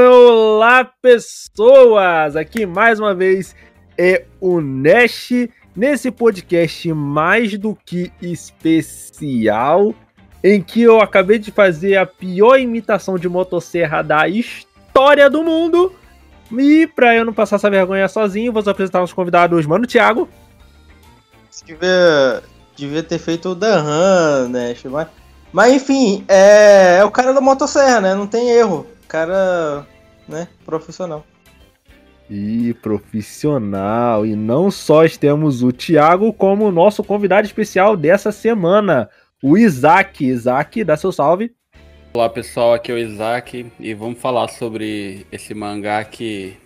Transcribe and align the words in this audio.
Olá, 0.00 0.84
pessoas! 1.00 2.34
Aqui 2.34 2.66
mais 2.66 2.98
uma 2.98 3.14
vez 3.14 3.54
é 3.96 4.24
o 4.40 4.60
Nash 4.60 5.30
nesse 5.76 6.10
podcast 6.10 6.92
mais 6.92 7.56
do 7.56 7.78
que 7.86 8.10
especial, 8.20 9.94
em 10.42 10.60
que 10.60 10.82
eu 10.82 11.00
acabei 11.00 11.38
de 11.38 11.52
fazer 11.52 11.96
a 11.96 12.04
pior 12.04 12.58
imitação 12.58 13.16
de 13.16 13.28
motosserra 13.28 14.02
da 14.02 14.26
história 14.26 15.30
do 15.30 15.44
mundo. 15.44 15.94
E 16.50 16.84
para 16.88 17.14
eu 17.14 17.24
não 17.24 17.32
passar 17.32 17.56
essa 17.56 17.70
vergonha 17.70 18.08
sozinho, 18.08 18.52
vou 18.52 18.60
apresentar 18.66 19.04
os 19.04 19.12
convidados, 19.12 19.66
mano, 19.66 19.86
Thiago. 19.86 20.28
Devia, 21.64 22.42
devia 22.74 23.04
ter 23.04 23.20
feito 23.20 23.50
o 23.50 23.54
Dan 23.54 24.48
Nash, 24.48 24.82
mas 24.86 25.19
mas 25.52 25.72
enfim, 25.72 26.24
é, 26.28 26.98
é 26.98 27.04
o 27.04 27.10
cara 27.10 27.32
da 27.32 27.40
motosserra, 27.40 28.00
né? 28.00 28.14
Não 28.14 28.26
tem 28.26 28.50
erro. 28.50 28.86
Cara, 29.08 29.86
né, 30.28 30.46
profissional. 30.64 31.26
E 32.28 32.72
profissional. 32.74 34.24
E 34.24 34.36
não 34.36 34.70
só 34.70 35.08
temos 35.08 35.62
o 35.62 35.72
Thiago 35.72 36.32
como 36.32 36.66
o 36.66 36.72
nosso 36.72 37.02
convidado 37.02 37.46
especial 37.46 37.96
dessa 37.96 38.30
semana, 38.30 39.10
o 39.42 39.58
Isaac. 39.58 40.24
Isaac, 40.24 40.84
dá 40.84 40.96
seu 40.96 41.10
salve. 41.10 41.52
Olá 42.14 42.28
pessoal, 42.28 42.74
aqui 42.74 42.90
é 42.92 42.94
o 42.94 42.98
Isaac 42.98 43.70
e 43.78 43.94
vamos 43.94 44.20
falar 44.20 44.48
sobre 44.48 45.26
esse 45.30 45.54
mangá 45.54 46.02
que 46.04 46.56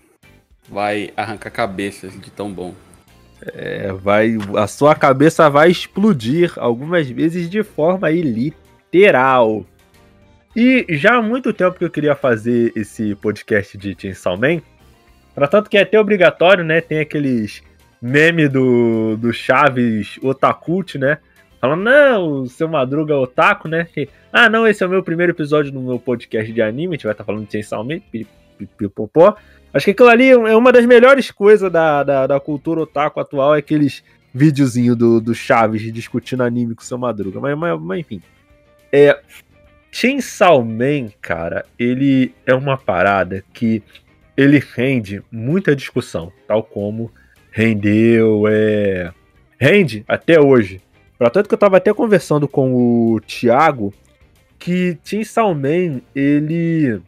vai 0.68 1.12
arrancar 1.16 1.50
cabeças 1.50 2.18
de 2.18 2.30
tão 2.30 2.50
bom. 2.50 2.74
É, 3.52 3.92
vai, 3.92 4.38
a 4.56 4.66
sua 4.66 4.94
cabeça 4.94 5.50
vai 5.50 5.70
explodir 5.70 6.52
algumas 6.56 7.08
vezes 7.10 7.48
de 7.48 7.62
forma 7.62 8.10
ilícita 8.10 8.63
literal. 8.94 9.66
E 10.54 10.86
já 10.90 11.16
há 11.16 11.22
muito 11.22 11.52
tempo 11.52 11.76
que 11.76 11.84
eu 11.84 11.90
queria 11.90 12.14
fazer 12.14 12.72
esse 12.76 13.14
podcast 13.16 13.76
de 13.76 13.96
Chainsaw 13.98 14.38
Man. 14.38 14.60
Pra 15.34 15.48
tanto 15.48 15.68
que 15.68 15.76
é 15.76 15.82
até 15.82 15.98
obrigatório, 15.98 16.62
né? 16.62 16.80
Tem 16.80 17.00
aqueles 17.00 17.60
meme 18.00 18.46
do, 18.46 19.16
do 19.16 19.32
Chaves 19.32 20.16
Otakult, 20.22 20.94
né? 20.94 21.18
Falando, 21.60 21.82
não, 21.82 22.46
seu 22.46 22.68
Madruga 22.68 23.14
é 23.14 23.16
otaku, 23.16 23.66
né? 23.66 23.88
Ah, 24.32 24.48
não, 24.48 24.66
esse 24.66 24.84
é 24.84 24.86
o 24.86 24.90
meu 24.90 25.02
primeiro 25.02 25.32
episódio 25.32 25.72
no 25.72 25.82
meu 25.82 25.98
podcast 25.98 26.52
de 26.52 26.62
anime, 26.62 26.88
a 26.88 26.96
gente 26.96 27.04
vai 27.04 27.12
estar 27.12 27.24
tá 27.24 27.26
falando 27.26 27.46
de 27.46 27.52
Chainsaw 27.52 27.82
Man, 27.82 28.00
pipopó. 28.76 29.34
Acho 29.72 29.86
que 29.86 29.90
aquilo 29.90 30.08
ali 30.08 30.28
é 30.28 30.56
uma 30.56 30.70
das 30.70 30.84
melhores 30.84 31.30
coisas 31.30 31.72
da, 31.72 32.04
da, 32.04 32.26
da 32.26 32.38
cultura 32.38 32.82
otaku 32.82 33.18
atual, 33.18 33.56
é 33.56 33.58
aqueles 33.58 34.04
videozinhos 34.32 34.96
do, 34.96 35.20
do 35.20 35.34
Chaves 35.34 35.90
discutindo 35.92 36.42
anime 36.42 36.74
com 36.74 36.82
o 36.82 36.84
seu 36.84 36.98
Madruga. 36.98 37.40
Mas, 37.40 37.58
mas, 37.58 37.80
mas 37.80 38.00
enfim. 38.00 38.20
É, 38.96 39.18
Chainsaw 39.90 40.64
Man, 40.64 41.08
cara, 41.20 41.66
ele 41.76 42.32
é 42.46 42.54
uma 42.54 42.78
parada 42.78 43.44
que 43.52 43.82
ele 44.36 44.62
rende 44.72 45.20
muita 45.32 45.74
discussão, 45.74 46.32
tal 46.46 46.62
como 46.62 47.10
rendeu, 47.50 48.44
é, 48.46 49.12
rende 49.58 50.04
até 50.06 50.40
hoje. 50.40 50.80
Pra 51.18 51.28
tanto 51.28 51.48
que 51.48 51.54
eu 51.56 51.58
tava 51.58 51.78
até 51.78 51.92
conversando 51.92 52.46
com 52.46 52.72
o 52.72 53.20
Thiago 53.22 53.92
que 54.60 54.96
Chainsaw 55.02 55.52
Man, 55.52 56.00
ele 56.14 57.02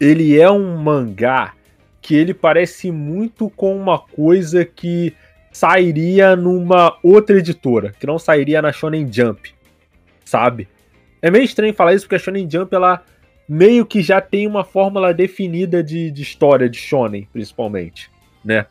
ele 0.00 0.36
é 0.36 0.50
um 0.50 0.76
mangá 0.76 1.54
que 2.02 2.16
ele 2.16 2.34
parece 2.34 2.90
muito 2.90 3.48
com 3.50 3.76
uma 3.76 4.00
coisa 4.00 4.64
que 4.64 5.14
sairia 5.52 6.34
numa 6.34 6.98
outra 7.04 7.38
editora, 7.38 7.94
que 8.00 8.04
não 8.04 8.18
sairia 8.18 8.60
na 8.60 8.72
Shonen 8.72 9.08
Jump 9.08 9.54
sabe? 10.26 10.68
É 11.22 11.30
meio 11.30 11.44
estranho 11.44 11.72
falar 11.72 11.94
isso 11.94 12.04
porque 12.04 12.16
a 12.16 12.18
Shonen 12.18 12.50
Jump 12.50 12.74
ela 12.74 13.02
meio 13.48 13.86
que 13.86 14.02
já 14.02 14.20
tem 14.20 14.46
uma 14.46 14.64
fórmula 14.64 15.14
definida 15.14 15.82
de, 15.82 16.10
de 16.10 16.22
história 16.22 16.68
de 16.68 16.78
shonen, 16.78 17.28
principalmente, 17.32 18.10
né? 18.44 18.66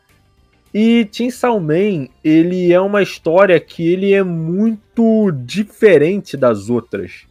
E 0.74 1.08
Chainsaw 1.10 1.58
Man, 1.58 2.08
ele 2.22 2.70
é 2.70 2.80
uma 2.80 3.02
história 3.02 3.58
que 3.58 3.90
ele 3.90 4.12
é 4.12 4.22
muito 4.22 5.32
diferente 5.32 6.36
das 6.36 6.68
outras, 6.68 7.26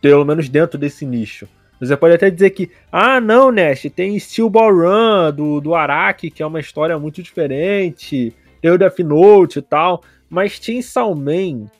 pelo 0.00 0.24
menos 0.24 0.48
dentro 0.48 0.76
desse 0.76 1.06
nicho. 1.06 1.46
Você 1.78 1.96
pode 1.96 2.14
até 2.14 2.28
dizer 2.28 2.50
que, 2.50 2.72
ah, 2.90 3.20
não, 3.20 3.52
Nash, 3.52 3.86
tem 3.94 4.18
Steel 4.18 4.50
Ball 4.50 4.74
Run 4.74 5.32
do, 5.32 5.60
do 5.60 5.76
Araki, 5.76 6.28
que 6.28 6.42
é 6.42 6.46
uma 6.46 6.58
história 6.58 6.98
muito 6.98 7.22
diferente, 7.22 8.34
tem 8.60 8.70
o 8.72 8.78
Death 8.78 8.98
Note 8.98 9.60
e 9.60 9.62
tal, 9.62 10.02
mas 10.28 10.58
Chainsaw 10.60 11.14
Man, 11.14 11.70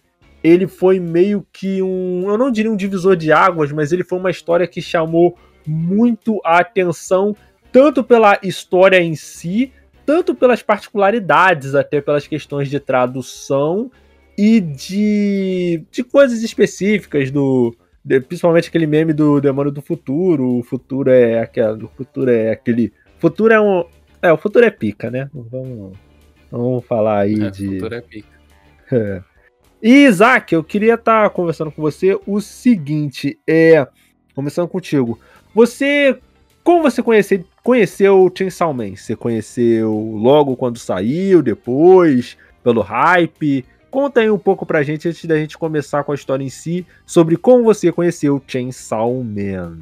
ele 0.43 0.67
foi 0.67 1.01
meio 1.01 1.47
que 1.53 1.83
um, 1.83 2.29
eu 2.29 2.39
não 2.39 2.51
diria 2.51 2.71
um 2.71 2.77
divisor 2.77 3.17
de 3.17 3.33
águas, 3.33 3.73
mas 3.73 3.93
ele 3.93 4.05
foi 4.05 4.19
uma 4.19 4.31
história 4.31 4.67
que 4.67 4.81
chamou 4.81 5.37
muito 5.67 6.41
a 6.45 6.59
atenção, 6.59 7.37
tanto 7.73 8.03
pela 8.03 8.39
história 8.43 9.01
em 9.01 9.15
si, 9.15 9.73
tanto 10.07 10.35
pelas 10.35 10.63
particularidades, 10.63 11.75
até 11.75 12.01
pelas 12.01 12.27
questões 12.27 12.71
de 12.71 12.81
tradução 12.81 13.91
e 14.37 14.61
de, 14.61 15.85
de 15.91 16.05
coisas 16.05 16.43
específicas 16.43 17.31
do, 17.31 17.77
de, 18.05 18.21
principalmente 18.21 18.69
aquele 18.69 18.87
meme 18.87 19.13
do 19.13 19.41
demônio 19.41 19.73
do 19.73 19.83
futuro, 19.83 20.59
o 20.59 20.63
futuro 20.63 21.11
é 21.11 21.41
aquele, 21.41 21.85
o 21.85 21.89
futuro 21.89 22.31
é 22.31 22.53
aquele, 22.53 22.93
futuro 23.19 23.53
é 23.53 23.61
um, 23.61 23.85
é, 24.23 24.33
o 24.33 24.39
futuro 24.39 24.65
é 24.65 24.71
pica, 24.71 25.11
né? 25.11 25.29
Vamos, 25.35 25.97
vamos 26.51 26.85
falar 26.87 27.21
aí 27.21 27.43
é, 27.43 27.51
de. 27.51 27.69
O 27.69 27.73
futuro 27.73 27.95
é 27.95 28.01
pica. 28.01 28.39
É. 28.91 29.23
E 29.83 30.07
Isaac, 30.07 30.53
eu 30.53 30.65
queria 30.65 30.95
estar 30.95 31.25
tá 31.25 31.31
conversando 31.31 31.71
com 31.71 31.81
você 31.81 32.19
o 32.27 32.41
seguinte, 32.41 33.39
é, 33.47 33.87
começando 34.35 34.69
contigo. 34.69 35.19
Você, 35.55 36.19
como 36.65 36.83
você 36.83 37.03
conhece, 37.03 37.45
conheceu 37.63 38.25
o 38.25 38.33
Chainsaw 38.37 38.75
Man? 38.75 38.97
Você 38.97 39.15
conheceu 39.15 39.93
logo 39.93 40.57
quando 40.57 40.79
saiu, 40.79 41.43
depois, 41.43 42.37
pelo 42.63 42.81
hype? 42.81 43.65
Conta 43.91 44.21
aí 44.21 44.31
um 44.31 44.39
pouco 44.39 44.67
pra 44.67 44.83
gente 44.83 45.09
antes 45.09 45.25
da 45.25 45.37
gente 45.37 45.57
começar 45.57 46.05
com 46.05 46.13
a 46.13 46.15
história 46.15 46.45
em 46.45 46.51
si, 46.51 46.85
sobre 47.07 47.37
como 47.37 47.65
você 47.65 47.91
conheceu 47.93 48.37
o 48.37 48.43
Chainsaw 48.47 49.23
Man. 49.23 49.79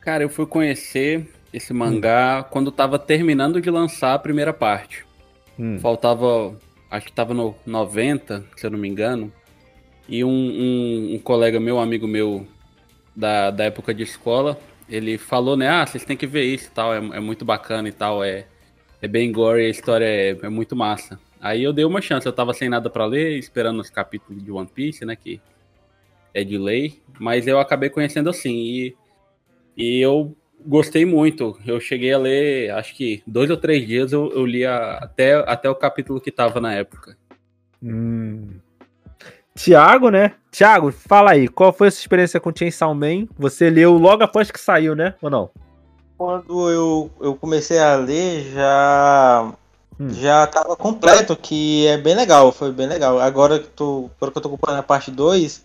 Cara, 0.00 0.22
eu 0.22 0.28
fui 0.28 0.46
conhecer 0.46 1.26
esse 1.52 1.72
mangá 1.72 2.40
hum. 2.40 2.48
quando 2.50 2.70
tava 2.70 2.98
terminando 2.98 3.60
de 3.60 3.70
lançar 3.70 4.14
a 4.14 4.18
primeira 4.18 4.52
parte. 4.52 5.04
Hum. 5.58 5.78
Faltava 5.80 6.54
acho 6.92 7.06
que 7.06 7.12
tava 7.12 7.32
no 7.32 7.54
90, 7.64 8.44
se 8.54 8.66
eu 8.66 8.70
não 8.70 8.78
me 8.78 8.86
engano. 8.86 9.32
E 10.06 10.22
um, 10.22 10.28
um, 10.28 11.14
um 11.14 11.18
colega 11.18 11.58
meu, 11.58 11.80
amigo 11.80 12.06
meu 12.06 12.46
da, 13.16 13.50
da 13.50 13.64
época 13.64 13.94
de 13.94 14.02
escola, 14.02 14.60
ele 14.88 15.16
falou, 15.16 15.56
né? 15.56 15.68
Ah, 15.68 15.86
vocês 15.86 16.04
têm 16.04 16.16
que 16.16 16.26
ver 16.26 16.44
isso 16.44 16.68
e 16.68 16.70
tal, 16.70 16.92
é, 16.92 16.98
é 16.98 17.20
muito 17.20 17.46
bacana 17.46 17.88
e 17.88 17.92
tal, 17.92 18.22
é, 18.22 18.46
é 19.00 19.08
bem 19.08 19.32
gore, 19.32 19.64
a 19.64 19.70
história 19.70 20.04
é, 20.04 20.36
é 20.42 20.48
muito 20.50 20.76
massa. 20.76 21.18
Aí 21.40 21.62
eu 21.62 21.72
dei 21.72 21.84
uma 21.84 22.02
chance, 22.02 22.26
eu 22.26 22.32
tava 22.32 22.52
sem 22.52 22.68
nada 22.68 22.90
para 22.90 23.06
ler, 23.06 23.38
esperando 23.38 23.80
os 23.80 23.88
capítulos 23.88 24.44
de 24.44 24.52
One 24.52 24.68
Piece, 24.68 25.04
né? 25.06 25.16
Que 25.16 25.40
é 26.34 26.44
de 26.44 26.58
lei, 26.58 27.00
mas 27.18 27.46
eu 27.46 27.58
acabei 27.58 27.88
conhecendo 27.88 28.28
assim. 28.28 28.54
E, 28.54 28.96
e 29.76 29.98
eu 29.98 30.36
gostei 30.66 31.04
muito. 31.04 31.58
Eu 31.66 31.80
cheguei 31.80 32.12
a 32.12 32.18
ler, 32.18 32.70
acho 32.70 32.94
que 32.94 33.22
dois 33.26 33.50
ou 33.50 33.56
três 33.56 33.86
dias 33.86 34.12
eu, 34.12 34.30
eu 34.32 34.44
li 34.44 34.64
a, 34.64 34.98
até, 34.98 35.34
até 35.34 35.68
o 35.68 35.74
capítulo 35.74 36.20
que 36.20 36.30
tava 36.30 36.60
na 36.60 36.72
época. 36.72 37.16
Hum. 37.82 38.48
Tiago, 39.54 40.08
né? 40.08 40.32
Tiago, 40.50 40.90
fala 40.92 41.32
aí, 41.32 41.48
qual 41.48 41.72
foi 41.72 41.88
a 41.88 41.90
sua 41.90 42.00
experiência 42.00 42.40
com 42.40 42.52
Chainsaw 42.54 42.94
Man? 42.94 43.26
Você 43.38 43.68
leu 43.68 43.94
logo 43.94 44.22
após 44.22 44.50
que 44.50 44.60
saiu, 44.60 44.94
né? 44.94 45.14
Ou 45.20 45.28
não? 45.28 45.50
Quando 46.16 46.70
eu, 46.70 47.10
eu 47.20 47.34
comecei 47.34 47.78
a 47.78 47.96
ler, 47.96 48.52
já 48.52 49.52
hum. 49.98 50.10
já 50.10 50.46
tava 50.46 50.76
completo, 50.76 51.36
que 51.36 51.86
é 51.86 51.98
bem 51.98 52.14
legal, 52.14 52.52
foi 52.52 52.72
bem 52.72 52.86
legal. 52.86 53.18
Agora 53.18 53.58
que, 53.58 53.68
tô, 53.68 54.10
agora 54.16 54.32
que 54.32 54.38
eu 54.38 54.42
tô 54.42 54.48
ocupando 54.48 54.78
a 54.78 54.82
parte 54.82 55.10
2, 55.10 55.64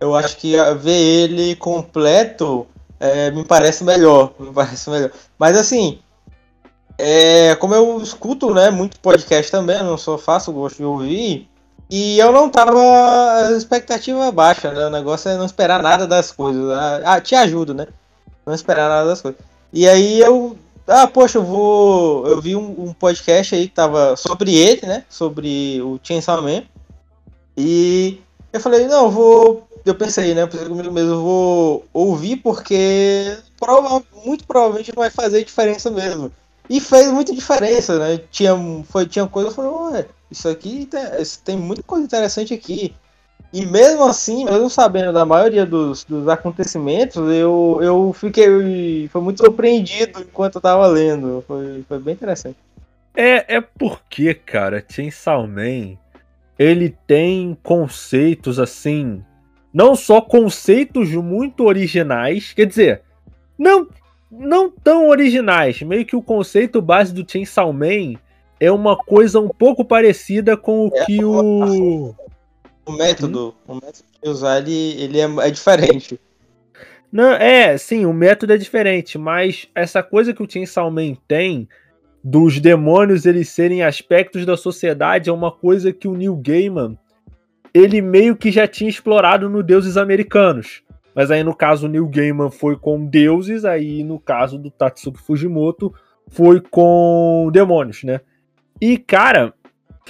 eu 0.00 0.14
acho 0.14 0.36
que 0.36 0.54
ver 0.78 0.90
ele 0.92 1.56
completo 1.56 2.66
é, 2.98 3.30
me 3.30 3.44
parece 3.44 3.84
melhor. 3.84 4.32
Me 4.38 4.52
parece 4.52 4.88
melhor. 4.90 5.10
Mas 5.38 5.56
assim, 5.56 5.98
é, 6.98 7.54
como 7.56 7.74
eu 7.74 8.00
escuto 8.00 8.52
né, 8.54 8.70
muito 8.70 8.98
podcast 9.00 9.50
também, 9.50 9.82
não 9.82 9.98
sou 9.98 10.16
fácil, 10.16 10.52
gosto 10.52 10.78
de 10.78 10.84
ouvir. 10.84 11.48
E 11.88 12.18
eu 12.18 12.32
não 12.32 12.50
tava 12.50 12.80
expectativa 13.56 14.32
baixa, 14.32 14.72
né? 14.72 14.86
O 14.86 14.90
negócio 14.90 15.30
é 15.30 15.36
não 15.36 15.46
esperar 15.46 15.82
nada 15.82 16.06
das 16.06 16.32
coisas. 16.32 16.70
Ah, 16.72 17.00
ah, 17.04 17.20
te 17.20 17.34
ajudo, 17.34 17.72
né? 17.74 17.86
Não 18.44 18.54
esperar 18.54 18.88
nada 18.88 19.08
das 19.08 19.20
coisas. 19.20 19.40
E 19.72 19.88
aí 19.88 20.20
eu. 20.20 20.56
Ah, 20.86 21.06
poxa, 21.06 21.38
eu 21.38 21.44
vou. 21.44 22.26
Eu 22.26 22.40
vi 22.40 22.56
um, 22.56 22.86
um 22.86 22.92
podcast 22.92 23.54
aí 23.54 23.68
que 23.68 23.74
tava 23.74 24.16
sobre 24.16 24.52
ele, 24.54 24.84
né? 24.84 25.04
Sobre 25.08 25.80
o 25.80 26.00
Chainsaw 26.02 26.42
Man. 26.42 26.64
E 27.56 28.20
eu 28.52 28.60
falei, 28.60 28.86
não, 28.88 29.04
eu 29.04 29.10
vou 29.10 29.68
eu 29.86 29.94
pensei, 29.94 30.34
né? 30.34 30.46
Pensei 30.46 30.68
comigo 30.68 30.92
mesmo, 30.92 31.10
eu 31.10 31.22
vou 31.22 31.86
ouvir 31.92 32.36
porque 32.36 33.38
prova, 33.58 34.02
muito 34.24 34.44
provavelmente 34.44 34.92
não 34.94 35.02
vai 35.02 35.10
fazer 35.10 35.44
diferença 35.44 35.90
mesmo. 35.90 36.30
E 36.68 36.80
fez 36.80 37.10
muita 37.12 37.32
diferença, 37.32 37.98
né? 37.98 38.20
Tinha, 38.30 38.54
foi, 38.88 39.06
tinha 39.06 39.26
coisa, 39.26 39.48
eu 39.50 39.54
falei, 39.54 39.70
ué, 39.70 40.06
isso 40.30 40.48
aqui 40.48 40.86
tem, 40.86 41.00
tem 41.44 41.56
muita 41.56 41.82
coisa 41.82 42.04
interessante 42.04 42.52
aqui. 42.52 42.94
E 43.52 43.64
mesmo 43.64 44.04
assim, 44.04 44.44
mesmo 44.44 44.68
sabendo 44.68 45.12
da 45.12 45.24
maioria 45.24 45.64
dos, 45.64 46.04
dos 46.04 46.28
acontecimentos, 46.28 47.16
eu, 47.32 47.78
eu 47.80 48.12
fiquei. 48.12 49.08
Foi 49.08 49.20
muito 49.22 49.42
surpreendido 49.42 50.20
enquanto 50.20 50.56
eu 50.56 50.60
tava 50.60 50.86
lendo. 50.88 51.44
Foi, 51.46 51.84
foi 51.88 51.98
bem 52.00 52.14
interessante. 52.14 52.56
É, 53.14 53.56
é 53.56 53.60
porque, 53.60 54.34
cara, 54.34 54.84
Chainsaw 54.86 55.46
Man, 55.46 55.96
ele 56.58 56.94
tem 57.06 57.56
conceitos 57.62 58.58
assim. 58.58 59.24
Não 59.72 59.94
só 59.94 60.20
conceitos 60.20 61.10
muito 61.10 61.64
originais, 61.64 62.52
quer 62.52 62.66
dizer, 62.66 63.02
não, 63.58 63.88
não 64.30 64.70
tão 64.70 65.08
originais. 65.08 65.82
Meio 65.82 66.04
que 66.04 66.16
o 66.16 66.22
conceito 66.22 66.80
base 66.80 67.12
do 67.12 67.30
Chainsaw 67.30 67.72
Man 67.72 68.14
é 68.58 68.70
uma 68.70 68.96
coisa 68.96 69.40
um 69.40 69.48
pouco 69.48 69.84
parecida 69.84 70.56
com 70.56 70.88
o 70.88 70.90
é, 70.94 71.04
que 71.04 71.24
o. 71.24 72.14
O 72.84 72.92
método, 72.92 73.54
hum? 73.68 73.72
o 73.72 73.74
método 73.74 74.04
de 74.22 74.28
usar 74.28 74.58
ele, 74.58 75.02
ele 75.02 75.20
é, 75.20 75.24
é 75.24 75.50
diferente. 75.50 76.20
Não, 77.10 77.32
é, 77.32 77.76
sim, 77.78 78.04
o 78.04 78.12
método 78.12 78.52
é 78.52 78.56
diferente, 78.56 79.16
mas 79.16 79.68
essa 79.74 80.02
coisa 80.02 80.34
que 80.34 80.42
o 80.42 80.50
Chainsaw 80.50 80.90
Man 80.90 81.14
tem 81.26 81.68
dos 82.22 82.58
demônios 82.58 83.24
eles 83.24 83.48
serem 83.48 83.82
aspectos 83.82 84.44
da 84.44 84.56
sociedade 84.56 85.30
é 85.30 85.32
uma 85.32 85.52
coisa 85.52 85.92
que 85.92 86.08
o 86.08 86.16
Neil 86.16 86.34
Gaiman 86.36 86.98
ele 87.76 88.00
meio 88.00 88.34
que 88.34 88.50
já 88.50 88.66
tinha 88.66 88.88
explorado 88.88 89.50
no 89.50 89.62
Deuses 89.62 89.98
Americanos. 89.98 90.82
Mas 91.14 91.30
aí 91.30 91.44
no 91.44 91.54
caso 91.54 91.86
o 91.86 91.90
Neil 91.90 92.08
Gaiman 92.08 92.50
foi 92.50 92.74
com 92.74 93.04
deuses, 93.04 93.66
aí 93.66 94.02
no 94.02 94.18
caso 94.18 94.58
do 94.58 94.70
Tatsuki 94.70 95.20
Fujimoto 95.20 95.92
foi 96.28 96.60
com 96.60 97.50
demônios, 97.52 98.02
né? 98.02 98.20
E 98.80 98.96
cara, 98.96 99.52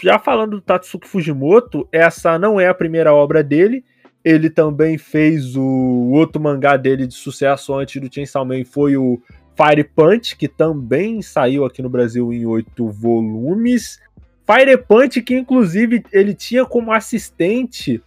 já 0.00 0.16
falando 0.16 0.52
do 0.52 0.60
Tatsuki 0.60 1.08
Fujimoto, 1.08 1.88
essa 1.90 2.38
não 2.38 2.60
é 2.60 2.68
a 2.68 2.74
primeira 2.74 3.12
obra 3.12 3.42
dele. 3.42 3.84
Ele 4.24 4.48
também 4.48 4.96
fez 4.96 5.56
o 5.56 6.10
outro 6.12 6.40
mangá 6.40 6.76
dele 6.76 7.06
de 7.06 7.14
sucesso 7.14 7.74
antes 7.74 8.00
do 8.00 8.12
Chainsaw 8.12 8.44
Man, 8.44 8.64
foi 8.64 8.96
o 8.96 9.20
Fire 9.56 9.84
Punch, 9.84 10.36
que 10.36 10.46
também 10.46 11.20
saiu 11.20 11.64
aqui 11.64 11.82
no 11.82 11.88
Brasil 11.88 12.32
em 12.32 12.46
oito 12.46 12.88
volumes. 12.90 14.00
Fire 14.46 14.78
Punch, 14.78 15.20
que 15.22 15.36
inclusive 15.36 16.04
ele 16.12 16.32
tinha 16.32 16.64
como 16.64 16.92
assistente 16.92 18.00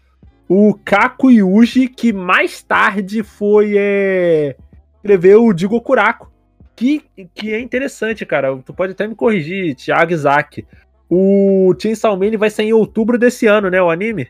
o 0.48 0.74
Kaku 0.74 1.30
Yuji, 1.30 1.88
que 1.88 2.12
mais 2.12 2.64
tarde 2.64 3.22
foi 3.22 3.76
é, 3.78 4.56
escrever 4.96 5.36
o 5.36 5.54
Digo 5.54 5.80
Kurako. 5.82 6.32
Que, 6.76 7.04
que 7.36 7.54
é 7.54 7.60
interessante, 7.60 8.26
cara. 8.26 8.58
Tu 8.66 8.74
pode 8.74 8.94
até 8.94 9.06
me 9.06 9.14
corrigir, 9.14 9.76
Thiago 9.76 10.14
Isaac. 10.14 10.66
O 11.10 11.76
Chainsaw 11.78 12.16
Man 12.18 12.38
vai 12.38 12.50
sair 12.50 12.68
em 12.68 12.74
outubro 12.74 13.18
desse 13.18 13.46
ano, 13.48 13.70
né? 13.70 13.82
O 13.82 13.90
anime? 13.90 14.30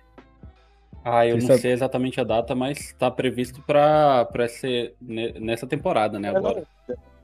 Ah, 1.06 1.26
eu 1.26 1.38
não 1.38 1.58
sei 1.58 1.72
exatamente 1.72 2.20
a 2.20 2.24
data, 2.24 2.56
mas 2.56 2.94
tá 2.98 3.10
previsto 3.10 3.62
pra, 3.62 4.26
pra 4.26 4.48
ser 4.48 4.96
nessa 5.00 5.68
temporada, 5.68 6.20
né? 6.20 6.30
Agora. 6.30 6.64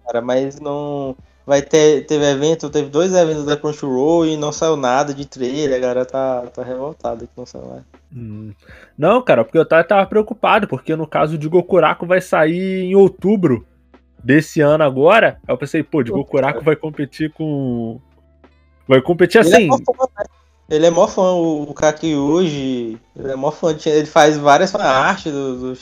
Cara, 0.06 0.22
mas 0.22 0.60
não. 0.60 1.16
Vai 1.45 1.62
ter. 1.62 2.06
Teve 2.06 2.25
evento, 2.25 2.69
teve 2.69 2.89
dois 2.89 3.13
eventos 3.13 3.45
da 3.45 3.56
Crunchyroll 3.56 4.25
e 4.25 4.36
não 4.36 4.51
saiu 4.51 4.75
nada 4.75 5.13
de 5.13 5.25
trailer, 5.25 5.77
a 5.77 5.80
galera 5.80 6.06
tá, 6.06 6.42
tá 6.47 6.63
revoltada 6.63 7.25
que 7.25 7.31
não 7.38 7.45
saiu 7.45 7.68
nada. 7.68 7.86
Hum. 8.15 8.51
Não, 8.97 9.21
cara, 9.21 9.44
porque 9.44 9.57
eu 9.57 9.65
tava, 9.65 9.83
tava, 9.83 10.07
preocupado, 10.07 10.68
porque 10.68 10.95
no 10.95 11.06
caso 11.06 11.38
de 11.38 11.47
Gokuraku 11.47 12.06
vai 12.06 12.21
sair 12.21 12.86
em 12.86 12.95
outubro 12.95 13.65
desse 14.24 14.59
ano 14.62 14.83
agora. 14.83 15.39
Aí 15.47 15.53
eu 15.53 15.57
pensei, 15.57 15.83
pô, 15.83 16.01
de 16.01 16.12
Gokuraku 16.12 16.63
vai 16.63 16.75
competir 16.75 17.31
com. 17.31 18.00
Vai 18.88 19.01
competir 19.01 19.39
assim. 19.39 19.69
Ele 20.68 20.88
é 20.88 20.89
mó 20.89 21.07
fã, 21.07 21.33
o 21.33 21.71
Kaki 21.75 22.15
hoje. 22.15 22.97
Ele 23.15 23.31
é 23.31 23.36
mó 23.36 23.51
fã, 23.51 23.75
ele 23.86 24.07
faz 24.07 24.36
várias 24.36 24.74
artes 24.74 25.31
do, 25.31 25.74
do 25.74 25.80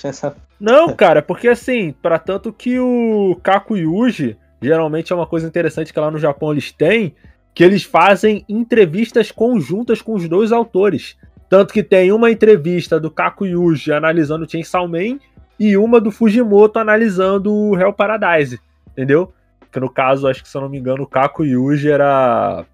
Não, 0.60 0.94
cara, 0.94 1.22
porque 1.22 1.48
assim, 1.48 1.94
para 2.02 2.20
tanto 2.20 2.52
que 2.52 2.78
o 2.80 3.40
Kaku 3.42 3.78
Yuji, 3.78 4.38
geralmente 4.64 5.12
é 5.12 5.16
uma 5.16 5.28
coisa 5.28 5.48
interessante 5.48 5.94
que 5.94 6.00
lá 6.00 6.10
no 6.10 6.18
Japão 6.18 6.52
eles 6.52 6.72
têm, 6.72 7.16
que 7.54 7.64
eles 7.64 7.84
fazem 7.84 8.44
entrevistas 8.48 9.32
conjuntas 9.32 10.02
com 10.02 10.14
os 10.14 10.28
dois 10.28 10.52
autores. 10.52 11.18
Tanto 11.50 11.74
que 11.74 11.84
tem 11.84 12.12
uma 12.12 12.32
entrevista 12.32 13.00
do 13.00 13.12
Kaku 13.12 13.46
Yuji 13.46 13.92
analisando 13.94 14.50
Chainsaw 14.50 14.88
Man 14.88 15.20
e 15.60 15.78
uma 15.78 16.02
do 16.02 16.12
Fujimoto 16.12 16.80
analisando 16.80 17.54
o 17.54 17.78
Hell 17.78 17.94
Paradise, 17.94 18.60
entendeu? 18.92 19.32
Que 19.72 19.80
no 19.80 19.90
caso, 19.90 20.28
acho 20.28 20.42
que 20.42 20.50
se 20.50 20.58
eu 20.58 20.62
não 20.62 20.70
me 20.70 20.80
engano, 20.80 21.04
o 21.04 21.08
Kaku 21.08 21.46
Yuji 21.46 21.92
era 21.92 22.66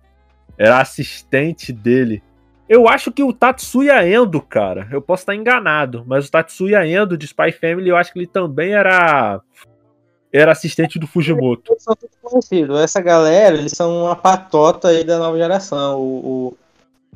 era 0.57 0.81
assistente 0.81 1.71
dele. 1.71 2.21
Eu 2.67 2.87
acho 2.87 3.11
que 3.11 3.23
o 3.23 3.33
Tatsuya 3.33 4.07
Endo, 4.07 4.39
cara, 4.41 4.87
eu 4.91 5.01
posso 5.01 5.23
estar 5.23 5.33
enganado, 5.33 6.03
mas 6.05 6.27
o 6.27 6.31
Tatsuya 6.31 6.85
Endo 6.85 7.17
de 7.17 7.25
Spy 7.25 7.51
Family, 7.51 7.89
eu 7.89 7.97
acho 7.97 8.13
que 8.13 8.19
ele 8.19 8.27
também 8.27 8.73
era 8.73 9.41
era 10.31 10.51
assistente 10.51 10.99
do 10.99 11.07
Fujimoto. 11.07 11.73
Eles 11.73 11.83
são 11.83 11.95
tudo 11.95 12.11
conhecidos. 12.21 12.79
Essa 12.79 13.01
galera, 13.01 13.57
eles 13.57 13.71
são 13.71 14.05
uma 14.05 14.15
patota 14.15 14.89
aí 14.89 15.03
da 15.03 15.17
nova 15.17 15.37
geração. 15.37 15.99
O, 15.99 16.55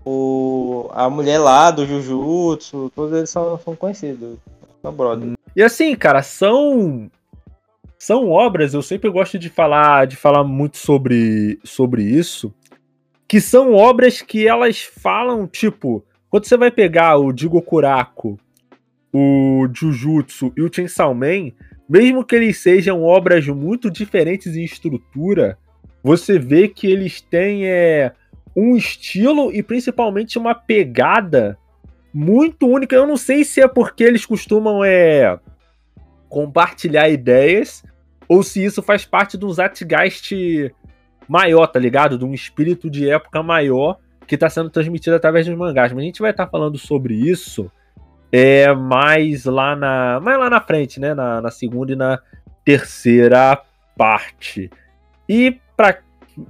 o, 0.06 0.10
o 0.10 0.90
a 0.94 1.10
mulher 1.10 1.40
lá 1.40 1.72
do 1.72 1.86
Jujutsu, 1.86 2.92
todos 2.96 3.18
eles 3.18 3.30
são, 3.30 3.60
são 3.60 3.76
conhecidos. 3.76 4.38
São 4.82 4.92
brother. 4.92 5.34
E 5.56 5.62
assim, 5.62 5.96
cara, 5.96 6.24
são 6.24 7.10
são 7.98 8.30
obras, 8.30 8.74
eu 8.74 8.82
sempre 8.82 9.10
gosto 9.10 9.40
de 9.40 9.50
falar 9.50 10.08
de 10.08 10.18
falar 10.18 10.44
muito 10.44 10.76
sobre, 10.76 11.58
sobre 11.64 12.04
isso, 12.04 12.54
que 13.26 13.40
são 13.40 13.74
obras 13.74 14.22
que 14.22 14.46
elas 14.46 14.82
falam, 14.82 15.48
tipo, 15.48 16.04
quando 16.30 16.46
você 16.46 16.58
vai 16.58 16.70
pegar 16.70 17.18
o 17.18 17.32
Jigokuraku, 17.36 18.38
o 19.14 19.70
Jujutsu 19.74 20.52
e 20.58 20.62
o 20.62 20.74
Chainsaw 20.74 21.14
Man, 21.16 21.52
mesmo 21.88 22.24
que 22.24 22.36
eles 22.36 22.58
sejam 22.58 23.04
obras 23.04 23.48
muito 23.48 23.90
diferentes 23.90 24.56
em 24.56 24.64
estrutura, 24.64 25.58
você 26.04 26.40
vê 26.40 26.68
que 26.68 26.88
eles 26.88 27.22
têm 27.22 27.66
é, 27.66 28.12
um 28.56 28.76
estilo 28.76 29.52
e 29.52 29.62
principalmente 29.62 30.38
uma 30.38 30.54
pegada 30.54 31.58
muito 32.14 32.68
única. 32.68 32.96
Eu 32.96 33.08
não 33.08 33.18
sei 33.18 33.44
se 33.44 33.62
é 33.62 33.68
porque 33.68 34.04
eles 34.04 34.26
costumam 34.26 34.84
é, 34.84 35.38
compartilhar 36.30 37.10
ideias 37.10 37.84
ou 38.28 38.44
se 38.44 38.64
isso 38.64 38.82
faz 38.82 39.06
parte 39.06 39.38
do 39.38 39.52
Zeitgeist 39.52 40.32
maior, 41.28 41.68
tá 41.68 41.80
ligado? 41.80 42.18
De 42.18 42.26
um 42.26 42.34
espírito 42.34 42.90
de 42.90 43.10
época 43.10 43.42
maior 43.42 43.98
que 44.28 44.36
está 44.36 44.50
sendo 44.50 44.70
transmitido 44.70 45.16
através 45.16 45.46
dos 45.46 45.58
mangás. 45.58 45.92
Mas 45.92 46.02
a 46.02 46.06
gente 46.06 46.22
vai 46.22 46.32
estar 46.32 46.46
tá 46.46 46.52
falando 46.52 46.78
sobre 46.78 47.14
isso 47.14 47.72
é 48.36 48.74
mais 48.74 49.46
lá 49.46 49.76
na, 49.76 50.20
mais 50.20 50.40
lá 50.40 50.50
na 50.50 50.60
frente, 50.60 51.00
né? 51.00 51.14
Na, 51.14 51.40
na 51.40 51.52
segunda 51.52 51.94
e 51.94 51.96
na 51.96 52.20
terceira 52.66 53.62
parte. 53.96 54.72
E 55.30 55.60
para 55.78 56.00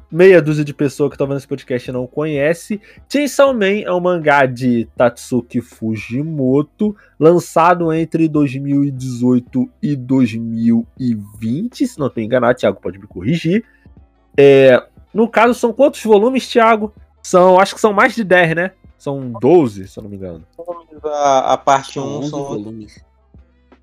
meia 0.09 0.41
dúzia 0.41 0.63
de 0.63 0.73
pessoas 0.73 1.09
que 1.09 1.15
estão 1.15 1.27
vendo 1.27 1.39
esse 1.39 1.47
podcast 1.47 1.91
não 1.91 2.07
conhece, 2.07 2.79
Chainsaw 3.11 3.53
Man 3.53 3.81
é 3.83 3.91
um 3.91 3.99
mangá 3.99 4.45
de 4.45 4.87
Tatsuki 4.95 5.59
Fujimoto, 5.59 6.95
lançado 7.19 7.91
entre 7.91 8.29
2018 8.29 9.69
e 9.81 9.93
2020, 9.97 11.85
se 11.85 11.99
não 11.99 12.07
estou 12.07 12.23
enganado, 12.23 12.57
Thiago 12.57 12.79
pode 12.79 12.97
me 12.97 13.07
corrigir. 13.07 13.65
É, 14.37 14.81
no 15.13 15.27
caso, 15.27 15.53
são 15.53 15.73
quantos 15.73 16.01
volumes, 16.01 16.47
Thiago? 16.47 16.93
São, 17.21 17.59
acho 17.59 17.75
que 17.75 17.81
são 17.81 17.91
mais 17.91 18.15
de 18.15 18.23
10, 18.23 18.55
né? 18.55 18.71
São 18.97 19.33
12, 19.41 19.89
se 19.89 19.99
eu 19.99 20.03
não 20.03 20.09
me 20.09 20.15
engano. 20.15 20.45
A, 21.03 21.53
a 21.53 21.57
parte 21.57 21.99
1 21.99 22.19
um 22.19 22.23
são 22.23 22.43
volumes. 22.43 23.03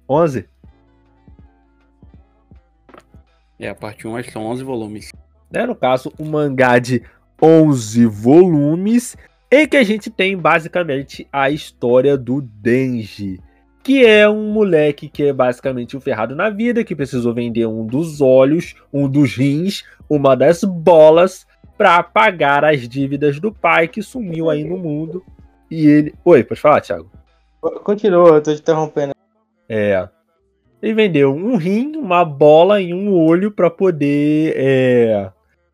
11? 0.09 0.49
É, 3.59 3.69
a 3.69 3.75
parte 3.75 4.07
1 4.07 4.17
acho 4.17 4.29
que 4.29 4.33
são 4.33 4.47
11 4.47 4.65
volumes. 4.65 5.12
É, 5.53 5.67
no 5.67 5.75
caso, 5.75 6.12
um 6.19 6.31
mangá 6.31 6.79
de 6.79 7.03
11 7.43 8.07
volumes, 8.07 9.17
em 9.50 9.67
que 9.67 9.77
a 9.77 9.83
gente 9.83 10.11
tem 10.11 10.37
basicamente 10.37 11.29
a 11.33 11.50
história 11.50 12.17
do 12.17 12.41
Denji 12.41 13.41
que 13.83 14.05
é 14.05 14.29
um 14.29 14.53
moleque 14.53 15.09
que 15.09 15.25
é 15.25 15.33
basicamente 15.33 15.97
um 15.97 16.00
ferrado 16.00 16.37
na 16.37 16.50
vida, 16.50 16.85
que 16.85 16.95
precisou 16.95 17.33
vender 17.33 17.67
um 17.67 17.85
dos 17.85 18.21
olhos, 18.21 18.75
um 18.93 19.09
dos 19.09 19.35
rins, 19.35 19.85
uma 20.09 20.37
das 20.37 20.62
bolas 20.62 21.47
para 21.79 22.03
pagar 22.03 22.65
as 22.65 22.87
dívidas 22.87 23.41
do 23.41 23.53
pai 23.53 23.89
que 23.89 24.03
sumiu 24.03 24.50
aí 24.50 24.65
no 24.65 24.77
mundo. 24.77 25.25
E 25.71 25.87
ele. 25.87 26.15
Oi, 26.25 26.43
pode 26.43 26.61
falar, 26.61 26.81
Thiago? 26.81 27.11
Continua, 27.85 28.37
eu 28.37 28.43
tô 28.43 28.55
te 28.55 28.61
interrompendo. 28.61 29.15
É. 29.69 30.09
Ele 30.83 30.95
vendeu 30.95 31.35
um 31.35 31.57
rim, 31.57 31.95
uma 31.97 32.25
bola 32.25 32.81
e 32.81 32.93
um 32.95 33.15
olho 33.15 33.50
para 33.50 33.71
poder 33.71 34.55
é, 34.57 35.31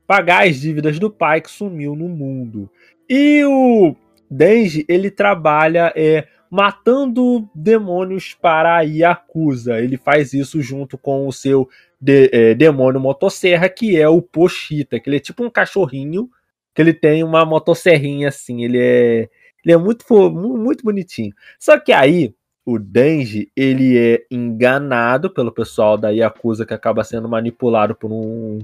pagar 0.07 0.47
as 0.47 0.61
dívidas 0.61 0.99
do 0.99 1.11
pai 1.11 1.41
que 1.41 1.50
sumiu 1.50 1.95
no 1.95 2.09
mundo. 2.09 2.69
E 3.09 3.45
o 3.45 3.95
Denji, 4.29 4.85
ele 4.88 5.11
trabalha 5.11 5.93
é, 5.95 6.26
matando 6.50 7.49
demônios 7.55 8.35
para 8.35 8.76
a 8.76 8.81
Yakuza. 8.81 9.79
Ele 9.81 9.97
faz 9.97 10.33
isso 10.33 10.61
junto 10.61 10.99
com 10.99 11.29
o 11.29 11.33
seu 11.33 11.69
de, 12.00 12.29
é, 12.33 12.55
demônio 12.55 13.00
motosserra, 13.00 13.69
que 13.69 13.97
é 13.97 14.09
o 14.09 14.21
Pochita, 14.21 14.99
que 14.99 15.09
ele 15.09 15.17
é 15.17 15.21
tipo 15.21 15.45
um 15.45 15.50
cachorrinho, 15.50 16.29
que 16.75 16.83
ele 16.83 16.93
tem 16.93 17.23
uma 17.23 17.45
motosserrinha 17.45 18.29
assim, 18.29 18.65
ele 18.65 18.79
é 18.79 19.29
Ele 19.66 19.75
é 19.75 19.76
muito, 19.76 20.04
muito 20.30 20.85
bonitinho. 20.85 21.35
Só 21.58 21.76
que 21.80 21.92
aí, 21.92 22.32
o 22.64 22.78
Denji, 22.78 23.50
ele 23.56 23.99
é 23.99 24.25
enganado 24.30 25.28
pelo 25.28 25.50
pessoal 25.50 25.99
da 25.99 26.11
Yakuza 26.11 26.64
que 26.64 26.73
acaba 26.73 27.02
sendo 27.02 27.28
manipulado 27.28 27.92
por 27.92 28.12
um, 28.12 28.61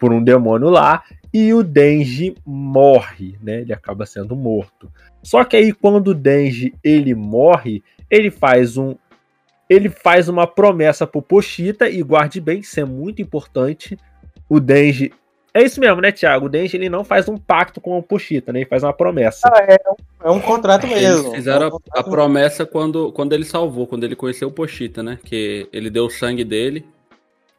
por 0.00 0.12
um 0.12 0.22
demônio 0.22 0.68
lá. 0.68 1.04
E 1.32 1.54
o 1.54 1.62
Denji 1.62 2.34
morre, 2.44 3.38
né? 3.40 3.60
Ele 3.60 3.72
acaba 3.72 4.04
sendo 4.04 4.34
morto. 4.34 4.90
Só 5.22 5.44
que 5.44 5.56
aí, 5.56 5.72
quando 5.72 6.08
o 6.08 6.14
Denji 6.14 6.74
ele 6.82 7.14
morre, 7.14 7.84
ele 8.10 8.30
faz 8.30 8.76
um 8.76 8.96
ele 9.70 9.88
faz 9.88 10.28
uma 10.28 10.46
promessa 10.46 11.06
pro 11.06 11.22
Pochita 11.22 11.88
e 11.88 12.02
guarde 12.02 12.42
bem, 12.42 12.58
isso 12.58 12.78
é 12.78 12.84
muito 12.84 13.22
importante. 13.22 13.96
O 14.46 14.60
Denji. 14.60 15.12
É 15.54 15.62
isso 15.62 15.78
mesmo, 15.80 16.00
né, 16.00 16.10
Thiago? 16.10 16.46
O 16.46 16.48
Denji 16.48 16.76
ele 16.76 16.88
não 16.88 17.04
faz 17.04 17.28
um 17.28 17.36
pacto 17.36 17.80
com 17.80 17.98
o 17.98 18.02
Pochita, 18.02 18.52
né? 18.52 18.60
Ele 18.60 18.68
faz 18.68 18.82
uma 18.82 18.92
promessa. 18.92 19.50
Ah, 19.52 19.62
é, 19.68 19.78
é, 20.24 20.30
um 20.30 20.40
contrato 20.40 20.86
mesmo. 20.86 21.26
Eles 21.28 21.34
fizeram 21.36 21.66
é 21.66 21.68
um 21.74 21.78
a, 21.94 22.00
a, 22.00 22.02
promessa 22.02 22.64
quando, 22.64 23.12
quando 23.12 23.34
ele 23.34 23.44
salvou, 23.44 23.86
quando 23.86 24.04
ele 24.04 24.16
conheceu 24.16 24.48
o 24.48 24.52
Pochita, 24.52 25.02
né? 25.02 25.18
Que 25.22 25.68
ele 25.70 25.90
deu 25.90 26.06
o 26.06 26.10
sangue 26.10 26.42
dele. 26.42 26.86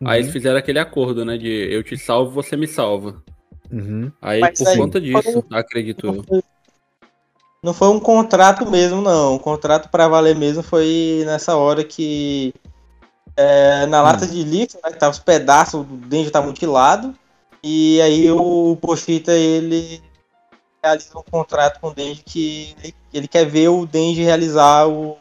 Uhum. 0.02 0.08
Aí 0.08 0.22
eles 0.22 0.32
fizeram 0.32 0.58
aquele 0.58 0.80
acordo, 0.80 1.24
né? 1.24 1.38
De 1.38 1.48
eu 1.48 1.84
te 1.84 1.96
salvo, 1.96 2.32
você 2.32 2.58
me 2.58 2.68
salva. 2.68 3.22
Uhum. 3.72 4.12
Aí, 4.20 4.40
Mas 4.40 4.58
por 4.58 4.68
aí, 4.68 4.78
conta 4.78 5.00
disso, 5.00 5.46
acredito 5.52 6.08
eu. 6.08 6.44
Não 7.64 7.74
foi 7.74 7.90
um 7.90 8.00
contrato 8.00 8.70
mesmo, 8.70 9.02
não. 9.02 9.36
O 9.36 9.40
contrato 9.40 9.90
para 9.90 10.08
valer 10.08 10.36
mesmo 10.36 10.64
foi 10.64 11.24
nessa 11.26 11.56
hora 11.56 11.84
que 11.84 12.54
é, 13.38 13.86
na 13.86 14.02
lata 14.02 14.26
hum. 14.26 14.30
de 14.30 14.44
líquido, 14.44 14.82
né, 14.84 14.92
que 14.92 15.00
tava 15.00 15.12
os 15.12 15.20
pedaços 15.20 15.86
do 15.86 15.96
dente 15.96 16.32
tá 16.32 16.42
mutilado. 16.42 17.16
E 17.64 18.02
aí 18.02 18.30
o 18.30 18.78
Pochita 18.82 19.32
ele 19.32 20.02
realiza 20.84 21.18
um 21.18 21.24
contrato 21.24 21.80
com 21.80 21.88
o 21.88 21.94
Denji 21.94 22.22
que 22.26 22.76
ele, 23.14 23.28
quer 23.28 23.46
ver 23.46 23.70
o 23.70 23.86
Denji 23.86 24.22
realizar 24.22 24.88
o, 24.88 25.18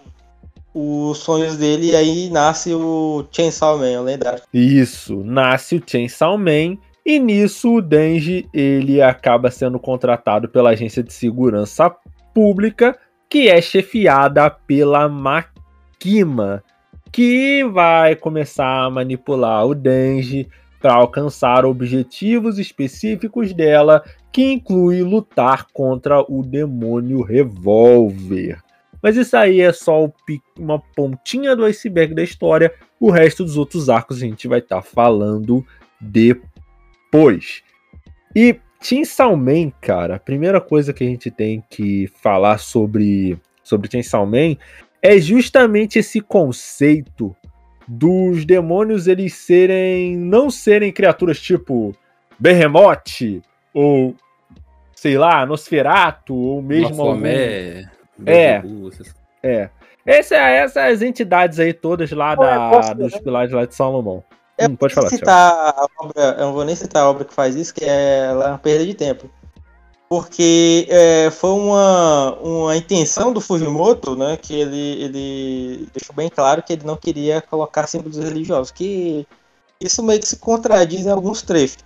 os 0.75 1.19
sonhos 1.19 1.57
dele 1.57 1.93
e 1.93 1.97
aí 1.97 2.31
nasce 2.31 2.75
o 2.75 3.25
Chainsaw 3.31 3.79
Man, 3.79 4.01
o 4.01 4.03
lendário. 4.03 4.43
Isso, 4.53 5.23
nasce 5.23 5.77
o 5.77 5.83
Chainsaw 5.87 6.37
Man 6.37 6.77
e 7.07 7.21
nisso 7.21 7.77
o 7.77 7.83
Denji 7.83 8.49
ele 8.53 9.01
acaba 9.01 9.51
sendo 9.51 9.79
contratado 9.79 10.49
pela 10.49 10.71
agência 10.71 11.03
de 11.03 11.13
segurança 11.13 11.95
pública 12.35 12.99
que 13.29 13.49
é 13.49 13.63
chefiada 13.63 14.51
pela 14.51 15.09
Makima, 15.09 16.63
que 17.11 17.65
vai 17.65 18.17
começar 18.17 18.85
a 18.85 18.91
manipular 18.91 19.65
o 19.65 19.75
Denji 19.75 20.49
para 20.83 20.95
alcançar 20.95 21.65
objetivos 21.65 22.59
específicos 22.59 23.55
dela, 23.55 24.03
que 24.33 24.53
inclui 24.53 25.01
lutar 25.01 25.69
contra 25.73 26.21
o 26.21 26.43
demônio 26.43 27.23
Revolver. 27.23 28.61
Mas 29.01 29.17
isso 29.17 29.37
aí 29.37 29.61
é 29.61 29.73
só 29.73 30.12
uma 30.59 30.81
pontinha 30.81 31.55
do 31.55 31.65
iceberg 31.65 32.15
da 32.15 32.23
história. 32.23 32.75
O 33.01 33.11
resto 33.11 33.45
dos 33.45 33.57
outros 33.57 33.89
arcos 33.89 34.19
a 34.19 34.21
gente 34.27 34.49
vai 34.49 34.59
estar 34.59 34.77
tá 34.77 34.83
falando 34.83 35.65
depois. 36.01 37.62
E 38.35 38.57
Chainsaw 38.81 39.37
Man, 39.37 39.71
cara, 39.81 40.17
a 40.17 40.21
primeira 40.21 40.61
coisa 40.61 40.93
que 40.93 41.05
a 41.05 41.07
gente 41.07 41.31
tem 41.31 41.62
que 41.71 42.09
falar 42.21 42.59
sobre, 42.59 43.39
sobre 43.62 43.89
Chainsaw 43.91 44.29
é 45.01 45.19
justamente 45.19 45.99
esse 45.99 46.21
conceito 46.21 47.37
dos 47.87 48.45
demônios 48.45 49.07
eles 49.07 49.35
serem 49.35 50.17
não 50.17 50.51
serem 50.51 50.93
criaturas 50.93 51.41
tipo 51.41 51.95
Behemoth 52.39 53.43
ou 53.75 54.15
sei 54.95 55.19
lá, 55.19 55.45
Nosferatu 55.45 56.35
ou 56.35 56.62
mesmo 56.62 57.03
algum... 57.03 57.27
é, 57.27 57.85
é, 58.25 58.62
é. 59.43 59.71
Essa, 60.07 60.37
essas 60.37 61.03
entidades 61.03 61.59
aí 61.59 61.73
todas 61.73 62.11
lá 62.12 62.35
da, 62.35 62.93
dos 62.93 63.17
pilares 63.19 63.53
lá 63.53 63.65
de 63.65 63.75
Salomão. 63.75 64.23
Eu 64.59 64.69
hum, 64.69 64.77
pode 64.77 64.95
falar. 64.95 65.09
Citar 65.09 65.53
a 65.53 65.87
obra, 65.99 66.23
eu 66.39 66.47
não 66.47 66.53
vou 66.53 66.65
nem 66.65 66.77
citar 66.77 67.03
a 67.03 67.11
obra 67.11 67.25
que 67.25 67.35
faz 67.35 67.57
isso, 67.57 67.75
que 67.75 67.85
é, 67.85 68.27
é 68.27 68.33
uma 68.33 68.59
perda 68.59 68.87
de 68.87 68.95
tempo. 68.95 69.29
Porque 70.12 70.87
é, 70.90 71.31
foi 71.31 71.52
uma, 71.52 72.35
uma 72.42 72.76
intenção 72.76 73.33
do 73.33 73.40
Fujimoto, 73.40 74.14
né? 74.14 74.37
Que 74.37 74.52
ele, 74.61 75.02
ele 75.02 75.88
deixou 75.90 76.14
bem 76.14 76.28
claro 76.28 76.62
que 76.62 76.75
ele 76.75 76.85
não 76.85 76.99
queria 76.99 77.40
colocar 77.40 77.87
símbolos 77.87 78.19
religiosos. 78.19 78.71
Que 78.71 79.26
isso 79.81 80.02
meio 80.02 80.21
que 80.21 80.28
se 80.28 80.37
contradiz 80.37 81.07
em 81.07 81.11
alguns 81.11 81.40
trechos. 81.40 81.78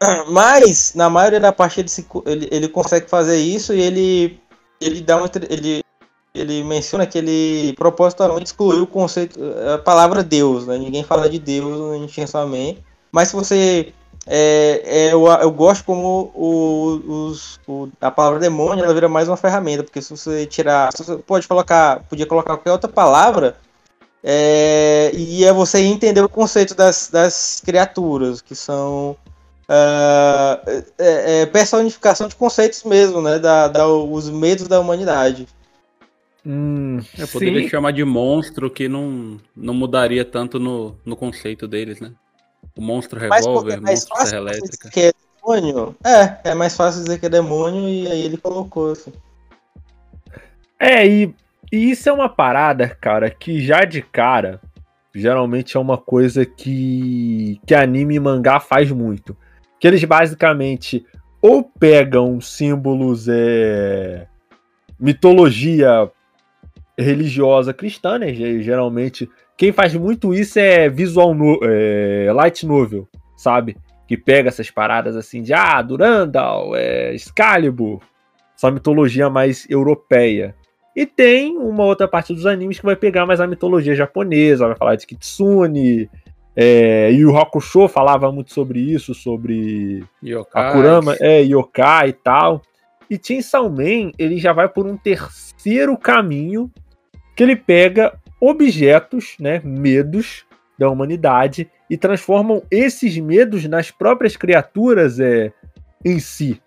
Mas, 0.30 0.94
na 0.94 1.10
maioria 1.10 1.40
da 1.40 1.50
parte, 1.50 1.80
ele, 1.80 1.88
se, 1.88 2.06
ele, 2.24 2.48
ele 2.52 2.68
consegue 2.68 3.10
fazer 3.10 3.38
isso 3.38 3.74
e 3.74 3.80
ele, 3.80 4.40
ele 4.80 5.00
dá 5.00 5.16
uma, 5.16 5.28
ele, 5.50 5.82
ele 6.32 6.62
menciona 6.62 7.04
que 7.04 7.18
ele 7.18 7.72
propositalmente 7.72 8.46
excluiu 8.46 8.84
o 8.84 8.86
conceito, 8.86 9.40
a 9.74 9.78
palavra 9.78 10.22
Deus, 10.22 10.68
né? 10.68 10.78
Ninguém 10.78 11.02
fala 11.02 11.28
de 11.28 11.40
Deus 11.40 12.08
Chainsaw 12.12 12.46
Man. 12.46 12.76
Mas 13.10 13.30
se 13.30 13.34
você. 13.34 13.92
É, 14.26 14.82
é, 14.84 15.12
eu, 15.12 15.26
eu 15.26 15.50
gosto 15.50 15.84
como 15.84 16.30
o, 16.34 17.26
os, 17.28 17.58
o, 17.66 17.88
a 18.00 18.10
palavra 18.10 18.38
demônio 18.38 18.84
ela 18.84 18.94
vira 18.94 19.08
mais 19.08 19.28
uma 19.28 19.36
ferramenta, 19.36 19.82
porque 19.82 20.00
se 20.00 20.10
você 20.10 20.46
tirar. 20.46 20.90
Você 20.94 21.16
pode 21.18 21.48
colocar. 21.48 22.00
Podia 22.08 22.26
colocar 22.26 22.56
qualquer 22.56 22.72
outra 22.72 22.90
palavra. 22.90 23.56
É, 24.24 25.10
e 25.14 25.44
é 25.44 25.52
você 25.52 25.80
entender 25.80 26.22
o 26.22 26.28
conceito 26.28 26.76
das, 26.76 27.10
das 27.10 27.60
criaturas, 27.64 28.40
que 28.40 28.54
são 28.54 29.16
uh, 29.68 30.82
é, 30.96 31.42
é, 31.42 31.46
personificação 31.46 32.28
de 32.28 32.36
conceitos 32.36 32.84
mesmo, 32.84 33.20
né? 33.20 33.40
Da, 33.40 33.66
da, 33.66 33.88
os 33.88 34.30
medos 34.30 34.68
da 34.68 34.78
humanidade. 34.78 35.48
Hum, 36.46 37.00
eu 37.18 37.26
poderia 37.28 37.62
sim. 37.62 37.68
chamar 37.68 37.92
de 37.92 38.04
monstro 38.04 38.70
que 38.70 38.88
não, 38.88 39.40
não 39.56 39.74
mudaria 39.74 40.24
tanto 40.24 40.58
no, 40.58 40.96
no 41.04 41.16
conceito 41.16 41.66
deles, 41.66 42.00
né? 42.00 42.12
O 42.76 42.80
monstro 42.80 43.18
revólver, 43.18 43.74
é 43.74 43.80
monstro 43.80 44.16
serra 44.26 44.36
elétrica. 44.36 44.90
Que 44.90 45.00
é 45.00 45.12
demônio. 45.42 45.96
É, 46.04 46.50
é 46.50 46.54
mais 46.54 46.76
fácil 46.76 47.02
dizer 47.02 47.18
que 47.18 47.26
é 47.26 47.28
demônio 47.28 47.88
e 47.88 48.06
aí 48.06 48.22
ele 48.22 48.36
colocou 48.36 48.92
assim. 48.92 49.12
É, 50.78 51.06
e, 51.06 51.34
e 51.70 51.90
isso 51.90 52.08
é 52.08 52.12
uma 52.12 52.28
parada, 52.28 52.88
cara, 52.88 53.30
que 53.30 53.60
já 53.60 53.84
de 53.84 54.02
cara, 54.02 54.60
geralmente 55.14 55.76
é 55.76 55.80
uma 55.80 55.98
coisa 55.98 56.44
que, 56.44 57.60
que 57.66 57.74
anime 57.74 58.16
e 58.16 58.20
mangá 58.20 58.58
faz 58.58 58.90
muito. 58.90 59.36
Que 59.78 59.86
eles 59.86 60.02
basicamente 60.04 61.04
ou 61.40 61.64
pegam 61.64 62.40
símbolos, 62.40 63.26
é, 63.28 64.26
mitologia 64.98 66.10
religiosa 66.96 67.74
cristã, 67.74 68.18
né? 68.18 68.32
Geralmente, 68.32 69.28
quem 69.62 69.70
faz 69.70 69.94
muito 69.94 70.34
isso 70.34 70.58
é 70.58 70.88
visual 70.88 71.32
no, 71.32 71.60
é, 71.62 72.32
light 72.34 72.66
novel, 72.66 73.06
sabe? 73.36 73.76
Que 74.08 74.16
pega 74.16 74.48
essas 74.48 74.68
paradas 74.72 75.14
assim 75.14 75.40
de 75.40 75.54
ah, 75.54 75.80
Durandal, 75.80 76.74
é, 76.74 77.14
Excalibur, 77.14 78.00
essa 78.56 78.72
mitologia 78.72 79.30
mais 79.30 79.64
europeia. 79.70 80.52
E 80.96 81.06
tem 81.06 81.56
uma 81.56 81.84
outra 81.84 82.08
parte 82.08 82.34
dos 82.34 82.44
animes 82.44 82.80
que 82.80 82.84
vai 82.84 82.96
pegar 82.96 83.24
mais 83.24 83.40
a 83.40 83.46
mitologia 83.46 83.94
japonesa, 83.94 84.66
vai 84.66 84.74
falar 84.74 84.96
de 84.96 85.06
Kitsune, 85.06 86.10
é, 86.56 87.12
e 87.12 87.24
o 87.24 87.38
Hakusho 87.38 87.86
falava 87.86 88.32
muito 88.32 88.52
sobre 88.52 88.80
isso, 88.80 89.14
sobre 89.14 90.02
yokai. 90.24 90.70
Akurama, 90.70 91.16
é, 91.20 91.40
yokai 91.40 92.08
e 92.08 92.12
tal. 92.14 92.62
E 93.08 93.16
Chainsaw 93.16 93.70
Man, 93.70 94.10
ele 94.18 94.38
já 94.38 94.52
vai 94.52 94.68
por 94.68 94.88
um 94.88 94.96
terceiro 94.96 95.96
caminho, 95.96 96.68
que 97.36 97.44
ele 97.44 97.54
pega 97.54 98.20
objetos, 98.44 99.36
né, 99.38 99.60
medos 99.64 100.44
da 100.76 100.90
humanidade 100.90 101.70
e 101.88 101.96
transformam 101.96 102.60
esses 102.68 103.16
medos 103.16 103.64
nas 103.66 103.92
próprias 103.92 104.36
criaturas 104.36 105.20
é, 105.20 105.52
em 106.04 106.18
si. 106.18 106.60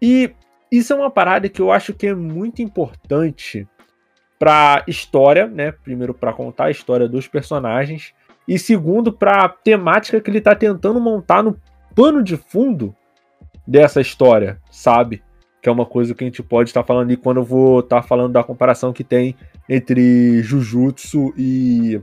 E 0.00 0.32
isso 0.72 0.94
é 0.94 0.96
uma 0.96 1.10
parada 1.10 1.46
que 1.46 1.60
eu 1.60 1.70
acho 1.70 1.92
que 1.92 2.06
é 2.06 2.14
muito 2.14 2.62
importante 2.62 3.68
para 4.38 4.82
história, 4.88 5.46
né? 5.46 5.72
Primeiro 5.72 6.14
para 6.14 6.32
contar 6.32 6.66
a 6.66 6.70
história 6.70 7.06
dos 7.06 7.28
personagens 7.28 8.14
e 8.48 8.58
segundo 8.58 9.12
para 9.12 9.44
a 9.44 9.48
temática 9.50 10.22
que 10.22 10.30
ele 10.30 10.38
está 10.38 10.54
tentando 10.54 10.98
montar 10.98 11.42
no 11.42 11.60
pano 11.94 12.22
de 12.22 12.38
fundo 12.38 12.96
dessa 13.66 14.00
história, 14.00 14.58
sabe? 14.70 15.22
Que 15.60 15.68
é 15.68 15.72
uma 15.72 15.86
coisa 15.86 16.14
que 16.14 16.24
a 16.24 16.26
gente 16.26 16.42
pode 16.42 16.70
estar 16.70 16.82
falando 16.82 17.06
ali 17.06 17.16
quando 17.16 17.38
eu 17.38 17.44
vou 17.44 17.80
estar 17.80 18.02
falando 18.02 18.32
da 18.32 18.42
comparação 18.42 18.92
que 18.92 19.04
tem 19.04 19.36
entre 19.68 20.42
Jujutsu 20.42 21.32
e 21.36 22.00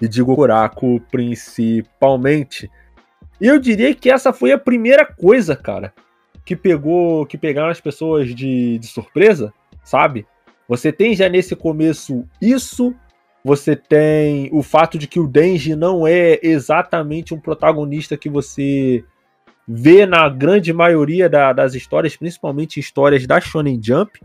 e 0.00 0.06
Digo 0.06 0.34
Kuraku 0.34 1.00
principalmente. 1.10 2.70
E 3.40 3.46
eu 3.46 3.58
diria 3.58 3.94
que 3.94 4.10
essa 4.10 4.32
foi 4.32 4.52
a 4.52 4.58
primeira 4.58 5.04
coisa, 5.04 5.56
cara, 5.56 5.92
que 6.44 6.56
pegou, 6.56 7.26
que 7.26 7.36
pegaram 7.36 7.68
as 7.68 7.80
pessoas 7.80 8.34
de, 8.34 8.78
de 8.78 8.86
surpresa, 8.86 9.52
sabe? 9.82 10.26
Você 10.68 10.92
tem 10.92 11.14
já 11.14 11.28
nesse 11.28 11.56
começo 11.56 12.24
isso, 12.40 12.94
você 13.44 13.74
tem 13.74 14.50
o 14.52 14.62
fato 14.62 14.98
de 14.98 15.06
que 15.06 15.20
o 15.20 15.26
Denji 15.26 15.74
não 15.74 16.06
é 16.06 16.38
exatamente 16.42 17.32
um 17.32 17.40
protagonista 17.40 18.16
que 18.16 18.28
você 18.28 19.04
vê 19.68 20.06
na 20.06 20.26
grande 20.30 20.72
maioria 20.72 21.28
da, 21.28 21.52
das 21.52 21.74
histórias, 21.74 22.16
principalmente 22.16 22.80
histórias 22.80 23.26
da 23.26 23.38
Shonen 23.38 23.78
Jump, 23.82 24.18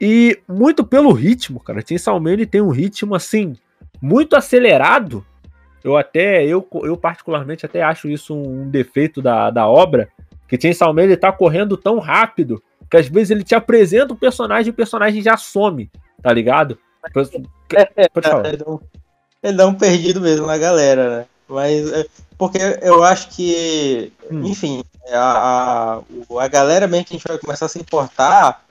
E 0.00 0.40
muito 0.48 0.82
pelo 0.82 1.12
ritmo, 1.12 1.60
cara. 1.60 1.84
Chainsaw 1.86 2.18
Man 2.18 2.32
ele 2.32 2.46
tem 2.46 2.62
um 2.62 2.70
ritmo 2.70 3.14
assim 3.14 3.54
muito 4.00 4.34
acelerado. 4.34 5.24
Eu 5.84 5.94
até, 5.94 6.44
eu, 6.46 6.66
eu 6.82 6.96
particularmente 6.96 7.66
até 7.66 7.82
acho 7.82 8.08
isso 8.08 8.34
um, 8.34 8.70
defeito 8.70 9.20
da, 9.20 9.50
da 9.50 9.68
obra, 9.68 10.08
que 10.48 10.58
Chainsaw 10.58 10.94
Man 10.94 11.02
ele 11.02 11.16
tá 11.18 11.30
correndo 11.30 11.76
tão 11.76 11.98
rápido 11.98 12.62
que 12.90 12.96
às 12.96 13.08
vezes 13.08 13.30
ele 13.30 13.44
te 13.44 13.54
apresenta 13.54 14.14
o 14.14 14.16
personagem 14.16 14.68
e 14.68 14.70
o 14.70 14.74
personagem 14.74 15.20
já 15.22 15.36
some, 15.36 15.90
tá 16.22 16.32
ligado? 16.32 16.78
Pode 17.12 18.28
falar. 18.28 18.46
Um, 18.66 18.78
ele 19.42 19.56
dá 19.56 19.66
um 19.66 19.74
perdido 19.74 20.20
mesmo 20.20 20.46
na 20.46 20.56
galera, 20.56 21.18
né? 21.18 21.26
Mas 21.50 21.92
é, 21.92 22.06
porque 22.38 22.58
eu 22.80 23.02
acho 23.02 23.28
que, 23.30 24.12
hum. 24.30 24.44
enfim, 24.44 24.84
a, 25.10 25.98
a, 25.98 26.42
a 26.42 26.48
galera 26.48 26.86
mesmo 26.86 27.06
que 27.06 27.14
a 27.14 27.18
gente 27.18 27.28
vai 27.28 27.38
começar 27.38 27.66
a 27.66 27.68
se 27.68 27.78
importar 27.78 28.64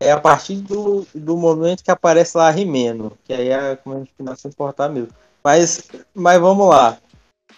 é 0.00 0.10
a 0.10 0.18
partir 0.18 0.56
do, 0.56 1.06
do 1.14 1.36
momento 1.36 1.84
que 1.84 1.90
aparece 1.90 2.36
lá 2.36 2.50
Rimeno, 2.50 3.12
que 3.24 3.32
aí 3.32 3.48
é 3.48 3.76
como 3.76 3.96
a 3.96 3.98
gente 3.98 4.12
começa 4.16 4.34
a 4.34 4.40
se 4.40 4.48
importar 4.48 4.88
mesmo. 4.88 5.10
Mas, 5.44 5.88
mas 6.14 6.40
vamos 6.40 6.68
lá. 6.68 6.98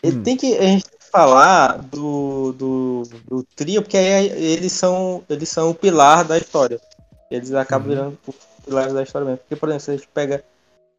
Hum. 0.04 0.22
Tem 0.22 0.36
que, 0.36 0.56
a 0.58 0.62
gente 0.62 0.84
tem 0.84 0.98
que 0.98 1.10
falar 1.10 1.78
do, 1.78 2.52
do, 2.52 3.02
do 3.26 3.42
trio, 3.54 3.80
porque 3.80 3.96
aí 3.96 4.26
eles 4.26 4.72
são, 4.72 5.22
eles 5.30 5.48
são 5.48 5.70
o 5.70 5.74
pilar 5.74 6.24
da 6.24 6.36
história. 6.36 6.80
Eles 7.30 7.52
acabam 7.54 7.88
uhum. 7.88 7.94
virando 7.94 8.18
pilares 8.64 8.92
da 8.92 9.02
história 9.02 9.26
mesmo. 9.26 9.38
Porque, 9.38 9.56
por 9.56 9.68
exemplo, 9.68 9.84
se 9.84 9.90
a 9.90 9.96
gente 9.96 10.08
pega 10.08 10.44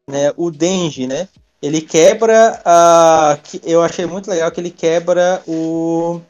né, 0.10 0.32
o 0.38 0.50
Denji, 0.50 1.08
né? 1.08 1.27
Ele 1.62 1.82
quebra 1.82 2.62
a. 2.66 3.38
Eu 3.64 3.82
achei 3.82 4.06
muito 4.06 4.30
legal 4.30 4.52
que 4.52 4.60
ele 4.60 4.72
quebra 4.72 5.42
o 5.48 6.22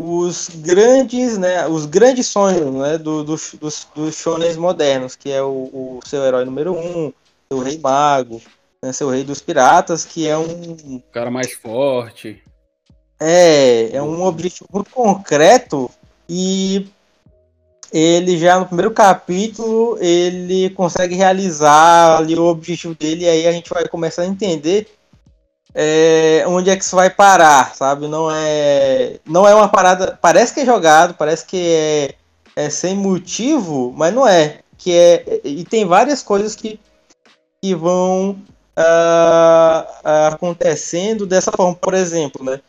os 0.00 0.48
grandes, 0.48 1.36
né, 1.36 1.66
os 1.66 1.84
grandes 1.84 2.28
sonhos, 2.28 2.72
né, 2.72 2.96
do, 2.96 3.24
do, 3.24 3.34
dos, 3.34 3.88
dos 3.94 4.14
shonens 4.14 4.56
modernos, 4.56 5.16
que 5.16 5.30
é 5.32 5.42
o, 5.42 5.48
o, 5.72 6.00
seu 6.06 6.24
herói 6.24 6.44
número 6.44 6.72
um, 6.72 7.12
o 7.50 7.58
rei 7.58 7.76
mago, 7.78 8.40
né, 8.80 8.92
seu 8.92 9.10
rei 9.10 9.24
dos 9.24 9.42
piratas, 9.42 10.04
que 10.04 10.28
é 10.28 10.38
um 10.38 10.44
o 10.96 11.02
cara 11.12 11.32
mais 11.32 11.52
forte. 11.52 12.40
É, 13.20 13.96
é 13.96 14.00
um 14.00 14.22
objetivo 14.22 14.68
muito 14.72 14.90
concreto 14.90 15.90
e 16.28 16.86
ele 17.92 18.36
já 18.38 18.58
no 18.58 18.66
primeiro 18.66 18.90
capítulo 18.90 19.96
ele 20.00 20.70
consegue 20.70 21.14
realizar 21.14 22.18
ali 22.18 22.38
o 22.38 22.44
objetivo 22.44 22.94
dele 22.94 23.24
e 23.24 23.28
aí 23.28 23.46
a 23.46 23.52
gente 23.52 23.70
vai 23.70 23.86
começar 23.88 24.22
a 24.22 24.26
entender 24.26 24.86
é, 25.74 26.44
onde 26.46 26.70
é 26.70 26.76
que 26.76 26.82
isso 26.82 26.96
vai 26.96 27.10
parar, 27.10 27.74
sabe? 27.74 28.08
Não 28.08 28.30
é, 28.30 29.20
não 29.24 29.46
é 29.46 29.54
uma 29.54 29.68
parada. 29.68 30.18
Parece 30.20 30.52
que 30.52 30.60
é 30.60 30.66
jogado, 30.66 31.14
parece 31.14 31.44
que 31.46 31.56
é, 31.56 32.14
é 32.56 32.70
sem 32.70 32.96
motivo, 32.96 33.92
mas 33.96 34.12
não 34.12 34.26
é. 34.26 34.60
Que 34.76 34.92
é 34.92 35.40
e 35.44 35.64
tem 35.64 35.84
várias 35.84 36.22
coisas 36.22 36.56
que, 36.56 36.80
que 37.62 37.74
vão 37.74 38.30
uh, 38.76 40.28
acontecendo 40.32 41.26
dessa 41.26 41.52
forma. 41.52 41.74
Por 41.74 41.94
exemplo, 41.94 42.44
né? 42.44 42.60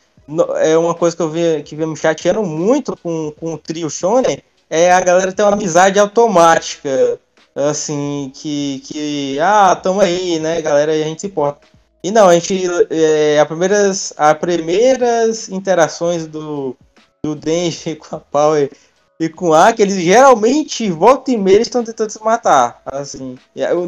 É 0.58 0.78
uma 0.78 0.94
coisa 0.94 1.16
que 1.16 1.22
eu 1.24 1.30
vi 1.30 1.64
que 1.64 1.76
vem 1.76 1.88
me 1.88 1.96
chateando 1.96 2.44
muito 2.44 2.96
com, 2.98 3.34
com 3.40 3.54
o 3.56 3.58
trio 3.58 3.90
Shonen 3.90 4.40
é 4.70 4.92
a 4.92 5.02
galera 5.02 5.32
ter 5.32 5.44
uma 5.44 5.54
amizade 5.54 6.00
automática, 6.00 7.20
assim, 7.56 8.32
que, 8.34 8.82
que 8.86 9.40
ah, 9.40 9.76
tamo 9.76 10.02
aí, 10.02 10.40
né, 10.40 10.62
galera, 10.62 10.96
e 10.96 11.04
a 11.04 11.06
gente 11.06 11.22
se 11.22 11.28
importa. 11.28 11.68
E 12.04 12.12
não, 12.12 12.30
a 12.30 12.34
gente. 12.34 12.64
É, 12.90 13.40
as, 13.40 13.48
primeiras, 13.48 14.14
as 14.18 14.38
primeiras 14.38 15.50
interações 15.50 16.28
do, 16.28 16.76
do 17.24 17.36
Denji 17.36 17.96
com 17.98 18.16
a 18.16 18.20
Power 18.20 18.72
e 19.20 19.28
com 19.28 19.53
a 19.53 19.74
que 19.74 19.82
eles 19.82 19.96
geralmente 19.96 20.90
volta 20.90 21.32
e 21.32 21.38
meia 21.38 21.60
estão 21.60 21.84
tentando 21.84 22.10
se 22.10 22.24
matar. 22.24 22.82
Assim. 22.86 23.38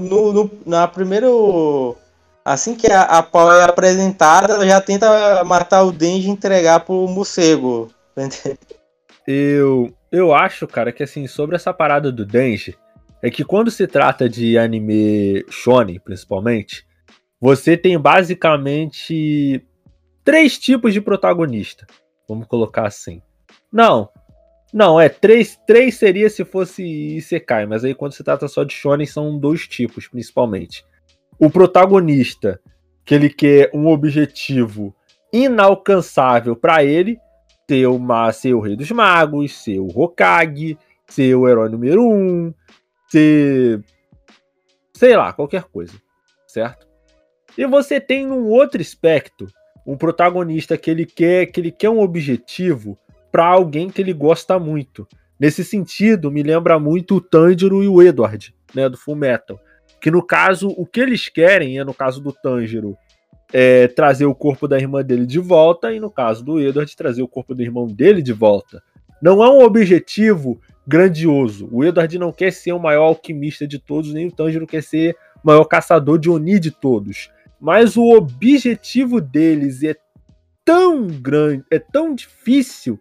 No, 0.02 0.34
no, 0.34 0.52
na 0.66 0.88
primeiro. 0.88 1.96
Assim 2.44 2.74
que 2.74 2.92
a, 2.92 3.04
a 3.04 3.24
Power 3.24 3.62
é 3.62 3.64
apresentada, 3.66 4.56
ela 4.56 4.66
já 4.66 4.82
tenta 4.82 5.44
matar 5.44 5.84
o 5.84 5.92
Denji 5.92 6.28
e 6.28 6.32
entregar 6.32 6.82
pro 6.82 7.08
morcego. 7.08 7.90
Eu, 9.28 9.94
eu 10.12 10.34
acho, 10.34 10.68
cara, 10.68 10.92
que 10.92 11.04
assim, 11.04 11.26
sobre 11.26 11.56
essa 11.56 11.74
parada 11.74 12.12
do 12.12 12.26
Denji, 12.26 12.78
é 13.22 13.30
que 13.30 13.46
quando 13.46 13.72
se 13.72 13.88
trata 13.88 14.28
de 14.28 14.58
anime 14.58 15.46
shonen, 15.50 16.00
principalmente, 16.00 16.86
você 17.40 17.78
tem 17.78 17.98
basicamente 17.98 19.66
três 20.24 20.58
tipos 20.58 20.94
de 20.94 21.02
protagonista. 21.02 21.86
Vamos 22.28 22.48
colocar 22.48 22.88
assim. 22.88 23.22
Não. 23.72 24.10
Não, 24.74 25.00
é 25.00 25.10
três, 25.10 25.60
três 25.68 25.96
seria 25.96 26.30
se 26.30 26.46
fosse 26.46 26.84
Isekai, 26.84 27.66
mas 27.66 27.84
aí 27.84 27.94
quando 27.94 28.14
se 28.14 28.24
trata 28.24 28.48
só 28.48 28.64
de 28.64 28.74
shonen 28.74 29.06
são 29.06 29.38
dois 29.38 29.68
tipos, 29.68 30.08
principalmente. 30.08 30.86
O 31.38 31.50
protagonista, 31.50 32.60
que 33.04 33.14
ele 33.14 33.30
quer 33.30 33.70
um 33.74 33.88
objetivo 33.88 34.96
inalcançável 35.34 36.56
para 36.56 36.84
ele, 36.84 37.20
ser, 37.70 37.88
uma, 37.88 38.32
ser 38.32 38.54
o 38.54 38.60
rei 38.60 38.76
dos 38.76 38.92
magos, 38.92 39.64
ser 39.64 39.80
o 39.80 39.88
Hokage, 39.88 40.78
ser 41.08 41.36
o 41.36 41.48
herói 41.48 41.70
número 41.70 42.08
um, 42.08 42.54
ser 43.10 43.84
sei 45.02 45.18
lá, 45.18 45.34
qualquer 45.34 45.64
coisa, 45.64 45.94
certo? 46.46 46.88
E 47.58 47.66
você 47.66 48.00
tem 48.00 48.28
num 48.28 48.46
outro 48.46 48.80
aspecto 48.80 49.48
um 49.84 49.98
protagonista 49.98 50.78
que 50.78 50.92
ele 50.92 51.08
quer, 51.08 51.48
que 51.48 51.60
ele 51.60 51.72
quer 51.72 51.90
um 51.90 52.00
objetivo 52.00 53.00
para 53.32 53.46
alguém 53.46 53.90
que 53.90 54.00
ele 54.00 54.14
gosta 54.14 54.60
muito. 54.60 55.08
Nesse 55.40 55.64
sentido, 55.64 56.30
me 56.30 56.44
lembra 56.44 56.80
muito 56.80 57.16
o 57.16 57.22
Tanjiro 57.22 57.84
e 57.84 57.88
o 57.88 58.00
Edward, 58.00 58.54
né, 58.76 58.88
do 58.88 58.96
Full 58.96 59.16
Metal. 59.16 59.60
Que 60.00 60.12
no 60.12 60.24
caso, 60.24 60.70
o 60.70 60.86
que 60.86 61.00
eles 61.00 61.30
querem 61.30 61.80
é, 61.80 61.84
no 61.84 61.96
caso 61.96 62.22
do 62.22 62.32
Tanjiro, 62.32 62.96
é 63.54 63.88
trazer 63.88 64.26
o 64.26 64.36
corpo 64.36 64.68
da 64.68 64.78
irmã 64.80 65.04
dele 65.04 65.26
de 65.26 65.40
volta, 65.40 65.92
e 65.92 66.00
no 66.00 66.10
caso 66.10 66.44
do 66.44 66.60
Edward, 66.60 66.96
trazer 66.96 67.22
o 67.22 67.28
corpo 67.28 67.54
do 67.54 67.62
irmão 67.62 67.88
dele 67.88 68.22
de 68.22 68.34
volta. 68.34 68.82
Não 69.22 69.44
é 69.44 69.50
um 69.50 69.62
objetivo 69.62 70.60
grandioso. 70.88 71.70
O 71.72 71.84
Edward 71.84 72.18
não 72.18 72.32
quer 72.32 72.52
ser 72.52 72.72
o 72.74 72.80
maior 72.80 73.04
alquimista 73.04 73.68
de 73.68 73.78
todos, 73.78 74.14
nem 74.14 74.28
o 74.28 74.32
Tanjiro 74.32 74.66
quer 74.66 74.82
ser 74.82 75.16
o 75.44 75.48
maior 75.48 75.66
caçador 75.66 76.18
de 76.18 76.30
Oni 76.30 76.60
de 76.60 76.72
todos 76.72 77.30
mas 77.62 77.96
o 77.96 78.10
objetivo 78.10 79.22
deles 79.22 79.84
é 79.84 79.96
tão 80.66 81.06
grande, 81.06 81.64
é 81.70 81.78
tão 81.78 82.16
difícil 82.16 83.00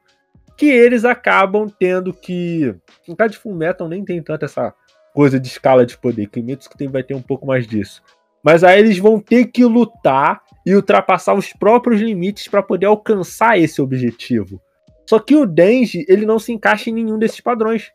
que 0.55 0.67
eles 0.67 1.07
acabam 1.07 1.67
tendo 1.67 2.13
que. 2.13 2.77
No 3.09 3.17
caso 3.17 3.31
de 3.31 3.39
Fullmetal 3.39 3.89
nem 3.89 4.05
tem 4.05 4.23
tanto 4.23 4.45
essa 4.45 4.75
coisa 5.15 5.41
de 5.41 5.49
escala 5.49 5.87
de 5.87 5.97
poder. 5.97 6.27
Kimetsu 6.29 6.69
que 6.69 6.77
tem, 6.77 6.89
vai 6.89 7.03
ter 7.03 7.15
um 7.15 7.23
pouco 7.23 7.47
mais 7.47 7.67
disso. 7.67 8.03
Mas 8.42 8.64
aí 8.64 8.79
eles 8.79 8.98
vão 8.98 9.20
ter 9.20 9.46
que 9.46 9.64
lutar 9.64 10.42
e 10.64 10.74
ultrapassar 10.74 11.35
os 11.35 11.53
próprios 11.53 12.00
limites 12.00 12.48
para 12.48 12.62
poder 12.62 12.87
alcançar 12.87 13.59
esse 13.59 13.81
objetivo. 13.81 14.61
Só 15.09 15.18
que 15.18 15.35
o 15.35 15.46
Denji, 15.46 16.05
ele 16.09 16.24
não 16.24 16.38
se 16.38 16.53
encaixa 16.53 16.90
em 16.90 16.92
nenhum 16.92 17.18
desses 17.18 17.40
padrões. 17.40 17.90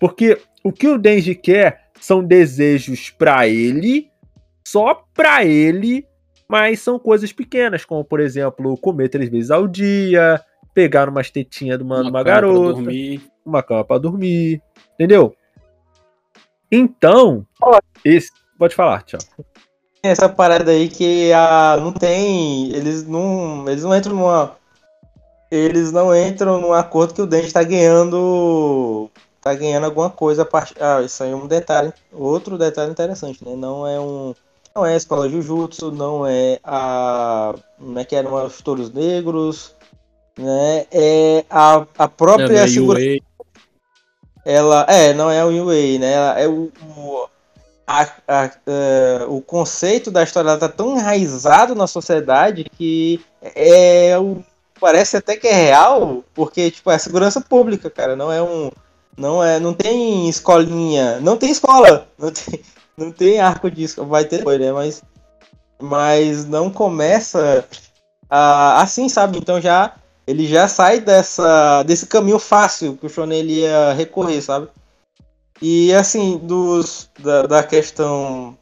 Porque 0.00 0.38
o 0.64 0.72
que 0.72 0.88
o 0.88 0.98
Denji 0.98 1.34
quer 1.34 1.88
são 2.00 2.22
desejos 2.22 3.10
para 3.10 3.48
ele 3.48 4.10
só 4.68 5.02
para 5.14 5.46
ele, 5.46 6.06
mas 6.46 6.80
são 6.80 6.98
coisas 6.98 7.32
pequenas, 7.32 7.86
como 7.86 8.04
por 8.04 8.20
exemplo, 8.20 8.76
comer 8.76 9.08
três 9.08 9.30
vezes 9.30 9.50
ao 9.50 9.66
dia, 9.66 10.38
pegar 10.74 11.08
umas 11.08 11.30
tetinhas 11.30 11.78
de 11.78 11.84
uma, 11.84 12.02
uma, 12.02 12.10
uma 12.10 12.22
garota, 12.22 12.82
uma 13.46 13.62
cama 13.62 13.82
para 13.82 13.98
dormir, 13.98 14.60
entendeu? 14.92 15.34
Então, 16.70 17.46
esse, 18.04 18.30
pode 18.58 18.74
falar, 18.74 19.02
tchau. 19.04 19.20
Essa 20.08 20.28
parada 20.28 20.70
aí 20.70 20.88
que 20.88 21.32
a, 21.32 21.76
não 21.80 21.92
tem, 21.92 22.70
eles 22.74 23.06
não, 23.06 23.68
eles 23.68 23.84
não 23.84 23.96
entram 23.96 24.14
numa, 24.14 24.56
eles 25.50 25.92
não 25.92 26.14
entram 26.14 26.60
num 26.60 26.72
acordo 26.72 27.14
que 27.14 27.22
o 27.22 27.26
Dente 27.26 27.46
está 27.46 27.62
ganhando 27.62 29.10
tá 29.40 29.54
ganhando 29.54 29.84
alguma 29.84 30.10
coisa 30.10 30.42
a 30.42 30.44
part... 30.44 30.74
ah, 30.80 31.00
isso 31.00 31.22
aí 31.22 31.30
é 31.30 31.36
um 31.36 31.46
detalhe 31.46 31.92
outro 32.12 32.58
detalhe 32.58 32.90
interessante 32.90 33.44
né 33.44 33.54
não 33.54 33.86
é 33.86 33.98
um 34.00 34.34
não 34.78 34.86
é 34.86 34.94
a 34.94 34.96
escola 34.96 35.28
Jujutsu, 35.28 35.90
não 35.90 36.24
é 36.24 36.60
a. 36.62 37.52
Como 37.76 37.98
é 37.98 38.04
que 38.04 38.14
eram 38.14 38.46
os 38.46 38.62
touros 38.62 38.92
negros, 38.92 39.74
né? 40.38 40.86
É 40.92 41.44
a, 41.50 41.84
a 41.98 42.08
própria 42.08 42.60
é 42.60 42.68
segurança. 42.68 43.18
Ela. 44.44 44.86
É, 44.88 45.12
não 45.12 45.30
é 45.30 45.44
o 45.44 45.48
UA, 45.48 45.98
né? 45.98 46.12
Ela 46.12 46.40
é 46.40 46.46
o. 46.46 46.70
o 46.96 47.28
a, 47.88 48.06
a, 48.28 48.50
uh, 48.66 49.34
o 49.34 49.40
conceito 49.40 50.10
da 50.10 50.22
história 50.22 50.52
está 50.52 50.68
tão 50.68 50.98
enraizado 50.98 51.74
na 51.74 51.86
sociedade 51.86 52.64
que 52.76 53.18
é 53.42 54.12
parece 54.78 55.16
até 55.16 55.36
que 55.36 55.48
é 55.48 55.54
real, 55.54 56.22
porque 56.34 56.70
tipo, 56.70 56.90
é 56.90 56.98
segurança 56.98 57.40
pública, 57.40 57.88
cara, 57.88 58.14
não 58.14 58.30
é 58.30 58.42
um 58.42 58.70
não 59.16 59.42
é, 59.42 59.58
não 59.58 59.72
tem 59.72 60.28
escolinha, 60.28 61.18
não 61.20 61.38
tem 61.38 61.50
escola, 61.50 62.06
não 62.18 62.30
tem, 62.30 62.60
não 62.94 63.10
tem 63.10 63.40
arco 63.40 63.70
disso, 63.70 64.04
vai 64.04 64.26
ter 64.26 64.38
depois, 64.38 64.60
né? 64.60 64.70
Mas, 64.70 65.02
mas 65.80 66.44
não 66.44 66.70
começa 66.70 67.64
assim, 68.28 69.08
sabe? 69.08 69.38
Então 69.38 69.60
já 69.62 69.94
ele 70.26 70.46
já 70.46 70.68
sai 70.68 71.00
dessa, 71.00 71.82
desse 71.84 72.04
caminho 72.04 72.38
fácil 72.38 72.98
que 72.98 73.06
o 73.06 73.08
Shonen 73.08 73.42
ia 73.46 73.94
recorrer, 73.94 74.42
sabe? 74.42 74.68
E 75.60 75.92
assim, 75.92 76.38
dos, 76.38 77.10
da, 77.18 77.42
da 77.42 77.62
questão 77.62 78.56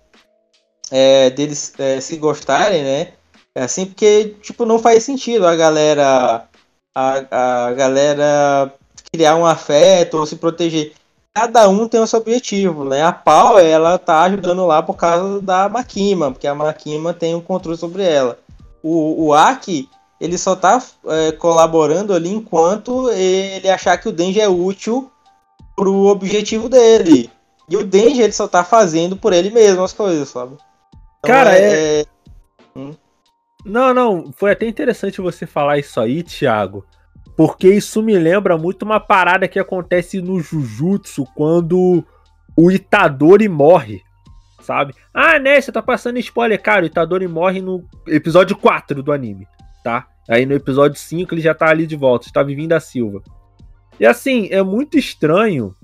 é, 0.90 1.30
deles 1.30 1.74
é, 1.78 2.00
se 2.00 2.16
gostarem, 2.16 2.82
né? 2.82 3.12
É 3.54 3.62
assim, 3.62 3.86
porque, 3.86 4.36
tipo, 4.42 4.64
não 4.64 4.78
faz 4.78 5.04
sentido 5.04 5.46
a 5.46 5.56
galera. 5.56 6.48
A, 6.94 7.66
a 7.68 7.72
galera 7.74 8.72
criar 9.12 9.36
um 9.36 9.46
afeto 9.46 10.18
ou 10.18 10.26
se 10.26 10.36
proteger. 10.36 10.92
Cada 11.34 11.68
um 11.68 11.86
tem 11.86 12.00
o 12.00 12.06
seu 12.06 12.20
objetivo, 12.20 12.84
né? 12.84 13.02
A 13.02 13.12
Pau, 13.12 13.58
ela 13.58 13.98
tá 13.98 14.22
ajudando 14.22 14.66
lá 14.66 14.82
por 14.82 14.94
causa 14.94 15.40
da 15.42 15.68
Makima, 15.68 16.32
porque 16.32 16.46
a 16.46 16.54
Makima 16.54 17.12
tem 17.12 17.34
o 17.34 17.38
um 17.38 17.42
controle 17.42 17.76
sobre 17.76 18.02
ela. 18.02 18.38
O, 18.82 19.26
o 19.26 19.34
Aki, 19.34 19.88
ele 20.18 20.38
só 20.38 20.56
tá 20.56 20.82
é, 21.08 21.32
colaborando 21.32 22.14
ali 22.14 22.30
enquanto 22.30 23.10
ele 23.10 23.68
achar 23.68 23.98
que 23.98 24.08
o 24.08 24.12
Denji 24.12 24.40
é 24.40 24.48
útil 24.48 25.10
pro 25.76 25.92
objetivo 26.06 26.68
dele. 26.68 27.30
E 27.68 27.76
o 27.76 27.84
Denji, 27.84 28.22
ele 28.22 28.32
só 28.32 28.48
tá 28.48 28.64
fazendo 28.64 29.16
por 29.16 29.32
ele 29.32 29.50
mesmo 29.50 29.82
as 29.84 29.92
coisas, 29.92 30.28
sabe? 30.28 30.54
Então, 31.18 31.34
Cara, 31.34 31.56
é... 31.56 31.60
é... 31.60 32.00
é 32.00 32.06
hum? 32.74 32.94
Não, 33.64 33.92
não, 33.92 34.32
foi 34.32 34.52
até 34.52 34.66
interessante 34.66 35.20
você 35.20 35.44
falar 35.44 35.78
isso 35.78 36.00
aí, 36.00 36.22
Thiago. 36.22 36.86
Porque 37.36 37.68
isso 37.68 38.00
me 38.00 38.16
lembra 38.16 38.56
muito 38.56 38.84
uma 38.84 39.00
parada 39.00 39.48
que 39.48 39.58
acontece 39.58 40.22
no 40.22 40.40
Jujutsu 40.40 41.26
quando 41.34 42.04
o 42.56 42.70
Itadori 42.70 43.48
morre, 43.48 44.02
sabe? 44.62 44.94
Ah, 45.12 45.38
né, 45.38 45.60
você 45.60 45.70
tá 45.70 45.82
passando 45.82 46.18
spoiler, 46.18 46.62
cara, 46.62 46.84
o 46.84 46.86
Itadori 46.86 47.26
morre 47.28 47.60
no 47.60 47.84
episódio 48.06 48.56
4 48.56 49.02
do 49.02 49.12
anime, 49.12 49.46
tá? 49.84 50.06
Aí 50.30 50.46
no 50.46 50.54
episódio 50.54 50.98
5 50.98 51.34
ele 51.34 51.42
já 51.42 51.54
tá 51.54 51.68
ali 51.68 51.86
de 51.86 51.96
volta, 51.96 52.26
está 52.26 52.42
vindo 52.42 52.68
da 52.68 52.80
Silva. 52.80 53.20
E 53.98 54.06
assim, 54.06 54.48
é 54.50 54.62
muito 54.62 54.98
estranho 54.98 55.74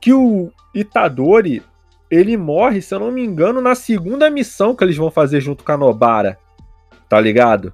que 0.00 0.12
o 0.12 0.50
Itadori, 0.74 1.62
ele 2.10 2.36
morre, 2.36 2.82
se 2.82 2.94
eu 2.94 3.00
não 3.00 3.10
me 3.10 3.24
engano, 3.24 3.60
na 3.60 3.74
segunda 3.74 4.30
missão 4.30 4.74
que 4.74 4.82
eles 4.82 4.96
vão 4.96 5.10
fazer 5.10 5.40
junto 5.40 5.64
com 5.64 5.72
a 5.72 5.76
Nobara, 5.76 6.38
tá 7.08 7.20
ligado? 7.20 7.72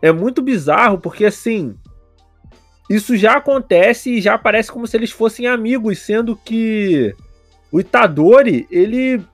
É 0.00 0.10
muito 0.10 0.42
bizarro, 0.42 0.98
porque 0.98 1.24
assim, 1.24 1.76
isso 2.90 3.16
já 3.16 3.34
acontece 3.36 4.10
e 4.10 4.20
já 4.20 4.36
parece 4.36 4.70
como 4.72 4.86
se 4.86 4.96
eles 4.96 5.10
fossem 5.10 5.46
amigos, 5.46 6.00
sendo 6.00 6.36
que 6.36 7.14
o 7.70 7.80
Itadori, 7.80 8.66
ele 8.70 9.24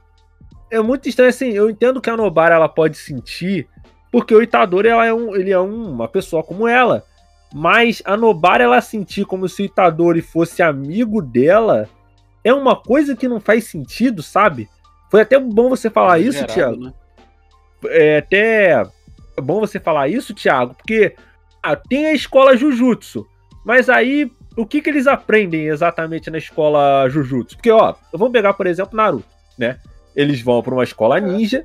é 0.70 0.80
muito 0.80 1.08
estranho 1.08 1.30
assim, 1.30 1.50
eu 1.50 1.70
entendo 1.70 2.00
que 2.00 2.10
a 2.10 2.16
Nobara 2.16 2.54
ela 2.54 2.68
pode 2.68 2.98
sentir, 2.98 3.66
porque 4.12 4.34
o 4.34 4.42
Itadori 4.42 4.88
ela 4.88 5.06
é 5.06 5.12
um, 5.12 5.34
ele 5.34 5.50
é 5.50 5.58
um, 5.58 5.90
uma 5.92 6.06
pessoa 6.06 6.42
como 6.42 6.68
ela, 6.68 7.04
mas 7.52 8.02
a 8.04 8.16
Nobara 8.16 8.64
ela 8.64 8.80
sentir 8.80 9.24
como 9.24 9.48
se 9.48 9.62
o 9.62 9.64
Itadori 9.64 10.20
fosse 10.20 10.62
amigo 10.62 11.22
dela, 11.22 11.88
é 12.44 12.52
uma 12.52 12.76
coisa 12.76 13.16
que 13.16 13.28
não 13.28 13.40
faz 13.40 13.64
sentido, 13.64 14.22
sabe? 14.22 14.68
Foi 15.10 15.22
até 15.22 15.38
bom 15.38 15.68
você 15.68 15.88
falar 15.88 16.20
é 16.20 16.22
isso, 16.22 16.46
Thiago. 16.46 16.84
Né? 16.84 16.92
É 17.86 18.18
até 18.18 18.86
bom 19.40 19.60
você 19.60 19.80
falar 19.80 20.08
isso, 20.08 20.34
Thiago, 20.34 20.74
porque 20.74 21.14
ah, 21.62 21.76
tem 21.76 22.06
a 22.06 22.12
escola 22.12 22.56
Jujutsu. 22.56 23.26
Mas 23.64 23.88
aí, 23.88 24.30
o 24.56 24.66
que, 24.66 24.80
que 24.80 24.90
eles 24.90 25.06
aprendem 25.06 25.68
exatamente 25.68 26.30
na 26.30 26.38
escola 26.38 27.08
Jujutsu? 27.08 27.56
Porque, 27.56 27.70
ó, 27.70 27.94
vamos 28.12 28.32
pegar, 28.32 28.54
por 28.54 28.66
exemplo, 28.66 28.96
Naruto, 28.96 29.28
né? 29.58 29.78
Eles 30.14 30.40
vão 30.40 30.62
para 30.62 30.74
uma 30.74 30.84
escola 30.84 31.20
ninja, 31.20 31.64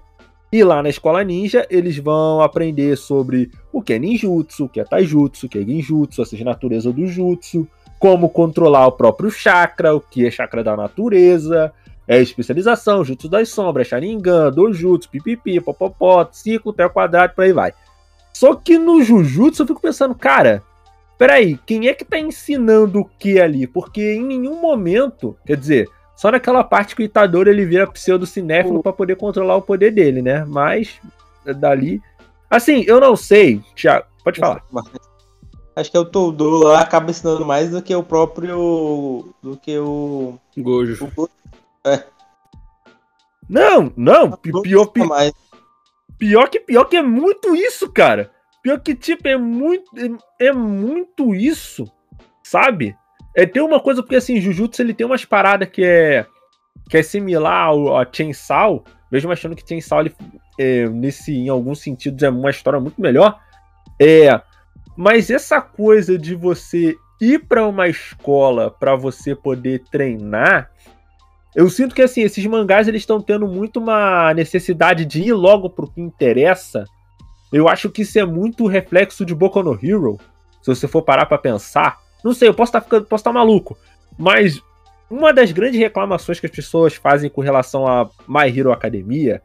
e 0.53 0.63
lá 0.63 0.83
na 0.83 0.89
escola 0.89 1.23
ninja, 1.23 1.65
eles 1.67 1.97
vão 1.97 2.39
aprender 2.39 2.95
sobre 2.95 3.49
o 3.71 3.81
que 3.81 3.91
é 3.91 3.97
ninjutsu, 3.97 4.65
o 4.65 4.69
que 4.69 4.79
é 4.79 4.83
taijutsu, 4.83 5.47
o 5.47 5.49
que 5.49 5.57
é 5.57 5.63
genjutsu, 5.63 6.21
a 6.21 6.43
natureza 6.43 6.93
do 6.93 7.07
jutsu, 7.07 7.67
como 7.97 8.29
controlar 8.29 8.85
o 8.85 8.91
próprio 8.91 9.31
chakra, 9.31 9.95
o 9.95 9.99
que 9.99 10.27
é 10.27 10.29
chakra 10.29 10.63
da 10.63 10.77
natureza, 10.77 11.73
é 12.07 12.21
especialização, 12.21 13.03
jutsu 13.03 13.27
das 13.27 13.49
sombras, 13.49 13.87
sharingan, 13.87 14.51
dojutsu, 14.51 15.09
pipipi, 15.09 15.59
popopó, 15.59 16.29
ciclo, 16.31 16.71
até 16.71 16.87
quadrado, 16.87 17.33
por 17.33 17.45
aí 17.45 17.51
vai. 17.51 17.73
Só 18.31 18.53
que 18.53 18.77
no 18.77 19.01
jujutsu 19.01 19.63
eu 19.63 19.67
fico 19.67 19.81
pensando, 19.81 20.13
cara, 20.13 20.61
peraí, 21.17 21.57
quem 21.65 21.87
é 21.87 21.95
que 21.95 22.05
tá 22.05 22.19
ensinando 22.19 22.99
o 22.99 23.05
que 23.17 23.41
ali? 23.41 23.65
Porque 23.65 24.13
em 24.13 24.23
nenhum 24.23 24.61
momento, 24.61 25.35
quer 25.47 25.57
dizer, 25.57 25.89
só 26.23 26.31
naquela 26.31 26.63
parte 26.63 26.95
que 26.95 27.01
o 27.01 27.03
Itadori 27.03 27.49
ele 27.49 27.65
vira 27.65 27.85
pseudo-cinéfilo 27.85 28.81
para 28.81 28.93
poder 28.93 29.17
controlar 29.17 29.57
o 29.57 29.61
poder 29.61 29.91
dele, 29.91 30.21
né? 30.21 30.45
Mas, 30.45 30.97
dali... 31.57 32.01
Assim, 32.49 32.85
eu 32.87 33.01
não 33.01 33.13
sei, 33.13 33.61
Thiago, 33.75 34.05
pode 34.23 34.39
falar. 34.39 34.63
Acho 35.75 35.91
que 35.91 35.97
é 35.97 35.99
o 35.99 36.05
Todo 36.05 36.63
lá 36.63 36.79
acaba 36.79 37.11
ensinando 37.11 37.45
mais 37.45 37.71
do 37.71 37.81
que 37.81 37.93
o 37.93 38.01
próprio... 38.01 39.35
do 39.41 39.57
que 39.57 39.77
o... 39.77 40.39
Gojo. 40.57 41.11
O... 41.17 41.29
É. 41.85 42.05
Não, 43.49 43.91
não, 43.97 44.31
pior, 44.31 44.61
pior, 44.61 45.33
pior 46.17 46.49
que 46.49 46.61
pior 46.61 46.85
que 46.85 46.95
é 46.95 47.03
muito 47.03 47.53
isso, 47.53 47.91
cara. 47.91 48.31
Pior 48.61 48.79
que, 48.79 48.95
tipo, 48.95 49.27
é 49.27 49.35
muito. 49.35 49.91
É, 50.39 50.47
é 50.47 50.53
muito 50.53 51.35
isso, 51.35 51.85
sabe? 52.41 52.95
É, 53.35 53.45
tem 53.45 53.61
uma 53.61 53.79
coisa, 53.79 54.01
porque 54.01 54.15
assim, 54.15 54.39
Jujutsu 54.39 54.81
ele 54.81 54.93
tem 54.93 55.05
umas 55.05 55.25
paradas 55.25 55.69
que 55.69 55.83
é. 55.83 56.25
que 56.89 56.97
é 56.97 57.03
similar 57.03 57.67
ao, 57.67 57.97
a 57.97 58.07
Chainsaw, 58.09 58.83
mesmo 59.11 59.31
achando 59.31 59.55
que 59.55 59.67
Chainsaw, 59.67 60.01
ele, 60.01 60.15
é, 60.59 60.87
nesse, 60.89 61.33
em 61.33 61.49
alguns 61.49 61.79
sentidos, 61.79 62.21
é 62.23 62.29
uma 62.29 62.49
história 62.49 62.79
muito 62.79 63.01
melhor. 63.01 63.39
É. 63.99 64.39
Mas 64.95 65.29
essa 65.29 65.59
coisa 65.59 66.17
de 66.17 66.35
você 66.35 66.95
ir 67.19 67.39
para 67.47 67.67
uma 67.67 67.87
escola 67.87 68.69
para 68.69 68.95
você 68.95 69.33
poder 69.35 69.83
treinar, 69.91 70.69
eu 71.55 71.69
sinto 71.69 71.95
que 71.95 72.01
assim, 72.01 72.21
esses 72.21 72.45
mangás 72.45 72.87
eles 72.87 73.01
estão 73.01 73.21
tendo 73.21 73.47
muito 73.47 73.79
uma 73.79 74.33
necessidade 74.33 75.05
de 75.05 75.23
ir 75.23 75.33
logo 75.33 75.69
pro 75.69 75.89
que 75.89 76.01
interessa 76.01 76.85
eu 77.53 77.69
acho 77.69 77.91
que 77.91 78.01
isso 78.01 78.17
é 78.17 78.25
muito 78.25 78.65
reflexo 78.65 79.23
de 79.23 79.35
Boku 79.35 79.61
no 79.61 79.73
Hero. 79.79 80.17
Se 80.59 80.73
você 80.73 80.87
for 80.87 81.03
parar 81.03 81.27
para 81.27 81.37
pensar. 81.37 81.99
Não 82.23 82.33
sei, 82.33 82.47
eu 82.47 82.53
posso 82.53 82.69
estar 82.69 82.81
tá, 82.81 83.01
posso 83.01 83.21
estar 83.21 83.31
tá 83.31 83.33
maluco. 83.33 83.77
Mas 84.17 84.61
uma 85.09 85.33
das 85.33 85.51
grandes 85.51 85.79
reclamações 85.79 86.39
que 86.39 86.45
as 86.45 86.51
pessoas 86.51 86.95
fazem 86.95 87.29
com 87.29 87.41
relação 87.41 87.85
a 87.85 88.09
My 88.27 88.47
Hero 88.47 88.71
Academia 88.71 89.41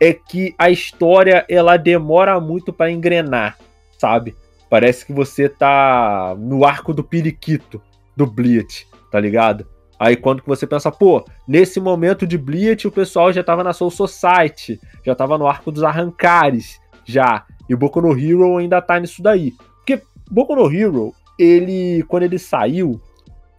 é 0.00 0.14
que 0.14 0.54
a 0.58 0.70
história 0.70 1.44
ela 1.48 1.76
demora 1.76 2.40
muito 2.40 2.72
para 2.72 2.90
engrenar, 2.90 3.58
sabe? 3.98 4.34
Parece 4.70 5.04
que 5.04 5.12
você 5.12 5.48
tá 5.48 6.34
no 6.38 6.64
arco 6.64 6.94
do 6.94 7.04
periquito 7.04 7.82
do 8.16 8.26
Bleach, 8.26 8.86
tá 9.10 9.20
ligado? 9.20 9.66
Aí 9.98 10.16
quando 10.16 10.40
que 10.40 10.48
você 10.48 10.66
pensa, 10.66 10.90
pô, 10.90 11.22
nesse 11.46 11.78
momento 11.78 12.26
de 12.26 12.38
Bleach 12.38 12.88
o 12.88 12.92
pessoal 12.92 13.30
já 13.30 13.44
tava 13.44 13.62
na 13.62 13.74
Soul 13.74 13.90
Society, 13.90 14.80
já 15.04 15.14
tava 15.14 15.36
no 15.36 15.46
arco 15.46 15.70
dos 15.70 15.82
arrancares, 15.82 16.80
já. 17.04 17.44
E 17.68 17.74
o 17.74 17.76
Boku 17.76 18.00
no 18.00 18.18
Hero 18.18 18.56
ainda 18.56 18.80
tá 18.80 18.98
nisso 18.98 19.22
daí. 19.22 19.52
Porque 19.76 20.00
Boku 20.30 20.56
no 20.56 20.72
Hero, 20.72 21.12
ele, 21.40 22.02
quando 22.04 22.24
ele 22.24 22.38
saiu, 22.38 23.00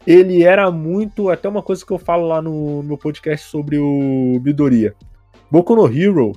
ele 0.06 0.44
era 0.44 0.70
muito. 0.70 1.30
Até 1.30 1.50
uma 1.50 1.64
coisa 1.64 1.86
que 1.86 1.92
eu 1.92 1.98
falo 1.98 2.28
lá 2.28 2.42
no, 2.42 2.84
no 2.84 2.98
podcast 2.98 3.48
sobre 3.48 3.80
o 3.80 4.40
Midoriya. 4.44 4.96
Boku 5.50 5.76
no 5.76 5.86
Hero, 5.86 6.32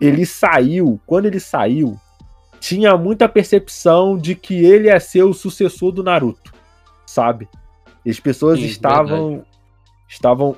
ele 0.00 0.24
saiu, 0.24 1.00
quando 1.06 1.26
ele 1.26 1.40
saiu, 1.40 1.98
tinha 2.60 2.96
muita 2.96 3.28
percepção 3.28 4.16
de 4.16 4.34
que 4.34 4.64
ele 4.64 4.88
ia 4.88 5.00
ser 5.00 5.22
o 5.22 5.32
sucessor 5.32 5.90
do 5.90 6.04
Naruto, 6.04 6.52
sabe? 7.06 7.48
E 8.04 8.10
as 8.10 8.20
pessoas 8.20 8.60
Sim, 8.60 8.66
estavam. 8.66 9.28
Verdade. 9.28 9.50
Estavam. 10.08 10.56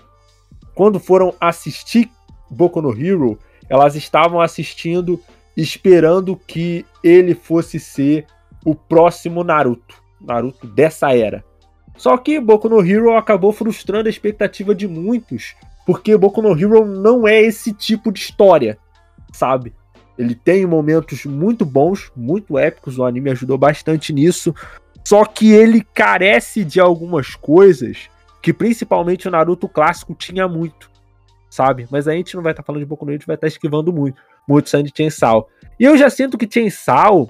Quando 0.75 0.99
foram 0.99 1.35
assistir 1.41 2.11
Boku 2.51 2.83
no 2.83 2.91
Hero, 2.91 3.39
elas 3.69 3.95
estavam 3.95 4.41
assistindo 4.41 5.21
esperando 5.57 6.37
que 6.37 6.85
ele 7.05 7.35
fosse 7.35 7.79
ser 7.79 8.27
o 8.65 8.75
próximo 8.75 9.45
Naruto, 9.45 10.02
Naruto 10.25 10.67
dessa 10.67 11.15
era. 11.15 11.45
Só 11.97 12.17
que 12.17 12.41
Boku 12.41 12.69
no 12.69 12.85
Hero 12.85 13.17
acabou 13.17 13.53
frustrando 13.53 14.09
a 14.09 14.11
expectativa 14.11 14.75
de 14.75 14.89
muitos, 14.89 15.55
porque 15.87 16.17
Boku 16.17 16.41
no 16.41 16.59
Hero 16.59 16.85
não 16.85 17.29
é 17.29 17.41
esse 17.41 17.73
tipo 17.73 18.11
de 18.11 18.21
história, 18.21 18.79
sabe? 19.33 19.75
Ele 20.19 20.35
tem 20.35 20.67
momentos 20.67 21.25
muito 21.25 21.65
bons, 21.65 22.11
muito 22.17 22.59
épicos, 22.59 22.99
o 22.99 23.05
anime 23.05 23.31
ajudou 23.31 23.59
bastante 23.59 24.13
nisso, 24.13 24.55
só 25.05 25.25
que 25.25 25.53
ele 25.53 25.83
carece 25.83 26.65
de 26.65 26.81
algumas 26.81 27.35
coisas 27.35 28.09
que 28.41 28.53
principalmente 28.53 29.29
o 29.29 29.31
Naruto 29.31 29.69
clássico 29.69 30.15
tinha 30.15 30.49
muito, 30.49 30.91
sabe? 31.51 31.87
Mas 31.91 32.09
a 32.09 32.13
gente 32.13 32.35
não 32.35 32.43
vai 32.43 32.53
estar 32.53 32.63
tá 32.63 32.67
falando 32.67 32.81
de 32.81 32.87
Boku 32.87 33.05
no 33.05 33.11
Hero, 33.11 33.17
a 33.17 33.19
gente 33.19 33.27
vai 33.27 33.37
estar 33.37 33.47
tá 33.47 33.53
esquivando 33.53 33.93
muito 33.93 34.21
muito 34.47 34.69
sangue 34.69 34.91
de 34.91 34.97
Chainsaw. 34.97 35.49
E 35.79 35.85
eu 35.85 35.97
já 35.97 36.11
sinto 36.11 36.39
que 36.39 36.49
Chainsaw, 36.51 37.29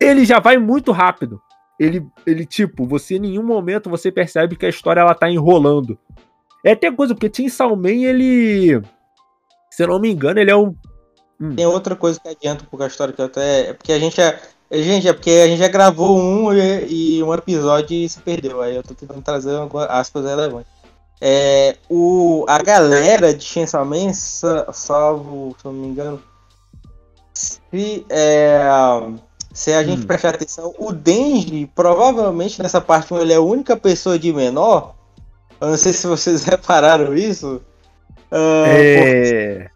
ele 0.00 0.24
já 0.24 0.38
vai 0.38 0.58
muito 0.58 0.92
rápido. 0.92 1.40
Ele, 1.78 2.06
ele, 2.26 2.46
tipo, 2.46 2.86
você 2.86 3.16
em 3.16 3.20
nenhum 3.20 3.42
momento 3.42 3.90
você 3.90 4.10
percebe 4.12 4.56
que 4.56 4.66
a 4.66 4.68
história 4.68 5.00
ela 5.00 5.14
tá 5.14 5.28
enrolando. 5.28 5.98
É 6.64 6.72
até 6.72 6.90
coisa, 6.90 7.14
porque 7.14 7.30
Chainsaw 7.34 7.76
Man, 7.76 7.90
ele. 7.90 8.80
Se 9.70 9.82
eu 9.82 9.88
não 9.88 9.98
me 9.98 10.10
engano, 10.10 10.38
ele 10.38 10.50
é 10.50 10.56
um. 10.56 10.74
Hum. 11.40 11.54
Tem 11.56 11.66
outra 11.66 11.96
coisa 11.96 12.18
que 12.20 12.28
adianta 12.28 12.64
pouco 12.70 12.84
a 12.84 12.86
história 12.86 13.12
que 13.12 13.20
eu 13.20 13.26
até. 13.26 13.70
É 13.70 13.72
porque 13.72 13.92
a 13.92 13.98
gente 13.98 14.20
é. 14.20 14.40
Gente, 14.72 15.06
é 15.06 15.12
porque 15.12 15.30
a 15.30 15.46
gente 15.46 15.58
já 15.58 15.68
gravou 15.68 16.18
um 16.18 16.52
e, 16.52 17.18
e 17.18 17.22
um 17.22 17.34
episódio 17.34 17.96
e 17.96 18.08
se 18.08 18.18
perdeu. 18.20 18.62
Aí 18.62 18.74
eu 18.74 18.82
tô 18.82 18.94
tentando 18.94 19.22
trazer 19.22 19.56
aspas 19.88 20.24
relevantes. 20.24 20.72
É, 21.20 21.76
o, 21.88 22.44
a 22.48 22.58
galera 22.58 23.32
de 23.34 23.44
Chainsaw 23.44 23.86
salvo, 24.72 25.54
se 25.58 25.64
não 25.64 25.72
me 25.72 25.86
engano, 25.86 26.22
se, 27.32 28.04
é, 28.10 28.62
se 29.54 29.72
a 29.72 29.84
gente 29.84 30.02
hum. 30.02 30.06
prestar 30.06 30.30
atenção, 30.30 30.74
o 30.78 30.92
Denji, 30.92 31.70
provavelmente 31.76 32.60
nessa 32.60 32.80
parte 32.80 33.14
1, 33.14 33.20
ele 33.20 33.32
é 33.32 33.36
a 33.36 33.40
única 33.40 33.76
pessoa 33.76 34.18
de 34.18 34.32
menor. 34.32 34.96
Eu 35.60 35.68
não 35.68 35.76
sei 35.76 35.92
se 35.92 36.08
vocês 36.08 36.42
repararam 36.44 37.14
isso. 37.14 37.62
Uh, 38.32 38.66
é... 38.66 39.70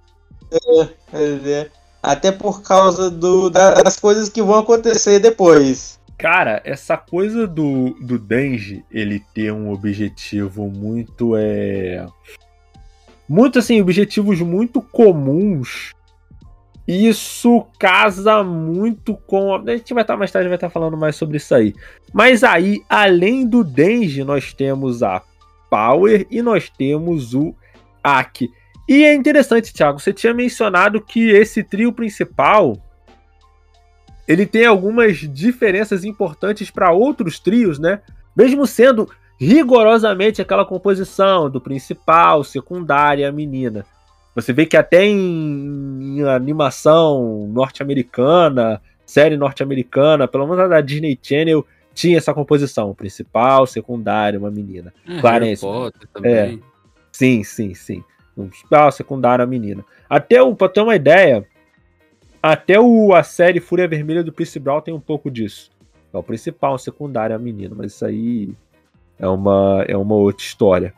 Porque, 0.51 0.95
é, 1.13 1.61
é, 1.61 1.71
até 2.03 2.33
por 2.33 2.61
causa 2.63 3.09
do, 3.09 3.49
das 3.51 4.01
coisas 4.01 4.29
que 4.29 4.43
vão 4.43 4.59
acontecer 4.59 5.21
depois. 5.21 6.01
Cara, 6.19 6.61
essa 6.65 6.97
coisa 6.97 7.47
do, 7.47 7.91
do 8.01 8.19
Denji, 8.19 8.85
ele 8.91 9.23
ter 9.33 9.53
um 9.53 9.71
objetivo 9.71 10.69
muito 10.69 11.37
é 11.37 12.05
muito 13.29 13.59
assim, 13.59 13.81
objetivos 13.81 14.41
muito 14.41 14.81
comuns 14.81 15.95
isso 16.89 17.67
casa 17.79 18.43
muito 18.43 19.15
com. 19.15 19.55
A 19.55 19.77
gente 19.77 19.93
vai 19.93 20.03
estar 20.03 20.17
mais 20.17 20.31
tarde 20.33 20.49
vai 20.49 20.57
estar 20.57 20.71
falando 20.71 20.97
mais 20.97 21.17
sobre 21.17 21.37
isso 21.37 21.55
aí. 21.55 21.75
Mas 22.15 22.43
aí, 22.43 22.83
além 22.89 23.47
do 23.47 23.63
Denji, 23.63 24.25
nós 24.25 24.55
temos 24.55 25.03
a 25.03 25.23
Power 25.69 26.27
e 26.31 26.41
nós 26.41 26.71
temos 26.71 27.35
o 27.35 27.55
Aki. 28.03 28.49
E 28.89 29.05
é 29.05 29.15
interessante, 29.15 29.71
Thiago, 29.71 30.01
você 30.01 30.15
tinha 30.15 30.33
mencionado 30.33 30.99
que 30.99 31.29
esse 31.29 31.63
trio 31.63 31.93
principal 31.93 32.83
ele 34.27 34.47
tem 34.47 34.65
algumas 34.65 35.19
diferenças 35.19 36.05
importantes 36.05 36.71
para 36.71 36.91
outros 36.91 37.39
trios, 37.39 37.79
né? 37.79 38.01
Mesmo 38.35 38.67
sendo 38.67 39.11
rigorosamente 39.39 40.41
aquela 40.41 40.65
composição 40.65 41.51
do 41.51 41.61
principal, 41.61 42.43
secundária, 42.43 43.31
menina. 43.31 43.85
Você 44.41 44.53
vê 44.53 44.67
que 44.67 44.77
até 44.77 45.05
em, 45.05 46.19
em 46.19 46.23
animação 46.23 47.49
norte-americana, 47.49 48.81
série 49.05 49.37
norte-americana, 49.37 50.29
pelo 50.29 50.47
menos 50.47 50.61
a 50.61 50.69
da 50.69 50.81
Disney 50.81 51.19
Channel, 51.21 51.67
tinha 51.93 52.17
essa 52.17 52.33
composição, 52.33 52.95
principal, 52.95 53.67
secundário, 53.67 54.39
uma 54.39 54.51
menina. 54.51 54.95
É, 55.05 55.21
Clarence. 55.21 55.67
É, 56.23 56.57
sim, 57.11 57.43
sim, 57.43 57.75
sim. 57.75 58.05
Um 58.37 58.47
principal, 58.47 58.93
secundário, 58.93 59.45
uma 59.45 59.51
menina. 59.51 59.85
Até 60.09 60.41
o, 60.41 60.55
pra 60.55 60.69
ter 60.69 60.83
uma 60.83 60.95
ideia, 60.95 61.45
até 62.41 62.79
o, 62.79 63.13
a 63.13 63.25
série 63.25 63.59
Fúria 63.59 63.89
Vermelha 63.89 64.23
do 64.23 64.33
Chris 64.33 64.57
Brown 64.57 64.81
tem 64.81 64.95
um 64.95 65.01
pouco 65.01 65.29
disso. 65.29 65.73
É 66.15 66.17
o 66.17 66.23
principal, 66.23 66.75
o 66.75 66.79
secundário, 66.79 67.35
a 67.35 67.39
menina, 67.41 67.75
mas 67.77 67.93
isso 67.93 68.07
aí 68.07 68.55
é 69.19 69.27
uma, 69.27 69.85
é 69.89 69.97
uma 69.97 70.15
outra 70.15 70.45
história. 70.45 70.95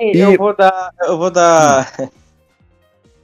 E... 0.00 0.18
Eu 0.18 0.36
vou 0.36 0.54
dar. 0.54 0.90
Eu 1.04 1.16
vou 1.16 1.30
dar. 1.30 1.92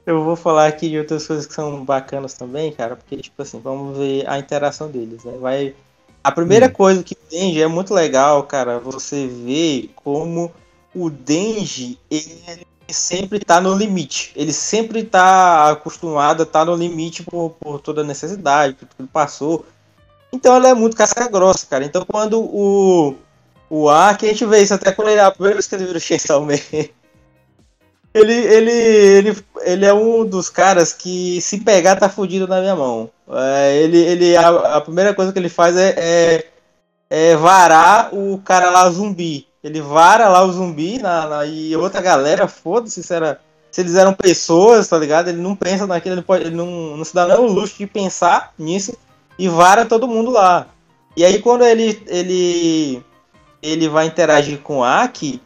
Eu 0.05 0.23
vou 0.23 0.35
falar 0.35 0.67
aqui 0.67 0.89
de 0.89 0.97
outras 0.97 1.25
coisas 1.25 1.45
que 1.45 1.53
são 1.53 1.83
bacanas 1.85 2.33
também, 2.33 2.71
cara, 2.73 2.95
porque, 2.95 3.17
tipo 3.17 3.41
assim, 3.41 3.59
vamos 3.59 3.97
ver 3.97 4.27
a 4.27 4.37
interação 4.37 4.89
deles, 4.89 5.23
né? 5.23 5.33
Vai. 5.39 5.75
A 6.23 6.31
primeira 6.31 6.67
hum. 6.67 6.71
coisa 6.71 7.03
que 7.03 7.13
o 7.13 7.29
Denji 7.29 7.61
é 7.61 7.67
muito 7.67 7.93
legal, 7.93 8.43
cara, 8.43 8.79
você 8.79 9.27
vê 9.27 9.89
como 9.95 10.51
o 10.93 11.09
Denji, 11.09 11.97
ele 12.09 12.65
sempre 12.89 13.39
tá 13.39 13.61
no 13.61 13.75
limite. 13.75 14.31
Ele 14.35 14.53
sempre 14.53 15.03
tá 15.03 15.71
acostumado 15.71 16.41
a 16.41 16.43
estar 16.43 16.59
tá 16.59 16.65
no 16.65 16.75
limite 16.75 17.23
por, 17.23 17.51
por 17.51 17.79
toda 17.79 18.01
a 18.01 18.05
necessidade, 18.05 18.73
por 18.73 18.79
tudo 18.85 18.95
que 18.95 19.01
ele 19.01 19.09
passou. 19.11 19.65
Então 20.31 20.55
ele 20.57 20.67
é 20.67 20.73
muito 20.73 20.97
casca 20.97 21.27
grossa, 21.29 21.65
cara. 21.65 21.85
Então 21.85 22.05
quando 22.05 22.41
o. 22.41 23.15
O 23.69 23.89
Ark, 23.89 24.23
a 24.23 24.29
gente 24.29 24.45
vê 24.45 24.61
isso 24.61 24.73
até 24.73 24.91
quando 24.91 25.07
ele 25.07 25.19
a 25.19 25.31
primeira 25.31 25.55
vez 25.55 25.65
que 25.65 25.73
ele 25.73 25.85
vira 25.85 25.97
o 25.97 26.01
Chainsaw 26.01 26.45
Man. 26.45 26.53
Ele, 28.13 28.33
ele, 28.33 28.71
ele, 28.71 29.37
ele 29.61 29.85
é 29.85 29.93
um 29.93 30.23
dos 30.23 30.47
caras 30.47 30.93
que 30.93 31.41
se 31.41 31.59
pegar 31.59 31.95
tá 31.95 32.07
fudido 32.07 32.47
na 32.47 32.61
minha 32.61 32.75
mão. 32.75 33.09
É, 33.27 33.77
ele, 33.77 33.97
ele, 33.97 34.37
a, 34.37 34.49
a, 34.77 34.81
primeira 34.81 35.15
coisa 35.15 35.33
que 35.33 35.39
ele 35.39 35.49
faz 35.49 35.75
é, 35.75 35.95
é, 35.97 36.45
é, 37.09 37.35
varar 37.35 38.13
o 38.13 38.37
cara 38.45 38.69
lá 38.69 38.87
zumbi. 38.89 39.47
Ele 39.63 39.81
vara 39.81 40.29
lá 40.29 40.43
o 40.43 40.51
zumbi 40.51 40.99
na, 40.99 41.27
na 41.27 41.45
e 41.45 41.75
outra 41.75 42.01
galera, 42.01 42.47
foda-se 42.47 43.01
se, 43.01 43.13
era, 43.13 43.39
se 43.71 43.81
eles 43.81 43.95
eram 43.95 44.13
pessoas, 44.13 44.87
tá 44.87 44.97
ligado? 44.97 45.29
Ele 45.29 45.41
não 45.41 45.55
pensa 45.55 45.87
naquilo, 45.87 46.15
ele, 46.15 46.21
pode, 46.21 46.43
ele 46.43 46.55
não, 46.55 46.97
não 46.97 47.03
se 47.03 47.15
dá 47.15 47.25
nem 47.25 47.37
o 47.37 47.47
luxo 47.47 47.77
de 47.77 47.87
pensar 47.87 48.53
nisso 48.59 48.95
e 49.39 49.47
vara 49.47 49.85
todo 49.85 50.07
mundo 50.07 50.29
lá. 50.29 50.67
E 51.17 51.25
aí 51.25 51.39
quando 51.39 51.63
ele, 51.63 52.03
ele, 52.07 53.03
ele 53.61 53.87
vai 53.87 54.05
interagir 54.05 54.59
com 54.59 54.79
o 54.79 54.83
Aki, 54.83 55.41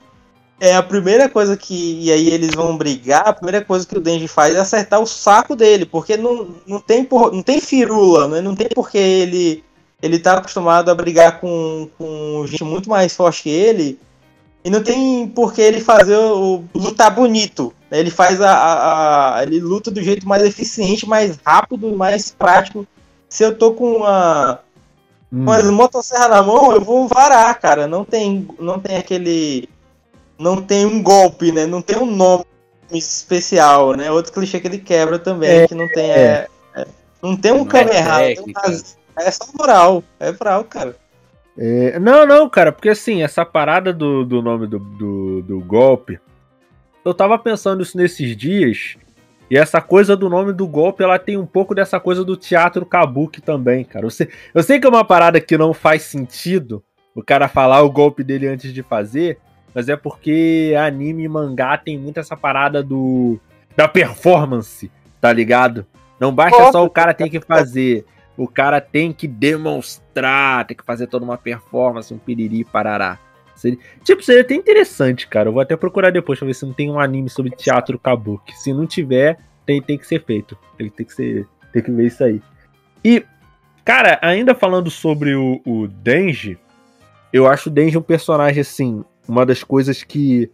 é 0.60 0.76
a 0.76 0.84
primeira 0.84 1.30
coisa 1.30 1.56
que. 1.56 2.00
E 2.02 2.12
aí 2.12 2.30
eles 2.30 2.52
vão 2.56 2.78
brigar, 2.78 3.28
a 3.28 3.34
primeira 3.34 3.63
coisa 3.63 3.86
que 3.86 3.98
o 3.98 4.02
Denji 4.02 4.28
faz 4.28 4.56
é 4.56 4.60
acertar 4.60 5.00
o 5.00 5.06
saco 5.06 5.56
dele, 5.56 5.86
porque 5.86 6.17
não, 6.17 6.56
não, 6.65 6.80
tem, 6.80 7.04
por, 7.04 7.32
não 7.32 7.43
tem 7.43 7.62
firula, 7.62 8.28
né? 8.28 8.41
não 8.41 8.56
tem 8.56 8.67
porque 8.74 8.98
ele. 8.98 9.63
Ele 10.00 10.20
tá 10.20 10.38
acostumado 10.38 10.91
a 10.91 10.96
brigar 10.96 11.39
com, 11.39 11.89
com 11.98 12.46
gente 12.46 12.63
muito 12.63 12.88
mais 12.88 13.15
forte 13.15 13.43
que 13.43 13.50
ele. 13.50 14.00
E 14.63 14.70
não 14.70 14.84
tem 14.84 15.28
por 15.28 15.54
que 15.54 15.62
ele 15.62 15.82
fazer 15.82 16.15
o. 16.15 16.63
lutar 16.74 17.13
bonito. 17.13 17.74
Né? 17.89 18.00
Ele 18.00 18.12
faz 18.12 18.39
a, 18.39 18.52
a, 18.52 19.38
a, 19.38 19.43
Ele 19.43 19.60
luta 19.60 19.89
do 19.89 20.02
jeito 20.02 20.28
mais 20.28 20.43
eficiente, 20.43 21.08
mais 21.08 21.39
rápido, 21.43 21.96
mais 21.96 22.30
prático. 22.30 22.86
Se 23.28 23.43
eu 23.43 23.58
tô 23.58 23.72
com 23.72 23.98
uma. 23.98 24.60
Hum. 25.34 25.46
Com 25.46 25.52
as 25.52 25.70
motosserra 25.70 26.28
na 26.28 26.43
mão, 26.43 26.72
eu 26.72 26.82
vou 26.82 27.08
varar, 27.08 27.60
cara. 27.60 27.88
Não 27.88 28.06
tem, 28.06 28.48
não 28.60 28.80
tem 28.80 28.98
aquele 28.98 29.67
não 30.39 30.62
tem 30.62 30.86
um 30.86 31.02
golpe, 31.02 31.52
né? 31.52 31.65
Não 31.65 31.82
tem 31.82 31.97
um 31.97 32.06
nome 32.06 32.45
especial, 32.91 33.95
né? 33.95 34.12
Outro 34.12 34.34
clichê 34.34 34.60
que 34.60 34.67
ele 34.67 34.78
quebra 34.78 35.19
também, 35.19 35.50
é, 35.50 35.67
que 35.67 35.76
não 35.76 35.88
tem. 35.89 36.12
É, 36.12 36.47
é, 36.76 36.88
não 37.21 37.36
tem 37.36 37.52
um 37.52 37.67
é, 37.73 38.34
é 39.17 39.32
só 39.32 39.45
moral. 39.58 40.04
É 40.19 40.32
moral, 40.32 40.63
cara. 40.63 40.95
É, 41.58 42.00
não, 42.00 42.26
não, 42.26 42.47
cara, 42.47 42.71
porque 42.71 42.89
assim, 42.89 43.23
essa 43.23 43.43
parada 43.43 43.91
do, 43.91 44.23
do 44.23 44.43
nome 44.43 44.67
do, 44.67 44.78
do, 44.78 45.41
do, 45.41 45.60
golpe, 45.60 46.19
eu 47.04 47.15
tava 47.15 47.39
pensando 47.39 47.82
isso 47.82 47.97
nesses 47.97 48.38
dias, 48.38 48.95
e 49.50 49.58
essa 49.58 49.82
coisa 49.82 50.15
do 50.15 50.30
nome 50.30 50.54
do 50.54 50.67
golpe, 50.67 51.04
ela 51.04 51.17
tem 51.17 51.36
um 51.36 51.47
pouco 51.47 51.73
dessa 51.73 52.00
coisa 52.00 52.23
do 52.23 52.38
teatro 52.38 52.86
kabuki 52.86 53.41
também, 53.41 53.84
cara. 53.84 54.06
Eu 54.06 54.12
sei, 54.12 54.30
eu 54.54 54.62
sei 54.62 54.80
que 54.80 54.86
é 54.86 54.89
uma 54.89 55.04
parada 55.04 55.41
que 55.41 55.58
não 55.58 55.73
faz 55.73 56.04
sentido 56.04 56.84
o 57.15 57.23
cara 57.23 57.47
falar 57.47 57.82
o 57.82 57.89
golpe 57.89 58.23
dele 58.23 58.47
antes 58.47 58.71
de 58.71 58.84
fazer, 58.84 59.39
mas 59.78 59.90
é 59.90 59.96
porque 59.96 60.74
anime 60.76 61.26
e 61.26 61.28
mangá 61.28 61.78
tem 61.78 62.00
muito 62.00 62.20
essa 62.20 62.36
parada 62.36 62.82
do 62.82 63.40
da 63.76 63.88
performance, 63.88 64.92
tá 65.22 65.32
ligado? 65.32 65.86
Não 66.20 66.34
basta 66.34 66.72
só 66.72 66.84
o 66.84 66.90
cara 66.90 67.13
tem 67.13 67.30
que 67.30 67.40
fazer, 67.40 68.04
o 68.36 68.48
cara 68.48 68.82
tem 68.82 69.13
que 69.13 69.28
demonstrar, 69.28 70.66
tem 70.66 70.76
que 70.76 70.84
fazer 70.84 71.06
toda 71.06 71.24
uma 71.24 71.38
performance, 71.38 72.12
um 72.12 72.18
piriri 72.18 72.63
parará. 72.63 73.20
Seria, 73.56 73.78
tipo, 74.04 74.24
seria 74.24 74.42
até 74.42 74.56
interessante, 74.56 75.28
cara. 75.28 75.50
Eu 75.50 75.54
vou 75.54 75.62
até 75.62 75.78
procurar 75.78 76.10
depois 76.10 76.40
pra 76.40 76.48
ver 76.48 76.56
se 76.56 76.66
não 76.66 76.74
tem 76.74 76.90
um 76.90 77.00
anime 77.00 77.30
sobre 77.30 77.52
teatro 77.52 78.00
kabuki. 78.00 78.58
Se 78.58 78.74
não 78.74 78.88
tiver, 78.88 79.38
tem, 79.63 79.80
tem 79.80 79.96
que 79.96 80.08
ser 80.08 80.26
feito. 80.26 80.58
Tem, 80.76 80.90
tem 80.90 81.06
que 81.06 81.13
ser, 81.13 81.48
tem 81.72 81.84
que 81.84 81.92
ver 81.92 82.08
isso 82.08 82.24
aí. 82.24 82.42
E, 83.06 83.24
cara, 83.86 84.18
ainda 84.24 84.56
falando 84.56 84.90
sobre 84.90 85.36
o, 85.36 85.62
o 85.63 85.88
Denji, 85.88 86.58
eu 87.32 87.46
acho 87.46 87.70
o 87.70 87.72
Denji 87.72 87.96
um 87.96 88.02
personagem 88.02 88.62
assim 88.62 89.06
uma 89.28 89.46
das 89.46 89.63
coisas 89.63 90.04
que 90.04 90.50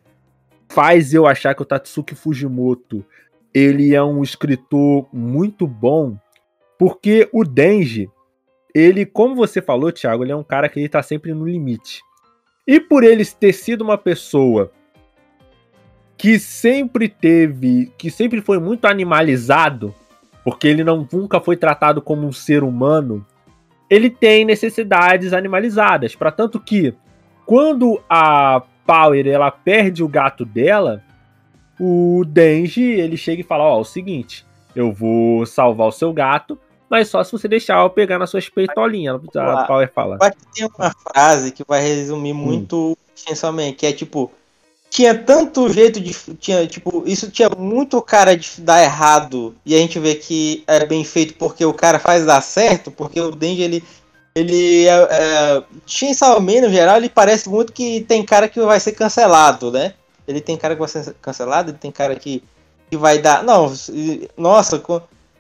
faz 0.70 1.14
eu 1.14 1.28
achar 1.28 1.54
que 1.54 1.62
o 1.62 1.66
Tatsuki 1.66 2.16
Fujimoto 2.16 3.06
ele 3.54 3.94
é 3.94 4.04
um 4.04 4.24
escritor 4.24 5.08
muito 5.14 5.68
bom, 5.68 6.18
porque 6.80 7.30
o 7.32 7.44
Denji, 7.44 8.10
ele, 8.74 9.06
como 9.06 9.36
você 9.36 9.62
falou, 9.62 9.92
Thiago, 9.92 10.24
ele 10.24 10.32
é 10.32 10.36
um 10.36 10.44
cara 10.44 10.68
que 10.68 10.80
ele 10.80 10.90
tá 10.90 11.04
sempre 11.04 11.34
no 11.34 11.46
limite. 11.46 12.02
E 12.66 12.80
por 12.80 13.04
ele 13.04 13.24
ter 13.26 13.54
sido 13.54 13.84
uma 13.84 13.98
pessoa 13.98 14.72
que 16.18 16.40
sempre 16.40 17.08
teve, 17.08 17.92
que 17.98 18.10
sempre 18.10 18.42
foi 18.42 18.58
muito 18.58 18.86
animalizado, 18.86 19.94
porque 20.44 20.68
ele 20.68 20.84
não 20.84 21.08
nunca 21.12 21.40
foi 21.40 21.56
tratado 21.56 22.02
como 22.02 22.26
um 22.26 22.32
ser 22.32 22.64
humano, 22.64 23.26
ele 23.90 24.10
tem 24.10 24.46
necessidades 24.46 25.34
animalizadas, 25.34 26.16
para 26.16 26.32
tanto 26.32 26.60
que 26.60 26.94
quando 27.46 28.02
a 28.10 28.62
Power 28.86 29.28
ela 29.28 29.50
perde 29.50 30.04
o 30.04 30.08
gato 30.08 30.46
dela, 30.46 31.02
o 31.80 32.24
Denji 32.28 32.84
ele 32.84 33.18
chega 33.18 33.42
e 33.42 33.46
fala: 33.46 33.64
Ó, 33.64 33.78
oh, 33.78 33.82
o 33.82 33.86
seguinte, 33.86 34.46
eu 34.76 34.92
vou 34.92 35.46
salvar 35.46 35.88
o 35.88 35.92
seu 35.92 36.12
gato, 36.12 36.60
mas 36.90 37.08
só 37.08 37.24
se 37.24 37.32
você 37.32 37.48
deixar 37.48 37.82
eu 37.82 37.90
pegar 37.90 38.20
nas 38.20 38.30
suas 38.30 38.50
peitolinhas. 38.50 39.20
A 39.36 39.64
Power 39.66 39.92
fala. 39.92 40.18
Tem 40.54 40.68
uma 40.78 40.92
frase 40.92 41.52
que 41.52 41.64
vai 41.68 41.82
resumir 41.82 42.34
muito 42.34 42.92
hum. 42.92 43.74
que 43.76 43.86
é 43.86 43.92
tipo. 43.92 44.32
Tinha 44.90 45.18
tanto 45.18 45.74
jeito 45.74 46.00
de. 46.00 46.14
Tinha, 46.36 46.68
tipo, 46.68 47.04
isso 47.08 47.32
tinha 47.32 47.50
muito 47.50 48.00
cara 48.02 48.38
de 48.38 48.62
dar 48.62 48.84
errado. 48.84 49.56
E 49.66 49.74
a 49.74 49.80
gente 49.80 49.98
vê 49.98 50.14
que 50.14 50.64
é 50.68 50.86
bem 50.86 51.04
feito 51.04 51.34
porque 51.34 51.66
o 51.66 51.74
cara 51.74 51.98
faz 51.98 52.26
dar 52.28 52.42
certo, 52.42 52.92
porque 52.92 53.20
o 53.20 53.32
Denji 53.32 53.64
ele 53.64 53.84
ele 54.36 54.88
é, 54.88 55.08
é, 55.12 55.64
Chainsaw 55.86 56.42
Man 56.42 56.62
no 56.62 56.70
geral 56.70 56.98
ele 56.98 57.10
parece 57.10 57.48
muito 57.50 57.72
que 57.72 58.02
tem 58.02 58.24
cara 58.24 58.48
que 58.48 58.60
vai 58.62 58.80
ser 58.80 58.94
cancelado, 58.94 59.72
né? 59.72 59.94
ele 60.28 60.42
tem 60.42 60.58
cara 60.58 60.74
que 60.74 60.80
vai 60.80 60.90
ser 60.90 61.14
cancelado, 61.22 61.72
ele 61.72 61.78
tem 61.78 61.92
cara 61.92 62.16
que, 62.16 62.44
que 62.90 62.98
vai 62.98 63.20
dar. 63.20 63.44
Não, 63.44 63.72
nossa, 64.38 64.82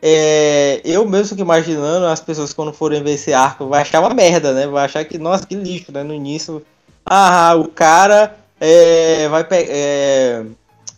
é, 0.01 0.81
eu 0.83 1.05
mesmo 1.07 1.39
imaginando 1.39 2.05
as 2.05 2.19
pessoas 2.19 2.53
quando 2.53 2.73
forem 2.73 3.03
ver 3.03 3.13
esse 3.13 3.33
arco 3.33 3.67
vai 3.67 3.81
achar 3.81 4.01
uma 4.01 4.13
merda, 4.13 4.53
né? 4.53 4.67
Vai 4.67 4.85
achar 4.85 5.05
que, 5.05 5.17
nossa, 5.17 5.45
que 5.45 5.55
lixo, 5.55 5.91
né? 5.91 6.03
No 6.03 6.13
início, 6.13 6.63
ah, 7.05 7.55
o 7.55 7.67
cara 7.67 8.35
é, 8.59 9.27
vai 9.29 9.45
é, 9.51 10.43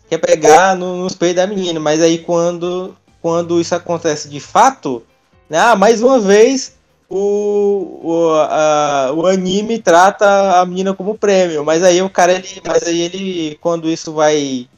quer 0.08 0.18
pegar 0.18 0.74
no, 0.76 0.96
nos 0.96 1.14
peitos 1.14 1.36
da 1.36 1.46
menina, 1.46 1.78
mas 1.78 2.02
aí 2.02 2.18
quando, 2.18 2.96
quando 3.22 3.60
isso 3.60 3.74
acontece 3.74 4.28
de 4.28 4.40
fato, 4.40 5.02
né? 5.48 5.58
Ah, 5.58 5.76
mais 5.76 6.02
uma 6.02 6.18
vez 6.18 6.75
o, 7.08 8.00
o, 8.02 8.32
a, 8.34 9.12
o 9.14 9.26
anime 9.26 9.78
trata 9.78 10.60
a 10.60 10.66
menina 10.66 10.92
como 10.92 11.16
prêmio, 11.16 11.64
mas 11.64 11.82
aí 11.82 12.02
o 12.02 12.10
cara, 12.10 12.32
ele, 12.32 12.60
mas 12.66 12.82
aí 12.84 13.00
ele, 13.00 13.58
quando 13.60 13.88
isso 13.88 14.12
vai 14.12 14.68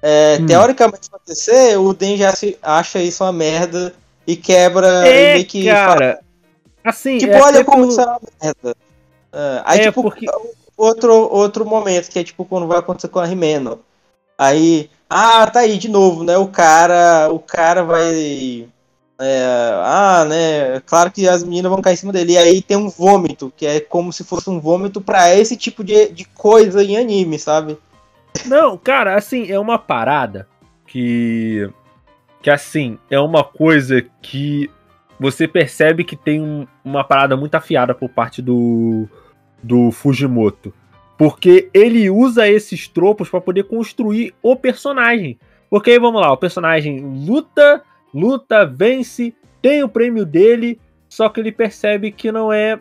é, 0.00 0.38
hum. 0.40 0.46
teoricamente 0.46 1.08
acontecer, 1.12 1.76
o 1.78 1.92
Den 1.92 2.16
já 2.16 2.32
se, 2.32 2.56
acha 2.62 3.00
isso 3.00 3.24
uma 3.24 3.32
merda 3.32 3.94
e 4.26 4.36
quebra 4.36 5.08
é, 5.08 5.38
e 5.38 5.44
que 5.44 5.64
cara, 5.64 5.96
fala, 5.96 6.18
assim, 6.84 7.18
tipo, 7.18 7.32
é 7.32 7.42
olha 7.42 7.64
como 7.64 7.88
isso 7.88 8.00
é 8.00 8.06
uma 8.06 8.20
merda. 8.40 8.76
É, 9.32 9.62
aí, 9.64 9.80
é 9.80 9.82
tipo, 9.84 10.02
porque... 10.02 10.26
outro, 10.76 11.12
outro 11.12 11.66
momento, 11.66 12.10
que 12.10 12.18
é 12.18 12.24
tipo 12.24 12.44
quando 12.44 12.68
vai 12.68 12.78
acontecer 12.78 13.08
com 13.08 13.18
a 13.18 13.26
Rimeno. 13.26 13.80
Aí, 14.38 14.88
ah, 15.10 15.46
tá 15.46 15.60
aí 15.60 15.78
de 15.78 15.88
novo, 15.88 16.24
né? 16.24 16.36
O 16.38 16.46
cara, 16.46 17.28
o 17.30 17.38
cara 17.38 17.82
vai 17.84 18.68
é, 19.24 19.72
ah, 19.84 20.24
né? 20.28 20.80
Claro 20.84 21.10
que 21.12 21.28
as 21.28 21.44
meninas 21.44 21.70
vão 21.70 21.80
cair 21.80 21.94
em 21.94 21.96
cima 21.96 22.12
dele. 22.12 22.32
E 22.32 22.38
aí 22.38 22.60
tem 22.60 22.76
um 22.76 22.88
vômito, 22.88 23.52
que 23.56 23.64
é 23.64 23.78
como 23.78 24.12
se 24.12 24.24
fosse 24.24 24.50
um 24.50 24.58
vômito 24.58 25.00
para 25.00 25.32
esse 25.34 25.56
tipo 25.56 25.84
de, 25.84 26.10
de 26.10 26.24
coisa 26.24 26.82
em 26.82 26.96
anime, 26.96 27.38
sabe? 27.38 27.78
Não, 28.46 28.76
cara, 28.76 29.16
assim, 29.16 29.50
é 29.50 29.58
uma 29.58 29.78
parada 29.78 30.48
que. 30.86 31.70
Que 32.42 32.50
assim, 32.50 32.98
é 33.08 33.20
uma 33.20 33.44
coisa 33.44 34.04
que 34.20 34.68
você 35.20 35.46
percebe 35.46 36.02
que 36.02 36.16
tem 36.16 36.42
um, 36.42 36.66
uma 36.84 37.04
parada 37.04 37.36
muito 37.36 37.54
afiada 37.54 37.94
por 37.94 38.08
parte 38.08 38.42
do, 38.42 39.08
do 39.62 39.92
Fujimoto. 39.92 40.74
Porque 41.16 41.70
ele 41.72 42.10
usa 42.10 42.48
esses 42.48 42.88
tropos 42.88 43.28
para 43.28 43.40
poder 43.40 43.62
construir 43.64 44.34
o 44.42 44.56
personagem. 44.56 45.38
Porque 45.70 45.92
aí 45.92 45.98
vamos 46.00 46.20
lá, 46.20 46.32
o 46.32 46.36
personagem 46.36 46.98
luta 47.24 47.84
luta, 48.12 48.64
vence, 48.66 49.34
tem 49.60 49.82
o 49.82 49.88
prêmio 49.88 50.24
dele, 50.26 50.80
só 51.08 51.28
que 51.28 51.40
ele 51.40 51.52
percebe 51.52 52.10
que 52.12 52.32
não 52.32 52.52
é 52.52 52.78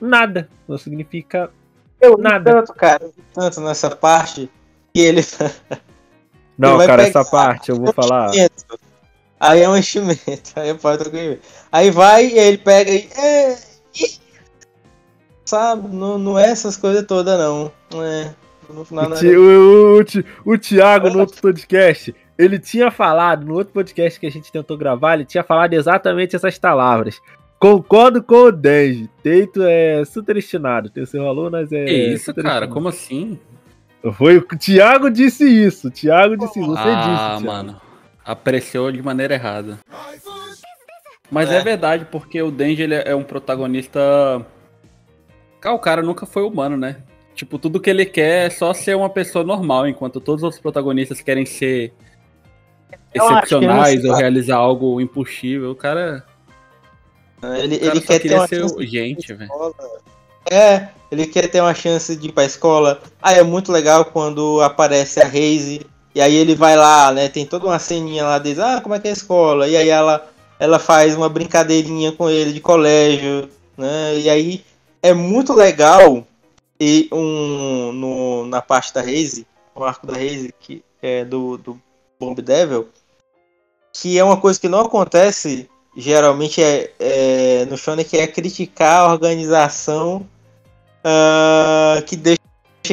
nada, 0.00 0.48
não 0.68 0.78
significa 0.78 1.50
eu 2.00 2.18
nada. 2.18 2.52
Tanto, 2.52 2.74
cara, 2.74 3.10
tanto 3.32 3.60
nessa 3.60 3.90
parte 3.94 4.50
que 4.92 5.00
ele. 5.00 5.22
Não, 6.58 6.76
ele 6.76 6.86
cara, 6.86 7.02
essa 7.02 7.24
parte 7.24 7.70
eu 7.70 7.76
vou 7.76 7.92
falar. 7.94 8.30
Aí 9.40 9.62
é 9.62 9.68
um 9.68 9.76
enchimento, 9.76 10.52
aí 10.54 10.74
pode 10.74 11.40
Aí 11.72 11.90
vai 11.90 12.26
e 12.26 12.38
ele 12.38 12.58
pega 12.58 12.92
e. 12.92 13.08
É, 13.16 13.58
sabe, 15.44 15.88
não, 15.88 16.18
não 16.18 16.38
é 16.38 16.50
essas 16.50 16.76
coisas 16.76 17.04
todas, 17.06 17.38
não. 17.38 17.72
Não 17.90 18.04
é. 18.04 18.34
No 18.68 18.84
final, 18.84 19.10
o, 19.10 19.14
ti, 19.16 19.26
o, 19.34 19.98
o, 20.46 20.52
o 20.52 20.58
Thiago, 20.58 21.10
no 21.10 21.20
outro 21.20 21.40
podcast, 21.42 22.14
ele 22.38 22.58
tinha 22.58 22.90
falado, 22.90 23.44
no 23.46 23.54
outro 23.54 23.72
podcast 23.72 24.18
que 24.18 24.26
a 24.26 24.30
gente 24.30 24.50
tentou 24.50 24.76
gravar, 24.76 25.14
ele 25.14 25.24
tinha 25.24 25.44
falado 25.44 25.72
exatamente 25.74 26.34
essas 26.36 26.58
palavras. 26.58 27.20
Concordo 27.58 28.22
com 28.22 28.46
o 28.46 28.52
Denji. 28.52 29.08
Teito 29.22 29.62
é 29.62 30.04
superestimado. 30.04 30.90
Tem 30.90 31.06
seu 31.06 31.22
valor, 31.22 31.48
mas 31.48 31.70
é. 31.70 31.84
Que 31.84 31.92
isso, 32.08 32.34
cara? 32.34 32.66
Como 32.66 32.88
assim? 32.88 33.38
Foi 34.14 34.36
o 34.36 34.42
Thiago 34.42 35.08
disse 35.08 35.44
isso. 35.44 35.86
O 35.86 35.90
Thiago 35.90 36.36
disse 36.36 36.58
isso. 36.58 36.68
Você 36.68 36.88
ah, 36.88 37.36
disse. 37.36 37.46
Ah, 37.46 37.52
mano. 37.52 37.80
Apreciou 38.24 38.90
de 38.90 39.00
maneira 39.00 39.34
errada. 39.34 39.78
Mas 41.30 41.50
é, 41.52 41.58
é 41.58 41.62
verdade, 41.62 42.06
porque 42.10 42.42
o 42.42 42.50
Denji 42.50 42.82
ele 42.82 42.94
é 42.94 43.14
um 43.14 43.22
protagonista. 43.22 44.44
o 45.64 45.78
cara 45.78 46.02
nunca 46.02 46.26
foi 46.26 46.42
humano, 46.42 46.76
né? 46.76 46.96
Tipo, 47.34 47.58
tudo 47.58 47.80
que 47.80 47.88
ele 47.88 48.04
quer 48.04 48.46
é 48.46 48.50
só 48.50 48.74
ser 48.74 48.96
uma 48.96 49.08
pessoa 49.08 49.44
normal, 49.44 49.86
enquanto 49.86 50.20
todos 50.20 50.42
os 50.42 50.58
protagonistas 50.58 51.20
querem 51.20 51.46
ser 51.46 51.92
excepcionais 53.14 54.04
ou 54.04 54.14
realizar 54.14 54.56
algo 54.56 55.00
impossível. 55.00 55.70
O 55.70 55.76
cara. 55.76 56.24
Ele, 57.42 57.76
o 57.76 57.80
cara 57.80 57.92
ele 57.92 58.00
quer 58.00 58.18
ter 58.20 58.34
uma 58.34 58.46
ser 58.46 58.86
gente, 58.86 59.34
velho. 59.34 59.50
É, 60.50 60.88
ele 61.10 61.26
quer 61.26 61.48
ter 61.48 61.60
uma 61.60 61.74
chance 61.74 62.14
de 62.16 62.28
ir 62.28 62.32
pra 62.32 62.44
escola. 62.44 63.00
Ah, 63.20 63.32
é 63.32 63.42
muito 63.42 63.70
legal 63.72 64.04
quando 64.04 64.60
aparece 64.60 65.20
a 65.20 65.26
Reise. 65.26 65.86
E 66.14 66.20
aí 66.20 66.34
ele 66.34 66.54
vai 66.54 66.76
lá, 66.76 67.12
né? 67.12 67.28
Tem 67.28 67.46
toda 67.46 67.66
uma 67.66 67.78
ceninha 67.78 68.24
lá, 68.24 68.38
diz, 68.38 68.58
ah, 68.58 68.80
como 68.82 68.94
é 68.94 68.98
que 68.98 69.08
é 69.08 69.10
a 69.10 69.14
escola? 69.14 69.66
E 69.66 69.76
aí 69.76 69.88
ela, 69.88 70.28
ela 70.58 70.78
faz 70.78 71.16
uma 71.16 71.28
brincadeirinha 71.28 72.12
com 72.12 72.28
ele 72.28 72.52
de 72.52 72.60
colégio, 72.60 73.48
né? 73.78 74.18
E 74.18 74.28
aí 74.28 74.64
é 75.02 75.14
muito 75.14 75.54
legal 75.54 76.26
e 76.78 77.08
um 77.12 77.92
no, 77.92 78.46
na 78.46 78.60
parte 78.60 78.92
da 78.92 79.00
Reise, 79.00 79.46
o 79.74 79.84
arco 79.84 80.06
da 80.06 80.14
Reise, 80.14 80.52
que 80.58 80.84
é 81.00 81.24
do, 81.24 81.56
do 81.56 81.80
Bomb 82.18 82.40
Devil, 82.42 82.88
que 83.92 84.18
é 84.18 84.24
uma 84.24 84.36
coisa 84.36 84.60
que 84.60 84.68
não 84.68 84.80
acontece 84.80 85.68
geralmente 85.96 86.62
é, 86.62 86.90
é 86.98 87.66
no 87.66 87.76
Shonen, 87.76 88.04
que 88.04 88.16
é 88.16 88.26
criticar 88.26 89.00
a 89.00 89.12
organização 89.12 90.26
uh, 91.04 92.02
que 92.06 92.16
deixa 92.16 92.40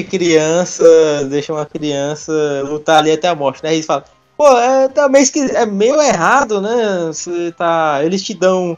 criança, 0.09 0.83
deixa 1.29 1.53
uma 1.53 1.65
criança 1.65 2.31
lutar 2.65 2.99
ali 2.99 3.11
até 3.11 3.27
a 3.27 3.35
morte, 3.35 3.63
né? 3.63 3.73
Eles 3.73 3.85
falam, 3.85 4.03
pô, 4.37 4.47
é, 4.57 4.87
também 4.89 5.23
é 5.53 5.65
meio 5.65 6.01
errado, 6.01 6.61
né? 6.61 7.07
Você 7.07 7.53
tá, 7.57 8.01
eles 8.03 8.21
te 8.23 8.33
dão 8.33 8.77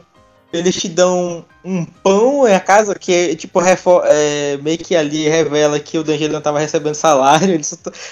eles 0.54 0.76
te 0.76 0.90
dão 0.90 1.46
um 1.64 1.86
pão 1.86 2.48
em 2.48 2.54
a 2.54 2.60
casa 2.60 2.94
que 2.96 3.36
tipo 3.36 3.62
é, 4.06 4.58
meio 4.58 4.78
que 4.78 4.96
ali 4.96 5.30
revela 5.30 5.80
que 5.80 5.98
o 5.98 6.04
Dangerino 6.04 6.40
estava 6.40 6.60
recebendo 6.60 6.96
salário 6.96 7.54
ele, 7.56 7.64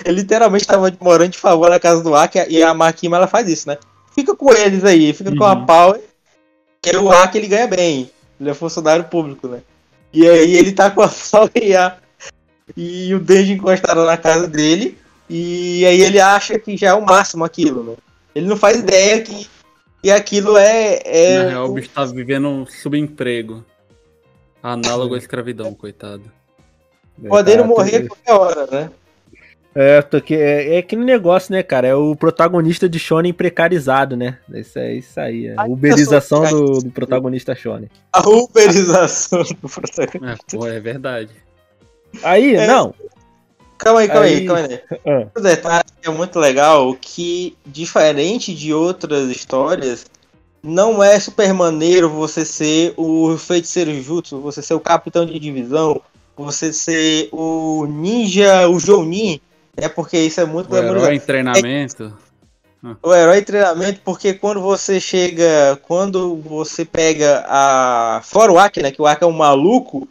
ele 0.06 0.22
literalmente 0.22 0.64
estava 0.64 0.90
morando 1.02 1.32
de 1.32 1.38
favor 1.38 1.70
na 1.70 1.80
casa 1.80 2.02
do 2.02 2.16
Aki 2.16 2.46
e 2.48 2.64
a 2.64 2.74
Makima 2.74 3.18
ela 3.18 3.28
faz 3.28 3.50
isso 3.50 3.68
né 3.68 3.78
fica 4.20 4.36
com 4.36 4.54
eles 4.54 4.84
aí, 4.84 5.14
fica 5.14 5.30
uhum. 5.30 5.38
com 5.38 5.44
a 5.46 5.54
uhum. 5.54 5.66
Power, 5.66 6.02
que 6.82 6.90
é 6.90 6.98
o 6.98 7.12
A 7.12 7.28
que 7.28 7.38
ele 7.38 7.48
ganha 7.48 7.68
bem. 7.68 8.10
Ele 8.40 8.50
é 8.50 8.54
funcionário 8.54 9.06
público, 9.06 9.48
né? 9.48 9.62
E 10.12 10.28
aí 10.28 10.56
ele 10.56 10.72
tá 10.72 10.92
com 10.92 11.02
a 11.02 11.10
Power 11.32 11.52
e, 11.56 11.76
a, 11.76 11.98
e 12.76 13.14
o 13.14 13.20
Denji 13.20 13.54
encostado 13.54 14.06
na 14.06 14.18
casa 14.18 14.48
dele. 14.48 14.98
E 15.30 15.86
aí 15.86 16.02
ele 16.02 16.20
acha 16.20 16.58
que 16.58 16.76
já 16.76 16.90
é 16.90 16.94
o 16.94 17.06
máximo 17.06 17.44
aquilo, 17.44 17.84
né? 17.84 17.96
Ele 18.34 18.48
não 18.48 18.58
faz 18.58 18.80
ideia 18.80 19.22
que, 19.22 19.48
que 20.02 20.12
aquilo 20.12 20.58
é. 20.58 21.02
é 21.06 21.44
Na 21.44 21.50
real, 21.50 21.70
o 21.70 21.74
bicho 21.74 21.90
tá 21.90 22.06
vivendo 22.06 22.48
um 22.48 22.66
subemprego. 22.66 23.64
Análogo 24.62 25.16
à 25.16 25.18
escravidão, 25.18 25.74
coitado. 25.74 26.24
Podendo 27.28 27.66
morrer 27.66 27.98
a 27.98 28.08
qualquer 28.08 28.34
hora, 28.34 28.68
né? 28.72 28.92
É, 29.74 30.02
porque 30.02 30.34
é, 30.34 30.76
é 30.76 30.78
aquele 30.80 31.04
negócio, 31.04 31.52
né, 31.54 31.62
cara? 31.62 31.88
É 31.88 31.96
o 31.96 32.16
protagonista 32.16 32.90
de 32.90 32.98
Shonen 32.98 33.32
precarizado, 33.32 34.18
né? 34.18 34.38
Isso 34.54 34.80
é 34.80 34.96
isso 34.96 35.20
aí. 35.20 35.48
É 35.48 35.54
a 35.56 35.66
uberização 35.66 36.44
do, 36.50 36.80
do, 36.80 36.92
protagonista 36.92 37.56
Shonen. 37.56 37.90
A 38.12 38.28
uberização 38.28 39.44
do 39.44 39.70
protagonista. 39.70 40.56
É, 40.56 40.58
pô, 40.58 40.68
é 40.68 40.80
verdade. 40.80 41.32
Aí, 42.24 42.56
é, 42.56 42.66
não. 42.66 42.94
Calma 43.78 44.02
aí, 44.02 44.08
calma 44.08 44.24
aí, 44.24 44.36
aí 44.36 44.46
calma 44.46 44.62
aí. 44.64 44.80
Ah. 45.06 45.28
O 45.38 45.40
detalhe 45.40 45.86
é 46.04 46.10
muito 46.10 46.40
legal 46.40 46.98
que, 47.00 47.56
diferente 47.66 48.54
de 48.54 48.74
outras 48.74 49.30
histórias, 49.30 50.06
não 50.62 51.02
é 51.02 51.20
super 51.20 51.54
maneiro 51.54 52.10
você 52.10 52.44
ser 52.44 52.94
o 52.98 53.38
feiticeiro 53.38 53.94
jutsu, 54.02 54.42
você 54.42 54.62
ser 54.62 54.74
o 54.74 54.80
capitão 54.80 55.26
de 55.26 55.40
divisão, 55.40 56.02
você 56.36 56.74
ser 56.74 57.30
o 57.32 57.86
ninja, 57.86 58.68
o 58.68 58.80
Jounin, 58.80 59.40
é 59.82 59.90
porque 59.90 60.18
isso 60.18 60.40
é 60.42 60.46
muito 60.46 60.72
o 60.72 60.78
herói 60.78 61.16
em 61.16 61.20
treinamento. 61.20 62.14
É, 62.84 62.96
o 63.04 63.14
herói 63.14 63.40
em 63.40 63.44
treinamento, 63.44 64.02
porque 64.04 64.34
quando 64.34 64.62
você 64.62 65.00
chega, 65.00 65.78
quando 65.84 66.38
você 66.38 66.86
pega 66.86 67.46
a. 67.48 68.22
Fora 68.24 68.52
o 68.52 68.60
Aki, 68.60 68.82
né? 68.82 68.92
Que 68.92 69.02
o 69.02 69.08
Aki 69.08 69.24
é 69.24 69.28
um 69.28 69.32
maluco, 69.32 70.08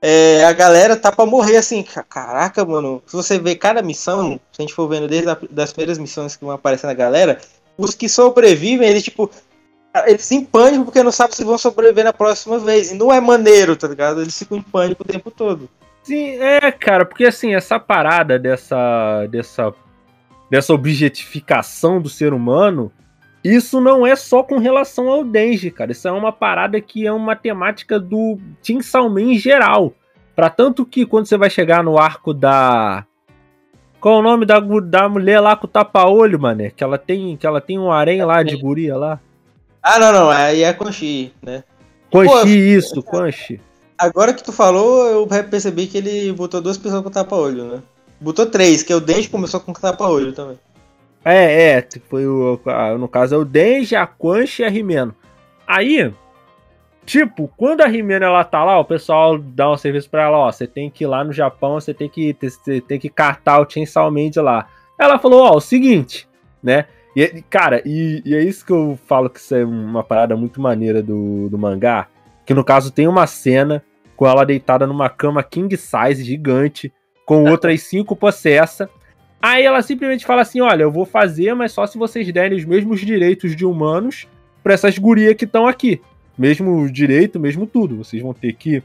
é, 0.00 0.44
a 0.44 0.52
galera 0.52 0.96
tá 0.96 1.12
pra 1.12 1.26
morrer 1.26 1.56
assim. 1.56 1.84
Caraca, 2.08 2.64
mano. 2.64 3.02
Se 3.06 3.14
você 3.14 3.38
ver 3.38 3.56
cada 3.56 3.82
missão, 3.82 4.40
se 4.52 4.60
a 4.60 4.62
gente 4.62 4.74
for 4.74 4.88
vendo 4.88 5.06
desde 5.06 5.30
a, 5.30 5.38
das 5.50 5.72
primeiras 5.72 5.98
missões 5.98 6.36
que 6.36 6.44
vão 6.44 6.54
aparecer 6.54 6.86
na 6.86 6.94
galera, 6.94 7.40
os 7.78 7.94
que 7.94 8.08
sobrevivem, 8.08 8.88
eles 8.88 9.02
tipo. 9.02 9.30
Eles 10.06 10.30
em 10.32 10.42
pânico 10.42 10.86
porque 10.86 11.02
não 11.02 11.12
sabem 11.12 11.36
se 11.36 11.44
vão 11.44 11.58
sobreviver 11.58 12.04
na 12.04 12.14
próxima 12.14 12.58
vez. 12.58 12.90
E 12.90 12.94
não 12.94 13.12
é 13.12 13.20
maneiro, 13.20 13.76
tá 13.76 13.86
ligado? 13.86 14.22
Eles 14.22 14.38
ficam 14.38 14.56
em 14.56 14.62
pânico 14.62 15.02
o 15.02 15.06
tempo 15.06 15.30
todo. 15.30 15.68
Sim, 16.02 16.36
é, 16.40 16.72
cara, 16.72 17.04
porque 17.04 17.24
assim, 17.24 17.54
essa 17.54 17.78
parada 17.78 18.38
dessa, 18.38 19.26
dessa, 19.26 19.72
dessa 20.50 20.74
objetificação 20.74 22.00
do 22.00 22.08
ser 22.08 22.32
humano, 22.32 22.90
isso 23.44 23.80
não 23.80 24.06
é 24.06 24.14
só 24.14 24.42
com 24.42 24.58
relação 24.58 25.08
ao 25.08 25.24
Denji, 25.24 25.70
cara. 25.70 25.92
Isso 25.92 26.06
é 26.06 26.12
uma 26.12 26.32
parada 26.32 26.80
que 26.80 27.06
é 27.06 27.12
uma 27.12 27.36
temática 27.36 27.98
do 27.98 28.38
Tim 28.60 28.80
Salman 28.80 29.34
em 29.34 29.38
geral. 29.38 29.94
Para 30.34 30.50
tanto 30.50 30.86
que 30.86 31.04
quando 31.06 31.26
você 31.26 31.36
vai 31.36 31.50
chegar 31.50 31.84
no 31.84 31.98
arco 31.98 32.32
da 32.32 33.04
Qual 34.00 34.18
o 34.18 34.22
nome 34.22 34.46
da, 34.46 34.58
da 34.58 35.08
mulher 35.08 35.40
lá 35.40 35.54
com 35.54 35.66
o 35.66 35.70
tapa-olho, 35.70 36.40
mané? 36.40 36.70
Que 36.70 36.82
ela 36.82 36.98
tem, 36.98 37.36
que 37.36 37.46
ela 37.46 37.60
tem 37.60 37.78
um 37.78 37.92
harém 37.92 38.24
lá 38.24 38.42
de 38.42 38.56
guria 38.56 38.96
lá. 38.96 39.20
Ah, 39.82 39.98
não, 39.98 40.12
não. 40.12 40.30
Aí 40.30 40.62
é 40.62 40.72
Conchi, 40.72 41.32
né? 41.42 41.62
Conchi, 42.10 42.48
isso, 42.50 43.02
Conchi. 43.02 43.60
Agora 44.02 44.34
que 44.34 44.42
tu 44.42 44.50
falou, 44.50 45.06
eu 45.06 45.28
percebi 45.48 45.86
que 45.86 45.96
ele 45.96 46.32
botou 46.32 46.60
duas 46.60 46.76
pessoas 46.76 47.04
com 47.04 47.10
tapa-olho, 47.10 47.64
né? 47.66 47.82
Botou 48.20 48.44
três, 48.46 48.82
que 48.82 48.92
é 48.92 48.96
o 48.96 49.00
Denji 49.00 49.28
começou 49.28 49.60
com 49.60 49.72
tapa-olho 49.72 50.32
também. 50.32 50.58
É, 51.24 51.76
é, 51.76 51.88
foi 52.10 52.26
o. 52.26 52.58
No 52.98 53.06
caso 53.06 53.36
é 53.36 53.38
o 53.38 53.44
Denji, 53.44 53.94
a 53.94 54.04
Quanche 54.04 54.62
e 54.62 54.64
a 54.64 54.68
Rimeno. 54.68 55.14
Aí, 55.64 56.12
tipo, 57.06 57.48
quando 57.56 57.82
a 57.82 57.86
Rimeno 57.86 58.24
ela 58.24 58.42
tá 58.42 58.64
lá, 58.64 58.76
o 58.80 58.84
pessoal 58.84 59.38
dá 59.38 59.70
um 59.70 59.76
serviço 59.76 60.10
pra 60.10 60.24
ela, 60.24 60.36
ó, 60.36 60.50
você 60.50 60.66
tem 60.66 60.90
que 60.90 61.04
ir 61.04 61.06
lá 61.06 61.22
no 61.22 61.32
Japão, 61.32 61.74
você 61.74 61.94
tem 61.94 62.08
que, 62.08 62.36
você 62.40 62.80
tem 62.80 62.98
que 62.98 63.08
cartar 63.08 63.60
o 63.60 63.70
Chainsaw 63.70 64.10
Man 64.10 64.30
de 64.30 64.40
lá. 64.40 64.66
Ela 64.98 65.16
falou, 65.16 65.44
ó, 65.44 65.56
o 65.56 65.60
seguinte, 65.60 66.28
né? 66.60 66.86
E, 67.14 67.40
cara, 67.48 67.80
e, 67.86 68.20
e, 68.24 68.34
é 68.34 68.42
isso 68.42 68.66
que 68.66 68.72
eu 68.72 68.98
falo 69.06 69.30
que 69.30 69.38
isso 69.38 69.54
é 69.54 69.64
uma 69.64 70.02
parada 70.02 70.36
muito 70.36 70.60
maneira 70.60 71.00
do, 71.00 71.48
do 71.48 71.56
mangá. 71.56 72.08
Que 72.44 72.52
no 72.52 72.64
caso 72.64 72.90
tem 72.90 73.06
uma 73.06 73.28
cena 73.28 73.84
com 74.22 74.28
ela 74.28 74.46
deitada 74.46 74.86
numa 74.86 75.10
cama 75.10 75.42
king 75.42 75.76
size 75.76 76.22
gigante, 76.22 76.92
com 77.26 77.50
outras 77.50 77.82
cinco 77.90 78.14
possessas. 78.14 78.88
Aí 79.40 79.64
ela 79.64 79.82
simplesmente 79.82 80.24
fala 80.24 80.42
assim: 80.42 80.60
olha, 80.60 80.84
eu 80.84 80.92
vou 80.92 81.04
fazer, 81.04 81.52
mas 81.54 81.72
só 81.72 81.88
se 81.88 81.98
vocês 81.98 82.32
derem 82.32 82.56
os 82.56 82.64
mesmos 82.64 83.00
direitos 83.00 83.56
de 83.56 83.66
humanos 83.66 84.28
para 84.62 84.74
essas 84.74 84.96
gurias 84.96 85.34
que 85.34 85.44
estão 85.44 85.66
aqui. 85.66 86.00
Mesmo 86.38 86.88
direito, 86.88 87.40
mesmo 87.40 87.66
tudo. 87.66 87.96
Vocês 87.96 88.22
vão 88.22 88.32
ter 88.32 88.52
que 88.52 88.80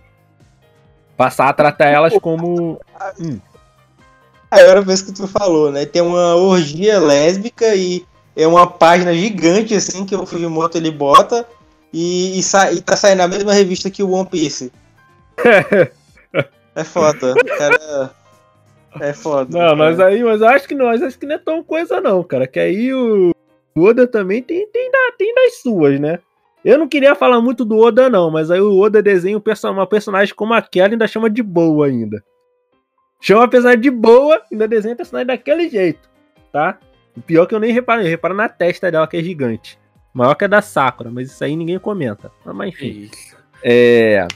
passar 1.16 1.50
a 1.50 1.54
tratar 1.54 1.86
elas 1.86 2.18
como. 2.18 2.82
Hum. 3.20 3.38
Agora 4.50 4.82
vez 4.82 5.04
que 5.04 5.12
tu 5.12 5.28
falou, 5.28 5.72
né? 5.72 5.86
Tem 5.86 6.02
uma 6.02 6.36
orgia 6.36 6.98
lésbica 6.98 7.76
e 7.76 8.04
é 8.36 8.48
uma 8.48 8.66
página 8.66 9.14
gigante 9.14 9.76
assim 9.76 10.04
que 10.04 10.16
o 10.16 10.26
Fujimoto 10.26 10.80
ele 10.80 10.90
bota 10.90 11.48
e, 11.94 12.40
e, 12.40 12.42
sa 12.42 12.72
e 12.72 12.82
tá 12.82 12.96
saindo 12.96 13.20
na 13.20 13.28
mesma 13.28 13.54
revista 13.54 13.92
que 13.92 14.02
o 14.02 14.10
One 14.10 14.28
Piece. 14.28 14.72
É 16.76 16.84
foda. 16.84 17.36
Cara, 17.58 18.12
é 19.00 19.14
foda. 19.14 19.52
Não, 19.52 19.66
cara. 19.66 19.76
mas 19.76 20.00
aí, 20.00 20.24
mas 20.24 20.42
eu 20.42 20.48
acho 20.48 20.68
que 20.68 20.76
não, 20.76 20.88
acho 20.88 21.18
que 21.18 21.26
não 21.26 21.36
é 21.36 21.40
tão 21.40 21.64
coisa 21.64 22.02
não, 22.02 22.24
cara. 22.24 22.48
Que 22.48 22.60
aí 22.60 22.94
o 22.94 23.32
Oda 23.78 24.08
também 24.08 24.42
tem, 24.42 24.68
tem, 24.68 24.92
da, 24.92 25.12
tem 25.18 25.34
das 25.34 25.62
suas, 25.62 26.00
né? 26.00 26.20
Eu 26.66 26.78
não 26.78 26.88
queria 26.88 27.16
falar 27.16 27.40
muito 27.40 27.64
do 27.64 27.78
Oda, 27.78 28.10
não, 28.10 28.30
mas 28.30 28.52
aí 28.52 28.60
o 28.60 28.80
Oda 28.80 29.02
desenha 29.02 29.42
uma 29.72 29.88
personagem 29.88 30.34
como 30.34 30.54
aquela 30.54 30.90
e 30.90 30.92
ainda 30.94 31.08
chama 31.08 31.30
de 31.30 31.44
boa 31.44 31.88
ainda. 31.88 32.24
Chama 33.22 33.46
a 33.46 33.48
personagem 33.48 33.82
de 33.82 33.92
boa, 33.92 34.42
ainda 34.52 34.68
desenha 34.68 34.94
a 34.94 34.98
personagem 34.98 35.28
daquele 35.28 35.70
jeito, 35.70 36.10
tá? 36.52 36.78
O 37.16 37.22
pior 37.22 37.44
é 37.44 37.48
que 37.48 37.56
eu 37.56 37.60
nem 37.60 37.72
reparo, 37.72 38.02
eu 38.02 38.08
reparo 38.08 38.34
na 38.34 38.50
testa 38.50 38.92
dela 38.92 39.08
que 39.08 39.18
é 39.18 39.24
gigante. 39.24 39.80
Maior 40.14 40.36
que 40.36 40.46
a 40.46 40.48
da 40.48 40.62
Sakura, 40.62 41.10
mas 41.12 41.32
isso 41.32 41.44
aí 41.44 41.56
ninguém 41.56 41.80
comenta. 41.80 42.32
Mas 42.44 42.70
enfim. 42.70 43.10
É. 43.64 44.28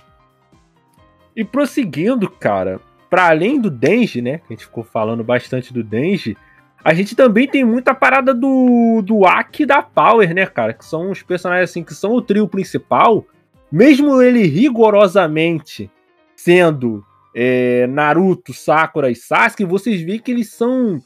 E 1.41 1.43
prosseguindo, 1.43 2.29
cara, 2.29 2.79
para 3.09 3.27
além 3.27 3.59
do 3.59 3.71
Denji, 3.71 4.21
né? 4.21 4.37
Que 4.37 4.43
a 4.49 4.53
gente 4.53 4.65
ficou 4.65 4.83
falando 4.83 5.23
bastante 5.23 5.73
do 5.73 5.83
Denji. 5.83 6.37
A 6.85 6.93
gente 6.93 7.15
também 7.15 7.47
tem 7.47 7.65
muita 7.65 7.95
parada 7.95 8.31
do, 8.31 9.01
do 9.03 9.25
Aki 9.25 9.63
e 9.63 9.65
da 9.65 9.81
Power, 9.81 10.35
né, 10.35 10.45
cara? 10.45 10.71
Que 10.71 10.85
são 10.85 11.09
os 11.09 11.23
personagens 11.23 11.71
assim 11.71 11.83
que 11.83 11.95
são 11.95 12.11
o 12.13 12.21
trio 12.21 12.47
principal. 12.47 13.25
Mesmo 13.71 14.21
ele 14.21 14.43
rigorosamente 14.45 15.89
sendo 16.35 17.03
é, 17.33 17.87
Naruto, 17.87 18.53
Sakura 18.53 19.09
e 19.09 19.15
Sasuke, 19.15 19.65
vocês 19.65 19.99
veem 19.99 20.19
que 20.19 20.29
eles 20.29 20.51
são 20.51 21.01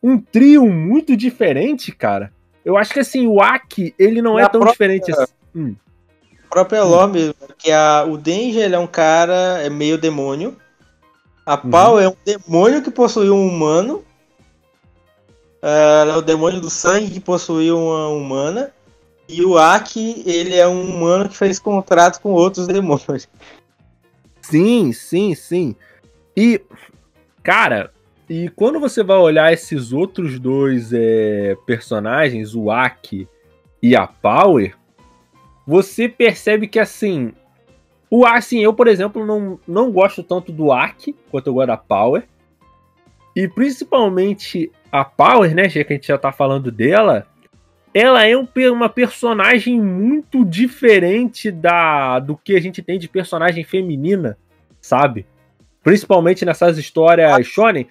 um 0.00 0.16
trio 0.16 0.64
muito 0.68 1.16
diferente, 1.16 1.90
cara. 1.90 2.32
Eu 2.64 2.76
acho 2.76 2.92
que 2.94 3.00
assim, 3.00 3.26
o 3.26 3.40
Aki, 3.40 3.96
ele 3.98 4.22
não 4.22 4.38
é 4.38 4.42
Na 4.42 4.46
é 4.46 4.50
tão 4.50 4.60
própria, 4.60 4.74
diferente 4.74 5.10
assim. 5.10 5.32
Hum. 5.56 5.74
Própria 6.52 6.84
lore 6.84 7.12
mesmo, 7.12 7.34
que 7.56 7.72
a, 7.72 8.04
o 8.04 8.18
Denji 8.18 8.58
ele 8.58 8.74
é 8.74 8.78
um 8.78 8.86
cara 8.86 9.62
é 9.62 9.70
meio 9.70 9.96
demônio. 9.96 10.54
A 11.46 11.56
Pau 11.56 11.94
uhum. 11.94 12.00
é 12.00 12.08
um 12.10 12.16
demônio 12.26 12.82
que 12.82 12.90
possuiu 12.90 13.34
um 13.34 13.48
humano. 13.48 14.04
Ela 15.62 16.12
é 16.12 16.16
o 16.16 16.22
demônio 16.22 16.60
do 16.60 16.68
sangue 16.68 17.10
que 17.10 17.20
possuiu 17.20 17.78
uma 17.78 18.08
humana. 18.08 18.70
E 19.26 19.42
o 19.42 19.56
Aki, 19.56 20.24
ele 20.26 20.54
é 20.54 20.68
um 20.68 20.82
humano 20.82 21.26
que 21.26 21.36
fez 21.36 21.58
contrato 21.58 22.20
com 22.20 22.32
outros 22.32 22.66
demônios. 22.66 23.26
Sim, 24.42 24.92
sim, 24.92 25.34
sim. 25.34 25.74
E, 26.36 26.60
cara, 27.42 27.90
e 28.28 28.50
quando 28.50 28.78
você 28.78 29.02
vai 29.02 29.16
olhar 29.16 29.52
esses 29.52 29.90
outros 29.90 30.38
dois 30.38 30.92
é, 30.92 31.56
personagens, 31.64 32.54
o 32.54 32.70
Aki 32.70 33.26
e 33.82 33.96
a 33.96 34.06
Power, 34.06 34.76
você 35.66 36.08
percebe 36.08 36.66
que 36.66 36.78
assim. 36.78 37.32
O 38.10 38.26
assim, 38.26 38.60
eu, 38.60 38.74
por 38.74 38.88
exemplo, 38.88 39.24
não, 39.24 39.58
não 39.66 39.90
gosto 39.90 40.22
tanto 40.22 40.52
do 40.52 40.70
Aki 40.70 41.16
quanto 41.30 41.46
eu 41.46 41.54
gosto 41.54 41.68
da 41.68 41.76
Power. 41.76 42.24
E 43.34 43.48
principalmente 43.48 44.70
a 44.90 45.02
Power, 45.02 45.54
né, 45.54 45.68
já 45.68 45.82
que 45.82 45.94
a 45.94 45.96
gente 45.96 46.08
já 46.08 46.18
tá 46.18 46.30
falando 46.30 46.70
dela, 46.70 47.26
ela 47.94 48.26
é 48.26 48.36
um, 48.36 48.46
uma 48.70 48.88
personagem 48.90 49.80
muito 49.80 50.44
diferente 50.44 51.50
da 51.50 52.18
do 52.18 52.36
que 52.36 52.54
a 52.54 52.60
gente 52.60 52.82
tem 52.82 52.98
de 52.98 53.08
personagem 53.08 53.64
feminina, 53.64 54.36
sabe? 54.78 55.26
Principalmente 55.82 56.44
nessas 56.44 56.76
histórias 56.76 57.46
shonen, 57.46 57.86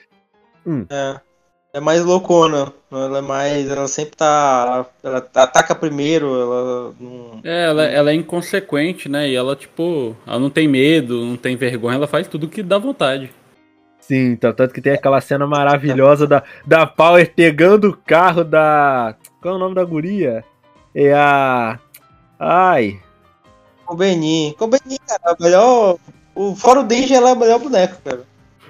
Hum. 0.65 0.86
É. 0.89 1.19
É 1.74 1.80
mais 1.80 2.03
loucona. 2.03 2.74
Ela 2.91 3.19
é 3.19 3.22
mais. 3.22 3.69
Ela 3.69 3.88
sempre 3.88 4.15
tá. 4.17 4.86
Ela 5.01 5.17
ataca 5.36 5.74
primeiro, 5.74 6.28
ela 6.28 6.93
não. 6.99 7.39
É, 7.43 7.65
ela, 7.65 7.84
ela 7.84 8.11
é 8.11 8.13
inconsequente, 8.13 9.07
né? 9.07 9.30
E 9.30 9.36
ela, 9.36 9.55
tipo, 9.55 10.15
ela 10.28 10.38
não 10.38 10.49
tem 10.49 10.67
medo, 10.67 11.26
não 11.26 11.38
tem 11.38 11.55
vergonha, 11.55 11.95
ela 11.95 12.07
faz 12.07 12.28
tudo 12.28 12.49
que 12.49 12.61
dá 12.61 12.78
vontade. 12.78 13.32
Sim, 14.01 14.36
tá, 14.36 14.51
tanto 14.51 14.74
que 14.74 14.82
tem 14.82 14.93
aquela 14.93 15.22
cena 15.22 15.47
maravilhosa 15.47 16.28
da, 16.28 16.43
da 16.65 16.86
Power 16.86 17.34
pegando 17.34 17.89
o 17.89 17.97
carro 17.97 18.43
da. 18.43 19.15
Qual 19.41 19.53
é 19.53 19.57
o 19.57 19.59
nome 19.59 19.76
da 19.76 19.86
guria? 19.86 20.43
É 20.93 21.13
a. 21.13 21.80
Ai. 22.38 22.99
O 23.88 23.95
Benin. 23.95 24.53
O 24.59 24.67
Benin, 24.67 24.97
cara, 25.07 25.38
melhor. 25.39 25.97
O, 26.36 26.55
fora 26.55 26.82
o 26.82 26.84
Danger, 26.84 27.17
ela 27.17 27.30
é 27.30 27.34
o 27.34 27.39
melhor 27.39 27.59
boneco, 27.59 28.01
cara. 28.03 28.24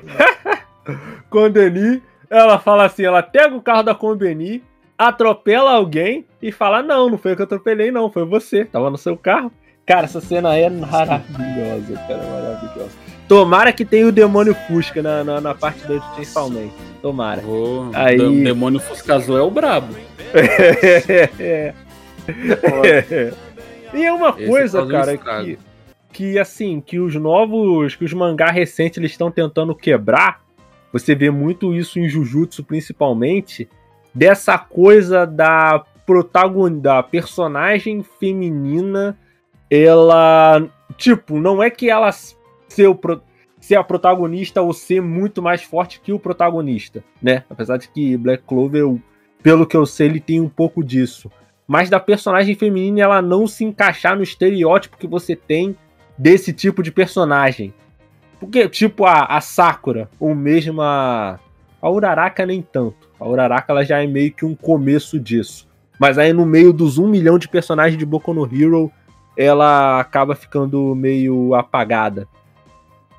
Condeni, 1.29 2.01
ela 2.31 2.57
fala 2.57 2.85
assim, 2.85 3.03
ela 3.03 3.21
pega 3.21 3.53
o 3.53 3.61
carro 3.61 3.83
da 3.83 3.93
Condeni, 3.93 4.63
atropela 4.97 5.71
alguém 5.71 6.25
e 6.41 6.51
fala, 6.51 6.81
não, 6.81 7.09
não 7.09 7.17
foi 7.17 7.33
eu 7.33 7.35
que 7.35 7.43
atropelei 7.43 7.91
não, 7.91 8.09
foi 8.09 8.25
você, 8.25 8.63
tava 8.63 8.89
no 8.89 8.97
seu 8.97 9.17
carro. 9.17 9.51
Cara, 9.85 10.05
essa 10.05 10.21
cena 10.21 10.55
é 10.55 10.69
maravilhosa, 10.69 11.95
cara, 12.07 12.23
maravilhosa. 12.23 12.91
Tomara 13.27 13.73
que 13.73 13.83
tenha 13.83 14.07
o 14.07 14.11
demônio 14.11 14.55
Fusca 14.67 15.01
na, 15.01 15.23
na, 15.23 15.41
na 15.41 15.55
parte 15.55 15.85
2 15.85 16.01
do 16.01 16.15
Chainsaw 16.15 16.49
Man. 16.49 16.69
Tomara. 17.01 17.43
Oh, 17.45 17.89
Aí... 17.93 18.19
O 18.19 18.43
demônio 18.43 18.79
Fusca 18.79 19.15
Azul 19.15 19.37
é 19.37 19.41
o 19.41 19.51
brabo. 19.51 19.93
é. 21.39 21.73
é. 23.03 23.33
E 23.93 24.05
é 24.05 24.13
uma 24.13 24.29
Esse 24.37 24.47
coisa, 24.47 24.85
cara, 24.85 25.17
que, 25.17 25.59
que 26.13 26.39
assim, 26.39 26.79
que 26.79 26.99
os 26.99 27.15
novos, 27.15 27.95
que 27.95 28.05
os 28.05 28.13
mangá 28.13 28.49
recentes 28.51 28.97
eles 28.97 29.11
estão 29.11 29.29
tentando 29.29 29.75
quebrar 29.75 30.41
você 30.91 31.15
vê 31.15 31.29
muito 31.29 31.73
isso 31.73 31.99
em 31.99 32.07
Jujutsu, 32.07 32.63
principalmente, 32.63 33.69
dessa 34.13 34.57
coisa 34.57 35.25
da 35.25 35.83
protagonista, 36.05 36.81
da 36.81 37.03
personagem 37.03 38.03
feminina, 38.19 39.17
ela, 39.69 40.67
tipo, 40.97 41.39
não 41.39 41.63
é 41.63 41.69
que 41.69 41.89
ela 41.89 42.11
ser, 42.11 42.87
o, 42.87 42.99
ser 43.59 43.75
a 43.75 43.83
protagonista 43.83 44.61
ou 44.61 44.73
ser 44.73 45.01
muito 45.01 45.41
mais 45.41 45.63
forte 45.63 46.01
que 46.01 46.11
o 46.11 46.19
protagonista, 46.19 47.03
né? 47.21 47.43
Apesar 47.49 47.77
de 47.77 47.87
que 47.87 48.17
Black 48.17 48.43
Clover, 48.43 48.97
pelo 49.41 49.65
que 49.65 49.77
eu 49.77 49.85
sei, 49.85 50.07
ele 50.07 50.19
tem 50.19 50.41
um 50.41 50.49
pouco 50.49 50.83
disso. 50.83 51.31
Mas 51.65 51.89
da 51.89 51.99
personagem 51.99 52.55
feminina 52.55 53.01
ela 53.01 53.21
não 53.21 53.47
se 53.47 53.63
encaixar 53.63 54.17
no 54.17 54.23
estereótipo 54.23 54.97
que 54.97 55.07
você 55.07 55.35
tem 55.35 55.77
desse 56.17 56.51
tipo 56.51 56.83
de 56.83 56.91
personagem. 56.91 57.73
Porque, 58.41 58.67
tipo, 58.67 59.05
a, 59.05 59.25
a 59.25 59.39
Sakura, 59.39 60.09
ou 60.19 60.33
mesmo 60.33 60.81
a. 60.81 61.39
A 61.79 61.89
Uraraka 61.89 62.45
nem 62.45 62.61
tanto. 62.61 63.07
A 63.19 63.27
Uraraka 63.27 63.71
ela 63.71 63.85
já 63.85 64.03
é 64.03 64.07
meio 64.07 64.31
que 64.33 64.45
um 64.45 64.55
começo 64.55 65.19
disso. 65.19 65.67
Mas 65.99 66.17
aí 66.17 66.33
no 66.33 66.45
meio 66.45 66.73
dos 66.73 66.97
um 66.97 67.07
milhão 67.07 67.37
de 67.37 67.47
personagens 67.47 67.97
de 67.97 68.05
Boku 68.05 68.33
no 68.33 68.45
Hero, 68.45 68.91
ela 69.37 69.99
acaba 69.99 70.35
ficando 70.35 70.93
meio 70.95 71.55
apagada. 71.55 72.27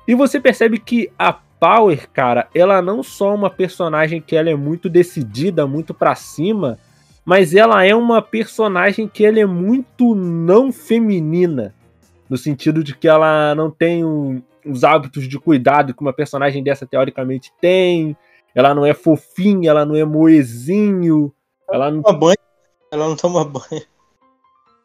E 0.07 0.13
você 0.13 0.39
percebe 0.39 0.77
que 0.77 1.09
a 1.17 1.33
Power, 1.33 2.09
cara, 2.11 2.49
ela 2.53 2.81
não 2.81 3.01
só 3.01 3.31
é 3.31 3.35
uma 3.35 3.49
personagem 3.49 4.21
que 4.21 4.35
ela 4.35 4.49
é 4.49 4.55
muito 4.55 4.89
decidida, 4.89 5.65
muito 5.65 5.93
para 5.93 6.15
cima, 6.15 6.77
mas 7.23 7.55
ela 7.55 7.85
é 7.85 7.95
uma 7.95 8.21
personagem 8.21 9.07
que 9.07 9.25
ela 9.25 9.39
é 9.39 9.45
muito 9.45 10.13
não 10.13 10.73
feminina, 10.73 11.73
no 12.29 12.37
sentido 12.37 12.83
de 12.83 12.93
que 12.93 13.07
ela 13.07 13.55
não 13.55 13.71
tem 13.71 14.03
um, 14.03 14.41
os 14.65 14.83
hábitos 14.83 15.27
de 15.27 15.39
cuidado 15.39 15.93
que 15.93 16.01
uma 16.01 16.13
personagem 16.13 16.63
dessa 16.63 16.85
teoricamente 16.85 17.51
tem. 17.59 18.15
ela 18.55 18.73
não 18.73 18.85
é 18.85 18.93
fofinha, 18.93 19.69
ela 19.69 19.85
não 19.85 19.95
é 19.95 20.05
moezinho. 20.05 21.33
Ela 21.71 21.91
não 21.91 22.01
toma 22.01 22.19
banho. 22.19 22.37
Ela 22.91 23.07
não 23.07 23.15
toma 23.15 23.45
banho. 23.45 23.83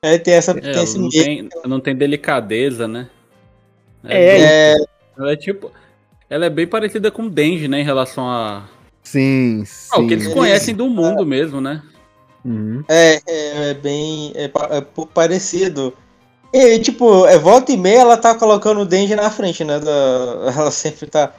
É, 0.03 0.17
tem 0.17 0.35
essa. 0.35 0.53
É, 0.53 0.61
tem 0.61 0.83
esse 0.83 0.99
não, 0.99 1.09
tem, 1.09 1.49
não 1.67 1.81
tem 1.81 1.97
delicadeza, 1.97 2.87
né? 2.87 3.09
É, 4.05 4.73
é, 4.73 4.77
Ela 5.19 5.33
é 5.33 5.37
tipo. 5.37 5.73
Ela 6.31 6.47
é 6.47 6.51
bem 6.51 6.67
parecida 6.67 7.11
com 7.11 7.29
Denji, 7.29 7.69
né? 7.69 7.81
Em 7.81 7.85
relação 7.85 8.29
a. 8.29 8.69
Sim, 9.03 9.65
sim. 9.65 9.89
Ah, 9.93 10.01
o 10.01 10.07
que 10.07 10.15
eles 10.15 10.29
conhecem 10.29 10.75
do 10.75 10.89
mundo 10.89 11.25
mesmo, 11.25 11.61
né? 11.61 11.83
Uhum. 12.45 12.85
É, 12.89 13.21
é, 13.27 13.71
é, 13.71 13.75
bem. 13.75 14.33
É, 14.35 14.45
é 14.45 14.81
parecido. 15.13 15.95
E, 16.53 16.79
tipo, 16.79 17.27
é, 17.27 17.39
volta 17.39 17.73
e 17.73 17.77
meia 17.77 18.01
ela 18.01 18.17
tá 18.17 18.35
colocando 18.35 18.81
o 18.81 18.87
Denji 18.87 19.15
na 19.15 19.31
frente, 19.31 19.65
né? 19.65 19.79
Da, 19.79 20.53
ela 20.57 20.71
sempre 20.71 21.07
tá. 21.07 21.33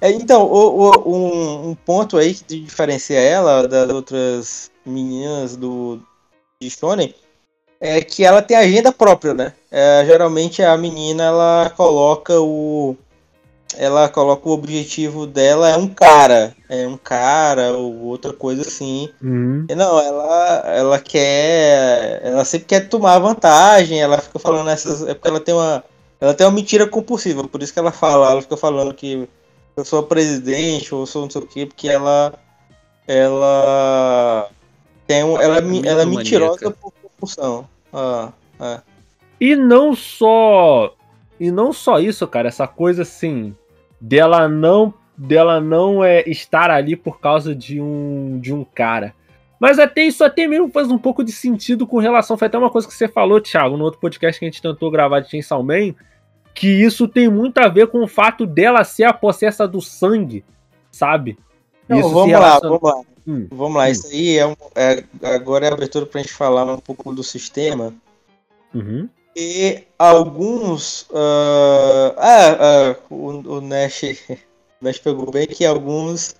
É, 0.00 0.10
então, 0.10 0.44
o, 0.44 0.90
o, 0.90 1.16
um, 1.16 1.70
um, 1.70 1.74
ponto 1.74 2.16
aí 2.16 2.34
que 2.34 2.60
diferencia 2.60 3.18
ela 3.20 3.66
das 3.68 3.88
outras 3.90 4.70
meninas 4.84 5.56
do 5.56 6.00
de 6.60 6.70
Shonen 6.70 7.14
é 7.80 8.00
que 8.00 8.24
ela 8.24 8.42
tem 8.42 8.56
agenda 8.56 8.92
própria, 8.92 9.34
né? 9.34 9.52
É, 9.70 10.04
geralmente 10.06 10.62
a 10.62 10.76
menina 10.76 11.24
ela 11.24 11.72
coloca 11.76 12.40
o 12.40 12.96
ela 13.78 14.08
coloca 14.08 14.48
o 14.48 14.52
objetivo 14.52 15.26
dela 15.26 15.70
é 15.70 15.76
um 15.76 15.88
cara, 15.88 16.54
é 16.68 16.86
um 16.86 16.96
cara 16.96 17.72
ou 17.72 18.04
outra 18.04 18.32
coisa 18.32 18.62
assim. 18.62 19.08
Uhum. 19.22 19.66
Não, 19.76 19.98
ela 19.98 20.62
ela 20.66 20.98
quer, 20.98 22.20
ela 22.24 22.44
sempre 22.44 22.66
quer 22.68 22.88
tomar 22.88 23.18
vantagem. 23.18 24.00
Ela 24.00 24.18
fica 24.18 24.38
falando 24.38 24.70
essas, 24.70 25.02
é 25.02 25.14
porque 25.14 25.28
ela 25.28 25.40
tem 25.40 25.54
uma, 25.54 25.84
ela 26.20 26.34
tem 26.34 26.46
uma 26.46 26.52
mentira 26.52 26.86
compulsiva. 26.86 27.46
Por 27.48 27.62
isso 27.62 27.72
que 27.72 27.78
ela 27.78 27.92
fala, 27.92 28.30
ela 28.30 28.42
fica 28.42 28.56
falando 28.56 28.94
que 28.94 29.28
eu 29.76 29.84
sou 29.84 30.02
presidente 30.02 30.94
ou 30.94 31.06
sou 31.06 31.22
não 31.22 31.30
sei 31.30 31.40
o 31.40 31.46
quê, 31.46 31.66
porque 31.66 31.88
ela 31.88 32.32
ela 33.06 34.48
tem 35.06 35.24
um, 35.24 35.40
ela, 35.40 35.58
é, 35.58 35.88
ela 35.88 36.02
é 36.02 36.06
mentirosa 36.06 36.70
por 36.70 36.92
compulsão. 37.02 37.68
Ah, 37.92 38.32
é. 38.60 38.80
E 39.40 39.56
não 39.56 39.94
só. 39.94 40.94
E 41.38 41.50
não 41.50 41.72
só 41.72 41.98
isso, 41.98 42.26
cara, 42.28 42.48
essa 42.48 42.66
coisa 42.68 43.02
assim. 43.02 43.54
Dela 44.02 44.48
não. 44.48 44.92
Dela 45.16 45.60
não 45.60 46.02
é 46.02 46.28
estar 46.28 46.70
ali 46.70 46.96
por 46.96 47.20
causa 47.20 47.54
de 47.54 47.80
um. 47.80 48.40
de 48.40 48.52
um 48.52 48.64
cara. 48.64 49.14
Mas 49.60 49.78
até 49.78 50.02
isso 50.02 50.24
até 50.24 50.48
mesmo 50.48 50.68
faz 50.68 50.90
um 50.90 50.98
pouco 50.98 51.22
de 51.22 51.30
sentido 51.30 51.86
com 51.86 51.98
relação. 51.98 52.36
Foi 52.36 52.48
até 52.48 52.58
uma 52.58 52.70
coisa 52.70 52.88
que 52.88 52.94
você 52.94 53.06
falou, 53.06 53.40
Thiago, 53.40 53.76
no 53.76 53.84
outro 53.84 54.00
podcast 54.00 54.36
que 54.36 54.44
a 54.44 54.48
gente 54.50 54.60
tentou 54.60 54.90
gravar 54.90 55.20
de 55.20 55.30
Chainsaw 55.30 55.62
Man. 55.62 55.94
Que 56.52 56.66
isso 56.66 57.06
tem 57.06 57.28
muito 57.28 57.58
a 57.58 57.68
ver 57.68 57.86
com 57.86 58.02
o 58.02 58.08
fato 58.08 58.44
dela 58.44 58.82
ser 58.82 59.04
a 59.04 59.12
possessa 59.12 59.66
do 59.66 59.80
sangue, 59.80 60.44
sabe? 60.90 61.38
Não, 61.88 62.08
vamos 62.10 62.32
lá, 62.32 62.58
vamos 62.58 62.82
lá. 62.82 63.00
Hum, 63.26 63.46
Vamos 63.52 63.76
lá, 63.76 63.84
hum. 63.84 63.88
isso 63.88 64.08
aí 64.08 64.36
é, 64.36 64.46
um, 64.46 64.56
é, 64.74 65.04
agora 65.22 65.66
é 65.66 65.70
a 65.70 65.74
abertura 65.74 66.04
para 66.04 66.20
a 66.20 66.22
gente 66.24 66.34
falar 66.34 66.64
um 66.64 66.78
pouco 66.78 67.14
do 67.14 67.22
sistema. 67.22 67.94
Uhum. 68.74 69.08
E 69.34 69.84
alguns. 69.98 71.02
Uh, 71.10 72.14
ah, 72.16 72.96
uh, 73.10 73.14
o, 73.14 73.56
o, 73.56 73.60
Nash, 73.60 74.02
o 74.28 74.84
Nash 74.84 74.98
pegou 74.98 75.30
bem 75.30 75.46
que 75.46 75.64
alguns. 75.64 76.34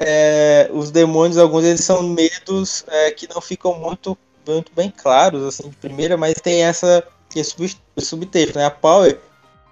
É, 0.00 0.70
os 0.72 0.92
demônios, 0.92 1.38
alguns 1.38 1.64
eles 1.64 1.84
são 1.84 2.04
medos 2.04 2.84
é, 2.86 3.10
que 3.10 3.28
não 3.28 3.40
ficam 3.40 3.74
muito, 3.74 4.16
muito 4.46 4.70
bem 4.72 4.92
claros, 4.96 5.42
assim, 5.42 5.68
de 5.68 5.76
primeira, 5.76 6.16
mas 6.16 6.34
tem 6.34 6.62
essa. 6.62 7.06
Esse 7.34 7.54
subtexto, 7.98 8.58
né? 8.58 8.64
A 8.64 8.70
Power 8.70 9.20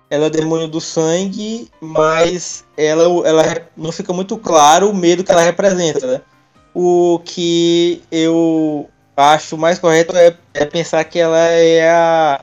ela 0.08 0.26
é 0.26 0.30
demônio 0.30 0.68
do 0.68 0.80
sangue, 0.80 1.68
mas 1.80 2.64
ela, 2.76 3.04
ela 3.26 3.68
não 3.76 3.90
fica 3.90 4.12
muito 4.12 4.36
claro 4.38 4.90
o 4.90 4.94
medo 4.94 5.24
que 5.24 5.32
ela 5.32 5.42
representa, 5.42 6.06
né? 6.06 6.22
O 6.72 7.20
que 7.24 8.02
eu 8.10 8.88
acho 9.16 9.56
mais 9.56 9.78
correto 9.78 10.16
é, 10.16 10.36
é 10.54 10.64
pensar 10.64 11.02
que 11.04 11.18
ela 11.18 11.38
é 11.38 11.88
a, 11.88 12.40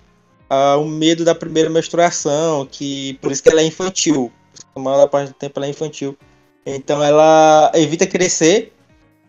a, 0.49 0.77
o 0.77 0.85
medo 0.85 1.23
da 1.23 1.35
primeira 1.35 1.69
menstruação, 1.69 2.67
que 2.69 3.17
por 3.21 3.31
isso 3.31 3.43
que 3.43 3.49
ela 3.49 3.61
é 3.61 3.65
infantil. 3.65 4.31
A 4.75 4.79
maior 4.79 5.07
parte 5.07 5.29
do 5.29 5.35
tempo 5.35 5.59
ela 5.59 5.67
é 5.67 5.69
infantil. 5.69 6.17
Então 6.65 7.03
ela 7.03 7.71
evita 7.75 8.07
crescer 8.07 8.73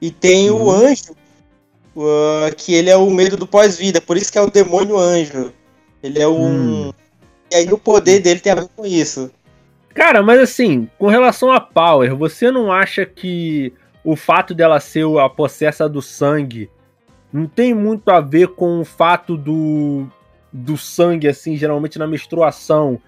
e 0.01 0.11
tem 0.11 0.51
uhum. 0.51 0.65
o 0.65 0.71
anjo, 0.71 1.13
uh, 1.97 2.55
que 2.57 2.75
ele 2.75 2.91
é 2.91 2.97
o 2.97 3.11
medo 3.11 3.37
do 3.37 3.47
pós-vida, 3.47 4.01
por 4.01 4.17
isso 4.17 4.33
que 4.33 4.39
é 4.39 4.43
o 4.43 4.51
demônio 4.51 4.97
anjo. 4.97 5.53
Ele 6.03 6.21
é 6.21 6.29
um, 6.29 6.89
hum. 6.89 6.93
E 7.51 7.57
aí 7.57 7.73
o 7.73 7.79
poder 7.79 8.21
dele 8.21 8.41
tem 8.41 8.53
a 8.53 8.57
ver 8.57 8.69
com 8.75 8.85
isso. 8.85 9.31
Cara, 9.95 10.23
mas 10.23 10.41
assim, 10.41 10.89
com 10.99 11.07
relação 11.07 11.53
a 11.53 11.61
Power, 11.61 12.17
você 12.17 12.51
não 12.51 12.73
acha 12.73 13.07
que 13.07 13.73
o 14.03 14.17
fato 14.17 14.53
dela 14.53 14.81
ser 14.81 15.07
a 15.19 15.29
possessa 15.29 15.89
do 15.89 16.03
sangue 16.03 16.69
não 17.35 17.49
tem 17.49 17.75
muito 17.75 18.09
a 18.11 18.21
ver 18.21 18.47
com 18.51 18.81
o 18.81 18.85
fato 18.85 19.37
do, 19.37 20.07
do 20.53 20.79
sangue, 20.79 21.27
assim, 21.27 21.57
geralmente 21.57 21.99
na 21.99 22.07
menstruação, 22.07 23.01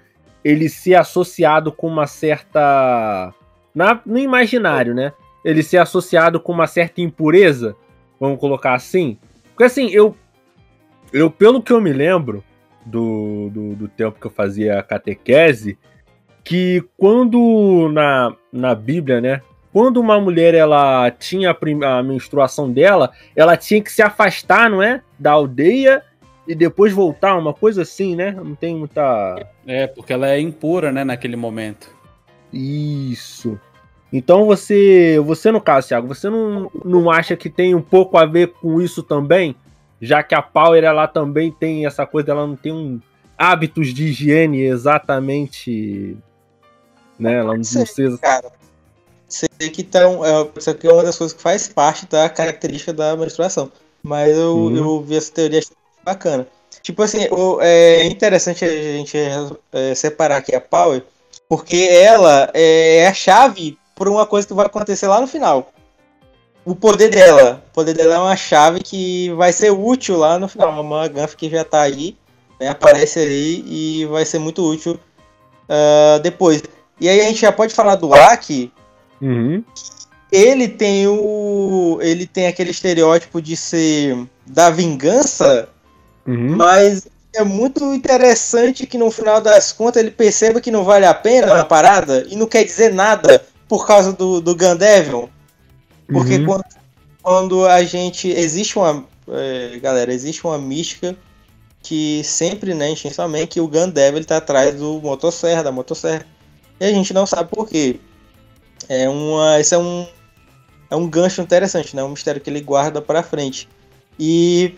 ele 0.43 0.69
ser 0.69 0.97
associado 0.97 1.71
com 1.71 1.87
uma 1.87 2.09
certa. 2.09 3.33
Na, 3.73 4.01
no 4.05 4.19
imaginário, 4.19 4.93
né? 4.93 5.13
Ele 5.45 5.63
ser 5.63 5.77
associado 5.77 6.41
com 6.41 6.51
uma 6.51 6.67
certa 6.67 7.01
impureza, 7.01 7.77
vamos 8.19 8.41
colocar 8.41 8.75
assim. 8.75 9.17
Porque 9.51 9.63
assim, 9.63 9.91
eu. 9.91 10.17
Eu, 11.13 11.31
pelo 11.31 11.63
que 11.63 11.73
eu 11.73 11.81
me 11.81 11.93
lembro, 11.93 12.43
do, 12.85 13.49
do, 13.51 13.75
do 13.77 13.89
tempo 13.89 14.19
que 14.21 14.27
eu 14.27 14.31
fazia 14.31 14.83
catequese, 14.83 15.79
que 16.43 16.85
quando 16.97 17.89
na, 17.93 18.35
na 18.53 18.75
Bíblia, 18.75 19.21
né, 19.21 19.41
quando 19.77 19.99
uma 19.99 20.19
mulher 20.19 20.55
ela 20.55 21.11
tinha 21.11 21.51
a, 21.51 21.99
a, 21.99 22.03
menstruação 22.03 22.73
dela, 22.73 23.11
ela 23.37 23.59
tinha 23.59 23.83
que 23.83 23.93
se 23.93 24.01
afastar, 24.01 24.71
não 24.71 24.83
é, 24.83 25.03
da 25.19 25.33
aldeia 25.33 26.03
e 26.49 26.55
depois 26.55 26.95
voltar, 26.95 27.37
uma 27.37 27.53
coisa 27.53 27.83
assim, 27.83 28.17
né? 28.17 28.31
Não 28.31 28.55
tem 28.55 28.75
muita. 28.75 29.47
É, 29.67 29.87
porque 29.87 30.15
ela 30.15 30.31
é 30.31 30.41
impura, 30.41 30.91
né, 30.91 31.05
naquele 31.05 31.37
momento. 31.37 31.91
Isso. 32.51 33.61
Então 34.11 34.47
você, 34.47 35.21
você 35.23 35.53
no 35.53 35.61
caso, 35.61 35.89
Thiago, 35.89 36.09
você 36.09 36.31
não, 36.31 36.71
não 36.83 37.11
acha 37.11 37.37
que 37.37 37.51
tem 37.51 37.75
um 37.75 37.83
pouco 37.83 38.17
a 38.17 38.25
ver 38.25 38.55
com 38.55 38.81
isso 38.81 39.03
também? 39.03 39.55
já 40.01 40.23
que 40.23 40.35
a 40.35 40.41
Power 40.41 40.83
ela 40.83 41.07
também 41.07 41.53
tem 41.53 41.85
essa 41.85 42.07
coisa, 42.07 42.31
ela 42.31 42.47
não 42.47 42.57
tem 42.57 42.73
um 42.73 42.99
hábitos 43.37 43.89
de 43.93 44.05
higiene 44.05 44.63
exatamente, 44.63 46.17
né? 47.19 47.35
Ela 47.35 47.57
não, 47.57 47.65
sei, 47.65 47.83
precisa. 47.83 48.19
Cara, 48.19 48.51
sei 49.29 49.49
que 49.71 49.83
então, 49.83 50.25
é, 50.25 50.49
isso 50.57 50.71
aqui 50.71 50.87
é 50.87 50.93
uma 50.93 51.03
das 51.03 51.17
coisas 51.17 51.37
que 51.37 51.43
faz 51.43 51.69
parte 51.69 52.07
da 52.07 52.29
característica 52.29 52.93
da 52.93 53.17
menstruação. 53.17 53.71
Mas 54.03 54.37
eu, 54.37 54.57
uhum. 54.57 54.77
eu 54.77 55.03
vi 55.03 55.17
essa 55.17 55.33
teoria 55.33 55.61
bacana. 56.05 56.47
Tipo 56.83 57.03
assim, 57.03 57.27
o, 57.31 57.61
é 57.61 58.05
interessante 58.05 58.65
a 58.65 58.69
gente 58.69 59.17
é, 59.73 59.95
separar 59.95 60.37
aqui 60.37 60.55
a 60.55 60.61
Power, 60.61 61.03
porque 61.49 61.89
ela 61.91 62.51
é 62.55 63.07
a 63.07 63.15
chave 63.15 63.77
para 63.95 64.11
uma 64.11 64.27
coisa 64.27 64.47
que 64.47 64.55
vai 64.55 64.67
acontecer 64.67 65.09
lá 65.09 65.21
no 65.21 65.27
final 65.27 65.73
o 66.67 66.75
poder 66.75 67.09
dela. 67.09 67.65
O 67.71 67.73
poder 67.73 67.95
dela 67.95 68.17
é 68.17 68.19
uma 68.19 68.37
chave 68.37 68.81
que 68.81 69.31
vai 69.35 69.53
ser 69.53 69.71
útil 69.71 70.17
lá 70.17 70.37
no 70.37 70.49
final. 70.49 70.81
Uma 70.81 71.07
Gunf 71.07 71.37
que 71.37 71.49
já 71.49 71.65
tá 71.65 71.81
aí, 71.81 72.17
né, 72.59 72.69
aparece 72.69 73.21
aí 73.21 73.65
e 73.65 74.05
vai 74.07 74.25
ser 74.25 74.41
muito 74.41 74.69
útil 74.69 74.99
uh, 75.69 76.19
depois. 76.21 76.65
E 77.01 77.09
aí 77.09 77.21
a 77.21 77.25
gente 77.25 77.41
já 77.41 77.53
pode 77.53 77.73
falar 77.73 77.95
do 77.95 78.13
Aki. 78.13 78.73
Uhum. 79.21 79.63
Ele 80.31 80.69
tem 80.69 81.07
o. 81.07 81.99
Ele 82.01 82.27
tem 82.27 82.47
aquele 82.47 82.71
estereótipo 82.71 83.41
de 83.41 83.57
ser 83.57 84.27
da 84.47 84.71
vingança, 84.71 85.69
uhum. 86.27 86.57
mas 86.57 87.07
é 87.35 87.45
muito 87.45 87.95
interessante 87.95 88.87
que 88.87 88.99
no 88.99 89.11
final 89.11 89.41
das 89.41 89.73
contas 89.73 90.03
ele 90.03 90.11
perceba 90.11 90.61
que 90.61 90.71
não 90.71 90.85
vale 90.85 91.07
a 91.07 91.15
pena 91.15 91.61
a 91.61 91.65
parada 91.65 92.27
e 92.29 92.37
não 92.37 92.47
quer 92.47 92.65
dizer 92.65 92.93
nada 92.93 93.45
por 93.69 93.87
causa 93.87 94.13
do, 94.13 94.41
do 94.41 94.55
Gandevil. 94.55 95.29
Porque 96.09 96.37
uhum. 96.37 96.47
quando, 96.47 96.65
quando 97.23 97.67
a 97.67 97.83
gente. 97.85 98.29
Existe 98.29 98.79
uma. 98.79 99.05
É, 99.29 99.79
galera, 99.81 100.13
existe 100.13 100.47
uma 100.47 100.59
mística 100.59 101.17
que 101.83 102.23
sempre, 102.25 102.75
né, 102.75 102.91
em 102.91 103.47
que 103.47 103.61
o 103.61 103.69
Gandevil 103.69 104.25
tá 104.25 104.39
atrás 104.39 104.75
do 104.75 105.01
motosserra, 105.01 105.63
da 105.63 105.71
motosserra. 105.71 106.27
E 106.81 106.85
a 106.85 106.91
gente 106.91 107.15
não 107.15 107.27
sabe 107.27 107.49
por 107.49 107.69
quê. 107.69 108.01
É 108.89 109.09
uma. 109.09 109.61
Esse 109.61 109.75
é 109.75 109.79
um. 109.79 110.07
É 110.91 110.97
um 110.97 111.09
gancho 111.09 111.43
interessante, 111.43 111.97
né? 111.97 112.03
Um 112.03 112.11
mistério 112.11 112.41
que 112.41 112.49
ele 112.49 112.61
guarda 112.61 113.01
para 113.03 113.23
frente. 113.23 113.69
E. 114.19 114.75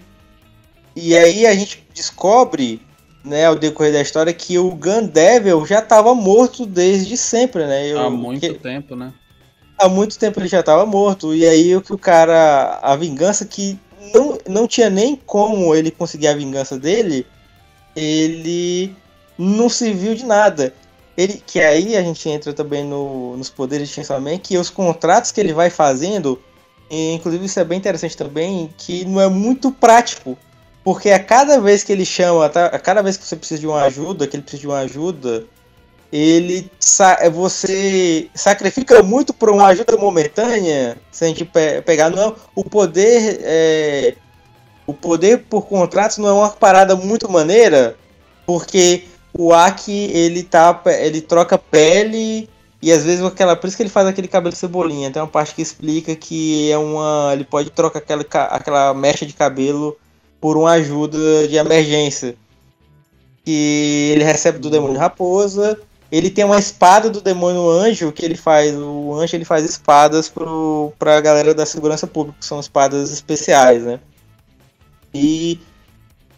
E 0.97 1.17
aí 1.17 1.47
a 1.47 1.55
gente 1.55 1.87
descobre, 1.95 2.83
né, 3.25 3.47
ao 3.47 3.55
decorrer 3.55 3.93
da 3.93 4.01
história, 4.01 4.33
que 4.33 4.59
o 4.59 4.75
Gandevil 4.75 5.65
já 5.65 5.79
estava 5.79 6.13
morto 6.13 6.67
desde 6.67 7.17
sempre, 7.17 7.67
né? 7.67 7.87
Eu, 7.87 8.01
Há 8.01 8.11
muito 8.11 8.41
que... 8.41 8.55
tempo, 8.55 8.97
né? 8.97 9.13
há 9.79 9.89
muito 9.89 10.19
tempo 10.19 10.41
ele 10.41 10.49
já 10.49 10.61
estava 10.61 10.85
morto. 10.85 11.35
E 11.35 11.47
aí 11.47 11.75
o 11.77 11.81
que 11.81 11.93
o 11.93 11.99
cara. 11.99 12.79
A 12.83 12.97
vingança 12.97 13.47
que 13.47 13.79
não, 14.13 14.39
não 14.49 14.67
tinha 14.67 14.91
nem 14.91 15.17
como 15.17 15.75
ele 15.75 15.91
conseguir 15.91 16.29
a 16.29 16.35
vingança 16.35 16.79
dele, 16.79 17.27
ele 17.95 18.95
não 19.39 19.69
serviu 19.69 20.15
de 20.15 20.27
nada. 20.27 20.75
Ele, 21.19 21.43
que 21.45 21.61
aí 21.61 21.97
a 21.97 22.01
gente 22.01 22.29
entra 22.29 22.53
também 22.53 22.85
no, 22.85 23.37
nos 23.37 23.51
poderes 23.51 23.89
de 23.89 23.95
Chainsaw 23.95 24.21
Man, 24.21 24.39
que 24.39 24.57
os 24.57 24.71
contratos 24.71 25.33
que 25.33 25.41
ele 25.41 25.53
vai 25.53 25.69
fazendo, 25.69 26.41
inclusive 26.89 27.45
isso 27.45 27.59
é 27.59 27.65
bem 27.65 27.77
interessante 27.77 28.17
também, 28.17 28.73
que 28.79 29.05
não 29.05 29.21
é 29.21 29.29
muito 29.29 29.73
prático. 29.73 30.39
Porque 30.85 31.11
a 31.11 31.19
cada 31.19 31.61
vez 31.61 31.83
que 31.83 31.91
ele 31.91 32.05
chama, 32.05 32.49
tá, 32.49 32.67
a 32.67 32.79
cada 32.79 33.03
vez 33.03 33.17
que 33.17 33.27
você 33.27 33.35
precisa 33.35 33.61
de 33.61 33.67
uma 33.67 33.83
ajuda, 33.83 34.29
que 34.29 34.37
ele 34.37 34.45
precisa 34.45 34.61
de 34.61 34.69
uma 34.69 34.79
ajuda, 34.79 35.45
ele 36.13 36.71
você 37.33 38.31
sacrifica 38.33 39.03
muito 39.03 39.35
por 39.35 39.51
uma 39.51 39.67
ajuda 39.67 39.97
momentânea, 39.97 40.97
se 41.11 41.25
a 41.25 41.29
gente 41.29 41.45
pe 41.45 41.83
pegar, 41.83 42.11
não, 42.11 42.37
o 42.55 42.63
poder 42.63 43.41
é, 43.43 44.15
o 44.87 44.95
poder 44.95 45.47
por 45.51 45.67
contratos 45.67 46.17
não 46.19 46.29
é 46.29 46.33
uma 46.33 46.51
parada 46.51 46.95
muito 46.95 47.29
maneira, 47.29 47.97
porque 48.47 49.05
o 49.39 49.55
Aki, 49.55 50.11
ele 50.13 50.43
tá. 50.43 50.83
ele 51.01 51.21
troca 51.21 51.57
pele 51.57 52.51
e 52.83 52.91
às 52.91 53.05
vezes 53.05 53.25
aquela. 53.25 53.55
Por 53.55 53.69
isso 53.69 53.77
que 53.77 53.85
ele 53.85 53.89
faz 53.89 54.09
aquele 54.09 54.27
cabelo 54.27 54.55
cebolinha. 54.55 55.13
Tem 55.13 55.23
uma 55.23 55.29
parte 55.29 55.55
que 55.55 55.63
explica 55.63 56.17
que 56.17 56.73
é 56.73 56.77
uma. 56.77 57.31
Ele 57.33 57.45
pode 57.45 57.71
trocar 57.71 58.01
aquela, 58.01 58.23
aquela 58.23 58.93
mecha 58.95 59.25
de 59.25 59.33
cabelo 59.33 59.97
por 60.41 60.57
uma 60.57 60.73
ajuda 60.73 61.47
de 61.47 61.55
emergência. 61.55 62.35
Que 63.45 64.11
ele 64.13 64.25
recebe 64.25 64.59
do 64.59 64.69
demônio 64.71 64.99
raposa. 64.99 65.79
Ele 66.11 66.31
tem 66.31 66.45
uma 66.45 66.59
espada 66.59 67.09
do 67.09 67.21
demônio 67.21 67.71
anjo 67.71 68.11
que 68.11 68.25
ele 68.25 68.37
faz. 68.37 68.75
O 68.75 69.15
anjo 69.15 69.37
ele 69.37 69.45
faz 69.45 69.65
espadas 69.65 70.29
pro, 70.29 70.93
pra 70.99 71.21
galera 71.21 71.55
da 71.55 71.65
segurança 71.65 72.09
pública, 72.09 72.39
que 72.41 72.47
são 72.47 72.59
espadas 72.59 73.13
especiais, 73.13 73.85
né? 73.85 74.01
E. 75.15 75.61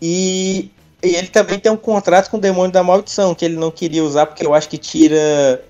E 0.02 0.70
e 1.02 1.14
ele 1.14 1.28
também 1.28 1.58
tem 1.58 1.72
um 1.72 1.76
contrato 1.76 2.30
com 2.30 2.36
o 2.36 2.40
demônio 2.40 2.72
da 2.72 2.82
maldição, 2.82 3.34
que 3.34 3.44
ele 3.44 3.56
não 3.56 3.70
queria 3.70 4.04
usar, 4.04 4.26
porque 4.26 4.44
eu 4.44 4.54
acho 4.54 4.68
que 4.68 4.78
tira. 4.78 5.64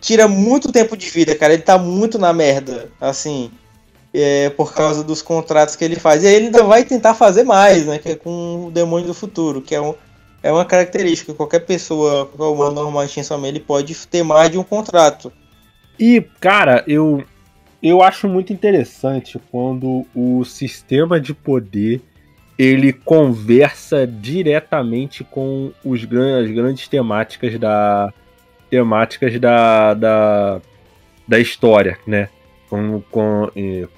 Tira 0.00 0.28
muito 0.28 0.70
tempo 0.70 0.96
de 0.96 1.08
vida, 1.08 1.34
cara. 1.34 1.54
Ele 1.54 1.62
tá 1.62 1.78
muito 1.78 2.18
na 2.18 2.32
merda, 2.32 2.90
assim. 3.00 3.50
É, 4.12 4.50
por 4.50 4.72
causa 4.72 5.02
dos 5.02 5.22
contratos 5.22 5.74
que 5.74 5.84
ele 5.84 5.96
faz. 5.96 6.22
E 6.22 6.26
ele 6.26 6.46
ainda 6.46 6.62
vai 6.62 6.84
tentar 6.84 7.14
fazer 7.14 7.42
mais, 7.42 7.86
né? 7.86 7.98
Que 7.98 8.10
é 8.10 8.16
com 8.16 8.66
o 8.66 8.70
demônio 8.70 9.06
do 9.06 9.14
futuro, 9.14 9.62
que 9.62 9.74
é, 9.74 9.80
um, 9.80 9.94
é 10.42 10.52
uma 10.52 10.64
característica. 10.64 11.34
Qualquer 11.34 11.60
pessoa, 11.60 12.26
qualquer 12.26 12.54
humano 12.54 12.82
normal 12.82 13.04
em 13.04 13.46
ele 13.46 13.60
pode 13.60 13.94
ter 14.06 14.22
mais 14.22 14.50
de 14.50 14.58
um 14.58 14.62
contrato. 14.62 15.32
E, 15.98 16.20
cara, 16.40 16.84
eu, 16.86 17.24
eu 17.82 18.02
acho 18.02 18.28
muito 18.28 18.52
interessante 18.52 19.40
quando 19.50 20.04
o 20.14 20.44
sistema 20.44 21.20
de 21.20 21.32
poder 21.32 22.02
ele 22.58 22.92
conversa 22.92 24.06
diretamente 24.06 25.24
com 25.24 25.72
os, 25.84 26.02
as 26.02 26.50
grandes 26.50 26.88
temáticas 26.88 27.58
da 27.58 28.12
temáticas 28.70 29.38
da, 29.38 29.94
da, 29.94 30.60
da 31.28 31.38
história, 31.38 31.98
né? 32.06 32.28
Como, 32.68 33.04
com, 33.10 33.48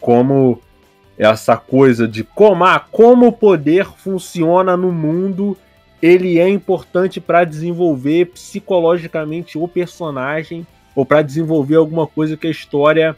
como 0.01 0.61
essa 1.17 1.57
coisa 1.57 2.07
de 2.07 2.23
como, 2.23 2.65
ah, 2.65 2.79
como 2.79 3.29
o 3.29 3.33
poder 3.33 3.87
funciona 3.87 4.77
no 4.77 4.93
mundo, 4.93 5.57
ele 6.03 6.39
é 6.39 6.49
importante 6.49 7.21
para 7.21 7.45
desenvolver 7.45 8.27
psicologicamente 8.27 9.57
o 9.57 9.67
personagem 9.67 10.67
ou 10.95 11.07
para 11.07 11.23
desenvolver 11.23 11.77
alguma 11.77 12.07
coisa 12.07 12.37
que 12.37 12.47
a 12.47 12.51
história 12.51 13.17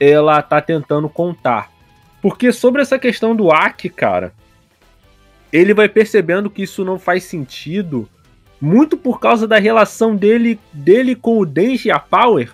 ela 0.00 0.40
tá 0.40 0.60
tentando 0.60 1.08
contar. 1.08 1.70
Porque 2.22 2.52
sobre 2.52 2.82
essa 2.82 2.98
questão 2.98 3.36
do 3.36 3.50
Aki, 3.50 3.90
cara, 3.90 4.32
ele 5.52 5.74
vai 5.74 5.88
percebendo 5.88 6.50
que 6.50 6.62
isso 6.62 6.84
não 6.84 6.98
faz 6.98 7.24
sentido, 7.24 8.08
muito 8.60 8.96
por 8.96 9.20
causa 9.20 9.46
da 9.46 9.58
relação 9.58 10.16
dele, 10.16 10.58
dele 10.72 11.14
com 11.14 11.38
o 11.38 11.46
Denji 11.46 11.88
e 11.88 11.90
a 11.90 11.98
Power, 11.98 12.52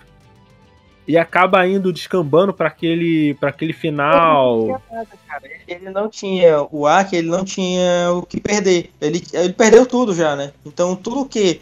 e 1.07 1.17
acaba 1.17 1.67
indo 1.67 1.91
descambando 1.91 2.53
para 2.53 2.67
aquele, 2.67 3.33
para 3.35 3.49
aquele 3.49 3.73
final. 3.73 4.61
Ele 4.61 4.67
não, 4.67 4.81
nada, 5.27 5.49
ele 5.67 5.89
não 5.89 6.09
tinha 6.09 6.65
o 6.71 6.87
Aki, 6.87 7.15
ele 7.17 7.27
não 7.27 7.43
tinha 7.43 8.11
o 8.13 8.21
que 8.23 8.39
perder. 8.39 8.89
Ele, 9.01 9.21
ele 9.33 9.53
perdeu 9.53 9.85
tudo 9.85 10.13
já, 10.13 10.35
né? 10.35 10.53
Então 10.65 10.95
tudo 10.95 11.25
que 11.25 11.59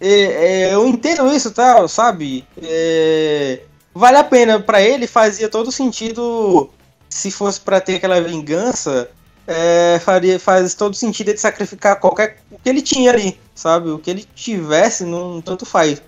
é, 0.00 0.10
é, 0.10 0.74
eu 0.74 0.86
entendo 0.86 1.32
isso, 1.32 1.52
tá? 1.52 1.86
Sabe? 1.86 2.44
É, 2.60 3.60
vale 3.94 4.16
a 4.16 4.24
pena 4.24 4.60
para 4.60 4.82
ele, 4.82 5.06
fazia 5.06 5.48
todo 5.48 5.70
sentido 5.70 6.68
se 7.08 7.30
fosse 7.30 7.60
para 7.60 7.80
ter 7.80 7.96
aquela 7.96 8.20
vingança 8.20 9.08
é, 9.46 9.98
faria, 10.00 10.40
faz 10.40 10.74
todo 10.74 10.96
sentido 10.96 11.28
ele 11.28 11.38
sacrificar 11.38 12.00
qualquer 12.00 12.38
o 12.50 12.58
que 12.58 12.68
ele 12.68 12.82
tinha 12.82 13.12
ali, 13.12 13.38
sabe? 13.54 13.90
O 13.90 13.98
que 13.98 14.10
ele 14.10 14.24
tivesse, 14.34 15.04
não 15.04 15.40
tanto 15.40 15.64
faz. 15.64 16.02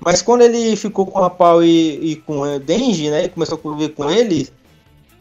Mas 0.00 0.20
quando 0.20 0.42
ele 0.42 0.74
ficou 0.76 1.06
com 1.06 1.20
a 1.20 1.30
Pau 1.30 1.62
e, 1.62 2.12
e 2.12 2.16
com 2.16 2.40
o 2.40 2.58
Denji, 2.58 3.10
né? 3.10 3.20
Ele 3.20 3.28
começou 3.28 3.56
a 3.56 3.60
conviver 3.60 3.90
com 3.90 4.10
ele, 4.10 4.48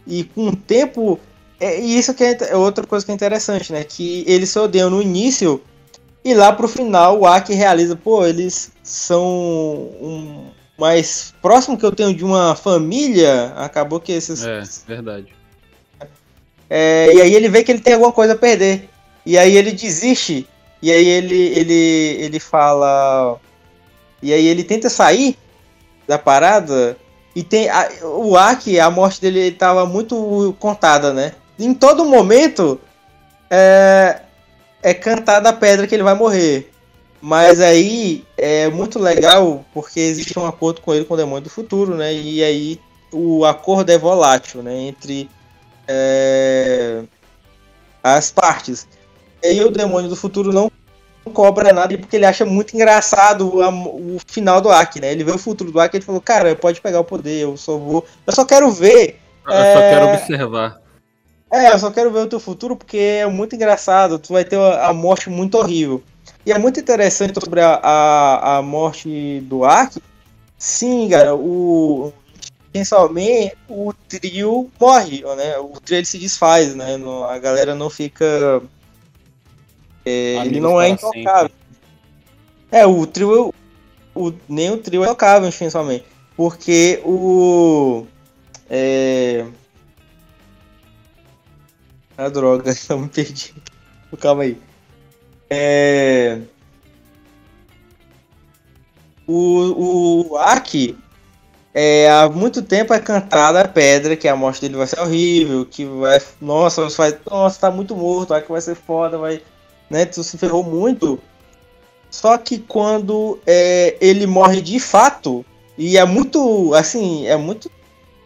e 0.07 0.23
com 0.23 0.47
o 0.47 0.55
tempo. 0.55 1.19
É, 1.59 1.79
e 1.79 1.97
isso 1.97 2.13
que 2.13 2.23
é, 2.23 2.37
é, 2.49 2.55
outra 2.55 2.85
coisa 2.85 3.05
que 3.05 3.11
é 3.11 3.15
interessante, 3.15 3.71
né? 3.71 3.83
Que 3.83 4.25
eles 4.27 4.49
se 4.49 4.59
odeiam 4.59 4.89
no 4.89 5.01
início, 5.01 5.61
e 6.25 6.33
lá 6.33 6.51
pro 6.51 6.67
final 6.67 7.19
o 7.19 7.27
Aki 7.27 7.53
realiza, 7.53 7.95
pô, 7.95 8.25
eles 8.25 8.71
são 8.81 9.23
um 9.23 10.47
mais 10.77 11.33
próximo 11.41 11.77
que 11.77 11.85
eu 11.85 11.91
tenho 11.91 12.13
de 12.13 12.25
uma 12.25 12.55
família. 12.55 13.53
Acabou 13.55 13.99
que 13.99 14.11
esses. 14.11 14.43
É, 14.43 14.63
verdade 14.87 15.42
é, 16.75 17.13
e 17.13 17.21
aí 17.21 17.35
ele 17.35 17.49
vê 17.49 17.63
que 17.63 17.71
ele 17.71 17.81
tem 17.81 17.93
alguma 17.93 18.11
coisa 18.11 18.33
a 18.33 18.35
perder. 18.35 18.89
E 19.23 19.37
aí 19.37 19.55
ele 19.55 19.71
desiste. 19.71 20.47
E 20.81 20.91
aí 20.91 21.07
ele, 21.07 21.49
ele, 21.55 21.73
ele 22.19 22.39
fala. 22.39 23.39
E 24.23 24.33
aí 24.33 24.47
ele 24.47 24.63
tenta 24.63 24.89
sair 24.89 25.37
da 26.07 26.17
parada. 26.17 26.97
E 27.35 27.43
tem. 27.43 27.69
A, 27.69 27.87
o 28.01 28.35
Aki, 28.35 28.79
a 28.79 28.89
morte 28.89 29.21
dele 29.21 29.49
estava 29.49 29.85
muito 29.85 30.55
contada, 30.59 31.13
né? 31.13 31.33
Em 31.59 31.75
todo 31.75 32.05
momento 32.05 32.81
é, 33.51 34.21
é 34.81 34.95
cantada 34.95 35.49
a 35.49 35.53
pedra 35.53 35.85
que 35.85 35.93
ele 35.93 36.01
vai 36.01 36.15
morrer. 36.15 36.71
Mas 37.21 37.61
aí 37.61 38.25
é 38.35 38.67
muito 38.67 38.97
legal 38.97 39.63
porque 39.75 39.99
existe 39.99 40.39
um 40.39 40.47
acordo 40.47 40.81
com 40.81 40.91
ele 40.91 41.05
com 41.05 41.13
o 41.13 41.17
demônio 41.17 41.43
do 41.43 41.51
futuro, 41.51 41.93
né? 41.93 42.11
E 42.11 42.43
aí 42.43 42.79
o 43.11 43.45
acordo 43.45 43.91
é 43.91 43.97
volátil, 43.99 44.63
né? 44.63 44.75
Entre 44.87 45.29
é, 45.87 47.03
as 48.03 48.31
partes. 48.31 48.87
E 49.41 49.47
aí 49.47 49.63
o 49.63 49.71
demônio 49.71 50.09
do 50.09 50.15
futuro 50.15 50.51
não 50.51 50.71
cobra 51.33 51.71
nada 51.71 51.97
porque 51.97 52.15
ele 52.15 52.25
acha 52.25 52.45
muito 52.45 52.75
engraçado 52.75 53.61
a, 53.61 53.69
o 53.69 54.17
final 54.27 54.59
do 54.59 54.69
Aki, 54.69 55.01
né? 55.01 55.11
Ele 55.11 55.23
vê 55.23 55.31
o 55.31 55.37
futuro 55.37 55.71
do 55.71 55.79
Aki 55.79 55.95
e 55.95 55.97
ele 55.97 56.05
falou, 56.05 56.21
cara, 56.21 56.55
pode 56.55 56.81
pegar 56.81 56.99
o 56.99 57.05
poder, 57.05 57.41
eu 57.41 57.57
só 57.57 57.77
vou. 57.77 58.05
Eu 58.25 58.33
só 58.33 58.45
quero 58.45 58.71
ver. 58.71 59.19
Eu 59.45 59.53
é... 59.53 59.73
só 59.73 59.79
quero 59.79 60.07
observar. 60.07 60.81
É, 61.51 61.71
eu 61.71 61.79
só 61.79 61.91
quero 61.91 62.11
ver 62.11 62.19
o 62.19 62.27
teu 62.27 62.39
futuro 62.39 62.75
porque 62.75 62.97
é 62.97 63.27
muito 63.27 63.55
engraçado. 63.55 64.17
Tu 64.17 64.33
vai 64.33 64.43
ter 64.43 64.57
a 64.57 64.91
morte 64.91 65.29
muito 65.29 65.57
horrível. 65.57 66.01
E 66.45 66.51
é 66.51 66.57
muito 66.57 66.79
interessante 66.79 67.39
sobre 67.39 67.61
a, 67.61 67.75
a, 67.75 68.57
a 68.57 68.61
morte 68.61 69.39
do 69.41 69.63
Aki. 69.63 70.01
Sim, 70.57 71.09
cara, 71.09 71.35
o, 71.35 72.11
principalmente 72.73 73.55
o 73.69 73.93
trio 73.93 74.69
morre, 74.81 75.21
né? 75.37 75.57
O 75.59 75.79
trio 75.79 75.97
ele 75.97 76.05
se 76.05 76.17
desfaz, 76.17 76.73
né? 76.75 76.97
a 77.29 77.37
galera 77.37 77.75
não 77.75 77.89
fica. 77.89 78.61
É, 80.03 80.37
ele 80.45 80.59
não 80.59 80.81
é 80.81 80.89
intocável. 80.89 81.51
É, 82.71 82.85
o 82.85 83.05
trio. 83.05 83.53
O, 84.15 84.33
nem 84.49 84.71
o 84.71 84.77
trio 84.77 85.03
é 85.03 85.05
intocável, 85.05 85.51
principalmente. 85.51 86.05
Porque 86.35 86.99
o. 87.05 88.07
É. 88.67 89.45
A 92.17 92.27
droga, 92.29 92.73
eu 92.89 92.99
me 92.99 93.07
perdi. 93.07 93.53
Calma 94.19 94.43
aí. 94.43 94.57
É. 95.49 96.39
O, 99.27 100.31
o 100.31 100.37
Aki, 100.37 100.97
é, 101.73 102.07
há 102.09 102.29
muito 102.29 102.61
tempo 102.61 102.93
é 102.93 102.99
cantada 102.99 103.61
a 103.61 103.67
pedra 103.67 104.15
que 104.15 104.27
a 104.27 104.35
morte 104.35 104.61
dele 104.61 104.75
vai 104.75 104.85
ser 104.85 104.99
horrível, 104.99 105.65
que 105.65 105.83
vai. 105.85 106.21
Nossa, 106.39 106.83
você 106.83 106.97
vai. 106.97 107.17
Nossa, 107.29 107.59
tá 107.59 107.71
muito 107.71 107.95
morto, 107.95 108.39
que 108.39 108.51
vai 108.51 108.61
ser 108.61 108.75
foda, 108.75 109.17
vai. 109.17 109.41
Né? 109.89 110.05
Tu 110.05 110.23
se 110.23 110.37
ferrou 110.37 110.63
muito. 110.63 111.19
Só 112.11 112.37
que 112.37 112.59
quando 112.59 113.39
é, 113.47 113.97
ele 113.99 114.27
morre 114.27 114.61
de 114.61 114.79
fato, 114.79 115.43
e 115.75 115.97
é 115.97 116.05
muito. 116.05 116.75
Assim, 116.75 117.25
é 117.25 117.35
muito. 117.35 117.71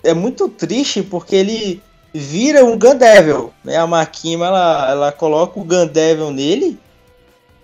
É 0.04 0.14
muito 0.14 0.50
triste 0.50 1.02
porque 1.02 1.36
ele 1.36 1.82
vira 2.14 2.66
um 2.66 2.78
Gandevil, 2.78 3.54
né? 3.64 3.78
A 3.78 3.88
Makima 3.88 4.46
ela, 4.46 4.92
ela 4.92 5.12
coloca 5.12 5.60
o 5.60 5.64
Gandevil 5.64 6.32
nele 6.32 6.78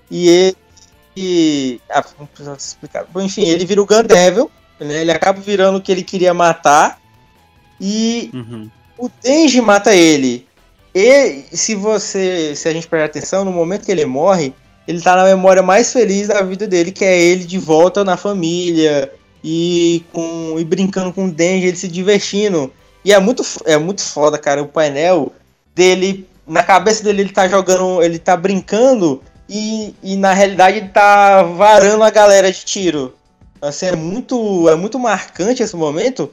e 0.09 0.29
ele. 0.29 0.57
E, 1.15 1.81
ah, 1.89 2.03
não 2.17 2.25
precisa 2.25 2.55
explicar. 2.55 3.05
Enfim, 3.17 3.43
ele 3.43 3.65
vira 3.65 3.81
o 3.81 3.85
Gandevil 3.85 4.49
né? 4.79 5.01
Ele 5.01 5.11
acaba 5.11 5.39
virando 5.39 5.77
o 5.77 5.81
que 5.81 5.91
ele 5.91 6.03
queria 6.03 6.33
matar. 6.33 6.99
E 7.79 8.29
uhum. 8.33 8.69
o 8.97 9.09
Denji 9.21 9.61
mata 9.61 9.93
ele. 9.95 10.47
E 10.93 11.43
se 11.51 11.75
você. 11.75 12.55
Se 12.55 12.67
a 12.67 12.73
gente 12.73 12.87
prestar 12.87 13.05
atenção, 13.05 13.45
no 13.45 13.51
momento 13.51 13.85
que 13.85 13.91
ele 13.91 14.05
morre, 14.05 14.53
ele 14.87 15.01
tá 15.01 15.15
na 15.15 15.23
memória 15.23 15.63
mais 15.63 15.91
feliz 15.91 16.27
da 16.27 16.41
vida 16.41 16.67
dele, 16.67 16.91
que 16.91 17.03
é 17.03 17.19
ele 17.19 17.45
de 17.45 17.57
volta 17.57 18.03
na 18.03 18.17
família 18.17 19.11
e 19.43 20.03
com 20.13 20.55
e 20.57 20.63
brincando 20.63 21.11
com 21.11 21.25
o 21.25 21.31
Denji, 21.31 21.67
ele 21.67 21.77
se 21.77 21.87
divertindo. 21.87 22.71
E 23.03 23.11
é 23.11 23.19
muito, 23.19 23.43
é 23.65 23.77
muito 23.77 24.01
foda, 24.01 24.37
cara, 24.37 24.61
o 24.61 24.67
painel 24.67 25.33
dele, 25.75 26.27
na 26.47 26.63
cabeça 26.63 27.03
dele 27.03 27.21
ele 27.21 27.31
tá 27.31 27.47
jogando, 27.47 28.01
ele 28.01 28.17
tá 28.17 28.37
brincando 28.37 29.21
e, 29.49 29.93
e 30.01 30.15
na 30.15 30.33
realidade 30.33 30.77
ele 30.77 30.89
tá 30.89 31.43
varando 31.43 32.03
a 32.03 32.09
galera 32.09 32.51
de 32.51 32.63
tiro. 32.63 33.13
Assim, 33.63 33.85
é 33.85 33.95
muito, 33.95 34.67
é 34.67 34.75
muito 34.75 34.99
marcante 34.99 35.63
esse 35.63 35.75
momento. 35.75 36.29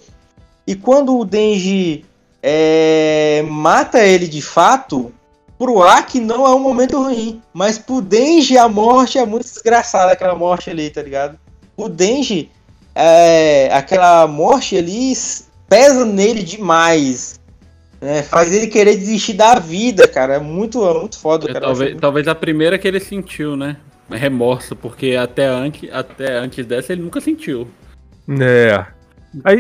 E 0.67 0.75
quando 0.75 1.17
o 1.17 1.25
Denji 1.25 2.05
é, 2.43 3.45
mata 3.49 4.05
ele 4.05 4.27
de 4.27 4.43
fato, 4.43 5.13
pro 5.57 5.81
Aki 5.81 6.19
não 6.19 6.45
é 6.45 6.51
um 6.53 6.59
momento 6.59 7.01
ruim. 7.01 7.41
Mas 7.55 7.79
pro 7.79 8.03
Denji 8.03 8.59
a 8.59 8.69
morte 8.69 9.17
é 9.17 9.25
muito 9.25 9.45
desgraçada, 9.45 10.13
aquela 10.13 10.35
morte 10.35 10.71
ali, 10.71 10.91
tá 10.91 11.03
ligado? 11.03 11.39
O 11.77 11.89
Denji, 11.89 12.51
é, 12.97 13.69
aquela 13.73 14.27
morte 14.27 14.77
ali 14.77 15.13
pesa 15.69 16.05
nele 16.05 16.43
demais. 16.43 17.39
Né? 18.01 18.25
Faz 18.25 18.53
ele 18.53 18.67
querer 18.67 18.97
desistir 18.97 19.35
da 19.35 19.55
vida, 19.55 20.09
cara. 20.09 20.35
É 20.35 20.41
muito, 20.41 20.85
é 20.85 20.99
muito 20.99 21.17
foda, 21.17 21.49
é, 21.49 21.53
cara. 21.53 21.67
Talvez, 21.67 21.97
talvez 22.01 22.27
a 22.27 22.35
primeira 22.35 22.77
que 22.77 22.89
ele 22.89 22.99
sentiu, 22.99 23.57
né? 23.57 23.77
Remorso, 24.11 24.75
porque 24.75 25.17
até 25.17 25.47
antes, 25.47 25.91
até 25.93 26.39
antes 26.39 26.67
dessa 26.67 26.93
ele 26.93 27.03
nunca 27.03 27.21
sentiu. 27.21 27.69
É. 28.29 28.85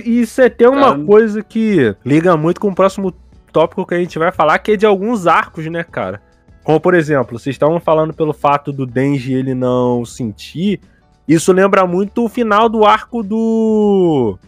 E 0.04 0.20
isso 0.20 0.40
é 0.40 0.46
até 0.46 0.68
uma 0.68 0.92
cara... 0.92 1.04
coisa 1.04 1.42
que 1.42 1.94
liga 2.04 2.36
muito 2.36 2.60
com 2.60 2.68
o 2.68 2.74
próximo 2.74 3.14
tópico 3.52 3.86
que 3.86 3.94
a 3.94 3.98
gente 3.98 4.18
vai 4.18 4.32
falar, 4.32 4.58
que 4.58 4.72
é 4.72 4.76
de 4.76 4.86
alguns 4.86 5.26
arcos, 5.26 5.66
né, 5.66 5.84
cara? 5.84 6.20
Como, 6.62 6.80
por 6.80 6.94
exemplo, 6.94 7.38
vocês 7.38 7.54
estavam 7.54 7.80
falando 7.80 8.12
pelo 8.12 8.32
fato 8.32 8.72
do 8.72 8.86
Denji 8.86 9.34
ele 9.34 9.54
não 9.54 10.04
sentir. 10.04 10.80
Isso 11.26 11.52
lembra 11.52 11.86
muito 11.86 12.24
o 12.24 12.28
final 12.28 12.68
do 12.68 12.84
arco 12.84 13.22
do. 13.22 14.38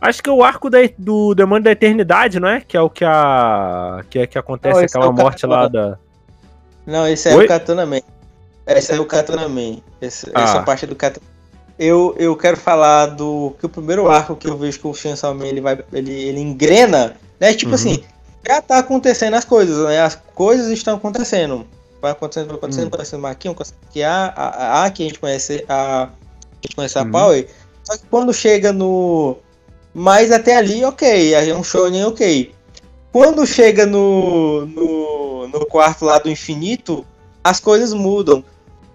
Acho 0.00 0.22
que 0.22 0.30
é 0.30 0.32
o 0.32 0.42
arco 0.42 0.68
da, 0.68 0.78
do 0.98 1.34
Demônio 1.34 1.64
da 1.64 1.72
Eternidade, 1.72 2.40
não 2.40 2.48
é? 2.48 2.60
Que 2.60 2.76
é 2.76 2.80
o 2.80 2.90
que 2.90 3.04
a. 3.04 4.04
Que 4.10 4.18
é 4.20 4.26
que 4.26 4.38
acontece 4.38 4.80
não, 4.80 4.84
aquela 4.84 5.06
é 5.06 5.10
morte 5.10 5.46
lá 5.46 5.68
da. 5.68 5.98
Não, 6.86 7.06
esse 7.06 7.28
é 7.28 7.34
Oi? 7.34 7.44
o 7.44 7.48
Katana 7.48 7.86
Man. 7.86 8.00
Esse 8.78 8.92
é 8.92 9.00
o 9.00 9.06
Katana 9.06 9.48
Man. 9.48 9.78
Esse, 10.00 10.30
ah. 10.34 10.42
Essa 10.42 10.62
parte 10.62 10.86
do 10.86 10.94
Katana 10.94 11.26
eu, 11.80 12.14
eu 12.18 12.36
quero 12.36 12.58
falar 12.58 13.06
do 13.06 13.54
que 13.58 13.64
o 13.64 13.68
primeiro 13.68 14.06
arco 14.06 14.36
que 14.36 14.46
eu 14.46 14.58
vejo 14.58 14.78
que 14.78 14.86
o 14.86 14.92
Chainsaw 14.92 15.34
Man 15.34 15.46
ele 15.46 15.62
vai 15.62 15.82
ele, 15.94 16.12
ele 16.12 16.38
engrena, 16.38 17.16
né? 17.40 17.54
Tipo 17.54 17.70
uhum. 17.70 17.74
assim, 17.74 18.04
já 18.46 18.60
tá 18.60 18.78
acontecendo 18.78 19.32
as 19.32 19.46
coisas, 19.46 19.82
né? 19.86 19.98
As 19.98 20.14
coisas 20.34 20.68
estão 20.68 20.96
acontecendo. 20.96 21.66
Vai 22.02 22.12
acontecendo, 22.12 22.48
vai 22.48 22.56
acontecendo, 22.56 22.82
uhum. 22.82 22.88
acontecendo 22.88 23.26
aqui, 23.26 23.48
que 23.90 24.02
a, 24.02 24.26
a, 24.26 24.84
a 24.84 24.90
que 24.90 25.02
a 25.02 25.06
gente 25.06 25.18
conhece 25.18 25.64
a, 25.66 26.02
a 26.02 26.08
gente 26.62 26.76
conhece 26.76 26.98
a 26.98 27.02
uhum. 27.02 27.10
Power. 27.10 27.48
Só 27.82 27.96
que 27.96 28.04
quando 28.10 28.34
chega 28.34 28.74
no 28.74 29.38
mas 29.94 30.30
até 30.30 30.56
ali, 30.56 30.84
ok, 30.84 31.34
é 31.34 31.54
um 31.54 31.64
shonen 31.64 32.04
ok. 32.04 32.52
Quando 33.10 33.46
chega 33.46 33.86
no, 33.86 34.66
no, 34.66 35.48
no 35.48 35.66
quarto 35.66 36.04
lá 36.04 36.18
do 36.18 36.30
infinito, 36.30 37.06
as 37.42 37.58
coisas 37.58 37.94
mudam. 37.94 38.44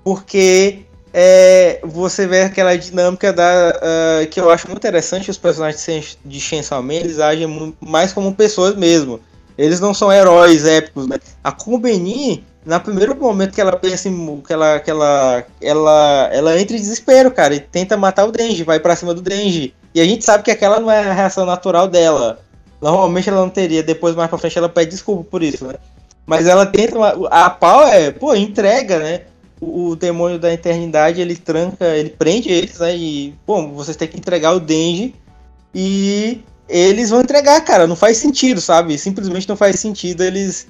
Porque 0.06 0.86
é, 1.12 1.80
você 1.84 2.28
vê 2.28 2.44
aquela 2.44 2.78
dinâmica 2.78 3.34
da, 3.34 3.74
uh, 4.22 4.28
que 4.28 4.40
eu 4.40 4.52
acho 4.52 4.68
muito 4.68 4.78
interessante. 4.78 5.32
Os 5.32 5.38
personagens 5.38 6.16
de 6.24 6.40
Chainsaw 6.40 6.84
Man, 6.84 6.94
eles 6.94 7.20
agem 7.20 7.76
mais 7.82 8.14
como 8.14 8.36
pessoas 8.36 8.76
mesmo. 8.76 9.20
Eles 9.58 9.80
não 9.80 9.96
são 9.96 10.14
heróis 10.14 10.64
épicos, 10.64 11.08
né? 11.08 11.18
A 11.44 11.52
Kumbeni, 11.52 12.46
no 12.64 12.80
primeiro 12.80 13.16
momento 13.16 13.56
que 13.56 13.62
ela 13.62 13.76
pensa 13.76 14.08
em. 14.08 14.42
que 14.46 14.54
ela, 14.54 14.80
que 14.80 14.92
ela, 14.92 15.44
ela, 15.60 16.30
ela 16.32 16.62
entra 16.62 16.78
em 16.78 16.82
desespero, 16.82 17.32
cara, 17.32 17.56
e 17.56 17.60
tenta 17.60 17.98
matar 17.98 18.26
o 18.26 18.32
Denji, 18.32 18.64
vai 18.64 18.80
para 18.80 18.96
cima 18.96 19.14
do 19.14 19.24
Denji. 19.24 19.74
E 19.96 20.02
a 20.02 20.06
gente 20.06 20.24
sabe 20.24 20.44
que 20.44 20.52
aquela 20.52 20.80
não 20.80 20.92
é 20.92 21.00
a 21.00 21.14
reação 21.14 21.48
natural 21.48 21.88
dela. 21.88 22.40
Normalmente 22.80 23.28
ela 23.28 23.42
não 23.42 23.50
teria, 23.50 23.82
depois 23.82 24.14
mais 24.14 24.30
pra 24.30 24.38
frente 24.38 24.58
ela 24.58 24.70
pede 24.70 24.92
desculpa 24.92 25.24
por 25.32 25.42
isso, 25.42 25.66
né? 25.66 25.76
Mas 26.28 26.46
ela 26.46 26.66
tenta. 26.66 26.96
A 27.32 27.50
pau 27.50 27.88
é, 27.88 28.12
pô, 28.12 28.36
entrega, 28.36 29.00
né? 29.00 29.22
O, 29.62 29.96
demônio 29.96 30.38
da 30.38 30.54
eternidade 30.54 31.22
ele 31.22 31.36
tranca, 31.36 31.86
ele 31.96 32.10
prende 32.10 32.50
eles, 32.50 32.78
né? 32.80 32.96
E, 32.96 33.34
bom, 33.48 33.72
vocês 33.72 33.96
têm 33.96 34.08
que 34.08 34.18
entregar 34.18 34.54
o 34.54 34.60
Denji. 34.60 35.16
E 35.74 36.42
eles 36.68 37.10
vão 37.10 37.22
entregar, 37.22 37.62
cara. 37.62 37.88
Não 37.88 37.96
faz 37.96 38.18
sentido, 38.18 38.60
sabe? 38.60 38.98
Simplesmente 38.98 39.48
não 39.48 39.56
faz 39.56 39.80
sentido 39.80 40.24
eles. 40.24 40.68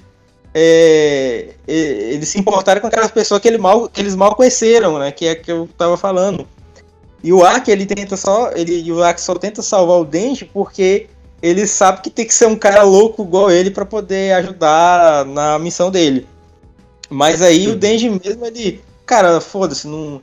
É, 0.54 1.50
eles 1.66 2.28
se 2.28 2.38
importarem 2.38 2.80
com 2.80 2.86
aquelas 2.86 3.10
pessoas 3.10 3.40
que, 3.40 3.48
ele 3.48 3.58
mal, 3.58 3.88
que 3.88 4.00
eles 4.00 4.14
mal 4.14 4.34
conheceram, 4.34 4.98
né? 4.98 5.10
Que 5.10 5.26
é 5.26 5.34
que 5.34 5.50
eu 5.50 5.68
tava 5.76 5.96
falando. 5.96 6.46
E 7.22 7.32
o 7.32 7.44
Aki, 7.44 7.70
ele 7.70 7.86
tenta 7.86 8.16
só. 8.16 8.52
Ele, 8.52 8.90
o 8.92 9.02
Aki 9.02 9.20
só 9.20 9.34
tenta 9.34 9.62
salvar 9.62 9.98
o 9.98 10.04
Denji 10.04 10.44
porque 10.44 11.08
ele 11.42 11.66
sabe 11.66 12.00
que 12.00 12.10
tem 12.10 12.26
que 12.26 12.34
ser 12.34 12.46
um 12.46 12.56
cara 12.56 12.82
louco 12.82 13.22
igual 13.22 13.50
ele 13.50 13.70
para 13.70 13.84
poder 13.84 14.32
ajudar 14.34 15.24
na 15.26 15.58
missão 15.58 15.90
dele. 15.90 16.26
Mas 17.08 17.42
aí 17.42 17.68
o 17.68 17.76
Denji 17.76 18.10
mesmo, 18.10 18.44
ele. 18.46 18.80
Cara, 19.04 19.40
foda-se, 19.40 19.86
não. 19.86 20.20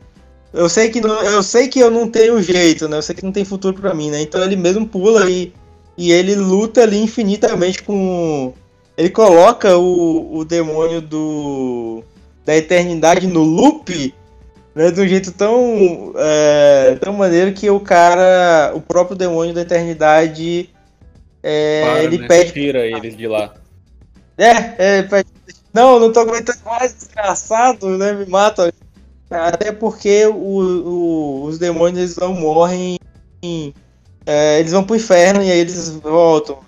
Eu 0.53 0.69
sei 0.69 0.89
que 0.89 1.01
não, 1.01 1.21
eu 1.21 1.41
sei 1.41 1.67
que 1.67 1.79
eu 1.79 1.89
não 1.89 2.07
tenho 2.09 2.41
jeito, 2.41 2.87
né? 2.87 2.97
Eu 2.97 3.01
sei 3.01 3.15
que 3.15 3.25
não 3.25 3.31
tem 3.31 3.45
futuro 3.45 3.79
para 3.79 3.93
mim, 3.93 4.11
né? 4.11 4.21
Então 4.21 4.43
ele 4.43 4.55
mesmo 4.55 4.87
pula 4.87 5.29
e, 5.29 5.51
e 5.97 6.11
ele 6.11 6.35
luta 6.35 6.83
ali 6.83 7.01
infinitamente 7.01 7.81
com. 7.83 8.53
Ele 8.95 9.09
coloca 9.09 9.77
o, 9.77 10.37
o 10.37 10.45
demônio 10.45 11.01
do 11.01 12.03
da 12.45 12.55
eternidade 12.55 13.25
no 13.25 13.41
loop 13.41 14.13
né, 14.75 14.91
de 14.91 15.01
um 15.01 15.07
jeito 15.07 15.31
tão, 15.31 16.13
é, 16.17 16.97
tão 16.99 17.13
maneiro 17.13 17.53
que 17.53 17.69
o 17.69 17.79
cara, 17.79 18.71
o 18.75 18.81
próprio 18.81 19.15
demônio 19.15 19.53
da 19.53 19.61
eternidade, 19.61 20.69
é, 21.41 21.81
Para, 21.85 22.03
ele 22.03 22.17
né? 22.17 22.27
pede. 22.27 22.51
Tira 22.51 22.85
eles 22.85 23.15
de 23.15 23.27
lá. 23.27 23.53
É, 24.37 24.97
é, 24.97 25.03
pede, 25.03 25.29
não, 25.73 25.99
não 25.99 26.11
tô 26.11 26.19
aguentando 26.19 26.59
mais, 26.65 26.93
desgraçado, 26.93 27.97
né? 27.97 28.13
Me 28.13 28.25
mata. 28.25 28.73
Até 29.29 29.71
porque 29.71 30.25
o, 30.27 30.35
o, 30.35 31.43
os 31.45 31.57
demônios 31.57 31.97
eles 31.97 32.15
não 32.17 32.33
morrem. 32.33 32.97
É, 34.25 34.59
eles 34.59 34.71
vão 34.71 34.83
pro 34.83 34.95
inferno 34.95 35.41
e 35.41 35.51
aí 35.51 35.59
eles 35.59 35.89
voltam. 35.89 36.59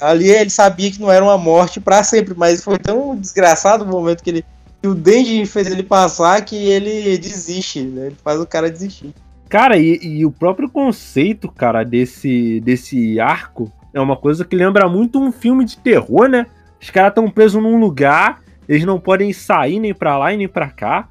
Ali 0.00 0.30
ele 0.30 0.50
sabia 0.50 0.90
que 0.90 1.00
não 1.00 1.10
era 1.10 1.24
uma 1.24 1.38
morte 1.38 1.80
para 1.80 2.02
sempre, 2.04 2.34
mas 2.36 2.62
foi 2.62 2.78
tão 2.78 3.16
desgraçado 3.16 3.84
o 3.84 3.88
momento 3.88 4.22
que 4.22 4.30
ele 4.30 4.44
que 4.84 4.88
o 4.88 4.94
Denji 4.94 5.46
fez 5.46 5.66
ele 5.70 5.82
passar 5.82 6.44
que 6.44 6.56
ele 6.56 7.16
desiste, 7.16 7.80
né? 7.80 8.08
Ele 8.08 8.16
faz 8.22 8.38
o 8.38 8.46
cara 8.46 8.70
desistir. 8.70 9.14
Cara, 9.48 9.78
e, 9.78 9.98
e, 10.02 10.26
o 10.26 10.30
próprio 10.30 10.68
conceito, 10.68 11.50
cara, 11.50 11.82
desse, 11.82 12.60
desse 12.60 13.18
arco 13.18 13.72
é 13.94 14.00
uma 14.00 14.14
coisa 14.14 14.44
que 14.44 14.54
lembra 14.54 14.86
muito 14.86 15.18
um 15.18 15.32
filme 15.32 15.64
de 15.64 15.78
terror, 15.78 16.28
né? 16.28 16.46
Os 16.78 16.90
caras 16.90 17.12
estão 17.12 17.30
presos 17.30 17.62
num 17.62 17.80
lugar, 17.80 18.42
eles 18.68 18.84
não 18.84 18.98
podem 18.98 19.32
sair 19.32 19.78
nem 19.78 19.94
pra 19.94 20.18
lá 20.18 20.32
e 20.32 20.36
nem 20.36 20.48
pra 20.48 20.70
cá. 20.70 21.08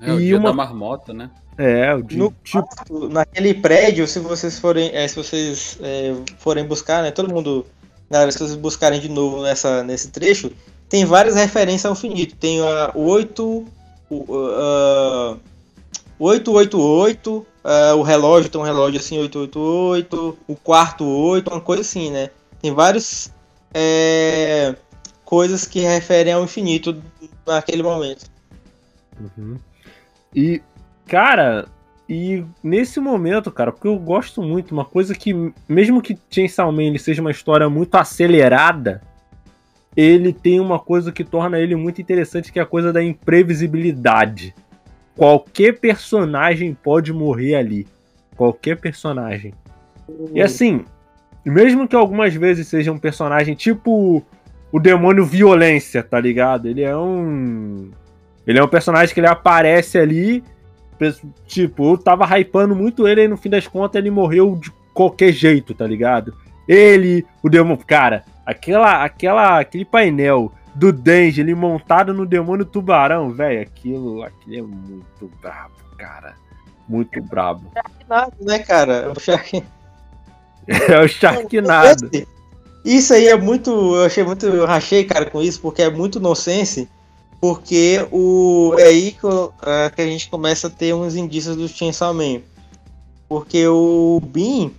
É, 0.00 0.10
e 0.10 0.12
o 0.12 0.18
dia 0.18 0.38
uma... 0.38 0.50
da 0.50 0.54
marmota, 0.54 1.12
né? 1.12 1.30
É, 1.56 1.94
o 1.94 2.02
dia, 2.02 2.18
no, 2.18 2.34
tipo... 2.42 3.08
naquele 3.08 3.54
prédio, 3.54 4.06
se 4.08 4.18
vocês 4.18 4.58
forem, 4.58 4.90
é, 4.92 5.06
se 5.06 5.14
vocês 5.14 5.78
é, 5.80 6.14
forem 6.38 6.64
buscar, 6.64 7.02
né? 7.02 7.10
Todo 7.12 7.32
mundo, 7.32 7.64
galera, 8.10 8.32
se 8.32 8.38
vocês 8.38 8.56
buscarem 8.56 9.00
de 9.00 9.08
novo 9.08 9.42
nessa, 9.42 9.84
nesse 9.84 10.10
trecho, 10.10 10.50
tem 10.88 11.04
várias 11.04 11.36
referências 11.36 11.86
ao 11.86 11.92
infinito. 11.92 12.34
Tem 12.36 12.60
a 12.60 12.90
8, 12.94 13.64
uh, 14.10 15.40
888, 16.18 17.30
uh, 17.30 17.46
o 17.96 18.02
relógio 18.02 18.50
tem 18.50 18.60
um 18.60 18.64
relógio 18.64 18.98
assim, 18.98 19.18
888, 19.18 20.38
o 20.48 20.56
quarto 20.56 21.04
8, 21.04 21.50
uma 21.50 21.60
coisa 21.60 21.82
assim, 21.82 22.10
né? 22.10 22.30
Tem 22.60 22.72
várias 22.72 23.32
é, 23.72 24.74
coisas 25.24 25.66
que 25.66 25.80
referem 25.80 26.32
ao 26.32 26.44
infinito 26.44 27.02
naquele 27.46 27.82
momento. 27.82 28.26
Uhum. 29.20 29.56
E, 30.34 30.60
cara, 31.06 31.66
e 32.08 32.44
nesse 32.62 33.00
momento, 33.00 33.50
cara, 33.50 33.72
porque 33.72 33.88
eu 33.88 33.98
gosto 33.98 34.42
muito, 34.42 34.72
uma 34.72 34.84
coisa 34.84 35.14
que, 35.14 35.52
mesmo 35.68 36.02
que 36.02 36.18
Chainsaw 36.30 36.70
Man 36.70 36.84
ele 36.84 36.98
seja 36.98 37.20
uma 37.20 37.30
história 37.30 37.68
muito 37.68 37.94
acelerada, 37.94 39.00
ele 39.96 40.32
tem 40.32 40.60
uma 40.60 40.78
coisa 40.78 41.12
que 41.12 41.24
torna 41.24 41.58
ele 41.58 41.76
muito 41.76 42.00
interessante, 42.00 42.52
que 42.52 42.58
é 42.58 42.62
a 42.62 42.66
coisa 42.66 42.92
da 42.92 43.02
imprevisibilidade. 43.02 44.54
Qualquer 45.16 45.78
personagem 45.78 46.74
pode 46.74 47.12
morrer 47.12 47.54
ali. 47.54 47.86
Qualquer 48.36 48.76
personagem. 48.76 49.54
E 50.08 50.40
uhum. 50.40 50.44
assim, 50.44 50.84
mesmo 51.44 51.86
que 51.86 51.94
algumas 51.94 52.34
vezes 52.34 52.66
seja 52.66 52.90
um 52.90 52.98
personagem 52.98 53.54
tipo 53.54 54.24
o 54.74 54.80
demônio 54.80 55.24
violência, 55.24 56.02
tá 56.02 56.18
ligado? 56.18 56.66
Ele 56.66 56.82
é 56.82 56.96
um. 56.96 57.92
Ele 58.44 58.58
é 58.58 58.64
um 58.64 58.66
personagem 58.66 59.14
que 59.14 59.20
ele 59.20 59.28
aparece 59.28 59.96
ali. 59.96 60.42
Tipo, 61.46 61.92
eu 61.92 61.98
tava 61.98 62.26
hypando 62.36 62.74
muito 62.74 63.06
ele 63.06 63.22
e 63.22 63.28
no 63.28 63.36
fim 63.36 63.48
das 63.48 63.68
contas 63.68 64.00
ele 64.00 64.10
morreu 64.10 64.56
de 64.56 64.72
qualquer 64.92 65.30
jeito, 65.30 65.74
tá 65.74 65.86
ligado? 65.86 66.34
Ele, 66.66 67.24
o 67.40 67.48
demônio. 67.48 67.84
Cara, 67.86 68.24
aquela, 68.44 69.04
aquela, 69.04 69.60
aquele 69.60 69.84
painel 69.84 70.50
do 70.74 70.92
Denji, 70.92 71.40
ele 71.40 71.54
montado 71.54 72.12
no 72.12 72.26
demônio 72.26 72.64
tubarão, 72.64 73.30
velho, 73.30 73.62
aquilo, 73.62 74.24
aquilo 74.24 74.56
é 74.56 74.62
muito 74.62 75.30
brabo, 75.40 75.74
cara. 75.96 76.34
Muito 76.88 77.22
brabo. 77.22 77.70
Sharknado, 77.72 78.36
né, 78.40 78.58
cara? 78.58 79.12
O 79.12 79.20
Shark... 79.20 79.62
é 80.66 80.98
o 80.98 81.06
Sharknado. 81.06 82.10
Isso 82.84 83.14
aí 83.14 83.28
é 83.28 83.36
muito. 83.36 83.70
Eu 83.70 84.04
achei 84.04 84.22
muito. 84.22 84.46
Eu 84.46 84.66
rachei, 84.66 85.04
cara, 85.04 85.30
com 85.30 85.40
isso, 85.40 85.60
porque 85.60 85.82
é 85.82 85.90
muito 85.90 86.20
nonsense. 86.20 86.88
Porque 87.40 88.06
o, 88.10 88.74
é 88.78 88.84
aí 88.84 89.12
que, 89.12 89.26
é, 89.66 89.90
que 89.90 90.00
a 90.00 90.06
gente 90.06 90.30
começa 90.30 90.66
a 90.66 90.70
ter 90.70 90.94
uns 90.94 91.14
indícios 91.14 91.56
do 91.56 91.68
Chainsaw 91.68 92.14
Man. 92.14 92.40
Porque 93.28 93.66
o 93.66 94.20
Bean, 94.24 94.70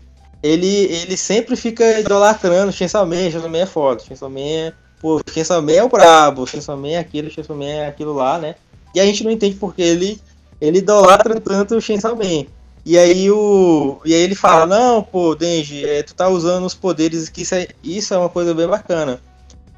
ele, 0.42 0.68
ele 0.68 1.18
sempre 1.18 1.56
fica 1.56 2.00
idolatrando 2.00 2.72
Chainsaw 2.72 3.06
Man, 3.06 3.30
Chainsaw 3.30 3.50
Man 3.50 3.58
é 3.60 3.66
foda, 3.66 4.04
Chainsaw 4.04 4.30
Man 4.30 4.40
é... 4.40 4.74
Pô, 5.00 5.22
Chainsaw 5.32 5.62
Man 5.62 5.74
é 5.74 5.84
o 5.84 5.90
brabo, 5.90 6.48
Chainsaw 6.48 6.78
Man 6.78 6.90
é 6.90 6.98
aquilo, 6.98 7.30
Chainsaw 7.30 7.56
Man 7.56 7.66
é 7.66 7.88
aquilo 7.88 8.14
lá, 8.14 8.40
né? 8.40 8.56
E 8.94 9.00
a 9.00 9.06
gente 9.06 9.24
não 9.24 9.32
entende 9.32 9.56
porque 9.58 9.82
ele, 9.82 10.20
ele 10.60 10.80
idolatra 10.80 11.40
tanto 11.40 11.76
o 11.76 11.82
Chainsaw 11.82 12.16
Man. 12.16 12.46
E 12.86 13.00
aí, 13.00 13.32
o, 13.32 14.00
e 14.06 14.14
aí 14.14 14.22
ele 14.22 14.36
fala, 14.36 14.68
não, 14.68 15.02
pô, 15.02 15.34
Denji, 15.34 15.84
é, 15.84 16.04
tu 16.04 16.14
tá 16.14 16.30
usando 16.30 16.66
os 16.66 16.76
poderes, 16.76 17.28
que 17.30 17.42
isso 17.42 17.56
é, 17.56 17.68
isso 17.84 18.14
é 18.14 18.18
uma 18.18 18.30
coisa 18.30 18.54
bem 18.54 18.68
bacana. 18.68 19.20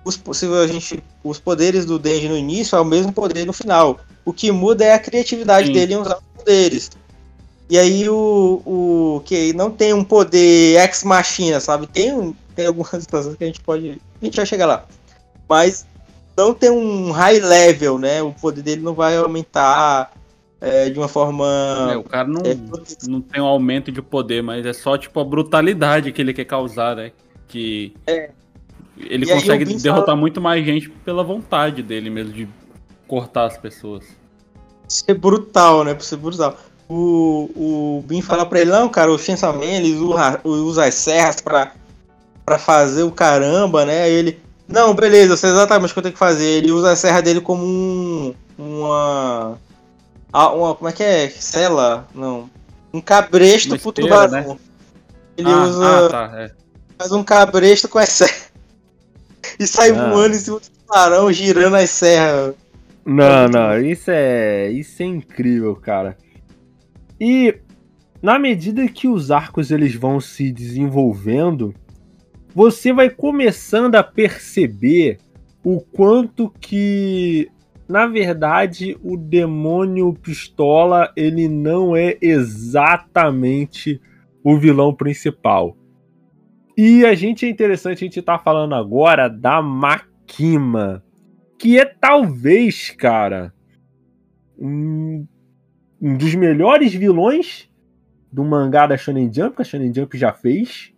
Os, 0.03 0.19
se 0.33 0.45
a 0.45 0.67
gente, 0.67 1.01
os 1.23 1.39
poderes 1.39 1.85
do 1.85 1.97
Denji 1.97 2.27
no 2.27 2.37
início 2.37 2.75
é 2.75 2.81
o 2.81 2.85
mesmo 2.85 3.13
poder 3.13 3.45
no 3.45 3.53
final. 3.53 3.97
O 4.25 4.33
que 4.33 4.51
muda 4.51 4.83
é 4.83 4.93
a 4.93 4.99
criatividade 4.99 5.67
Sim. 5.67 5.73
dele 5.73 5.93
em 5.93 5.97
usar 5.97 6.17
os 6.17 6.43
poderes. 6.43 6.91
E 7.69 7.77
aí 7.77 8.09
o, 8.09 8.61
o 8.65 9.21
que 9.23 9.53
não 9.53 9.71
tem 9.71 9.93
um 9.93 10.03
poder 10.03 10.77
ex 10.77 11.03
machina, 11.03 11.61
sabe? 11.61 11.87
Tem, 11.87 12.35
tem 12.55 12.65
algumas 12.65 12.89
situações 13.03 13.37
que 13.37 13.43
a 13.43 13.47
gente 13.47 13.61
pode. 13.61 14.01
A 14.21 14.25
gente 14.25 14.35
vai 14.35 14.45
chegar 14.45 14.65
lá. 14.65 14.85
Mas 15.47 15.85
não 16.35 16.53
tem 16.53 16.69
um 16.69 17.11
high 17.11 17.39
level, 17.39 17.97
né? 17.97 18.21
O 18.21 18.33
poder 18.33 18.61
dele 18.61 18.81
não 18.81 18.93
vai 18.93 19.15
aumentar 19.15 20.11
é, 20.59 20.89
de 20.89 20.97
uma 20.97 21.07
forma. 21.07 21.89
É, 21.91 21.97
o 21.97 22.03
cara 22.03 22.27
não, 22.27 22.41
é, 22.41 22.57
não 23.07 23.21
tem 23.21 23.41
um 23.41 23.45
aumento 23.45 23.91
de 23.91 24.01
poder, 24.01 24.41
mas 24.41 24.65
é 24.65 24.73
só 24.73 24.97
tipo 24.97 25.19
a 25.19 25.23
brutalidade 25.23 26.11
que 26.11 26.21
ele 26.21 26.33
quer 26.33 26.45
causar, 26.45 26.95
né? 26.95 27.11
Que 27.47 27.93
é. 28.07 28.31
ele 28.97 29.25
e 29.25 29.33
consegue 29.33 29.65
derrotar 29.65 30.05
fala... 30.05 30.17
muito 30.17 30.41
mais 30.41 30.65
gente 30.65 30.89
pela 30.89 31.23
vontade 31.23 31.83
dele 31.83 32.09
mesmo 32.09 32.33
de 32.33 32.47
cortar 33.07 33.45
as 33.45 33.57
pessoas. 33.57 34.03
Ser 34.87 35.13
brutal, 35.13 35.83
né? 35.83 35.93
Por 35.93 36.03
ser 36.03 36.17
brutal. 36.17 36.57
O, 36.89 37.51
o 37.55 38.03
Bin 38.07 38.21
fala 38.21 38.45
pra 38.45 38.61
ele, 38.61 38.71
não, 38.71 38.87
cara, 38.87 39.11
o 39.11 39.19
Chainsaw 39.19 39.53
Man, 39.53 39.65
ele 39.65 39.93
usa, 39.95 40.39
usa 40.43 40.85
as 40.85 40.95
serras 40.95 41.41
pra, 41.41 41.73
pra 42.45 42.57
fazer 42.57 43.03
o 43.03 43.11
caramba, 43.11 43.85
né? 43.85 44.03
Aí 44.03 44.13
ele, 44.13 44.39
não, 44.67 44.95
beleza, 44.95 45.33
eu 45.33 45.37
sei 45.37 45.49
exatamente 45.49 45.91
o 45.91 45.93
que 45.93 45.99
eu 45.99 46.03
tenho 46.03 46.13
que 46.13 46.19
fazer. 46.19 46.45
Ele 46.45 46.71
usa 46.71 46.91
a 46.91 46.95
serra 46.95 47.21
dele 47.21 47.41
como 47.41 47.63
um, 47.63 48.33
uma 48.57 49.59
uma, 50.49 50.75
como 50.75 50.89
é 50.89 50.93
que 50.93 51.03
é? 51.03 51.29
Cela? 51.29 52.07
Não. 52.13 52.49
Um 52.93 53.01
cabresto 53.01 53.73
uma 53.73 53.79
pro 53.79 53.91
tubarão. 53.91 54.53
Né? 54.53 54.57
Ele 55.37 55.49
ah, 55.49 55.63
usa. 55.63 56.05
Ah, 56.05 56.09
tá, 56.09 56.31
é. 56.41 56.51
Faz 56.97 57.11
um 57.11 57.23
cabresto 57.23 57.87
com 57.87 57.99
as 57.99 58.09
serras. 58.09 58.51
E 59.59 59.65
sai 59.65 59.91
ah. 59.91 60.09
voando 60.09 60.35
em 60.35 60.39
cima 60.39 60.59
do 60.59 60.69
tubarão, 60.69 61.31
girando 61.31 61.75
as 61.75 61.89
serras. 61.89 62.55
Não, 63.05 63.47
não, 63.47 63.79
isso 63.79 64.11
é. 64.11 64.69
Isso 64.69 65.01
é 65.01 65.05
incrível, 65.05 65.75
cara. 65.75 66.17
E 67.19 67.55
na 68.21 68.37
medida 68.37 68.87
que 68.87 69.07
os 69.07 69.31
arcos 69.31 69.71
eles 69.71 69.95
vão 69.95 70.19
se 70.19 70.51
desenvolvendo, 70.51 71.73
você 72.53 72.91
vai 72.91 73.09
começando 73.09 73.95
a 73.95 74.03
perceber 74.03 75.19
o 75.63 75.79
quanto 75.79 76.49
que 76.59 77.49
na 77.87 78.05
verdade, 78.05 78.97
o 79.01 79.15
demônio 79.15 80.13
pistola 80.13 81.11
ele 81.15 81.47
não 81.47 81.95
é 81.95 82.17
exatamente 82.21 84.01
o 84.43 84.57
vilão 84.57 84.93
principal. 84.93 85.75
E 86.77 87.05
a 87.05 87.15
gente 87.15 87.45
é 87.45 87.49
interessante 87.49 88.03
a 88.03 88.07
gente 88.07 88.19
estar 88.19 88.37
tá 88.37 88.43
falando 88.43 88.75
agora 88.75 89.27
da 89.27 89.61
Makima, 89.61 91.03
que 91.57 91.79
é 91.79 91.85
talvez, 91.85 92.91
cara, 92.91 93.53
um, 94.59 95.25
um 96.01 96.17
dos 96.17 96.35
melhores 96.35 96.93
vilões 96.93 97.69
do 98.31 98.43
mangá 98.43 98.85
da 98.85 98.97
Shonen 98.97 99.33
Jump, 99.33 99.55
que 99.55 99.61
a 99.61 99.65
Shonen 99.65 99.93
Jump 99.93 100.17
já 100.17 100.33
fez. 100.33 100.93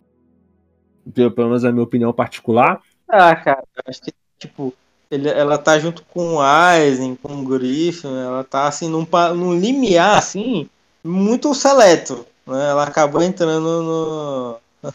Pelo 1.14 1.48
menos 1.48 1.64
a 1.64 1.72
minha 1.72 1.84
opinião 1.84 2.12
particular. 2.12 2.80
Ah, 3.08 3.34
cara, 3.34 3.64
acho 3.86 4.02
que, 4.02 4.12
tipo, 4.38 4.74
ele, 5.10 5.28
ela 5.28 5.58
tá 5.58 5.78
junto 5.78 6.04
com 6.04 6.36
o 6.36 6.40
Eisen, 6.42 7.16
com 7.16 7.34
o 7.34 7.44
Griffin, 7.44 8.08
ela 8.08 8.44
tá 8.44 8.68
assim 8.68 8.88
num, 8.88 9.06
num 9.34 9.58
limiar 9.58 10.16
assim 10.16 10.68
muito 11.02 11.52
seleto, 11.52 12.24
né? 12.46 12.70
Ela 12.70 12.84
acabou 12.84 13.22
entrando 13.22 13.82
no 13.82 14.60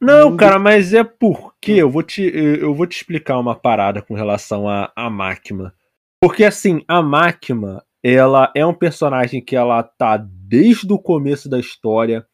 Não, 0.00 0.34
cara, 0.36 0.58
mas 0.58 0.94
é 0.94 1.04
porque 1.04 1.72
eu 1.72 1.90
vou 1.90 2.02
te 2.02 2.22
eu 2.22 2.74
vou 2.74 2.86
te 2.86 2.96
explicar 2.96 3.38
uma 3.38 3.54
parada 3.54 4.00
com 4.00 4.14
relação 4.14 4.68
a 4.68 4.90
a 4.96 5.10
Máquina. 5.10 5.74
Porque 6.22 6.42
assim, 6.42 6.82
a 6.88 7.02
Máquina, 7.02 7.84
ela 8.02 8.50
é 8.54 8.64
um 8.64 8.72
personagem 8.72 9.44
que 9.44 9.54
ela 9.54 9.82
tá 9.82 10.16
desde 10.16 10.90
o 10.90 10.98
começo 10.98 11.50
da 11.50 11.60
história. 11.60 12.26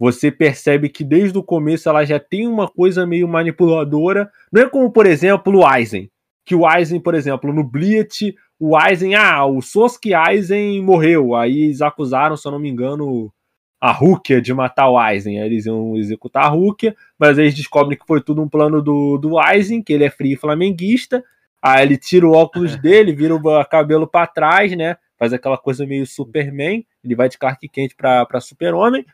Você 0.00 0.30
percebe 0.30 0.88
que 0.88 1.04
desde 1.04 1.36
o 1.36 1.42
começo 1.42 1.88
ela 1.88 2.04
já 2.04 2.20
tem 2.20 2.46
uma 2.46 2.68
coisa 2.68 3.04
meio 3.04 3.28
manipuladora. 3.28 4.30
Não 4.50 4.62
é 4.62 4.68
como, 4.68 4.90
por 4.90 5.04
exemplo, 5.06 5.58
o 5.58 5.66
Aizen 5.66 6.08
que 6.48 6.54
o 6.54 6.66
Aizen, 6.66 6.98
por 6.98 7.14
exemplo, 7.14 7.52
no 7.52 7.62
Bleach, 7.62 8.34
o 8.58 8.74
Aizen, 8.74 9.14
ah, 9.14 9.44
o 9.44 9.60
Sosuke 9.60 10.14
Aizen 10.14 10.82
morreu. 10.82 11.34
Aí 11.34 11.64
eles 11.64 11.82
acusaram, 11.82 12.38
se 12.38 12.48
eu 12.48 12.52
não 12.52 12.58
me 12.58 12.70
engano, 12.70 13.30
a 13.78 13.92
Rukia 13.92 14.40
de 14.40 14.54
matar 14.54 14.88
o 14.88 14.96
Aizen. 14.96 15.38
Aí 15.38 15.46
eles 15.46 15.66
iam 15.66 15.94
executar 15.94 16.46
a 16.46 16.48
Rukia, 16.48 16.96
mas 17.18 17.38
aí 17.38 17.44
eles 17.44 17.54
descobrem 17.54 17.98
que 17.98 18.06
foi 18.06 18.22
tudo 18.22 18.40
um 18.40 18.48
plano 18.48 18.80
do, 18.80 19.18
do 19.18 19.38
Aizen, 19.38 19.82
que 19.82 19.92
ele 19.92 20.04
é 20.04 20.10
frio 20.10 20.40
flamenguista. 20.40 21.22
Aí 21.60 21.82
ele 21.82 21.98
tira 21.98 22.26
o 22.26 22.32
óculos 22.32 22.76
dele, 22.80 23.14
vira 23.14 23.34
o 23.34 23.64
cabelo 23.66 24.06
para 24.06 24.26
trás, 24.26 24.74
né? 24.74 24.96
Faz 25.18 25.34
aquela 25.34 25.58
coisa 25.58 25.84
meio 25.84 26.06
Superman. 26.06 26.82
Ele 27.04 27.14
vai 27.14 27.28
de 27.28 27.36
Clark 27.36 27.68
Kent 27.68 27.92
pra, 27.94 28.24
pra 28.24 28.40
Super-Homem. 28.40 29.04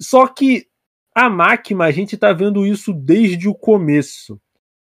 Só 0.00 0.28
que 0.28 0.66
a 1.12 1.28
máquina, 1.28 1.84
a 1.86 1.90
gente 1.90 2.16
tá 2.16 2.32
vendo 2.32 2.64
isso 2.64 2.92
desde 2.94 3.48
o 3.48 3.54
começo. 3.56 4.40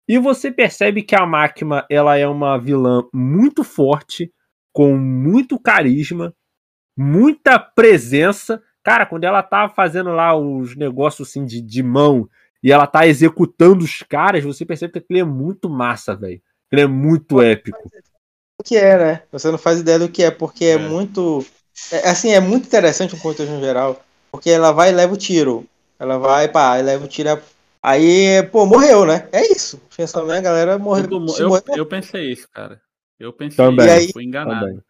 E 0.10 0.18
você 0.18 0.52
percebe 0.52 1.04
que 1.04 1.16
a 1.16 1.24
máquina 1.24 1.86
ela 1.88 2.18
é 2.18 2.28
uma 2.28 2.58
vilã 2.58 3.04
muito 3.14 3.64
forte, 3.64 4.34
com 4.74 4.98
muito 4.98 5.60
carisma, 5.60 6.34
muita 6.98 7.60
presença. 7.60 8.60
Cara, 8.84 9.06
quando 9.06 9.26
ela 9.26 9.44
tá 9.44 9.70
fazendo 9.70 10.10
lá 10.10 10.36
os 10.36 10.76
negócios 10.76 11.30
assim 11.30 11.46
de, 11.46 11.62
de 11.62 11.84
mão 11.84 12.28
e 12.64 12.72
ela 12.72 12.88
tá 12.88 13.06
executando 13.06 13.86
os 13.86 14.02
caras, 14.02 14.44
você 14.44 14.66
percebe 14.66 14.94
que 14.94 14.98
aquilo 14.98 15.20
é 15.20 15.24
muito 15.24 15.70
massa, 15.70 16.16
velho. 16.16 16.42
Ele 16.72 16.82
é 16.82 16.88
muito 16.88 17.40
épico. 17.40 17.92
O 18.60 18.64
que 18.64 18.78
é, 18.78 18.98
né? 18.98 19.24
Você 19.32 19.52
não 19.52 19.60
faz 19.60 19.80
ideia 19.80 20.00
do 20.00 20.10
que 20.10 20.24
é, 20.24 20.32
porque 20.32 20.66
é, 20.66 20.72
é 20.72 20.78
muito. 20.80 21.46
É, 21.92 22.10
assim, 22.10 22.32
é 22.32 22.40
muito 22.40 22.66
interessante 22.66 23.14
o 23.14 23.20
contexto 23.20 23.52
no 23.52 23.62
geral. 23.62 24.04
Porque 24.32 24.50
ela 24.50 24.72
vai 24.72 24.90
e 24.90 24.94
leva 24.94 25.14
o 25.14 25.18
tiro. 25.18 25.68
Ela 26.00 26.18
vai, 26.18 26.48
pá, 26.48 26.80
e 26.80 26.82
leva 26.82 27.06
o 27.06 27.08
tiro 27.08 27.30
Aí, 27.84 28.44
pô, 28.52 28.66
morreu, 28.66 29.06
né? 29.06 29.28
É 29.32 29.46
isso. 29.52 29.82
Chainsaw 29.90 30.26
Man, 30.26 30.38
a 30.38 30.42
galera 30.42 30.78
morreu. 30.78 31.06
Eu, 31.10 31.56
eu, 31.56 31.64
eu, 31.78 31.86
pensei 31.86 32.32
isso, 32.32 32.48
cara. 32.50 32.82
Eu 33.18 33.32
pensei 33.32 33.58
também. 33.58 33.86
isso, 33.86 33.96
aí, 33.96 34.12
fui 34.12 34.24
enganado. 34.24 34.66
Também. 34.66 34.84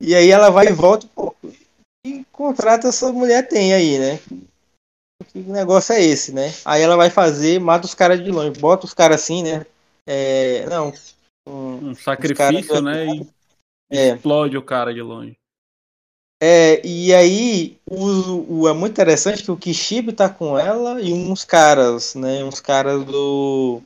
E 0.00 0.14
aí 0.14 0.30
ela 0.30 0.50
vai 0.50 0.68
e 0.68 0.72
volta, 0.72 1.08
pô, 1.14 1.34
que 2.04 2.24
contrato 2.30 2.86
essa 2.86 3.12
mulher 3.12 3.48
tem 3.48 3.72
aí, 3.72 3.98
né? 3.98 4.20
Que 5.28 5.38
negócio 5.38 5.94
é 5.94 6.02
esse, 6.02 6.32
né? 6.32 6.52
Aí 6.64 6.82
ela 6.82 6.96
vai 6.96 7.10
fazer, 7.10 7.58
mata 7.60 7.86
os 7.86 7.94
caras 7.94 8.22
de 8.22 8.30
longe, 8.30 8.60
bota 8.60 8.84
os 8.84 8.94
caras 8.94 9.22
assim, 9.22 9.42
né? 9.42 9.66
É, 10.06 10.66
não. 10.66 10.92
Um, 11.48 11.90
um 11.90 11.94
sacrifício, 11.94 12.80
né? 12.82 13.06
E 13.06 13.26
é. 13.90 14.08
explode 14.10 14.56
o 14.56 14.62
cara 14.62 14.92
de 14.92 15.00
longe. 15.02 15.36
É, 16.42 16.84
e 16.86 17.14
aí 17.14 17.78
o, 17.88 18.60
o, 18.60 18.68
é 18.68 18.72
muito 18.72 18.92
interessante 18.92 19.42
que 19.42 19.50
o 19.50 19.56
Kishibe 19.56 20.12
tá 20.12 20.28
com 20.28 20.58
ela 20.58 21.00
e 21.00 21.12
uns 21.12 21.44
caras, 21.44 22.14
né? 22.14 22.44
Uns 22.44 22.60
caras 22.60 23.04
do. 23.04 23.82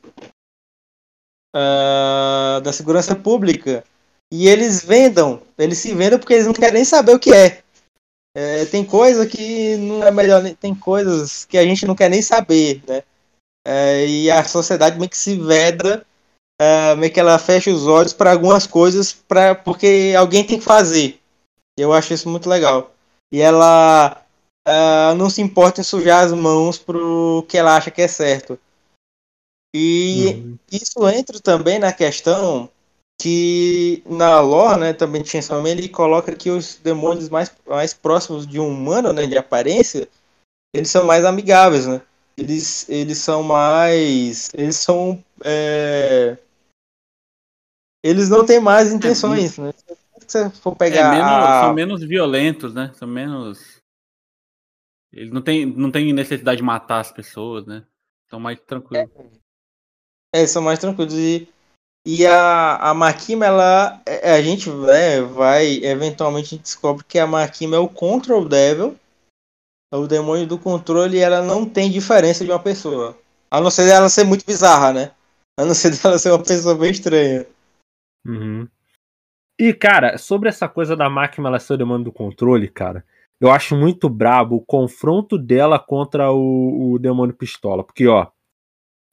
Uh, 1.55 2.61
da 2.61 2.73
segurança 2.73 3.15
pública. 3.15 3.83
E 4.31 4.47
eles 4.47 4.83
vendam, 4.83 5.41
eles 5.57 5.79
se 5.79 5.93
vendam 5.93 6.19
porque 6.19 6.33
eles 6.33 6.45
não 6.45 6.53
querem 6.53 6.75
nem 6.75 6.85
saber 6.85 7.15
o 7.15 7.19
que 7.19 7.33
é. 7.33 7.63
é. 8.35 8.65
tem 8.65 8.85
coisa 8.85 9.25
que 9.25 9.75
não 9.77 10.03
é 10.03 10.11
melhor, 10.11 10.43
tem 10.55 10.75
coisas 10.75 11.45
que 11.45 11.57
a 11.57 11.63
gente 11.63 11.87
não 11.87 11.95
quer 11.95 12.09
nem 12.09 12.21
saber, 12.21 12.83
né? 12.87 13.03
É, 13.65 14.05
e 14.05 14.29
a 14.29 14.43
sociedade 14.43 14.97
meio 14.97 15.09
que 15.09 15.17
se 15.17 15.35
veda, 15.35 16.05
uh, 16.61 16.95
meio 16.97 17.11
que 17.11 17.19
ela 17.19 17.39
fecha 17.39 17.71
os 17.71 17.87
olhos 17.87 18.13
para 18.13 18.31
algumas 18.31 18.67
coisas, 18.67 19.13
pra, 19.13 19.55
porque 19.55 20.13
alguém 20.17 20.43
tem 20.43 20.59
que 20.59 20.65
fazer. 20.65 21.19
Eu 21.79 21.93
acho 21.93 22.13
isso 22.13 22.29
muito 22.29 22.49
legal. 22.49 22.93
E 23.31 23.41
ela 23.41 24.23
uh, 24.67 25.15
não 25.15 25.29
se 25.29 25.41
importa 25.41 25.81
em 25.81 25.83
sujar 25.83 26.23
as 26.23 26.33
mãos 26.33 26.77
pro 26.77 27.45
que 27.47 27.57
ela 27.57 27.75
acha 27.75 27.91
que 27.91 28.01
é 28.01 28.07
certo. 28.07 28.59
E 29.75 30.25
uhum. 30.27 30.57
isso 30.71 31.07
entra 31.09 31.39
também 31.39 31.77
na 31.77 31.93
questão 31.93 32.69
que 33.21 34.01
na 34.05 34.39
lore, 34.39 34.79
né, 34.79 34.93
também 34.93 35.21
tinha 35.21 35.43
ele 35.67 35.89
coloca 35.89 36.33
que 36.33 36.49
os 36.49 36.75
demônios 36.75 37.29
mais, 37.29 37.51
mais 37.67 37.93
próximos 37.93 38.47
de 38.47 38.59
um 38.59 38.69
humano, 38.69 39.11
né, 39.11 39.27
de 39.27 39.37
aparência, 39.37 40.07
eles 40.73 40.89
são 40.89 41.05
mais 41.05 41.25
amigáveis, 41.25 41.85
né? 41.85 42.01
Eles, 42.37 42.87
eles 42.87 43.17
são 43.17 43.43
mais. 43.43 44.49
Eles 44.53 44.77
são. 44.77 45.21
É... 45.43 46.37
Eles 48.01 48.29
não 48.29 48.45
têm 48.45 48.61
mais 48.61 48.93
intenções, 48.93 49.57
né? 49.57 49.73
Se 50.29 50.43
você 50.43 50.49
for 50.61 50.75
pegar. 50.75 51.13
É 51.13 51.17
menos, 51.17 51.31
a... 51.31 51.61
São 51.61 51.73
menos 51.73 52.03
violentos, 52.03 52.73
né? 52.73 52.91
São 52.93 53.07
menos. 53.07 53.79
Eles 55.11 55.31
não 55.31 55.41
têm, 55.41 55.65
não 55.65 55.91
têm 55.91 56.13
necessidade 56.13 56.57
de 56.57 56.63
matar 56.63 56.99
as 56.99 57.11
pessoas, 57.11 57.65
né? 57.65 57.83
Estão 58.25 58.39
mais 58.39 58.59
tranquilos. 58.61 59.09
É, 60.33 60.43
é, 60.43 60.47
são 60.47 60.61
mais 60.61 60.77
tranquilos. 60.77 61.13
E, 61.15 61.49
e 62.05 62.25
a, 62.25 62.77
a 62.77 62.93
Makima, 62.93 63.45
ela. 63.45 64.01
É, 64.05 64.33
a 64.33 64.41
gente 64.41 64.69
né, 64.69 65.21
vai. 65.21 65.83
Eventualmente 65.83 66.45
a 66.45 66.49
gente 66.51 66.63
descobre 66.63 67.03
que 67.03 67.17
a 67.17 67.25
Makima 67.25 67.75
é 67.75 67.79
o 67.79 67.89
Control 67.89 68.47
Devil 68.47 68.97
o 69.97 70.07
demônio 70.07 70.45
do 70.45 70.59
controle 70.59 71.17
ela 71.17 71.41
não 71.41 71.67
tem 71.67 71.89
diferença 71.89 72.45
de 72.45 72.51
uma 72.51 72.61
pessoa. 72.61 73.17
A 73.49 73.59
não 73.59 73.71
ser 73.71 73.89
ela 73.89 74.09
ser 74.09 74.23
muito 74.23 74.45
bizarra, 74.45 74.93
né? 74.93 75.11
A 75.57 75.65
não 75.65 75.73
ser 75.73 75.93
ela 76.05 76.19
ser 76.19 76.31
uma 76.31 76.43
pessoa 76.43 76.75
bem 76.75 76.91
estranha. 76.91 77.47
Uhum. 78.25 78.67
E, 79.59 79.73
cara, 79.73 80.17
sobre 80.17 80.47
essa 80.47 80.69
coisa 80.69 80.95
da 80.95 81.09
máquina 81.09 81.49
ela 81.49 81.59
ser 81.59 81.73
o 81.73 81.77
demônio 81.77 82.05
do 82.05 82.13
controle, 82.13 82.69
cara, 82.69 83.03
eu 83.41 83.51
acho 83.51 83.75
muito 83.75 84.07
brabo 84.07 84.55
o 84.55 84.65
confronto 84.65 85.37
dela 85.37 85.77
contra 85.77 86.31
o, 86.31 86.93
o 86.93 86.99
demônio 86.99 87.35
pistola. 87.35 87.83
Porque, 87.83 88.07
ó, 88.07 88.27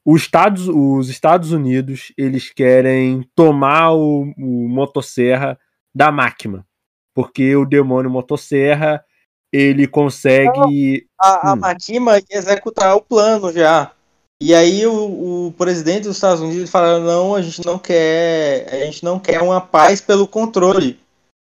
os 0.04 0.22
Estados, 0.22 0.68
os 0.68 1.08
Estados 1.08 1.50
Unidos, 1.50 2.12
eles 2.16 2.48
querem 2.52 3.28
tomar 3.34 3.92
o, 3.92 4.32
o 4.38 4.68
motosserra 4.68 5.58
da 5.92 6.12
máquina. 6.12 6.64
Porque 7.12 7.56
o 7.56 7.64
demônio 7.64 8.08
motosserra 8.08 9.04
ele 9.52 9.88
consegue. 9.88 11.08
A, 11.20 11.50
a 11.50 11.54
hum. 11.54 11.56
Makima 11.56 12.18
ia 12.18 12.24
executar 12.38 12.94
o 12.94 13.02
plano 13.02 13.52
já. 13.52 13.95
E 14.40 14.54
aí 14.54 14.86
o, 14.86 15.46
o, 15.46 15.52
presidente 15.52 16.04
dos 16.04 16.16
Estados 16.16 16.42
Unidos 16.42 16.68
fala, 16.68 17.00
não, 17.00 17.34
a 17.34 17.40
gente 17.40 17.64
não 17.64 17.78
quer. 17.78 18.68
A 18.72 18.84
gente 18.84 19.02
não 19.02 19.18
quer 19.18 19.40
uma 19.40 19.60
paz 19.60 20.00
pelo 20.00 20.28
controle. 20.28 21.00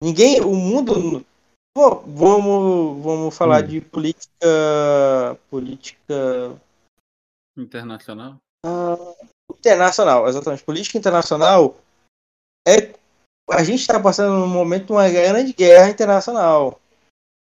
Ninguém. 0.01 0.41
O 0.41 0.55
mundo. 0.55 1.25
Pô, 1.75 1.95
vamos, 2.05 3.03
vamos 3.03 3.35
falar 3.35 3.63
hum. 3.63 3.67
de 3.67 3.81
política. 3.81 5.39
Política. 5.49 6.55
Internacional? 7.57 8.37
Uh, 8.65 9.15
internacional, 9.57 10.27
exatamente. 10.27 10.63
Política 10.63 10.97
internacional 10.97 11.75
é. 12.67 12.93
A 13.51 13.63
gente 13.63 13.81
está 13.81 13.99
passando 13.99 14.39
num 14.39 14.47
momento 14.47 14.87
de 14.87 14.91
uma 14.91 15.07
grande 15.07 15.53
guerra 15.53 15.89
internacional. 15.89 16.79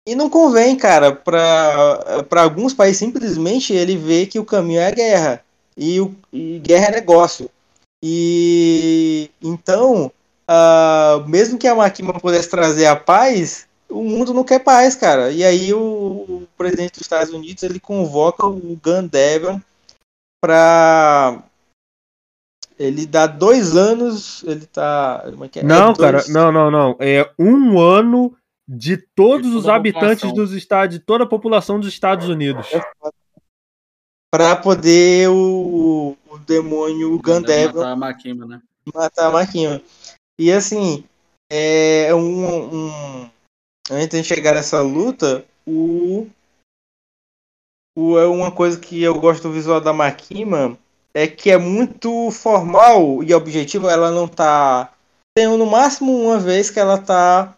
E 0.07 0.15
não 0.15 0.31
convém, 0.31 0.77
cara, 0.77 1.11
para 1.13 2.43
alguns 2.43 2.73
países 2.73 2.99
simplesmente 2.99 3.73
ele 3.73 3.97
vê 3.97 4.25
que 4.25 4.39
o 4.39 4.45
caminho 4.45 4.81
é 4.81 4.87
a 4.87 4.93
guerra. 4.93 5.45
E, 5.77 6.01
o, 6.01 6.15
e 6.33 6.61
guerra 6.61 6.87
é 6.87 6.93
negócio. 6.93 7.51
E 8.03 9.31
então, 9.43 10.13
uh, 10.49 11.29
mesmo 11.29 11.59
que 11.59 11.67
a 11.67 11.75
Makima 11.75 12.21
pudesse 12.21 12.49
trazer 12.49 12.87
a 12.87 12.95
paz, 12.95 13.67
o 13.91 14.05
mundo 14.05 14.33
não 14.33 14.45
quer 14.45 14.61
paz, 14.61 14.95
cara. 14.95 15.33
E 15.33 15.45
aí 15.45 15.75
o, 15.75 15.81
o 15.81 16.49
presidente 16.57 16.93
dos 16.93 17.03
Estados 17.03 17.33
Unidos 17.33 17.65
ele 17.65 17.81
convoca 17.81 18.47
o 18.47 18.79
Gun 18.83 19.09
Devil 19.09 19.61
para 20.41 21.43
ele 22.79 23.07
dá 23.07 23.27
dois 23.27 23.75
anos, 23.75 24.45
ele 24.45 24.67
tá. 24.67 25.25
É, 25.25 25.59
é 25.61 25.63
não, 25.63 25.91
é 25.93 25.97
cara, 25.97 26.25
não, 26.29 26.53
não, 26.53 26.71
não. 26.71 26.97
É 27.01 27.29
um 27.39 27.81
ano 27.81 28.35
de 28.69 28.97
todos 28.97 29.51
de 29.51 29.57
os 29.57 29.69
habitantes 29.69 30.33
dos 30.33 30.53
estados, 30.53 30.99
de 30.99 31.05
toda 31.05 31.25
a 31.25 31.29
população 31.29 31.79
dos 31.79 31.89
Estados 31.89 32.29
Unidos. 32.29 32.67
Para 34.31 34.57
poder 34.57 35.29
o, 35.29 36.17
o 36.29 36.39
demônio 36.39 37.19
Gandeva 37.21 37.79
matar 37.79 37.93
a 37.93 37.97
Makima, 37.97 38.47
né? 38.47 38.63
Matar 38.93 39.27
a 39.29 39.31
Makima. 39.31 39.81
E 40.39 40.53
assim, 40.53 41.05
é 41.51 42.15
um, 42.15 42.75
um 42.75 43.31
antes 43.91 44.21
de 44.21 44.27
chegar 44.27 44.55
nessa 44.55 44.81
luta, 44.83 45.45
o, 45.67 46.27
o 47.97 48.19
é 48.19 48.27
uma 48.27 48.51
coisa 48.51 48.79
que 48.79 49.03
eu 49.03 49.19
gosto 49.19 49.45
do 49.45 49.53
visual 49.53 49.81
da 49.81 49.93
Makima 49.93 50.77
é 51.15 51.27
que 51.27 51.51
é 51.51 51.57
muito 51.57 52.31
formal 52.31 53.23
e 53.23 53.33
objetivo, 53.33 53.89
ela 53.89 54.11
não 54.11 54.29
tá 54.29 54.93
tem 55.35 55.47
no 55.47 55.67
máximo 55.67 56.13
uma 56.13 56.39
vez 56.39 56.71
que 56.71 56.81
ela 56.81 56.99
tá 56.99 57.57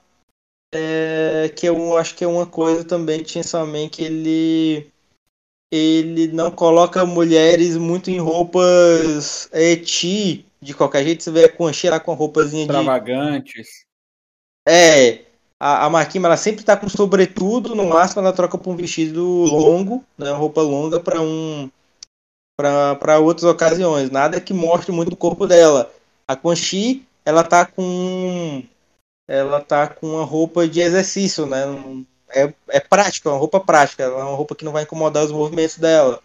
é, 0.73 1.51
que 1.55 1.67
eu 1.67 1.97
acho 1.97 2.15
que 2.15 2.25
é 2.25 2.29
uma 2.29 2.47
coisa 2.47 2.85
também 2.85 3.23
de 3.23 3.31
Chainsaw 3.31 3.67
Man 3.67 3.89
que 3.89 4.05
ele 4.05 4.93
ele 5.71 6.29
não 6.29 6.51
coloca 6.51 7.05
mulheres 7.05 7.77
muito 7.77 8.11
em 8.11 8.19
roupas 8.19 9.49
eti 9.53 10.47
de 10.61 10.75
qualquer 10.75 11.05
jeito 11.05 11.23
você 11.23 11.31
vê 11.31 11.45
a 11.45 11.53
Conchi 11.53 11.89
lá 11.89 12.01
com 12.01 12.15
roupazinha 12.15 12.63
extravagantes. 12.63 13.67
De... 14.67 14.73
é 14.73 15.25
a, 15.61 15.87
a 15.87 15.91
Marquima 15.91 16.29
ela 16.29 16.37
sempre 16.37 16.65
tá 16.65 16.77
com 16.77 16.89
sobretudo 16.89 17.75
no 17.75 17.87
máximo 17.87 18.23
ela 18.23 18.33
troca 18.33 18.57
para 18.57 18.71
um 18.71 18.77
vestido 18.77 19.23
longo 19.23 20.05
né 20.17 20.31
roupa 20.33 20.63
longa 20.63 21.01
para 21.01 21.21
um 21.21 21.71
para 22.59 23.21
outras 23.21 23.45
ocasiões. 23.45 24.11
Nada 24.11 24.41
que 24.41 24.53
mostre 24.53 24.91
muito 24.91 25.13
o 25.13 25.17
corpo 25.17 25.47
dela. 25.47 25.93
A 26.27 26.35
Conchi 26.35 27.07
ela 27.25 27.45
tá 27.45 27.65
com 27.65 28.65
ela 29.29 29.61
tá 29.61 29.87
com 29.87 30.07
uma 30.07 30.25
roupa 30.25 30.67
de 30.67 30.81
exercício, 30.81 31.45
né? 31.45 31.65
É, 32.31 32.53
é 32.69 32.81
prática, 32.81 33.29
é 33.29 33.33
uma 33.33 33.39
roupa 33.39 33.61
prática, 33.61 34.03
é 34.03 34.09
uma 34.09 34.35
roupa 34.35 34.55
que 34.55 34.65
não 34.65 34.73
vai 34.73 34.85
incomodar 34.85 35.25
os 35.25 35.33
movimentos 35.33 35.77
dela. 35.77 36.23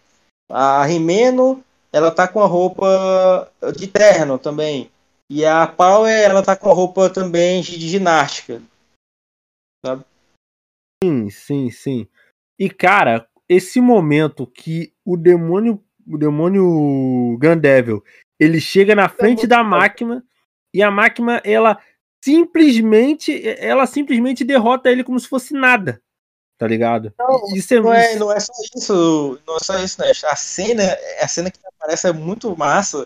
A 0.49 0.85
Rimeno, 0.85 1.63
ela 1.91 2.09
tá 2.09 2.27
com 2.27 2.41
a 2.41 2.47
roupa 2.47 3.51
de 3.75 3.87
terno 3.87 4.39
também. 4.39 4.89
E 5.29 5.45
a 5.45 5.67
Power, 5.67 6.11
ela 6.11 6.41
tá 6.41 6.55
com 6.55 6.69
a 6.69 6.73
roupa 6.73 7.09
também 7.09 7.61
de 7.61 7.89
ginástica. 7.89 8.61
Sabe? 9.85 10.05
Sim, 11.03 11.29
sim, 11.29 11.69
sim. 11.69 12.07
E 12.57 12.69
cara, 12.69 13.27
esse 13.49 13.81
momento 13.81 14.47
que 14.47 14.93
o 15.03 15.17
demônio, 15.17 15.83
o 16.07 16.17
demônio 16.17 17.37
Gandevil, 17.39 18.03
ele 18.39 18.61
chega 18.61 18.95
na 18.95 19.09
frente 19.09 19.45
da 19.45 19.63
máquina 19.63 20.23
e 20.73 20.81
a 20.81 20.89
máquina 20.89 21.41
ela 21.43 21.79
simplesmente 22.23 23.43
ela 23.59 23.85
simplesmente 23.85 24.45
derrota 24.45 24.89
ele 24.89 25.03
como 25.03 25.19
se 25.19 25.27
fosse 25.27 25.53
nada. 25.53 26.01
Tá 26.57 26.65
ligado? 26.65 27.13
Não, 27.19 27.53
isso 27.53 27.73
é, 27.73 27.79
não, 27.81 27.93
é, 27.93 28.15
não 28.15 28.31
é 28.31 28.39
só 28.39 28.53
isso, 28.77 29.39
não 29.45 29.57
é 29.57 29.59
só 29.59 29.77
isso, 29.79 29.99
né? 29.99 30.11
A 30.31 30.35
cena, 30.37 30.97
a 31.19 31.27
cena 31.27 31.51
que 31.51 31.59
aparece 31.67 32.07
é 32.07 32.13
muito 32.13 32.55
massa. 32.55 33.05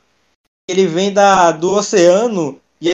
Ele 0.69 0.85
vem 0.85 1.11
da, 1.11 1.51
do 1.51 1.73
oceano 1.73 2.61
e 2.79 2.91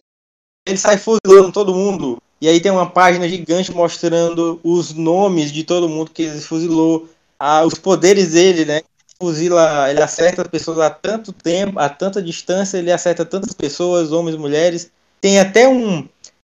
ele 0.66 0.78
sai 0.78 0.98
fuzilando 0.98 1.52
todo 1.52 1.76
mundo. 1.76 2.22
E 2.40 2.48
aí 2.48 2.62
tem 2.62 2.72
uma 2.72 2.90
página 2.90 3.28
gigante 3.28 3.74
mostrando 3.74 4.62
os 4.64 4.94
nomes 4.94 5.52
de 5.52 5.66
todo 5.66 5.90
mundo 5.90 6.12
que 6.12 6.24
ele 6.24 6.40
fuzilou, 6.40 7.10
ah, 7.38 7.66
os 7.66 7.74
poderes 7.74 8.32
dele, 8.32 8.64
né? 8.64 8.82
Fuzila, 9.20 9.90
ele 9.90 10.02
acerta 10.02 10.48
pessoas 10.48 10.80
a 10.80 10.90
tanto 10.90 11.34
tempo, 11.34 11.80
a 11.80 11.90
tanta 11.90 12.22
distância, 12.22 12.78
ele 12.78 12.92
acerta 12.92 13.26
tantas 13.26 13.54
pessoas, 13.54 14.14
homens, 14.14 14.38
mulheres. 14.38 14.90
Tem 15.20 15.40
até 15.40 15.68
um, 15.68 16.08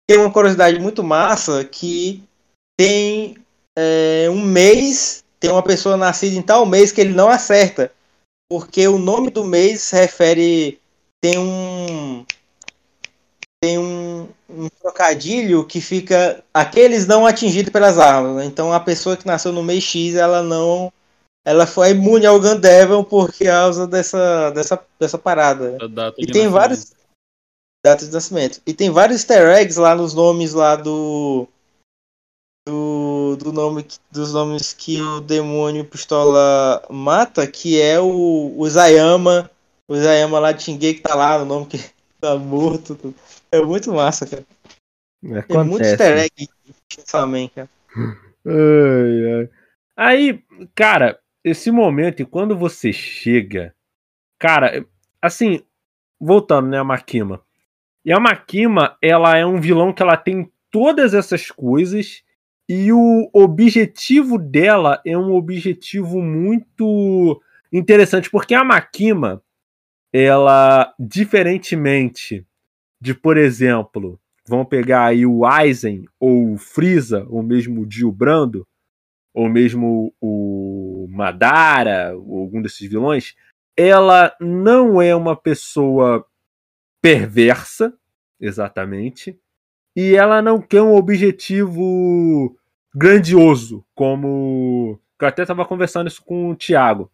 tem 0.08 0.18
uma 0.18 0.32
curiosidade 0.32 0.80
muito 0.80 1.04
massa 1.04 1.64
que 1.64 2.24
tem 2.78 3.38
é, 3.78 4.28
um 4.30 4.42
mês, 4.42 5.24
tem 5.40 5.52
uma 5.52 5.64
pessoa 5.64 5.98
nascida 5.98 6.36
em 6.36 6.42
tal 6.42 6.66
mês 6.66 6.92
que 6.92 7.02
ele 7.02 7.14
não 7.14 7.30
acerta. 7.30 7.92
Porque 8.50 8.88
o 8.88 9.00
nome 9.00 9.32
do 9.32 9.44
mês 9.44 9.82
se 9.82 9.96
refere. 9.96 10.80
Tem 11.22 11.38
um. 11.40 12.24
Tem 13.62 13.80
um, 13.80 14.28
um 14.48 14.70
trocadilho 14.80 15.66
que 15.66 15.82
fica. 15.82 16.44
Aqueles 16.54 17.08
não 17.08 17.26
atingidos 17.26 17.72
pelas 17.72 17.98
armas. 17.98 18.36
Né? 18.36 18.46
Então 18.46 18.72
a 18.72 18.80
pessoa 18.80 19.18
que 19.18 19.26
nasceu 19.26 19.52
no 19.52 19.64
mês 19.64 19.84
X, 19.84 20.16
ela 20.16 20.44
não. 20.44 20.94
Ela 21.44 21.66
foi 21.66 21.92
imune 21.92 22.26
ao 22.26 22.40
Gandevil 22.40 23.04
por 23.04 23.32
causa 23.32 23.86
dessa, 23.86 24.50
dessa, 24.50 24.84
dessa 25.00 25.18
parada. 25.18 25.78
E 26.18 26.26
tem 26.26 26.48
vários 26.48 26.96
data 27.86 28.04
de 28.04 28.12
nascimento. 28.12 28.60
E 28.66 28.74
tem 28.74 28.90
vários 28.90 29.22
easter 29.22 29.48
eggs 29.50 29.80
lá 29.80 29.96
nos 29.96 30.16
nomes 30.16 30.54
lá 30.54 30.76
do. 30.76 31.48
Do, 32.68 33.36
do 33.36 33.54
nome 33.54 33.86
dos 34.12 34.34
nomes 34.34 34.74
que 34.74 35.00
o 35.00 35.22
demônio 35.22 35.86
pistola 35.86 36.84
mata, 36.90 37.46
que 37.46 37.80
é 37.80 38.00
o, 38.00 38.56
o 38.58 38.68
Zayama, 38.68 39.52
o 39.88 39.96
Zayama 39.96 40.40
lá 40.40 40.52
de 40.52 40.64
Xinguei 40.64 40.96
que 40.96 41.02
tá 41.02 41.14
lá, 41.14 41.40
o 41.40 41.46
nome 41.46 41.68
que 41.68 41.78
tá 42.20 42.36
morto. 42.36 43.14
É 43.52 43.62
muito 43.62 43.94
massa, 43.94 44.26
cara. 44.26 44.44
Acontece. 45.24 45.54
É 45.54 45.64
muito 45.64 45.84
easter 45.84 46.18
egg 46.18 46.50
também, 47.06 47.50
cara. 47.50 47.70
Ai, 48.48 49.42
ai. 49.42 49.50
Aí, 49.96 50.44
cara, 50.74 51.20
esse 51.44 51.70
momento, 51.70 52.24
e 52.24 52.26
quando 52.26 52.58
você 52.58 52.92
chega, 52.92 53.76
cara, 54.40 54.84
assim, 55.22 55.64
voltando, 56.20 56.68
né, 56.68 56.80
a 56.80 56.84
Makima. 56.84 57.45
E 58.06 58.14
a 58.14 58.20
Makima, 58.20 58.96
ela 59.02 59.36
é 59.36 59.44
um 59.44 59.60
vilão 59.60 59.92
que 59.92 60.04
ela 60.04 60.16
tem 60.16 60.52
todas 60.70 61.16
essas 61.16 61.50
coisas 61.50 62.24
e 62.70 62.92
o 62.92 63.30
objetivo 63.34 64.38
dela 64.38 65.02
é 65.04 65.18
um 65.18 65.34
objetivo 65.34 66.22
muito 66.22 67.42
interessante, 67.74 68.30
porque 68.30 68.54
a 68.54 68.64
Makima, 68.64 69.42
ela, 70.14 70.94
diferentemente 71.00 72.46
de, 73.02 73.14
por 73.14 73.38
exemplo, 73.38 74.20
vamos 74.48 74.68
pegar 74.68 75.06
aí 75.06 75.26
o 75.26 75.46
Aizen 75.46 76.06
ou 76.20 76.54
o 76.54 76.58
Freeza, 76.58 77.26
ou 77.30 77.42
mesmo 77.42 77.82
o 77.82 77.86
Dio 77.86 78.12
Brando, 78.12 78.68
ou 79.34 79.50
mesmo 79.50 80.14
o 80.22 81.08
Madara, 81.10 82.16
ou 82.16 82.40
algum 82.40 82.62
desses 82.62 82.88
vilões, 82.88 83.36
ela 83.76 84.34
não 84.40 85.02
é 85.02 85.16
uma 85.16 85.36
pessoa 85.36 86.26
perversa, 87.06 87.96
exatamente, 88.40 89.40
e 89.96 90.16
ela 90.16 90.42
não 90.42 90.60
quer 90.60 90.82
um 90.82 90.96
objetivo 90.96 92.58
grandioso, 92.96 93.86
como 93.94 95.00
eu 95.22 95.28
até 95.28 95.44
estava 95.44 95.64
conversando 95.66 96.08
isso 96.08 96.24
com 96.24 96.50
o 96.50 96.56
Thiago, 96.56 97.12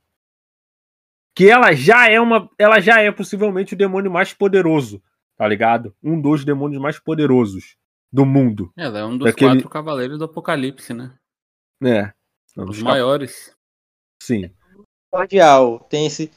que 1.35 1.49
ela 1.49 1.73
já 1.73 2.09
é 2.09 2.21
uma, 2.21 2.49
ela 2.57 2.79
já 2.79 3.01
é 3.01 3.11
possivelmente 3.11 3.73
o 3.73 3.77
demônio 3.77 4.09
mais 4.09 4.33
poderoso, 4.33 5.03
tá 5.35 5.45
ligado? 5.45 5.93
Um 6.01 6.21
dos 6.21 6.45
demônios 6.45 6.81
mais 6.81 6.97
poderosos 6.97 7.75
do 8.09 8.25
mundo. 8.25 8.71
Ela 8.77 8.99
é 8.99 9.03
um 9.03 9.17
dos 9.17 9.25
Daquele... 9.25 9.55
quatro 9.55 9.69
cavaleiros 9.69 10.17
do 10.17 10.23
Apocalipse, 10.23 10.93
né? 10.93 11.13
É. 11.83 12.13
Os 12.55 12.81
maiores. 12.81 13.53
Sim. 14.23 14.53
Cordial. 15.09 15.79
Tem 15.89 16.05
esse. 16.05 16.31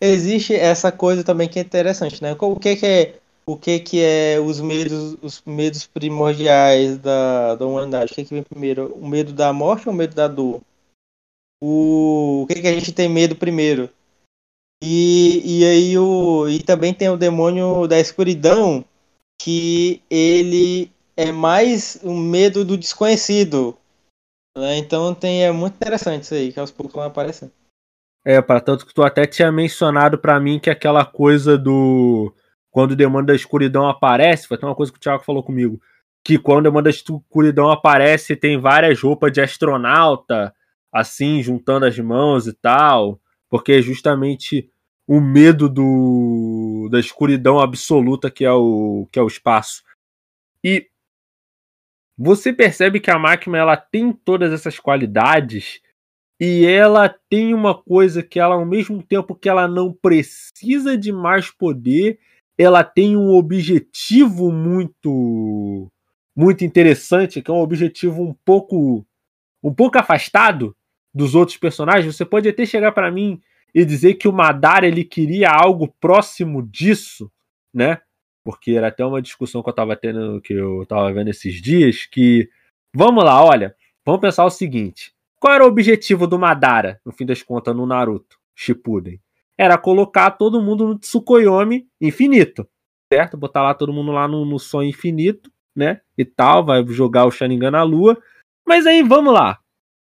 Existe 0.00 0.54
essa 0.54 0.92
coisa 0.92 1.24
também 1.24 1.48
que 1.48 1.58
é 1.58 1.62
interessante, 1.62 2.22
né? 2.22 2.36
O 2.38 2.56
que, 2.56 2.76
que 2.76 2.86
é 2.86 3.20
o 3.48 3.56
que, 3.56 3.78
que 3.78 4.02
é 4.02 4.40
os 4.40 4.60
medos, 4.60 5.16
os 5.22 5.40
medos 5.46 5.86
primordiais 5.86 6.98
da, 6.98 7.54
da 7.54 7.64
humanidade? 7.64 8.12
O 8.12 8.14
que, 8.14 8.24
que 8.24 8.34
vem 8.34 8.42
primeiro? 8.42 8.92
O 8.94 9.06
medo 9.06 9.32
da 9.32 9.52
morte 9.52 9.88
ou 9.88 9.94
o 9.94 9.96
medo 9.96 10.14
da 10.14 10.26
dor? 10.26 10.60
O, 11.62 12.42
o 12.42 12.46
que, 12.48 12.60
que 12.60 12.66
a 12.66 12.72
gente 12.72 12.92
tem 12.92 13.08
medo 13.08 13.36
primeiro? 13.36 13.88
E, 14.82 15.60
e 15.60 15.64
aí 15.64 15.96
o, 15.96 16.48
e 16.48 16.62
também 16.62 16.92
tem 16.92 17.08
o 17.08 17.16
demônio 17.16 17.86
da 17.86 17.98
escuridão, 17.98 18.84
que 19.40 20.02
ele 20.10 20.90
é 21.16 21.32
mais 21.32 21.98
o 22.02 22.12
medo 22.12 22.64
do 22.64 22.76
desconhecido. 22.76 23.78
Né? 24.58 24.76
Então 24.78 25.14
tem, 25.14 25.44
é 25.44 25.52
muito 25.52 25.76
interessante 25.76 26.24
isso 26.24 26.34
aí, 26.34 26.52
que 26.52 26.58
aos 26.60 26.72
poucos 26.72 26.94
vão 26.94 27.04
aparecendo. 27.04 27.52
É, 28.28 28.42
para 28.42 28.60
tanto 28.60 28.84
que 28.84 28.92
tu 28.92 29.04
até 29.04 29.24
tinha 29.24 29.52
mencionado 29.52 30.18
para 30.18 30.40
mim 30.40 30.58
que 30.58 30.68
aquela 30.68 31.04
coisa 31.04 31.56
do 31.56 32.34
quando 32.72 32.90
o 32.90 32.96
demônio 32.96 33.24
da 33.24 33.36
escuridão 33.36 33.88
aparece, 33.88 34.48
foi 34.48 34.56
até 34.56 34.66
uma 34.66 34.74
coisa 34.74 34.90
que 34.90 34.98
o 34.98 35.00
Thiago 35.00 35.22
falou 35.22 35.44
comigo, 35.44 35.80
que 36.24 36.36
quando 36.36 36.58
o 36.58 36.62
demônio 36.64 36.82
da 36.82 36.90
escuridão 36.90 37.70
aparece, 37.70 38.34
tem 38.34 38.58
várias 38.60 39.00
roupas 39.00 39.32
de 39.32 39.40
astronauta, 39.40 40.52
assim, 40.92 41.40
juntando 41.40 41.86
as 41.86 41.96
mãos 42.00 42.48
e 42.48 42.52
tal, 42.52 43.20
porque 43.48 43.74
é 43.74 43.80
justamente 43.80 44.68
o 45.06 45.20
medo 45.20 45.68
do 45.68 46.88
da 46.90 46.98
escuridão 46.98 47.60
absoluta 47.60 48.28
que 48.28 48.44
é 48.44 48.52
o 48.52 49.08
que 49.12 49.20
é 49.20 49.22
o 49.22 49.28
espaço. 49.28 49.84
E 50.64 50.88
você 52.18 52.52
percebe 52.52 52.98
que 52.98 53.10
a 53.10 53.18
máquina 53.20 53.56
ela 53.56 53.76
tem 53.76 54.12
todas 54.12 54.52
essas 54.52 54.80
qualidades 54.80 55.80
e 56.38 56.66
ela 56.66 57.08
tem 57.30 57.54
uma 57.54 57.74
coisa 57.74 58.22
que 58.22 58.38
ela 58.38 58.54
ao 58.54 58.66
mesmo 58.66 59.02
tempo 59.02 59.34
que 59.34 59.48
ela 59.48 59.66
não 59.66 59.92
precisa 59.92 60.96
de 60.96 61.10
mais 61.10 61.50
poder, 61.50 62.18
ela 62.58 62.84
tem 62.84 63.16
um 63.16 63.30
objetivo 63.30 64.52
muito 64.52 65.90
muito 66.34 66.64
interessante, 66.64 67.40
que 67.40 67.50
é 67.50 67.54
um 67.54 67.60
objetivo 67.60 68.22
um 68.22 68.34
pouco 68.44 69.06
um 69.62 69.72
pouco 69.74 69.98
afastado 69.98 70.76
dos 71.14 71.34
outros 71.34 71.56
personagens. 71.56 72.14
Você 72.14 72.24
pode 72.24 72.48
até 72.48 72.66
chegar 72.66 72.92
para 72.92 73.10
mim 73.10 73.40
e 73.74 73.84
dizer 73.84 74.14
que 74.14 74.28
o 74.28 74.32
Madara 74.32 74.86
ele 74.86 75.04
queria 75.04 75.50
algo 75.50 75.88
próximo 76.00 76.62
disso, 76.62 77.30
né? 77.72 78.00
Porque 78.44 78.72
era 78.72 78.88
até 78.88 79.04
uma 79.04 79.22
discussão 79.22 79.62
que 79.62 79.68
eu 79.68 79.72
estava 79.72 79.96
tendo, 79.96 80.40
que 80.40 80.52
eu 80.52 80.82
estava 80.82 81.12
vendo 81.12 81.28
esses 81.28 81.60
dias, 81.60 82.06
que 82.06 82.48
vamos 82.94 83.24
lá, 83.24 83.42
olha, 83.42 83.74
vamos 84.04 84.20
pensar 84.20 84.44
o 84.44 84.50
seguinte: 84.50 85.12
qual 85.46 85.54
era 85.54 85.64
o 85.64 85.68
objetivo 85.68 86.26
do 86.26 86.40
Madara, 86.40 87.00
no 87.06 87.12
fim 87.12 87.24
das 87.24 87.40
contas, 87.40 87.72
no 87.72 87.86
Naruto 87.86 88.36
Shippuden? 88.52 89.20
era 89.56 89.78
colocar 89.78 90.32
todo 90.32 90.60
mundo 90.60 90.88
no 90.88 90.98
Tsukuyomi 90.98 91.86
infinito, 92.00 92.68
certo? 93.10 93.36
Botar 93.36 93.62
lá 93.62 93.72
todo 93.72 93.92
mundo 93.92 94.10
lá 94.10 94.26
no, 94.26 94.44
no 94.44 94.58
sonho 94.58 94.90
infinito, 94.90 95.48
né? 95.74 96.00
E 96.18 96.24
tal, 96.24 96.64
vai 96.64 96.84
jogar 96.88 97.26
o 97.26 97.30
Sharingan 97.30 97.70
na 97.70 97.84
lua. 97.84 98.20
Mas 98.66 98.88
aí, 98.88 99.04
vamos 99.04 99.32
lá. 99.32 99.60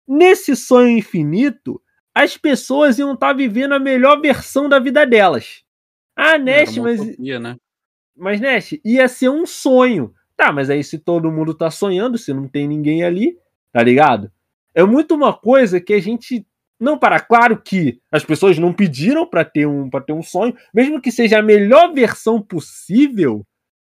Nesse 0.08 0.56
sonho 0.56 0.88
infinito, 0.88 1.78
as 2.14 2.38
pessoas 2.38 2.98
iam 2.98 3.12
estar 3.12 3.28
tá 3.28 3.32
vivendo 3.34 3.74
a 3.74 3.78
melhor 3.78 4.18
versão 4.22 4.66
da 4.66 4.78
vida 4.78 5.06
delas. 5.06 5.62
Ah, 6.16 6.38
Nest, 6.38 6.80
mas. 6.80 6.98
Utopia, 6.98 7.38
né? 7.38 7.56
Mas, 8.16 8.40
ia 8.82 9.06
ser 9.08 9.28
um 9.28 9.44
sonho. 9.44 10.14
Tá, 10.38 10.50
mas 10.50 10.70
aí 10.70 10.82
se 10.82 10.98
todo 10.98 11.30
mundo 11.30 11.52
tá 11.52 11.70
sonhando, 11.70 12.16
se 12.16 12.32
não 12.32 12.48
tem 12.48 12.66
ninguém 12.66 13.04
ali, 13.04 13.38
tá 13.70 13.82
ligado? 13.82 14.32
É 14.74 14.82
muito 14.84 15.14
uma 15.14 15.32
coisa 15.32 15.80
que 15.80 15.92
a 15.92 16.00
gente 16.00 16.46
não 16.80 16.98
para 16.98 17.20
claro 17.20 17.60
que 17.62 18.00
as 18.10 18.24
pessoas 18.24 18.58
não 18.58 18.72
pediram 18.72 19.26
para 19.26 19.44
ter 19.44 19.66
um 19.66 19.88
para 19.88 20.04
ter 20.04 20.12
um 20.12 20.22
sonho, 20.22 20.54
mesmo 20.74 21.00
que 21.00 21.12
seja 21.12 21.38
a 21.38 21.42
melhor 21.42 21.92
versão 21.94 22.42
possível, 22.42 23.46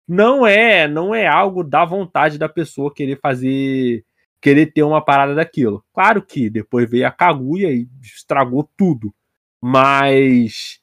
não 0.08 0.46
é 0.46 0.88
não 0.88 1.14
é 1.14 1.28
algo 1.28 1.64
da 1.64 1.84
vontade 1.84 2.38
da 2.38 2.48
pessoa 2.48 2.94
querer 2.94 3.20
fazer 3.20 4.06
querer 4.40 4.68
ter 4.68 4.84
uma 4.84 5.04
parada 5.04 5.34
daquilo. 5.34 5.84
Claro 5.92 6.22
que 6.22 6.50
depois 6.50 6.90
veio 6.90 7.08
a 7.08 7.12
Kaguya 7.12 7.72
e 7.72 7.88
estragou 8.04 8.70
tudo. 8.78 9.12
Mas 9.60 10.80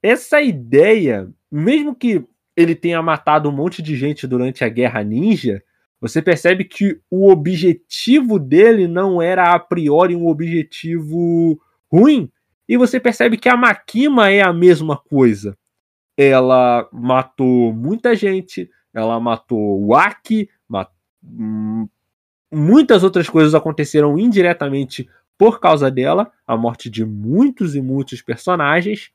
essa 0.00 0.40
ideia, 0.40 1.28
mesmo 1.50 1.94
que 1.94 2.24
ele 2.56 2.76
tenha 2.76 3.02
matado 3.02 3.48
um 3.48 3.52
monte 3.52 3.82
de 3.82 3.96
gente 3.96 4.26
durante 4.26 4.62
a 4.62 4.68
Guerra 4.68 5.02
Ninja, 5.02 5.60
você 6.00 6.22
percebe 6.22 6.64
que 6.64 6.98
o 7.10 7.30
objetivo 7.30 8.38
dele 8.38 8.88
não 8.88 9.20
era 9.20 9.52
a 9.52 9.58
priori 9.58 10.16
um 10.16 10.26
objetivo 10.26 11.60
ruim. 11.92 12.30
E 12.66 12.76
você 12.76 12.98
percebe 12.98 13.36
que 13.36 13.48
a 13.48 13.56
Makima 13.56 14.30
é 14.30 14.40
a 14.40 14.52
mesma 14.52 14.96
coisa. 14.96 15.58
Ela 16.16 16.88
matou 16.92 17.72
muita 17.72 18.14
gente, 18.14 18.70
ela 18.94 19.20
matou 19.20 19.84
o 19.84 19.94
Aki, 19.94 20.48
mat... 20.68 20.90
Hum, 21.22 21.86
muitas 22.50 23.04
outras 23.04 23.28
coisas 23.28 23.54
aconteceram 23.54 24.18
indiretamente 24.18 25.08
por 25.36 25.60
causa 25.60 25.90
dela, 25.90 26.32
a 26.46 26.56
morte 26.56 26.88
de 26.88 27.04
muitos 27.04 27.74
e 27.74 27.80
muitos 27.80 28.22
personagens. 28.22 29.10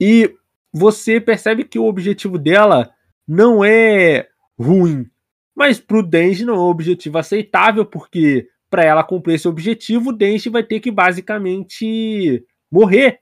E 0.00 0.34
você 0.72 1.20
percebe 1.20 1.64
que 1.64 1.78
o 1.78 1.86
objetivo 1.86 2.38
dela 2.38 2.92
não 3.26 3.64
é 3.64 4.28
ruim. 4.58 5.06
Mas 5.54 5.78
para 5.78 5.98
o 5.98 6.02
Denji 6.02 6.44
não 6.44 6.54
é 6.54 6.58
um 6.58 6.70
objetivo 6.70 7.18
aceitável, 7.18 7.86
porque 7.86 8.48
para 8.68 8.84
ela 8.84 9.04
cumprir 9.04 9.34
esse 9.34 9.46
objetivo, 9.46 10.10
o 10.10 10.12
Denji 10.12 10.48
vai 10.48 10.64
ter 10.64 10.80
que 10.80 10.90
basicamente 10.90 12.44
morrer. 12.70 13.20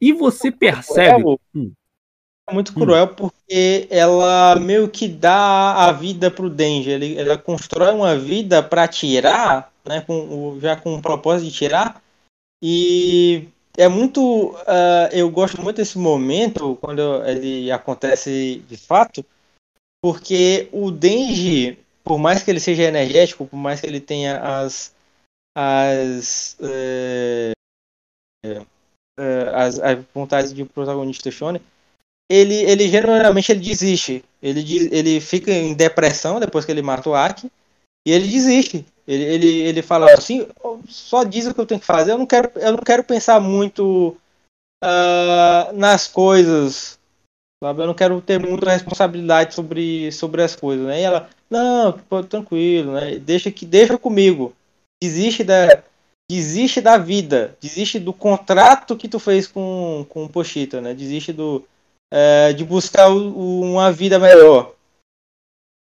E 0.00 0.12
você 0.12 0.50
percebe. 0.50 1.36
Hum. 1.54 1.72
É 2.48 2.54
muito 2.54 2.72
cruel 2.72 3.04
hum. 3.04 3.14
porque 3.14 3.88
ela 3.90 4.56
meio 4.56 4.88
que 4.88 5.08
dá 5.08 5.86
a 5.86 5.92
vida 5.92 6.30
pro 6.30 6.48
Denji. 6.48 6.90
Ele, 6.90 7.18
ela 7.18 7.36
constrói 7.36 7.92
uma 7.92 8.16
vida 8.16 8.62
para 8.62 8.88
tirar, 8.88 9.70
né, 9.84 10.00
com, 10.00 10.58
já 10.60 10.76
com 10.76 10.94
o 10.94 11.02
propósito 11.02 11.50
de 11.50 11.56
tirar. 11.56 12.02
E 12.62 13.48
é 13.76 13.88
muito. 13.88 14.50
Uh, 14.50 15.12
eu 15.12 15.30
gosto 15.30 15.60
muito 15.60 15.76
desse 15.76 15.98
momento, 15.98 16.76
quando 16.80 17.22
ele 17.26 17.70
acontece 17.70 18.62
de 18.68 18.76
fato, 18.76 19.24
porque 20.06 20.68
o 20.70 20.92
Denji, 20.92 21.76
por 22.04 22.16
mais 22.16 22.40
que 22.40 22.48
ele 22.48 22.60
seja 22.60 22.84
energético, 22.84 23.44
por 23.44 23.56
mais 23.56 23.80
que 23.80 23.88
ele 23.88 24.00
tenha 24.00 24.38
as 24.38 24.94
as 25.58 26.56
é, 26.62 27.50
as, 29.52 29.80
as, 29.80 29.98
vontades 30.14 30.54
de 30.54 30.64
protagonista 30.64 31.28
shonen, 31.28 31.60
ele, 32.30 32.54
ele 32.54 32.88
geralmente 32.88 33.50
ele 33.50 33.58
desiste. 33.58 34.24
Ele, 34.40 34.60
ele 34.96 35.20
fica 35.20 35.50
em 35.50 35.74
depressão 35.74 36.38
depois 36.38 36.64
que 36.64 36.70
ele 36.70 36.82
mata 36.82 37.10
o 37.10 37.14
Aki 37.16 37.50
e 38.06 38.12
ele 38.12 38.28
desiste. 38.28 38.86
Ele, 39.08 39.24
ele, 39.24 39.60
ele 39.62 39.82
fala 39.82 40.12
assim, 40.12 40.46
só 40.86 41.24
diz 41.24 41.48
o 41.48 41.54
que 41.54 41.60
eu 41.60 41.66
tenho 41.66 41.80
que 41.80 41.86
fazer. 41.86 42.12
Eu 42.12 42.18
não 42.18 42.26
quero, 42.26 42.52
eu 42.54 42.70
não 42.70 42.78
quero 42.78 43.02
pensar 43.02 43.40
muito 43.40 44.16
uh, 44.84 45.72
nas 45.72 46.06
coisas 46.06 46.96
Sabe? 47.62 47.82
Eu 47.82 47.86
não 47.86 47.94
quero 47.94 48.20
ter 48.20 48.38
muita 48.38 48.70
responsabilidade 48.70 49.54
sobre, 49.54 50.12
sobre 50.12 50.42
as 50.42 50.54
coisas, 50.54 50.86
né? 50.86 51.00
E 51.00 51.04
ela, 51.04 51.28
não, 51.48 51.92
pô, 51.92 52.22
tranquilo, 52.22 52.92
né? 52.92 53.18
Deixa 53.18 53.50
que 53.50 53.64
deixa 53.64 53.96
comigo. 53.96 54.54
Desiste 55.02 55.42
da 55.44 55.82
desiste 56.28 56.80
da 56.80 56.98
vida, 56.98 57.56
desiste 57.60 58.00
do 58.00 58.12
contrato 58.12 58.96
que 58.96 59.08
tu 59.08 59.18
fez 59.20 59.46
com, 59.46 60.04
com 60.08 60.24
o 60.24 60.28
Pochita, 60.28 60.80
né? 60.80 60.92
Desiste 60.92 61.32
do, 61.32 61.64
é, 62.12 62.52
de 62.52 62.64
buscar 62.64 63.08
o, 63.10 63.30
o, 63.30 63.60
uma 63.60 63.92
vida 63.92 64.18
melhor. 64.18 64.74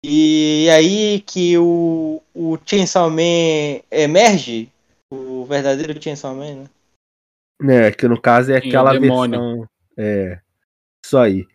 E 0.05 0.69
aí 0.71 1.21
que 1.21 1.57
o, 1.59 2.23
o 2.35 2.59
Chainsaw 2.65 3.09
Man 3.11 3.81
emerge, 3.91 4.71
o 5.13 5.45
verdadeiro 5.45 6.01
Chainsaw 6.03 6.35
Man, 6.35 6.67
né? 7.61 7.87
É, 7.89 7.91
que 7.91 8.07
no 8.07 8.21
caso 8.21 8.53
é 8.53 8.59
aquela 8.59 8.93
Sim, 8.93 9.01
versão. 9.01 9.69
É. 9.97 10.39
Isso 11.07 11.17
aí. 11.17 11.47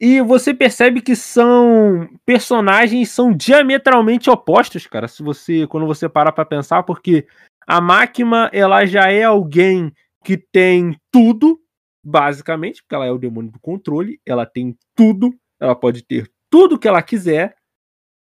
E 0.00 0.20
você 0.20 0.52
percebe 0.52 1.00
que 1.00 1.14
são 1.14 2.08
personagens 2.26 3.10
são 3.10 3.32
diametralmente 3.32 4.28
opostos, 4.28 4.84
cara. 4.88 5.06
Se 5.06 5.22
você 5.22 5.64
quando 5.68 5.86
você 5.86 6.08
parar 6.08 6.32
para 6.32 6.44
pensar, 6.44 6.82
porque 6.82 7.24
a 7.64 7.80
máquina 7.80 8.50
ela 8.52 8.84
já 8.84 9.12
é 9.12 9.22
alguém 9.22 9.92
que 10.24 10.36
tem 10.36 10.96
tudo, 11.12 11.60
basicamente, 12.04 12.82
porque 12.82 12.96
ela 12.96 13.06
é 13.06 13.12
o 13.12 13.18
demônio 13.18 13.52
do 13.52 13.60
controle, 13.60 14.20
ela 14.26 14.44
tem 14.44 14.76
tudo, 14.96 15.32
ela 15.60 15.76
pode 15.76 16.02
ter 16.02 16.28
tudo 16.50 16.78
que 16.78 16.88
ela 16.88 17.02
quiser 17.02 17.54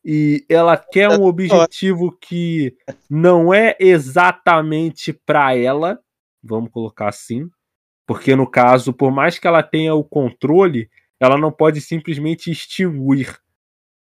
e 0.04 0.44
ela 0.48 0.76
quer 0.76 1.08
um 1.08 1.24
objetivo 1.24 2.16
que 2.20 2.76
não 3.10 3.52
é 3.52 3.76
exatamente 3.80 5.12
para 5.12 5.56
ela, 5.56 6.00
vamos 6.40 6.70
colocar 6.70 7.08
assim, 7.08 7.50
porque 8.06 8.36
no 8.36 8.46
caso, 8.46 8.92
por 8.92 9.10
mais 9.10 9.38
que 9.38 9.46
ela 9.46 9.62
tenha 9.62 9.94
o 9.94 10.04
controle, 10.04 10.90
ela 11.18 11.38
não 11.38 11.50
pode 11.50 11.80
simplesmente 11.80 12.50
extinguir 12.50 13.38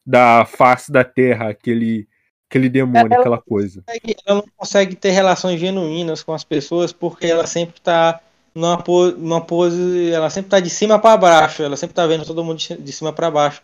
da 0.04 0.44
face 0.44 0.90
da 0.90 1.04
Terra 1.04 1.50
aquele, 1.50 2.08
aquele 2.50 2.68
demônio, 2.68 3.12
ela 3.12 3.20
aquela 3.20 3.38
coisa. 3.40 3.82
Consegue, 3.86 4.16
ela 4.26 4.36
não 4.36 4.48
consegue 4.56 4.96
ter 4.96 5.10
relações 5.10 5.60
genuínas 5.60 6.22
com 6.22 6.32
as 6.32 6.42
pessoas 6.44 6.92
porque 6.92 7.26
ela 7.26 7.46
sempre 7.46 7.76
está 7.78 8.20
numa, 8.54 8.82
pose, 8.82 9.16
numa 9.16 9.40
pose, 9.40 10.10
ela 10.10 10.30
sempre 10.30 10.48
está 10.48 10.60
de 10.60 10.70
cima 10.70 10.98
para 10.98 11.16
baixo, 11.16 11.62
ela 11.62 11.76
sempre 11.76 11.92
está 11.92 12.06
vendo 12.06 12.26
todo 12.26 12.44
mundo 12.44 12.58
de, 12.58 12.76
de 12.76 12.92
cima 12.92 13.12
para 13.12 13.30
baixo. 13.30 13.62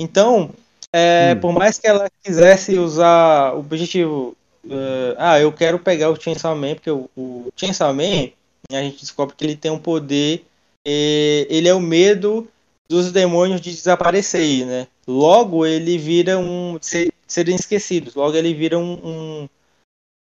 Então, 0.00 0.50
é, 0.92 1.34
hum. 1.36 1.40
por 1.40 1.52
mais 1.52 1.78
que 1.78 1.86
ela 1.86 2.10
quisesse 2.22 2.78
usar 2.78 3.54
o 3.54 3.60
objetivo, 3.60 4.36
uh, 4.64 5.14
ah, 5.16 5.40
eu 5.40 5.52
quero 5.52 5.78
pegar 5.78 6.10
o 6.10 6.20
Chainsaw 6.20 6.56
Man, 6.56 6.74
porque 6.74 6.90
o, 6.90 7.08
o 7.16 7.52
Chainsaw 7.56 7.94
Man, 7.94 8.30
a 8.70 8.82
gente 8.82 9.00
descobre 9.00 9.34
que 9.36 9.44
ele 9.44 9.56
tem 9.56 9.70
um 9.70 9.78
poder, 9.78 10.44
ele 10.84 11.68
é 11.68 11.74
o 11.74 11.80
medo 11.80 12.48
dos 12.88 13.10
demônios 13.10 13.60
de 13.60 13.70
desaparecer, 13.70 14.66
né? 14.66 14.86
Logo 15.06 15.64
ele 15.64 15.96
vira 15.96 16.38
um 16.38 16.78
ser, 16.80 17.12
serem 17.26 17.56
esquecidos. 17.56 18.14
Logo 18.14 18.36
ele 18.36 18.52
vira 18.52 18.78
um, 18.78 18.92
um, 18.92 19.48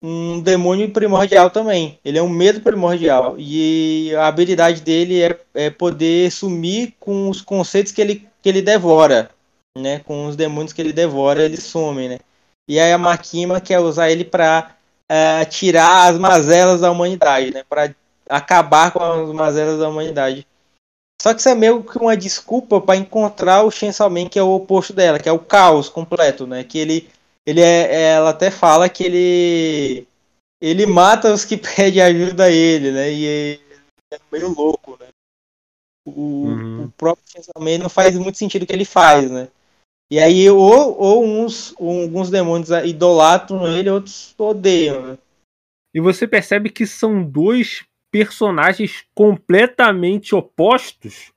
um, 0.02 0.40
demônio 0.40 0.90
primordial 0.90 1.50
também. 1.50 1.98
Ele 2.04 2.18
é 2.18 2.22
um 2.22 2.28
medo 2.28 2.60
primordial 2.60 3.34
e 3.38 4.14
a 4.16 4.28
habilidade 4.28 4.80
dele 4.80 5.22
é, 5.22 5.38
é 5.54 5.70
poder 5.70 6.30
sumir 6.30 6.94
com 7.00 7.28
os 7.28 7.40
conceitos 7.40 7.92
que 7.92 8.00
ele 8.00 8.28
que 8.40 8.48
ele 8.48 8.62
devora, 8.62 9.30
né? 9.76 10.00
Com 10.00 10.26
os 10.26 10.36
demônios 10.36 10.72
que 10.72 10.80
ele 10.80 10.92
devora, 10.92 11.44
ele 11.44 11.56
some, 11.56 12.08
né? 12.08 12.18
E 12.68 12.78
aí 12.78 12.92
a 12.92 12.98
Makima 12.98 13.60
quer 13.60 13.78
usar 13.80 14.10
ele 14.10 14.24
para 14.24 14.74
uh, 15.10 15.14
é, 15.14 15.44
tirar 15.44 16.08
as 16.08 16.18
mazelas 16.18 16.80
da 16.80 16.90
humanidade, 16.90 17.52
né? 17.52 17.64
Para 17.68 17.94
acabar 18.28 18.92
com 18.92 19.02
as 19.02 19.32
mazelas 19.32 19.78
da 19.78 19.88
humanidade. 19.88 20.46
Só 21.20 21.32
que 21.32 21.38
isso 21.38 21.48
é 21.48 21.54
meio 21.54 21.84
que 21.84 21.98
uma 21.98 22.16
desculpa 22.16 22.80
para 22.80 22.96
encontrar 22.96 23.62
o 23.62 23.70
Chainsaw 23.70 24.10
Man, 24.10 24.28
que 24.28 24.38
é 24.38 24.42
o 24.42 24.54
oposto 24.54 24.92
dela, 24.92 25.20
que 25.20 25.28
é 25.28 25.32
o 25.32 25.38
caos 25.38 25.88
completo, 25.88 26.46
né? 26.48 26.64
Que 26.64 26.78
ele, 26.78 27.08
ele 27.46 27.60
é, 27.60 28.14
ela 28.14 28.30
até 28.30 28.50
fala 28.50 28.88
que 28.88 29.04
ele 29.04 30.06
ele 30.60 30.84
mata 30.84 31.32
os 31.32 31.44
que 31.44 31.56
pedem 31.76 32.02
ajuda 32.02 32.44
a 32.44 32.50
ele, 32.50 32.90
né? 32.90 33.12
E 33.12 33.60
é 34.12 34.18
meio 34.32 34.48
louco, 34.52 34.98
né? 34.98 35.08
O, 36.04 36.10
uhum. 36.46 36.84
o 36.86 36.90
próprio 36.92 37.24
Chainsaw 37.28 37.62
Man 37.62 37.78
não 37.78 37.88
faz 37.88 38.16
muito 38.16 38.36
sentido 38.36 38.64
o 38.64 38.66
que 38.66 38.72
ele 38.72 38.84
faz, 38.84 39.30
né? 39.30 39.48
E 40.10 40.18
aí 40.18 40.50
ou, 40.50 40.98
ou 40.98 41.24
uns 41.24 41.72
ou 41.78 42.02
alguns 42.02 42.30
demônios 42.30 42.70
idolatram 42.84 43.66
ele, 43.66 43.88
outros 43.88 44.34
odeiam, 44.36 45.06
né? 45.06 45.18
E 45.94 46.00
você 46.00 46.26
percebe 46.26 46.68
que 46.68 46.84
são 46.84 47.22
dois 47.22 47.84
personagens 48.12 49.06
completamente 49.14 50.34
opostos. 50.34 51.32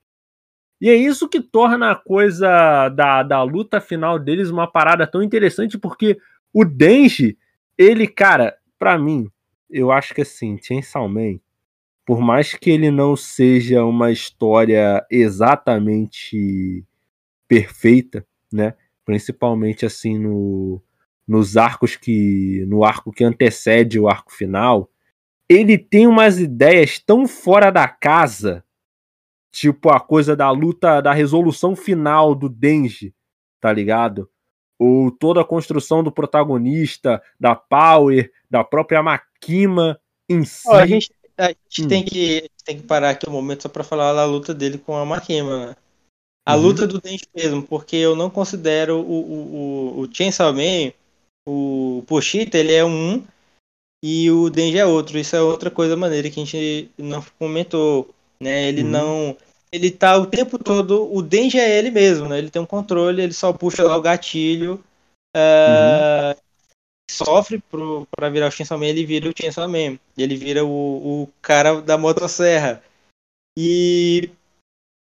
E 0.81 0.89
é 0.89 0.93
isso 0.93 1.29
que 1.29 1.39
torna 1.39 1.91
a 1.91 1.95
coisa 1.95 2.89
da, 2.89 3.23
da 3.23 3.41
luta 3.41 3.79
final 3.79 4.19
deles 4.19 4.49
uma 4.49 4.69
parada 4.69 5.07
tão 5.07 5.23
interessante, 5.23 5.77
porque 5.77 6.19
o 6.53 6.65
Denji, 6.65 7.37
ele, 7.77 8.05
cara, 8.05 8.57
para 8.77 8.97
mim, 8.97 9.31
eu 9.69 9.89
acho 9.89 10.13
que 10.13 10.21
assim, 10.21 10.59
Chainsaw 10.61 11.07
Man, 11.07 11.39
por 12.05 12.19
mais 12.19 12.53
que 12.53 12.69
ele 12.69 12.91
não 12.91 13.15
seja 13.15 13.83
uma 13.85 14.11
história 14.11 15.03
exatamente 15.09 16.85
perfeita, 17.47 18.27
né? 18.51 18.73
Principalmente 19.05 19.85
assim 19.85 20.19
no, 20.19 20.81
nos 21.25 21.55
arcos 21.55 21.95
que 21.95 22.65
no 22.67 22.83
arco 22.83 23.13
que 23.13 23.23
antecede 23.23 23.97
o 23.97 24.09
arco 24.09 24.31
final, 24.31 24.91
ele 25.49 25.77
tem 25.77 26.07
umas 26.07 26.39
ideias 26.39 26.99
tão 26.99 27.27
fora 27.27 27.71
da 27.71 27.87
casa, 27.87 28.63
tipo 29.51 29.89
a 29.89 29.99
coisa 29.99 30.35
da 30.35 30.49
luta, 30.51 31.01
da 31.01 31.13
resolução 31.13 31.75
final 31.75 32.33
do 32.33 32.49
Denji, 32.49 33.13
tá 33.61 33.71
ligado? 33.71 34.29
Ou 34.77 35.09
toda 35.11 35.41
a 35.41 35.45
construção 35.45 36.03
do 36.03 36.11
protagonista, 36.11 37.21
da 37.39 37.55
Power, 37.55 38.31
da 38.49 38.63
própria 38.63 39.01
Makima 39.01 39.99
em 40.27 40.43
si. 40.43 40.69
a 40.69 40.85
gente, 40.85 41.11
a 41.37 41.47
gente 41.47 41.83
hum. 41.83 41.87
tem, 41.87 42.03
que, 42.03 42.49
tem 42.65 42.77
que 42.77 42.83
parar 42.83 43.11
aqui 43.11 43.29
um 43.29 43.33
momento 43.33 43.63
só 43.63 43.69
pra 43.69 43.83
falar 43.83 44.13
da 44.13 44.25
luta 44.25 44.53
dele 44.53 44.77
com 44.77 44.95
a 44.95 45.05
Makima, 45.05 45.67
né? 45.67 45.75
A 46.47 46.55
uhum. 46.55 46.61
luta 46.61 46.85
do 46.85 47.01
Denji 47.01 47.25
mesmo, 47.35 47.63
porque 47.63 47.95
eu 47.95 48.15
não 48.15 48.29
considero 48.29 48.97
o, 48.97 49.01
o, 49.01 49.55
o, 49.55 50.01
o 50.01 50.13
Chainsaw 50.13 50.53
Man, 50.53 50.91
o 51.47 52.03
Pochita, 52.05 52.57
ele 52.57 52.73
é 52.73 52.85
um 52.85 53.23
e 54.03 54.29
o 54.31 54.49
Denji 54.49 54.77
é 54.77 54.85
outro. 54.85 55.17
Isso 55.17 55.35
é 55.35 55.41
outra 55.41 55.69
coisa 55.71 55.95
maneira 55.95 56.29
que 56.29 56.39
a 56.39 56.45
gente 56.45 56.91
não 56.97 57.23
comentou, 57.39 58.13
né? 58.39 58.67
Ele 58.67 58.83
uhum. 58.83 58.89
não 58.89 59.37
ele 59.75 59.91
tá 59.91 60.17
o 60.17 60.25
tempo 60.25 60.57
todo, 60.57 61.13
o 61.13 61.21
Denji 61.21 61.59
é 61.59 61.77
ele 61.77 61.91
mesmo, 61.91 62.29
né? 62.29 62.37
Ele 62.37 62.49
tem 62.49 62.61
um 62.61 62.65
controle, 62.65 63.21
ele 63.21 63.33
só 63.33 63.51
puxa 63.51 63.83
lá 63.83 63.97
o 63.97 64.01
gatilho, 64.01 64.75
uh, 65.35 66.29
uhum. 66.29 66.35
sofre 67.11 67.59
pro, 67.59 68.07
pra 68.15 68.29
virar 68.29 68.47
o 68.47 68.51
Chainsaw 68.51 68.77
Man, 68.79 68.85
ele 68.85 69.05
vira 69.05 69.29
o 69.29 69.33
Chainsaw 69.37 69.67
Man, 69.67 69.99
ele 70.17 70.37
vira 70.37 70.63
o, 70.63 71.23
o 71.23 71.29
cara 71.41 71.81
da 71.81 71.97
motosserra. 71.97 72.81
E, 73.57 74.29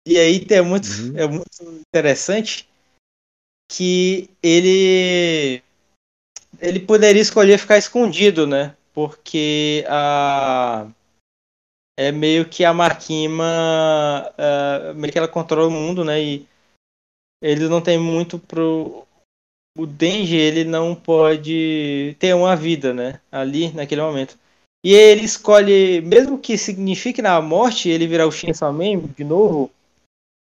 e 0.06 0.16
aí 0.16 0.46
é 0.48 0.62
muito, 0.62 0.86
uhum. 0.86 1.18
é 1.18 1.26
muito 1.26 1.82
interessante 1.88 2.68
que 3.68 4.30
ele 4.40 5.60
ele 6.62 6.80
poderia 6.80 7.20
escolher 7.20 7.58
ficar 7.58 7.76
escondido, 7.76 8.46
né? 8.46 8.74
porque 8.92 9.84
a 9.88 10.86
é 11.98 12.10
meio 12.10 12.48
que 12.48 12.64
a 12.64 12.72
Makima 12.72 14.32
uh, 14.32 14.94
meio 14.94 15.12
que 15.12 15.18
ela 15.18 15.28
controla 15.28 15.68
o 15.68 15.70
mundo, 15.70 16.04
né? 16.04 16.22
E 16.22 16.48
ele 17.40 17.68
não 17.68 17.82
tem 17.82 17.98
muito 17.98 18.38
pro 18.38 19.06
o 19.76 19.86
Denji 19.86 20.36
ele 20.36 20.64
não 20.64 20.94
pode 20.94 22.14
ter 22.18 22.34
uma 22.34 22.54
vida, 22.54 22.92
né? 22.92 23.20
Ali 23.30 23.72
naquele 23.72 24.02
momento. 24.02 24.38
E 24.84 24.92
ele 24.94 25.24
escolhe, 25.24 26.00
mesmo 26.00 26.38
que 26.38 26.58
signifique 26.58 27.22
na 27.22 27.40
morte 27.40 27.88
ele 27.88 28.06
virar 28.06 28.26
o 28.26 28.32
Chainsaw 28.32 28.72
Man 28.72 28.98
de 29.16 29.24
novo, 29.24 29.70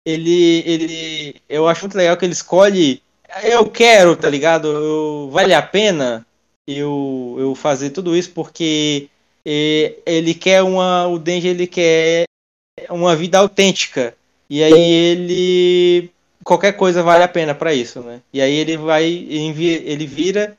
ele 0.07 0.63
ele 0.67 1.43
eu 1.49 1.69
acho 1.69 1.83
muito 1.83 1.97
legal 1.97 2.17
que 2.17 2.25
ele 2.25 2.33
escolhe 2.33 3.03
eu 3.43 3.71
quero, 3.71 4.17
tá 4.17 4.29
ligado? 4.29 4.69
Eu, 4.69 5.31
vale 5.31 5.55
a 5.55 5.63
pena 5.63 6.27
eu, 6.67 7.37
eu 7.39 7.55
fazer 7.55 7.91
tudo 7.91 8.17
isso 8.17 8.33
porque 8.33 9.09
ele 9.45 10.35
quer 10.35 10.63
uma. 10.63 11.07
O 11.07 11.19
Denji 11.19 11.49
ele 11.49 11.67
quer 11.67 12.25
uma 12.89 13.15
vida 13.15 13.39
autêntica. 13.39 14.17
E 14.49 14.63
aí 14.63 14.73
ele. 14.73 16.11
Qualquer 16.43 16.73
coisa 16.73 17.03
vale 17.03 17.25
a 17.25 17.29
pena 17.29 17.55
para 17.55 17.75
isso, 17.75 18.01
né? 18.03 18.23
E 18.33 18.41
aí 18.41 18.53
ele 18.53 18.77
vai. 18.77 19.05
Ele 19.05 20.07
vira 20.07 20.57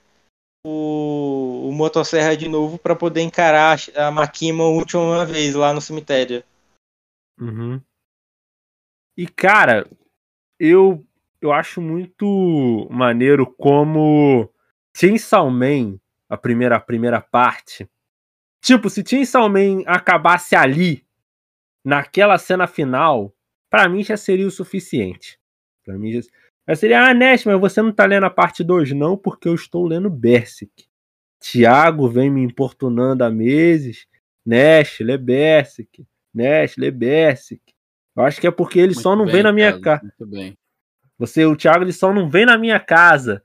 o, 0.65 1.67
o 1.69 1.71
motosserra 1.71 2.35
de 2.35 2.47
novo 2.47 2.77
para 2.77 2.95
poder 2.95 3.21
encarar 3.21 3.77
a 3.95 4.11
Makima 4.11 4.63
última 4.65 5.25
vez 5.25 5.53
lá 5.53 5.73
no 5.73 5.81
cemitério. 5.81 6.43
Uhum. 7.39 7.79
E 9.17 9.27
cara, 9.27 9.87
eu 10.59 11.05
eu 11.45 11.53
acho 11.53 11.79
muito 11.79 12.87
maneiro 12.89 13.45
como 13.45 14.51
Chainsaw 14.95 15.49
Man, 15.49 15.99
a 16.27 16.35
primeira, 16.35 16.75
a 16.75 16.79
primeira 16.79 17.21
parte. 17.21 17.87
Tipo, 18.61 18.89
se 18.89 19.03
Chainsaw 19.07 19.47
Man 19.47 19.83
acabasse 19.85 20.55
ali, 20.55 21.05
naquela 21.83 22.37
cena 22.39 22.65
final, 22.65 23.31
para 23.69 23.87
mim 23.87 24.03
já 24.03 24.17
seria 24.17 24.47
o 24.47 24.51
suficiente. 24.51 25.39
Para 25.85 25.97
mim 25.99 26.11
já, 26.11 26.75
seria, 26.75 27.07
ah, 27.07 27.13
Nash, 27.13 27.45
mas 27.45 27.59
você 27.59 27.79
não 27.81 27.91
tá 27.91 28.05
lendo 28.05 28.25
a 28.25 28.29
parte 28.29 28.63
2 28.63 28.93
não, 28.93 29.15
porque 29.15 29.47
eu 29.47 29.53
estou 29.53 29.85
lendo 29.85 30.09
Berserk. 30.09 30.87
Tiago 31.39 32.07
vem 32.07 32.31
me 32.31 32.41
importunando 32.41 33.23
há 33.23 33.29
meses. 33.29 34.07
Nash, 34.43 34.99
Lebersic, 34.99 36.07
Nash, 36.33 36.75
Lebersic. 36.75 37.61
Eu 38.15 38.23
acho 38.23 38.41
que 38.41 38.47
é 38.47 38.51
porque 38.51 38.79
ele 38.79 38.93
muito 38.93 39.01
só 39.01 39.15
não 39.15 39.25
bem, 39.25 39.33
vem 39.33 39.43
na 39.43 39.53
minha 39.53 39.79
casa. 39.79 40.01
Muito 40.01 40.25
bem. 40.25 40.57
Você, 41.17 41.45
o 41.45 41.55
Thiago, 41.55 41.83
ele 41.83 41.93
só 41.93 42.13
não 42.13 42.29
vem 42.29 42.45
na 42.45 42.57
minha 42.57 42.79
casa 42.79 43.41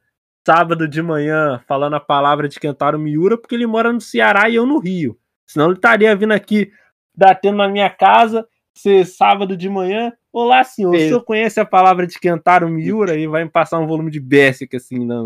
sábado 0.47 0.89
de 0.89 1.03
manhã 1.03 1.63
falando 1.67 1.95
a 1.95 2.01
palavra 2.01 2.49
de 2.49 2.59
Kentaro 2.59 2.99
Miura 2.99 3.37
porque 3.37 3.55
ele 3.55 3.67
mora 3.67 3.93
no 3.93 4.01
Ceará 4.01 4.49
e 4.49 4.55
eu 4.55 4.67
no 4.67 4.79
Rio. 4.79 5.19
Senão 5.47 5.67
ele 5.67 5.75
estaria 5.75 6.15
vindo 6.17 6.33
aqui 6.33 6.73
batendo 7.17 7.59
na 7.59 7.69
minha 7.69 7.91
casa, 7.91 8.47
ser 8.75 9.05
sábado 9.05 9.57
de 9.57 9.69
manhã. 9.69 10.13
Olá, 10.33 10.65
senhor. 10.65 10.95
O 10.95 10.99
senhor 10.99 11.25
conhece 11.25 11.61
a 11.61 11.65
palavra 11.65 12.07
de 12.07 12.19
Kentaro 12.19 12.69
Miura 12.69 13.17
e 13.17 13.27
vai 13.27 13.45
me 13.45 13.51
passar 13.51 13.79
um 13.79 13.87
volume 13.87 14.11
de 14.11 14.21
Berserk 14.21 14.77
assim 14.77 15.05
na, 15.05 15.23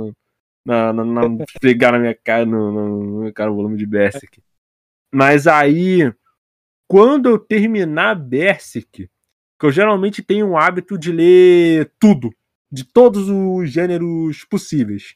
na, 0.65 0.93
na, 0.93 1.05
na 1.05 1.45
pegar 1.61 1.93
na 1.93 1.99
minha 1.99 2.15
cara 2.15 2.45
no, 2.45 2.73
no, 2.73 3.25
no, 3.25 3.33
cara, 3.33 3.53
o 3.53 3.55
volume 3.55 3.77
de 3.77 3.87
Berserk. 3.87 4.43
Mas 5.13 5.47
aí, 5.47 6.13
quando 6.89 7.29
eu 7.29 7.39
terminar 7.39 8.17
Berserk, 8.17 9.09
que 9.65 9.69
eu 9.69 9.73
geralmente 9.73 10.23
tenho 10.23 10.51
o 10.51 10.59
hábito 10.59 10.99
de 10.99 11.11
ler 11.11 11.91
tudo, 11.99 12.31
de 12.71 12.85
todos 12.85 13.31
os 13.31 13.71
gêneros 13.71 14.45
possíveis. 14.45 15.15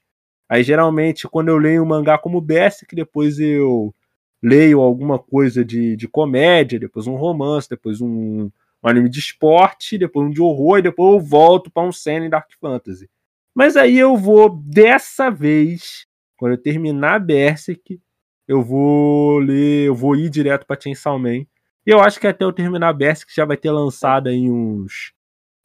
Aí 0.49 0.63
geralmente 0.63 1.29
quando 1.29 1.49
eu 1.49 1.59
leio 1.59 1.83
um 1.83 1.87
mangá 1.87 2.17
como 2.17 2.41
Berserk, 2.41 2.97
depois 2.97 3.39
eu 3.39 3.95
leio 4.43 4.81
alguma 4.81 5.19
coisa 5.19 5.63
de, 5.63 5.95
de 5.97 6.09
comédia, 6.09 6.81
depois 6.81 7.07
um 7.07 7.15
romance, 7.15 7.69
depois 7.69 8.01
um, 8.01 8.45
um 8.47 8.89
anime 8.89 9.11
de 9.11 9.19
esporte, 9.19 9.99
depois 9.99 10.27
um 10.27 10.31
de 10.31 10.41
horror, 10.41 10.79
e 10.79 10.83
depois 10.83 11.13
eu 11.13 11.21
volto 11.21 11.71
para 11.71 11.83
um 11.83 11.93
Seinen 11.93 12.31
Dark 12.31 12.51
Fantasy. 12.59 13.11
Mas 13.55 13.77
aí 13.77 13.99
eu 13.99 14.17
vou, 14.17 14.49
dessa 14.49 15.29
vez, 15.29 16.07
quando 16.39 16.53
eu 16.53 16.63
terminar 16.63 17.19
Berserk, 17.19 18.01
eu 18.47 18.63
vou 18.63 19.41
ler, 19.41 19.89
eu 19.89 19.95
vou 19.95 20.17
ir 20.17 20.31
direto 20.31 20.65
para 20.65 20.81
Chainsaw 20.81 21.19
Man, 21.19 21.45
eu 21.91 22.01
acho 22.01 22.21
que 22.21 22.27
até 22.27 22.45
eu 22.45 22.53
terminar 22.53 22.93
Berserk 22.93 23.35
já 23.35 23.45
vai 23.45 23.57
ter 23.57 23.71
lançado 23.71 24.29
aí 24.29 24.51
uns 24.51 25.13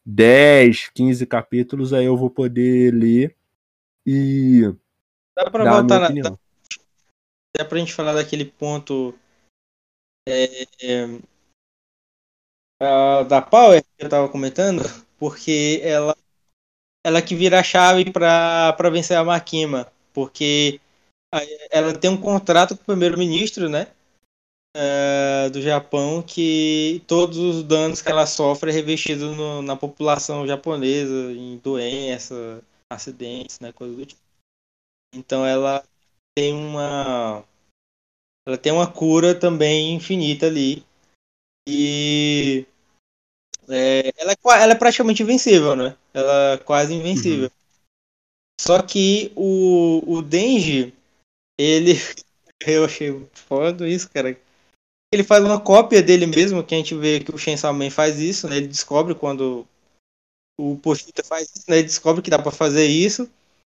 10, 0.05 0.89
15 0.89 1.25
capítulos, 1.25 1.93
aí 1.93 2.05
eu 2.05 2.17
vou 2.17 2.29
poder 2.29 2.93
ler 2.93 3.35
e. 4.05 4.61
Dá 5.35 5.49
pra 5.49 5.79
voltar 5.79 5.99
na. 5.99 6.21
Dá, 6.21 6.37
dá 7.57 7.65
pra 7.65 7.79
gente 7.79 7.93
falar 7.93 8.13
daquele 8.13 8.45
ponto. 8.45 9.17
É, 10.27 10.63
é, 10.81 11.05
da 13.27 13.41
Power 13.41 13.83
que 13.83 14.05
eu 14.05 14.09
tava 14.09 14.29
comentando, 14.29 14.81
porque 15.17 15.81
ela 15.83 16.15
ela 17.05 17.21
que 17.21 17.35
vira 17.35 17.59
a 17.59 17.63
chave 17.63 18.09
para 18.11 18.89
vencer 18.89 19.17
a 19.17 19.23
Makima, 19.23 19.91
porque 20.13 20.79
ela 21.69 21.97
tem 21.97 22.09
um 22.09 22.19
contrato 22.19 22.75
com 22.75 22.83
o 22.83 22.85
primeiro-ministro, 22.85 23.67
né? 23.67 23.92
Uh, 24.75 25.49
do 25.51 25.61
Japão 25.61 26.21
que 26.21 27.03
todos 27.07 27.37
os 27.37 27.63
danos 27.63 28.01
que 28.01 28.09
ela 28.09 28.25
sofre 28.25 28.71
é 28.71 28.73
revestido 28.73 29.33
no, 29.35 29.61
na 29.61 29.75
população 29.75 30.45
japonesa, 30.47 31.31
em 31.31 31.57
doença, 31.57 32.63
acidentes, 32.91 33.59
né, 33.59 33.71
coisa 33.71 33.95
do 33.95 34.05
tipo. 34.05 34.21
Então 35.15 35.45
ela 35.45 35.83
tem 36.35 36.53
uma 36.53 37.43
ela 38.45 38.57
tem 38.57 38.71
uma 38.71 38.91
cura 38.91 39.33
também 39.33 39.93
infinita 39.93 40.47
ali 40.47 40.85
e 41.67 42.65
é, 43.69 44.11
ela, 44.17 44.31
é, 44.33 44.63
ela 44.63 44.73
é 44.73 44.75
praticamente 44.75 45.23
invencível, 45.23 45.75
né? 45.75 45.95
Ela 46.13 46.53
é 46.53 46.57
quase 46.57 46.93
invencível. 46.93 47.45
Uhum. 47.45 47.63
Só 48.59 48.81
que 48.81 49.31
o, 49.35 50.03
o 50.05 50.21
Denji, 50.21 50.93
ele. 51.57 51.93
Eu 52.65 52.85
achei 52.85 53.27
foda 53.33 53.87
isso, 53.89 54.09
cara 54.09 54.39
ele 55.13 55.23
faz 55.23 55.43
uma 55.43 55.59
cópia 55.59 56.01
dele 56.01 56.25
mesmo, 56.25 56.63
que 56.63 56.73
a 56.73 56.77
gente 56.77 56.95
vê 56.95 57.19
que 57.19 57.33
o 57.33 57.37
Chainsaw 57.37 57.73
Man 57.73 57.91
faz 57.91 58.19
isso, 58.19 58.47
né? 58.49 58.57
Ele 58.57 58.67
descobre 58.67 59.13
quando 59.13 59.67
o 60.59 60.75
Pochita 60.77 61.23
faz 61.23 61.51
isso, 61.55 61.65
né? 61.69 61.77
Ele 61.77 61.87
descobre 61.87 62.21
que 62.21 62.29
dá 62.29 62.39
para 62.39 62.51
fazer 62.51 62.87
isso. 62.87 63.29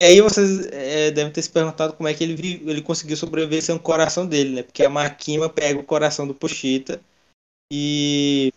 E 0.02 0.06
aí 0.06 0.22
vocês 0.22 0.66
é, 0.68 1.12
devem 1.12 1.32
ter 1.32 1.42
se 1.42 1.50
perguntado 1.50 1.94
como 1.94 2.08
é 2.08 2.14
que 2.14 2.24
ele, 2.24 2.62
ele 2.70 2.82
conseguiu 2.82 3.18
sobreviver 3.18 3.62
sem 3.62 3.76
o 3.76 3.80
coração 3.80 4.26
dele, 4.26 4.56
né? 4.56 4.64
Porque 4.64 4.84
a 4.84 4.90
Makima 4.90 5.50
pega 5.50 5.80
o 5.80 5.84
coração 5.84 6.28
do 6.28 6.34
Pochita 6.34 7.02
e, 7.72 8.54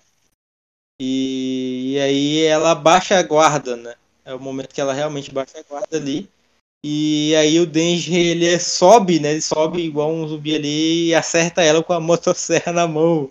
e, 1.00 1.94
e 1.94 2.00
aí 2.00 2.42
ela 2.44 2.74
baixa 2.74 3.18
a 3.18 3.22
guarda, 3.22 3.76
né? 3.76 3.94
É 4.24 4.34
o 4.34 4.40
momento 4.40 4.74
que 4.74 4.80
ela 4.80 4.92
realmente 4.92 5.32
baixa 5.32 5.58
a 5.58 5.62
guarda 5.62 5.96
ali. 5.96 6.28
E 6.84 7.34
aí 7.34 7.58
o 7.58 7.66
Denji 7.66 8.14
ele 8.14 8.46
é, 8.46 8.58
sobe, 8.58 9.18
né? 9.18 9.32
Ele 9.32 9.42
sobe 9.42 9.82
igual 9.82 10.12
um 10.12 10.26
zumbi 10.28 10.54
ali 10.54 11.08
e 11.08 11.14
acerta 11.14 11.62
ela 11.62 11.82
com 11.82 11.92
a 11.92 12.00
motosserra 12.00 12.72
na 12.72 12.86
mão. 12.86 13.30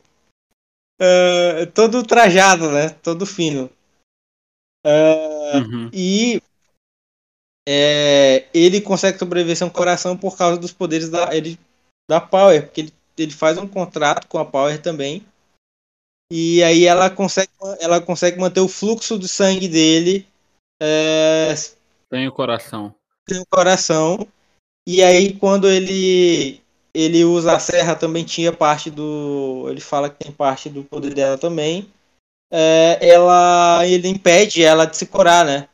Uh, 1.00 1.66
todo 1.74 2.06
trajado, 2.06 2.72
né? 2.72 2.90
Todo 2.90 3.26
fino. 3.26 3.70
Uh, 4.86 5.58
uhum. 5.58 5.90
E 5.94 6.42
é, 7.68 8.48
ele 8.54 8.82
consegue 8.82 9.20
sobreviver 9.20 9.56
sem 9.56 9.68
um 9.68 9.70
coração 9.70 10.18
por 10.18 10.38
causa 10.38 10.60
dos 10.60 10.72
poderes 10.72 11.10
da, 11.10 11.36
ele, 11.36 11.60
da 12.10 12.20
Power, 12.20 12.64
porque 12.66 12.82
ele, 12.82 12.94
ele 13.18 13.32
faz 13.32 13.58
um 13.58 13.68
contrato 13.68 14.28
com 14.28 14.40
a 14.40 14.46
Power 14.46 14.82
também. 14.82 15.26
E 16.32 16.62
aí 16.64 16.86
ela 16.86 17.10
consegue, 17.10 17.52
ela 17.80 18.02
consegue 18.02 18.38
manter 18.38 18.60
o 18.60 18.68
fluxo 18.68 19.18
do 19.18 19.28
sangue 19.28 19.68
dele. 19.68 20.28
É, 20.82 21.54
tem 22.10 22.28
o 22.28 22.32
coração 22.32 22.94
tem 23.28 23.40
o 23.40 23.46
coração. 23.46 24.28
E 24.88 25.04
aí 25.04 25.34
quando 25.34 25.68
ele 25.68 26.62
ele 26.94 27.24
usa 27.24 27.56
a 27.56 27.60
serra 27.60 27.96
também 27.96 28.24
tinha 28.24 28.52
parte 28.52 28.90
do. 28.90 29.68
Ele 29.70 29.82
fala 29.82 30.10
que 30.10 30.24
tem 30.24 30.32
parte 30.32 30.70
do 30.70 30.84
poder 30.84 31.14
dela 31.14 31.38
também. 31.38 31.92
É, 32.52 32.98
ela 33.02 33.86
ele 33.86 34.08
impede 34.08 34.64
ela 34.64 34.86
de 34.86 34.98
se 34.98 35.06
curar, 35.06 35.46
né? 35.46 35.68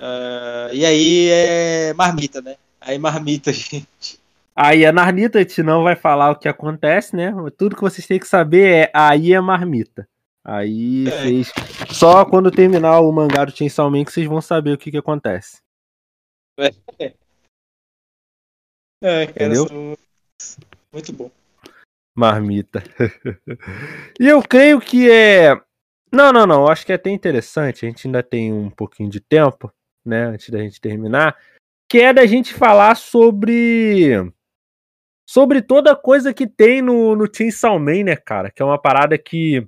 É, 0.00 0.70
e 0.72 0.84
aí 0.86 1.28
é 1.30 1.94
marmita, 1.94 2.40
né? 2.40 2.56
Aí 2.80 2.98
marmita, 2.98 3.52
gente. 3.54 4.22
Aí 4.54 4.84
a 4.84 4.92
Narnita 4.92 5.38
a 5.38 5.42
gente 5.42 5.62
não 5.62 5.82
vai 5.82 5.96
falar 5.96 6.30
o 6.30 6.36
que 6.36 6.46
acontece, 6.46 7.16
né? 7.16 7.32
Tudo 7.56 7.74
que 7.74 7.82
vocês 7.82 8.06
têm 8.06 8.18
que 8.18 8.28
saber 8.28 8.70
é 8.70 8.90
aí 8.92 9.32
é 9.32 9.40
marmita. 9.40 10.06
Aí 10.44 11.08
é. 11.08 11.10
vocês. 11.10 11.52
Só 11.90 12.24
quando 12.24 12.50
terminar 12.50 13.00
o 13.00 13.10
mangá 13.10 13.44
do 13.44 13.56
Chainsaw 13.56 13.90
Man 13.90 14.04
que 14.04 14.12
vocês 14.12 14.26
vão 14.26 14.40
saber 14.40 14.72
o 14.72 14.78
que, 14.78 14.90
que 14.90 14.98
acontece. 14.98 15.58
É, 19.02 19.26
cara, 19.26 19.46
Entendeu? 19.46 19.96
muito 20.92 21.12
bom. 21.12 21.30
Marmita. 22.14 22.82
e 24.20 24.28
eu 24.28 24.42
creio 24.42 24.80
que 24.80 25.10
é. 25.10 25.54
Não, 26.12 26.32
não, 26.32 26.46
não. 26.46 26.68
Acho 26.68 26.84
que 26.84 26.92
é 26.92 26.94
até 26.94 27.10
interessante. 27.10 27.84
A 27.84 27.88
gente 27.88 28.06
ainda 28.06 28.22
tem 28.22 28.52
um 28.52 28.70
pouquinho 28.70 29.08
de 29.08 29.18
tempo, 29.18 29.72
né? 30.04 30.26
Antes 30.26 30.50
da 30.50 30.58
gente 30.58 30.80
terminar. 30.80 31.36
Que 31.88 32.00
é 32.00 32.12
da 32.12 32.26
gente 32.26 32.52
falar 32.52 32.94
sobre. 32.96 34.32
Sobre 35.26 35.62
toda 35.62 35.96
coisa 35.96 36.34
que 36.34 36.46
tem 36.46 36.82
no, 36.82 37.16
no 37.16 37.26
Chainsaw 37.34 37.78
Man, 37.78 38.04
né, 38.04 38.16
cara? 38.16 38.50
Que 38.50 38.60
é 38.60 38.64
uma 38.64 38.80
parada 38.80 39.16
que 39.16 39.66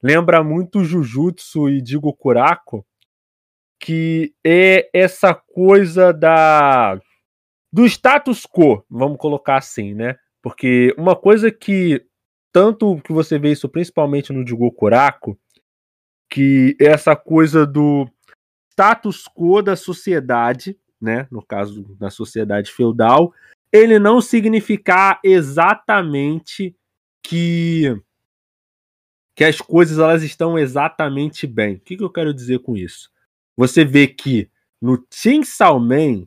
lembra 0.00 0.44
muito 0.44 0.84
Jujutsu 0.84 1.68
e 1.68 1.82
Digo 1.82 2.14
Kurako 2.14 2.86
que 3.80 4.34
é 4.44 4.90
essa 4.92 5.34
coisa 5.34 6.12
da 6.12 7.00
do 7.72 7.86
status 7.86 8.44
quo, 8.46 8.84
vamos 8.90 9.16
colocar 9.18 9.56
assim, 9.56 9.94
né? 9.94 10.16
Porque 10.42 10.94
uma 10.98 11.16
coisa 11.16 11.50
que 11.50 12.04
tanto 12.52 13.00
que 13.02 13.12
você 13.12 13.38
vê 13.38 13.52
isso 13.52 13.68
principalmente 13.68 14.32
no 14.32 14.46
Jigokuraku, 14.46 15.38
que 16.28 16.76
é 16.80 16.86
essa 16.86 17.16
coisa 17.16 17.66
do 17.66 18.08
status 18.72 19.24
quo 19.28 19.62
da 19.62 19.76
sociedade, 19.76 20.78
né, 21.00 21.26
no 21.30 21.44
caso 21.44 21.82
da 21.98 22.10
sociedade 22.10 22.70
feudal, 22.72 23.32
ele 23.72 23.98
não 23.98 24.20
significar 24.20 25.20
exatamente 25.24 26.76
que 27.22 27.96
que 29.34 29.44
as 29.44 29.58
coisas 29.58 29.98
elas 29.98 30.22
estão 30.22 30.58
exatamente 30.58 31.46
bem. 31.46 31.76
O 31.76 31.80
que, 31.80 31.96
que 31.96 32.04
eu 32.04 32.10
quero 32.10 32.34
dizer 32.34 32.58
com 32.58 32.76
isso? 32.76 33.10
Você 33.60 33.84
vê 33.84 34.06
que 34.06 34.48
no 34.80 35.04
Chainsaw 35.12 35.78
Man 35.78 36.26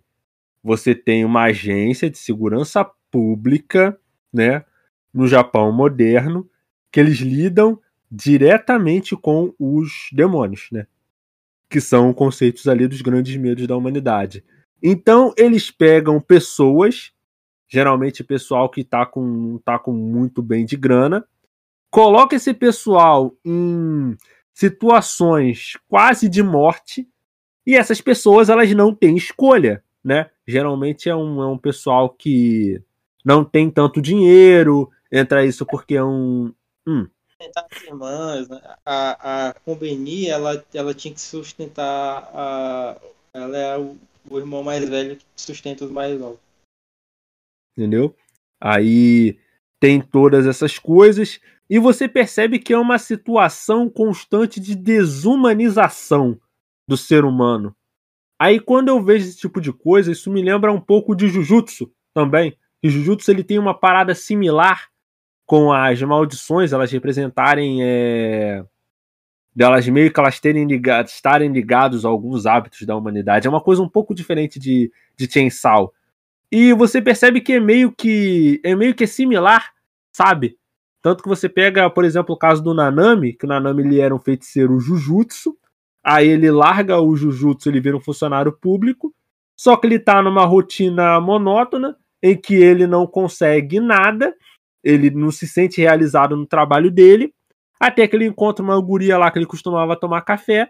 você 0.64 0.93
tem 0.93 1.26
uma 1.26 1.45
agência 1.45 2.07
de 2.07 2.19
segurança 2.19 2.85
pública, 3.10 3.99
né, 4.31 4.64
no 5.11 5.27
Japão 5.27 5.72
moderno, 5.72 6.47
que 6.91 6.99
eles 6.99 7.18
lidam 7.18 7.81
diretamente 8.11 9.15
com 9.15 9.51
os 9.57 10.10
demônios, 10.11 10.68
né? 10.72 10.85
Que 11.68 11.81
são 11.81 12.14
conceitos 12.14 12.68
ali 12.68 12.88
dos 12.88 13.01
grandes 13.01 13.35
medos 13.35 13.65
da 13.65 13.76
humanidade. 13.76 14.43
Então 14.81 15.34
eles 15.35 15.72
pegam 15.72 16.22
pessoas, 16.22 17.14
geralmente 17.68 18.23
pessoal 18.23 18.69
que 18.69 18.84
tá 18.84 19.07
com 19.07 19.57
tá 19.65 19.80
com 19.80 19.91
muito 19.91 20.43
bem 20.43 20.68
de 20.68 20.77
grana, 20.77 21.26
coloca 21.89 22.35
esse 22.35 22.53
pessoal 22.53 23.35
em 23.43 24.15
situações 24.53 25.73
quase 25.88 26.30
de 26.30 26.43
morte 26.43 27.11
e 27.65 27.76
essas 27.76 28.02
pessoas, 28.02 28.49
elas 28.49 28.72
não 28.73 28.94
têm 28.94 29.15
escolha, 29.15 29.84
né? 30.03 30.30
Geralmente 30.48 31.10
é 31.10 31.15
um, 31.15 31.41
é 31.41 31.48
um 31.48 31.57
pessoal 31.57 32.10
que, 32.10 32.81
não 33.23 33.45
tem 33.45 33.69
tanto 33.69 34.02
dinheiro, 34.02 34.91
entra 35.11 35.45
isso 35.45 35.65
porque 35.65 35.95
é 35.95 36.03
um. 36.03 36.53
Hum. 36.85 37.07
As 37.56 37.84
irmãs, 37.84 38.48
né? 38.48 38.61
a, 38.85 39.49
a 39.49 39.56
ela, 40.30 40.65
ela 40.73 40.94
tinha 40.94 41.14
que 41.14 41.22
sustentar 41.22 42.30
a. 42.34 42.98
Ela 43.34 43.57
é 43.57 43.77
o, 43.77 43.98
o 44.30 44.38
irmão 44.38 44.64
mais 44.64 44.88
velho 44.88 45.15
que 45.15 45.26
sustenta 45.35 45.85
os 45.85 45.91
mais 45.91 46.19
novos. 46.19 46.40
Entendeu? 47.77 48.15
Aí 48.61 49.38
tem 49.80 49.99
todas 49.99 50.45
essas 50.45 50.77
coisas 50.77 51.40
e 51.69 51.80
você 51.80 52.07
percebe 52.07 52.60
que 52.60 52.72
é 52.72 52.77
uma 52.77 52.99
situação 52.99 53.90
constante 53.90 54.60
de 54.60 54.76
desumanização 54.76 56.40
do 56.88 56.97
ser 56.97 57.26
humano. 57.26 57.76
Aí 58.39 58.60
quando 58.60 58.89
eu 58.89 59.01
vejo 59.01 59.26
esse 59.26 59.38
tipo 59.38 59.61
de 59.61 59.72
coisa, 59.72 60.11
isso 60.11 60.31
me 60.31 60.41
lembra 60.41 60.72
um 60.72 60.81
pouco 60.81 61.15
de 61.15 61.27
Jujutsu 61.27 61.91
também. 62.14 62.57
E 62.81 62.89
Jujutsu 62.89 63.31
ele 63.31 63.43
tem 63.43 63.57
uma 63.57 63.73
parada 63.73 64.14
similar 64.14 64.89
com 65.45 65.72
as 65.72 66.01
maldições, 66.01 66.73
elas 66.73 66.91
representarem 66.91 67.80
é, 67.81 68.65
delas 69.55 69.88
meio 69.88 70.11
que 70.11 70.19
elas 70.19 70.39
terem 70.39 70.65
ligado, 70.65 71.07
estarem 71.07 71.51
ligados 71.51 72.05
a 72.05 72.10
alguns 72.10 72.45
hábitos 72.45 72.81
da 72.85 72.95
humanidade. 72.95 73.47
É 73.47 73.49
uma 73.49 73.61
coisa 73.61 73.81
um 73.81 73.89
pouco 73.89 74.14
diferente 74.14 74.60
de, 74.60 74.91
de 75.15 75.31
Chainsaw. 75.31 75.93
E 76.51 76.73
você 76.73 77.01
percebe 77.01 77.41
que 77.41 77.53
é 77.53 77.60
meio 77.60 77.91
que 77.91 78.61
é 78.64 78.76
meio 78.76 78.93
que 78.93 79.07
similar, 79.07 79.72
sabe? 80.11 80.57
Tanto 81.01 81.22
que 81.22 81.30
você 81.30 81.49
pega, 81.49 81.89
por 81.89 82.05
exemplo, 82.05 82.34
o 82.34 82.38
caso 82.38 82.64
do 82.64 82.73
Nanami, 82.73 83.34
que 83.34 83.45
o 83.45 83.49
Nanami 83.49 83.84
ele 83.84 83.99
era 83.99 84.15
um 84.15 84.19
feiticeiro 84.19 84.80
Jujutsu, 84.80 85.57
aí 86.03 86.27
ele 86.27 86.51
larga 86.51 86.99
o 86.99 87.15
Jujutsu, 87.15 87.69
ele 87.69 87.80
vira 87.80 87.95
um 87.95 88.01
funcionário 88.01 88.51
público, 88.51 89.13
só 89.55 89.77
que 89.77 89.88
ele 89.88 89.99
tá 89.99 90.21
numa 90.21 90.45
rotina 90.45 91.19
monótona 91.21 91.95
em 92.21 92.35
que 92.35 92.55
ele 92.55 92.85
não 92.85 93.07
consegue 93.07 93.80
nada, 93.80 94.35
ele 94.84 95.09
não 95.09 95.31
se 95.31 95.47
sente 95.47 95.80
realizado 95.80 96.35
no 96.35 96.45
trabalho 96.45 96.91
dele, 96.91 97.34
até 97.80 98.07
que 98.07 98.15
ele 98.15 98.25
encontra 98.25 98.63
uma 98.63 98.80
guria 98.80 99.17
lá 99.17 99.31
que 99.31 99.39
ele 99.39 99.45
costumava 99.45 99.95
tomar 99.95 100.21
café, 100.21 100.69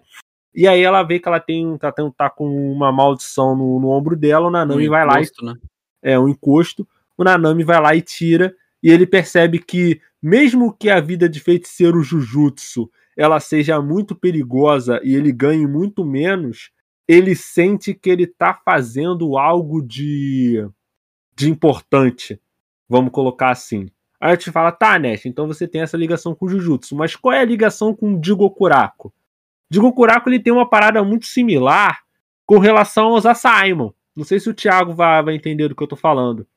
e 0.53 0.68
aí 0.68 0.81
ela 0.81 1.01
vê 1.01 1.19
que 1.19 1.27
ela 1.27 1.39
tem 1.39 1.77
tá, 1.77 1.91
tá 1.91 2.30
com 2.30 2.45
uma 2.45 2.91
maldição 2.91 3.55
no, 3.55 3.80
no 3.80 3.89
ombro 3.89 4.15
dela, 4.15 4.47
o 4.47 4.51
Nanami 4.51 4.88
um 4.88 4.91
vai 4.91 5.05
encosto, 5.05 5.45
lá 5.45 5.51
e, 5.51 5.55
né? 5.55 5.61
é 6.03 6.19
um 6.19 6.27
encosto, 6.27 6.88
o 7.18 7.23
Nanami 7.23 7.64
vai 7.64 7.81
lá 7.81 7.95
e 7.95 8.01
tira, 8.01 8.55
e 8.81 8.91
ele 8.91 9.07
percebe 9.07 9.60
que 9.60 9.99
mesmo 10.22 10.73
que 10.73 10.89
a 10.89 10.99
vida 10.99 11.27
de 11.27 11.39
feiticeiro 11.39 12.03
Jujutsu 12.03 12.89
ela 13.18 13.40
seja 13.40 13.81
muito 13.81 14.15
perigosa 14.15 14.99
e 15.03 15.15
ele 15.15 15.31
ganhe 15.31 15.68
muito 15.68 16.03
menos, 16.06 16.72
ele 17.07 17.35
sente 17.35 17.94
que 17.94 18.10
ele 18.10 18.23
está 18.23 18.53
fazendo 18.53 19.38
algo 19.38 19.81
de 19.81 20.68
de 21.35 21.49
importante, 21.49 22.40
vamos 22.88 23.11
colocar 23.11 23.49
assim. 23.49 23.88
Aí 24.19 24.34
eu 24.34 24.38
te 24.38 24.52
fala, 24.52 24.72
tá, 24.72 24.98
Nest, 24.99 25.27
então 25.27 25.48
você 25.48 25.68
tem 25.68 25.81
essa 25.81 25.98
ligação 25.98 26.35
com 26.35 26.45
o 26.45 26.49
Jujutsu, 26.49 26.95
mas 26.95 27.15
qual 27.15 27.34
é 27.34 27.40
a 27.40 27.45
ligação 27.45 27.94
com 27.95 28.14
o 28.14 28.19
Digokuraku? 28.19 29.14
Digokuraku 29.69 30.30
ele 30.30 30.40
tem 30.40 30.53
uma 30.53 30.69
parada 30.69 31.03
muito 31.03 31.26
similar 31.26 32.03
com 32.45 32.60
relação 32.60 33.07
aos 33.07 33.26
Asaimon. 33.26 33.91
Não 34.15 34.23
sei 34.23 34.40
se 34.40 34.49
o 34.49 34.53
Thiago 34.53 34.94
vai, 34.94 35.23
vai 35.23 35.35
entender 35.35 35.68
do 35.68 35.76
que 35.76 35.84
eu 35.84 35.88
tô 35.88 35.95
falando. 35.95 36.48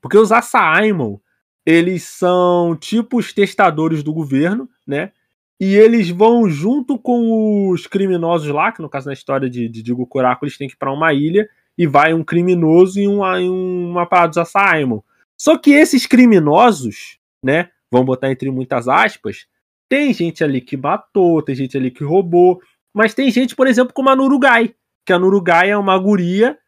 Porque 0.00 0.18
os 0.18 0.30
Asaimon, 0.30 1.18
eles 1.64 2.04
são 2.04 2.76
tipo 2.76 3.18
os 3.18 3.32
testadores 3.32 4.02
do 4.02 4.12
governo, 4.12 4.68
né? 4.86 5.12
E 5.58 5.74
eles 5.74 6.10
vão 6.10 6.48
junto 6.48 6.98
com 6.98 7.70
os 7.70 7.86
criminosos 7.86 8.48
lá, 8.48 8.70
que 8.72 8.82
no 8.82 8.90
caso 8.90 9.06
na 9.06 9.14
história 9.14 9.48
de, 9.48 9.68
de 9.68 9.82
Digokuraku 9.82 10.44
eles 10.44 10.58
têm 10.58 10.68
que 10.68 10.74
ir 10.74 10.78
pra 10.78 10.92
uma 10.92 11.14
ilha 11.14 11.48
e 11.78 11.86
vai 11.86 12.12
um 12.12 12.22
criminoso 12.22 13.00
e 13.00 13.06
uma, 13.06 13.38
uma 13.38 14.06
parada 14.06 14.28
dos 14.28 14.38
Asaimon. 14.38 15.00
Só 15.36 15.56
que 15.56 15.72
esses 15.72 16.06
criminosos, 16.06 17.18
né, 17.42 17.70
vamos 17.90 18.06
botar 18.06 18.30
entre 18.30 18.50
muitas 18.50 18.88
aspas, 18.88 19.46
tem 19.88 20.12
gente 20.12 20.42
ali 20.42 20.60
que 20.60 20.76
matou, 20.76 21.42
tem 21.42 21.54
gente 21.54 21.76
ali 21.76 21.90
que 21.90 22.04
roubou, 22.04 22.60
mas 22.94 23.14
tem 23.14 23.30
gente, 23.30 23.54
por 23.54 23.66
exemplo, 23.66 23.92
como 23.92 24.10
a 24.10 24.16
Nurugai, 24.16 24.74
que 25.04 25.12
a 25.12 25.18
Nurugai 25.18 25.70
é 25.70 25.76
uma 25.76 25.98
guria 25.98 26.58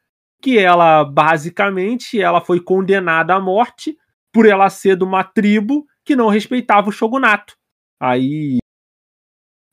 que 0.41 0.59
ela 0.59 1.05
basicamente 1.05 2.21
ela 2.21 2.41
foi 2.41 2.61
condenada 2.61 3.35
à 3.35 3.41
morte 3.41 3.97
por 4.33 4.47
ela 4.47 4.71
ser 4.71 4.97
de 4.97 5.05
uma 5.05 5.25
tribo 5.25 5.87
que 6.05 6.15
não 6.15 6.29
respeitava 6.29 6.89
o 6.89 6.93
shogunato. 6.93 7.57
Aí 8.01 8.59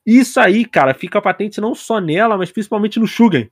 isso 0.06 0.38
aí, 0.38 0.64
cara, 0.64 0.94
fica 0.94 1.20
patente 1.20 1.60
não 1.60 1.74
só 1.74 2.00
nela, 2.00 2.38
mas 2.38 2.52
principalmente 2.52 3.00
no 3.00 3.06
Shugen 3.06 3.50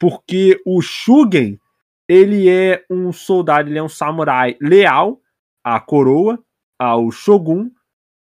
porque 0.00 0.58
o 0.64 0.80
Shugen 0.80 1.60
ele 2.08 2.48
é 2.48 2.82
um 2.90 3.12
soldado, 3.12 3.68
ele 3.68 3.78
é 3.78 3.82
um 3.82 3.88
samurai 3.88 4.56
leal 4.60 5.20
à 5.62 5.78
coroa, 5.78 6.42
ao 6.76 7.12
shogun, 7.12 7.70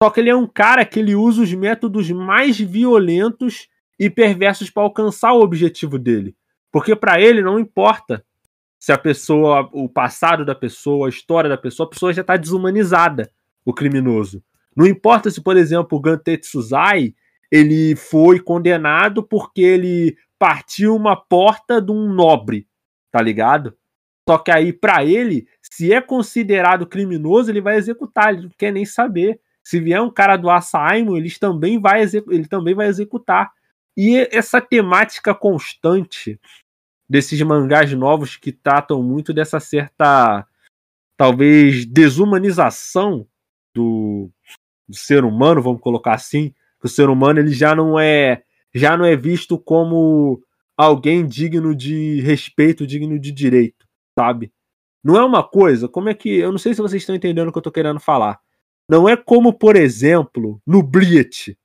só 0.02 0.10
que 0.10 0.20
ele 0.20 0.28
é 0.28 0.36
um 0.36 0.46
cara 0.46 0.84
que 0.84 0.98
ele 0.98 1.14
usa 1.14 1.42
os 1.42 1.54
métodos 1.54 2.10
mais 2.10 2.58
violentos 2.58 3.68
e 3.98 4.10
perversos 4.10 4.68
para 4.68 4.82
alcançar 4.82 5.32
o 5.32 5.40
objetivo 5.40 5.98
dele. 5.98 6.36
Porque 6.70 6.94
para 6.94 7.20
ele 7.20 7.40
não 7.40 7.58
importa 7.58 8.22
se 8.78 8.92
a 8.92 8.98
pessoa, 8.98 9.68
o 9.72 9.88
passado 9.88 10.44
da 10.44 10.54
pessoa, 10.54 11.06
a 11.06 11.10
história 11.10 11.48
da 11.48 11.56
pessoa, 11.56 11.86
a 11.86 11.90
pessoa 11.90 12.12
já 12.12 12.20
está 12.20 12.36
desumanizada, 12.36 13.30
o 13.64 13.72
criminoso. 13.72 14.42
Não 14.78 14.86
importa 14.86 15.28
se, 15.28 15.40
por 15.40 15.56
exemplo, 15.56 15.98
o 15.98 16.00
Gantetsuzai 16.00 17.12
ele 17.50 17.96
foi 17.96 18.38
condenado 18.38 19.24
porque 19.24 19.60
ele 19.60 20.16
partiu 20.38 20.94
uma 20.94 21.16
porta 21.16 21.82
de 21.82 21.90
um 21.90 22.12
nobre, 22.12 22.68
tá 23.10 23.20
ligado? 23.20 23.76
Só 24.28 24.38
que 24.38 24.52
aí, 24.52 24.72
para 24.72 25.04
ele, 25.04 25.48
se 25.60 25.92
é 25.92 26.00
considerado 26.00 26.86
criminoso, 26.86 27.50
ele 27.50 27.60
vai 27.60 27.76
executar, 27.76 28.32
ele 28.32 28.42
não 28.42 28.50
quer 28.56 28.70
nem 28.72 28.84
saber. 28.84 29.40
Se 29.64 29.80
vier 29.80 30.00
um 30.00 30.10
cara 30.10 30.36
do 30.36 30.48
vai 31.76 32.02
ele 32.02 32.46
também 32.46 32.72
vai 32.72 32.86
executar. 32.86 33.50
E 33.96 34.28
essa 34.30 34.60
temática 34.60 35.34
constante 35.34 36.38
desses 37.08 37.42
mangás 37.42 37.92
novos 37.94 38.36
que 38.36 38.52
tratam 38.52 39.02
muito 39.02 39.32
dessa 39.32 39.58
certa, 39.58 40.46
talvez, 41.16 41.84
desumanização 41.84 43.26
do, 43.74 44.30
do 44.88 44.96
ser 44.96 45.24
humano, 45.24 45.62
vamos 45.62 45.80
colocar 45.80 46.14
assim, 46.14 46.50
que 46.80 46.86
o 46.86 46.88
ser 46.88 47.08
humano 47.08 47.40
ele 47.40 47.52
já 47.52 47.74
não 47.74 47.98
é 47.98 48.42
já 48.74 48.96
não 48.96 49.04
é 49.04 49.16
visto 49.16 49.58
como 49.58 50.40
alguém 50.76 51.26
digno 51.26 51.74
de 51.74 52.20
respeito, 52.20 52.86
digno 52.86 53.18
de 53.18 53.32
direito, 53.32 53.86
sabe? 54.16 54.52
Não 55.02 55.16
é 55.16 55.24
uma 55.24 55.42
coisa, 55.42 55.88
como 55.88 56.08
é 56.08 56.14
que. 56.14 56.28
Eu 56.28 56.50
não 56.50 56.58
sei 56.58 56.74
se 56.74 56.82
vocês 56.82 57.02
estão 57.02 57.14
entendendo 57.14 57.48
o 57.48 57.52
que 57.52 57.58
eu 57.58 57.62
tô 57.62 57.72
querendo 57.72 58.00
falar. 58.00 58.38
Não 58.88 59.08
é 59.08 59.16
como, 59.16 59.52
por 59.52 59.76
exemplo, 59.76 60.60
no 60.66 60.82
Bleach. 60.82 61.56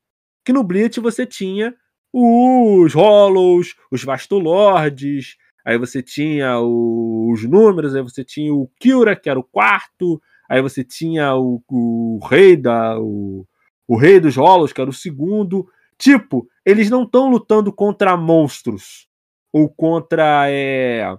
Que 0.46 0.54
no 0.54 0.64
Bleach 0.64 1.00
você 1.00 1.26
tinha 1.26 1.74
os 2.12 2.94
Hollows, 2.94 3.76
os 3.92 4.04
Vastolords, 4.04 5.36
aí 5.66 5.78
você 5.78 6.04
tinha 6.04 6.60
os 6.60 7.44
números, 7.44 7.96
aí 7.96 8.02
você 8.02 8.24
tinha 8.24 8.54
o 8.54 8.70
Kyura, 8.80 9.16
que 9.16 9.30
era 9.30 9.40
o 9.40 9.44
quarto, 9.44 10.22
aí 10.50 10.62
você 10.62 10.84
tinha 10.84 11.36
o, 11.36 11.62
o 11.70 12.20
rei 12.26 12.56
da. 12.56 13.00
O, 13.00 13.46
o 13.88 13.98
rei 13.98 14.20
dos 14.20 14.36
Hollows, 14.36 14.74
que 14.74 14.82
era 14.82 14.90
o 14.90 14.94
segundo. 14.94 15.68
Tipo, 15.98 16.48
eles 16.66 16.90
não 16.90 17.04
estão 17.04 17.30
lutando 17.30 17.72
contra 17.72 18.18
monstros 18.18 19.08
ou 19.52 19.70
contra 19.70 20.50
é, 20.50 21.16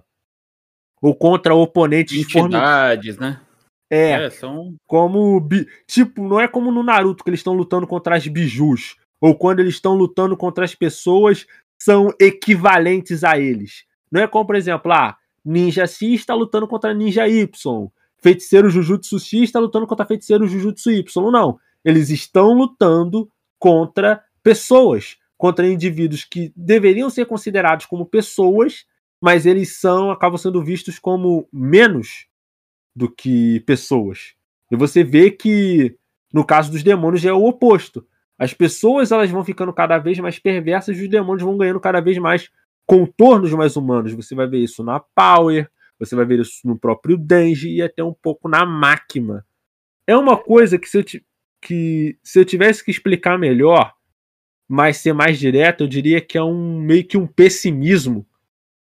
ou 1.01 1.15
contra 1.15 1.55
oponentes 1.55 2.17
entidades, 2.17 3.17
né? 3.17 3.39
É, 3.89 4.25
é, 4.25 4.29
são 4.29 4.75
como 4.87 5.47
tipo, 5.87 6.27
não 6.27 6.39
é 6.39 6.47
como 6.47 6.71
no 6.71 6.81
Naruto 6.81 7.23
que 7.23 7.29
eles 7.29 7.39
estão 7.39 7.53
lutando 7.53 7.85
contra 7.85 8.15
as 8.15 8.27
bijus 8.27 8.97
ou 9.21 9.35
quando 9.35 9.59
eles 9.59 9.75
estão 9.75 9.93
lutando 9.93 10.35
contra 10.35 10.65
as 10.65 10.73
pessoas 10.73 11.45
são 11.77 12.11
equivalentes 12.19 13.23
a 13.23 13.39
eles. 13.39 13.85
Não 14.11 14.21
é 14.21 14.27
como, 14.27 14.45
por 14.45 14.55
exemplo, 14.55 14.91
ah, 14.91 15.15
Ninja 15.43 15.85
X 15.85 16.01
está 16.01 16.33
lutando 16.33 16.67
contra 16.67 16.93
Ninja 16.93 17.27
Y, 17.27 17.87
Feiticeiro 18.25 18.71
Jujutsu 18.71 19.19
X 19.19 19.33
está 19.43 19.59
lutando 19.59 19.85
contra 19.85 20.03
Feiticeiro 20.03 20.47
Jujutsu 20.47 20.89
Y. 20.89 21.31
Não, 21.31 21.59
eles 21.83 22.09
estão 22.09 22.53
lutando 22.53 23.29
contra 23.59 24.19
pessoas, 24.41 25.15
contra 25.37 25.69
indivíduos 25.69 26.23
que 26.23 26.51
deveriam 26.55 27.07
ser 27.07 27.27
considerados 27.27 27.85
como 27.85 28.03
pessoas, 28.03 28.87
mas 29.21 29.45
eles 29.45 29.77
são 29.79 30.09
acabam 30.09 30.39
sendo 30.39 30.63
vistos 30.63 30.97
como 30.97 31.47
menos 31.53 32.25
do 32.95 33.07
que 33.07 33.59
pessoas. 33.59 34.33
E 34.71 34.75
você 34.75 35.03
vê 35.03 35.29
que 35.29 35.95
no 36.33 36.43
caso 36.43 36.71
dos 36.71 36.81
demônios 36.81 37.23
é 37.23 37.31
o 37.31 37.45
oposto. 37.45 38.07
As 38.39 38.55
pessoas 38.55 39.11
elas 39.11 39.29
vão 39.29 39.45
ficando 39.45 39.71
cada 39.71 39.99
vez 39.99 40.17
mais 40.17 40.39
perversas 40.39 40.97
e 40.97 41.03
os 41.03 41.09
demônios 41.11 41.43
vão 41.43 41.55
ganhando 41.55 41.79
cada 41.79 42.01
vez 42.01 42.17
mais 42.17 42.49
contornos 42.87 43.53
mais 43.53 43.75
humanos. 43.75 44.13
Você 44.13 44.33
vai 44.33 44.47
ver 44.47 44.63
isso 44.63 44.83
na 44.83 44.99
Power, 44.99 45.69
você 45.99 46.15
vai 46.15 46.25
ver 46.25 46.39
isso 46.39 46.61
no 46.65 46.77
próprio 46.77 47.17
Denji 47.17 47.75
e 47.75 47.81
até 47.81 48.03
um 48.03 48.13
pouco 48.13 48.47
na 48.49 48.65
Máquina. 48.65 49.45
É 50.07 50.15
uma 50.15 50.37
coisa 50.37 50.77
que 50.77 50.87
se 50.87 50.97
eu, 50.97 51.03
que, 51.61 52.17
se 52.23 52.39
eu 52.39 52.45
tivesse 52.45 52.83
que 52.83 52.91
explicar 52.91 53.37
melhor, 53.37 53.93
mas 54.67 54.97
ser 54.97 55.13
mais 55.13 55.39
direto, 55.39 55.83
eu 55.83 55.87
diria 55.87 56.21
que 56.21 56.37
é 56.37 56.43
um 56.43 56.79
meio 56.79 57.05
que 57.05 57.17
um 57.17 57.27
pessimismo, 57.27 58.25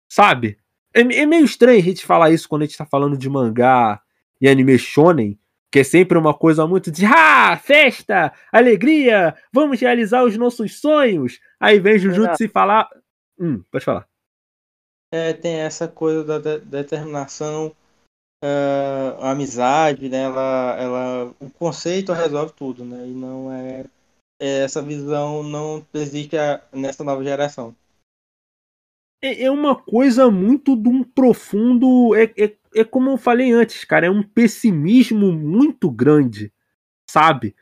sabe? 0.09 0.57
É, 0.93 1.01
é, 1.01 1.25
meio 1.25 1.43
estranho 1.43 1.79
a 1.79 1.83
gente 1.83 2.05
falar 2.05 2.31
isso 2.31 2.47
quando 2.47 2.61
a 2.61 2.65
gente 2.65 2.77
tá 2.77 2.85
falando 2.85 3.17
de 3.17 3.29
mangá 3.29 4.01
e 4.39 4.47
anime 4.47 4.77
shonen, 4.77 5.37
que 5.71 5.79
é 5.79 5.83
sempre 5.83 6.17
uma 6.17 6.33
coisa 6.33 6.65
muito 6.65 6.89
de 6.89 7.05
ah, 7.05 7.57
festa, 7.57 8.31
alegria, 8.51 9.35
vamos 9.51 9.79
realizar 9.79 10.23
os 10.23 10.37
nossos 10.37 10.79
sonhos. 10.79 11.39
Aí 11.59 11.79
vem 11.79 11.99
Jujutsu 11.99 12.45
e 12.45 12.47
falar. 12.47 12.87
Hum, 13.37 13.61
pode 13.69 13.83
falar. 13.83 14.07
É, 15.11 15.33
tem 15.33 15.55
essa 15.55 15.87
coisa 15.87 16.23
da 16.23 16.39
de 16.39 16.59
determinação, 16.65 17.67
uh, 18.43 19.21
a 19.21 19.31
amizade, 19.31 20.09
né? 20.09 20.23
Ela, 20.23 20.75
ela, 20.77 21.35
o 21.39 21.49
conceito 21.49 22.11
resolve 22.11 22.53
tudo, 22.53 22.83
né? 22.83 23.07
E 23.07 23.11
não 23.11 23.51
é, 23.51 23.85
é 24.39 24.63
essa 24.63 24.81
visão 24.81 25.43
não 25.43 25.85
existe 25.93 26.35
nessa 26.73 27.03
nova 27.03 27.23
geração 27.23 27.75
é, 29.25 29.43
é 29.43 29.51
uma 29.51 29.75
coisa 29.75 30.29
muito 30.29 30.75
de 30.75 30.87
um 30.87 31.03
profundo. 31.03 32.15
É, 32.15 32.23
é, 32.37 32.55
é 32.75 32.83
como 32.83 33.09
eu 33.09 33.17
falei 33.17 33.51
antes, 33.51 33.83
cara, 33.83 34.05
é 34.05 34.09
um 34.09 34.23
pessimismo 34.23 35.31
muito 35.31 35.89
grande, 35.89 36.53
sabe? 37.09 37.55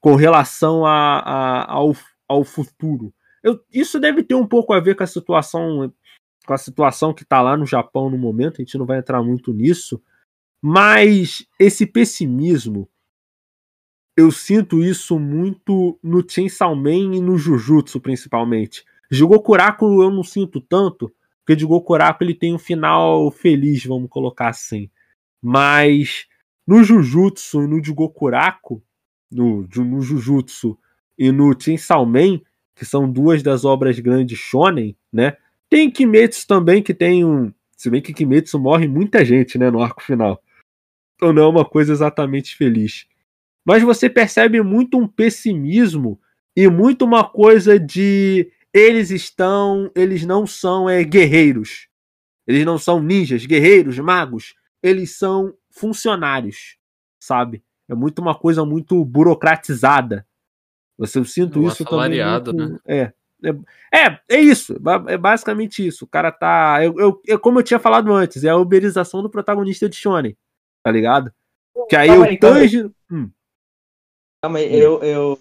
Com 0.00 0.14
relação 0.14 0.86
a, 0.86 1.18
a 1.18 1.72
ao, 1.72 1.94
ao 2.28 2.44
futuro. 2.44 3.12
Eu, 3.42 3.60
isso 3.72 4.00
deve 4.00 4.22
ter 4.22 4.34
um 4.34 4.46
pouco 4.46 4.72
a 4.72 4.80
ver 4.80 4.94
com 4.94 5.02
a 5.02 5.06
situação 5.06 5.92
com 6.46 6.54
a 6.54 6.58
situação 6.58 7.14
que 7.14 7.22
está 7.22 7.40
lá 7.40 7.56
no 7.56 7.66
Japão 7.66 8.10
no 8.10 8.18
momento, 8.18 8.56
a 8.56 8.64
gente 8.64 8.76
não 8.78 8.86
vai 8.86 8.98
entrar 8.98 9.22
muito 9.22 9.52
nisso, 9.52 10.02
mas 10.60 11.46
esse 11.58 11.86
pessimismo 11.86 12.88
eu 14.16 14.30
sinto 14.30 14.82
isso 14.82 15.18
muito 15.18 15.98
no 16.02 16.22
Chainsaw 16.28 16.76
Man 16.76 17.16
e 17.16 17.20
no 17.20 17.38
Jujutsu 17.38 18.00
principalmente. 18.00 18.84
De 19.10 19.24
Gokuraku 19.24 20.02
eu 20.02 20.10
não 20.10 20.22
sinto 20.22 20.60
tanto, 20.60 21.12
porque 21.40 21.56
de 21.56 21.64
Gokuraku 21.64 22.22
ele 22.22 22.34
tem 22.34 22.54
um 22.54 22.58
final 22.58 23.30
feliz, 23.30 23.84
vamos 23.84 24.10
colocar 24.10 24.48
assim. 24.48 24.90
Mas 25.40 26.26
no 26.66 26.84
Jujutsu 26.84 27.62
e 27.62 27.66
no 27.66 27.80
de 27.80 27.92
Gokuraku, 27.92 28.82
no, 29.30 29.62
no 29.62 30.00
Jujutsu 30.02 30.78
e 31.18 31.32
no 31.32 31.58
Chainsaw 31.58 32.04
Man, 32.04 32.40
que 32.74 32.84
são 32.84 33.10
duas 33.10 33.42
das 33.42 33.64
obras 33.64 33.98
grandes 33.98 34.38
shonen, 34.38 34.96
né? 35.12 35.36
Tem 35.72 35.90
Kimetsu 35.90 36.46
também, 36.46 36.82
que 36.82 36.92
tem 36.92 37.24
um... 37.24 37.50
Se 37.74 37.88
bem 37.88 38.02
que 38.02 38.12
Kimetsu 38.12 38.58
morre 38.58 38.86
muita 38.86 39.24
gente, 39.24 39.56
né, 39.56 39.70
no 39.70 39.82
arco 39.82 40.02
final. 40.02 40.38
Então 41.14 41.32
não 41.32 41.44
é 41.44 41.46
uma 41.48 41.64
coisa 41.64 41.94
exatamente 41.94 42.54
feliz. 42.54 43.06
Mas 43.64 43.82
você 43.82 44.10
percebe 44.10 44.60
muito 44.62 44.98
um 44.98 45.08
pessimismo 45.08 46.20
e 46.54 46.68
muito 46.68 47.06
uma 47.06 47.24
coisa 47.24 47.80
de 47.80 48.52
eles 48.70 49.10
estão, 49.10 49.90
eles 49.94 50.26
não 50.26 50.46
são 50.46 50.90
é, 50.90 51.02
guerreiros. 51.02 51.88
Eles 52.46 52.66
não 52.66 52.76
são 52.76 53.02
ninjas, 53.02 53.46
guerreiros, 53.46 53.98
magos. 53.98 54.54
Eles 54.82 55.16
são 55.16 55.54
funcionários, 55.70 56.76
sabe? 57.18 57.64
É 57.88 57.94
muito 57.94 58.18
uma 58.18 58.34
coisa 58.34 58.62
muito 58.66 59.02
burocratizada. 59.06 60.26
Você 60.98 61.18
eu 61.18 61.24
sinto 61.24 61.60
um 61.60 61.66
isso 61.66 61.82
também. 61.82 62.22
Muito, 62.22 62.52
né? 62.52 62.78
É, 62.86 63.12
é, 63.44 64.06
é, 64.06 64.20
é 64.28 64.40
isso. 64.40 64.76
É 65.08 65.16
basicamente 65.16 65.86
isso. 65.86 66.04
O 66.04 66.08
cara 66.08 66.30
tá. 66.30 66.82
Eu, 66.82 66.98
eu, 66.98 67.22
eu, 67.26 67.38
como 67.38 67.58
eu 67.58 67.62
tinha 67.62 67.78
falado 67.78 68.12
antes, 68.12 68.44
é 68.44 68.48
a 68.48 68.56
uberização 68.56 69.22
do 69.22 69.30
protagonista 69.30 69.88
de 69.88 69.96
Shonen. 69.96 70.36
Tá 70.84 70.90
ligado? 70.90 71.32
Que 71.88 71.96
aí 71.96 72.08
calma 72.08 72.28
o 72.28 72.38
Tanjiro. 72.38 72.94
Hum. 73.10 73.30
Calma 74.42 74.58
aí, 74.58 74.78
eu, 74.78 75.02
eu. 75.02 75.38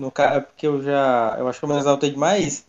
No, 0.00 0.10
porque 0.10 0.66
eu 0.66 0.82
já. 0.82 1.36
Eu 1.38 1.48
acho 1.48 1.58
que 1.58 1.64
eu 1.64 1.68
me 1.68 1.76
exaltei 1.76 2.10
demais 2.10 2.66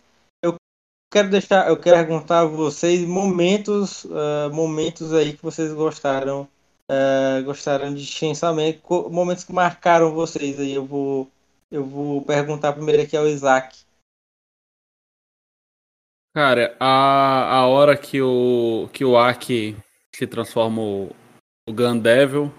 quero 1.10 1.28
deixar, 1.28 1.68
eu 1.68 1.76
quero 1.76 1.96
perguntar 1.96 2.40
a 2.40 2.44
vocês 2.44 3.06
momentos, 3.06 4.04
uh, 4.04 4.50
momentos 4.52 5.12
aí 5.12 5.32
que 5.32 5.42
vocês 5.42 5.72
gostaram, 5.72 6.48
uh, 6.90 7.44
gostaram 7.44 7.92
de 7.92 8.06
Chainsaw 8.06 8.54
momentos 9.10 9.44
que 9.44 9.52
marcaram 9.52 10.14
vocês 10.14 10.58
aí. 10.60 10.72
Eu 10.72 10.86
vou, 10.86 11.28
eu 11.70 11.84
vou 11.84 12.22
perguntar 12.22 12.72
primeiro 12.72 13.02
aqui 13.02 13.16
ao 13.16 13.26
Isaac. 13.26 13.76
Cara, 16.34 16.76
a, 16.78 17.56
a 17.56 17.66
hora 17.66 17.96
que 17.96 18.22
o 18.22 18.88
que 18.92 19.04
o 19.04 19.18
Aki 19.18 19.76
se 20.14 20.26
transforma 20.26 20.80
o, 20.80 21.10
o 21.68 21.72
Gun 21.72 21.98
Devil 21.98 22.52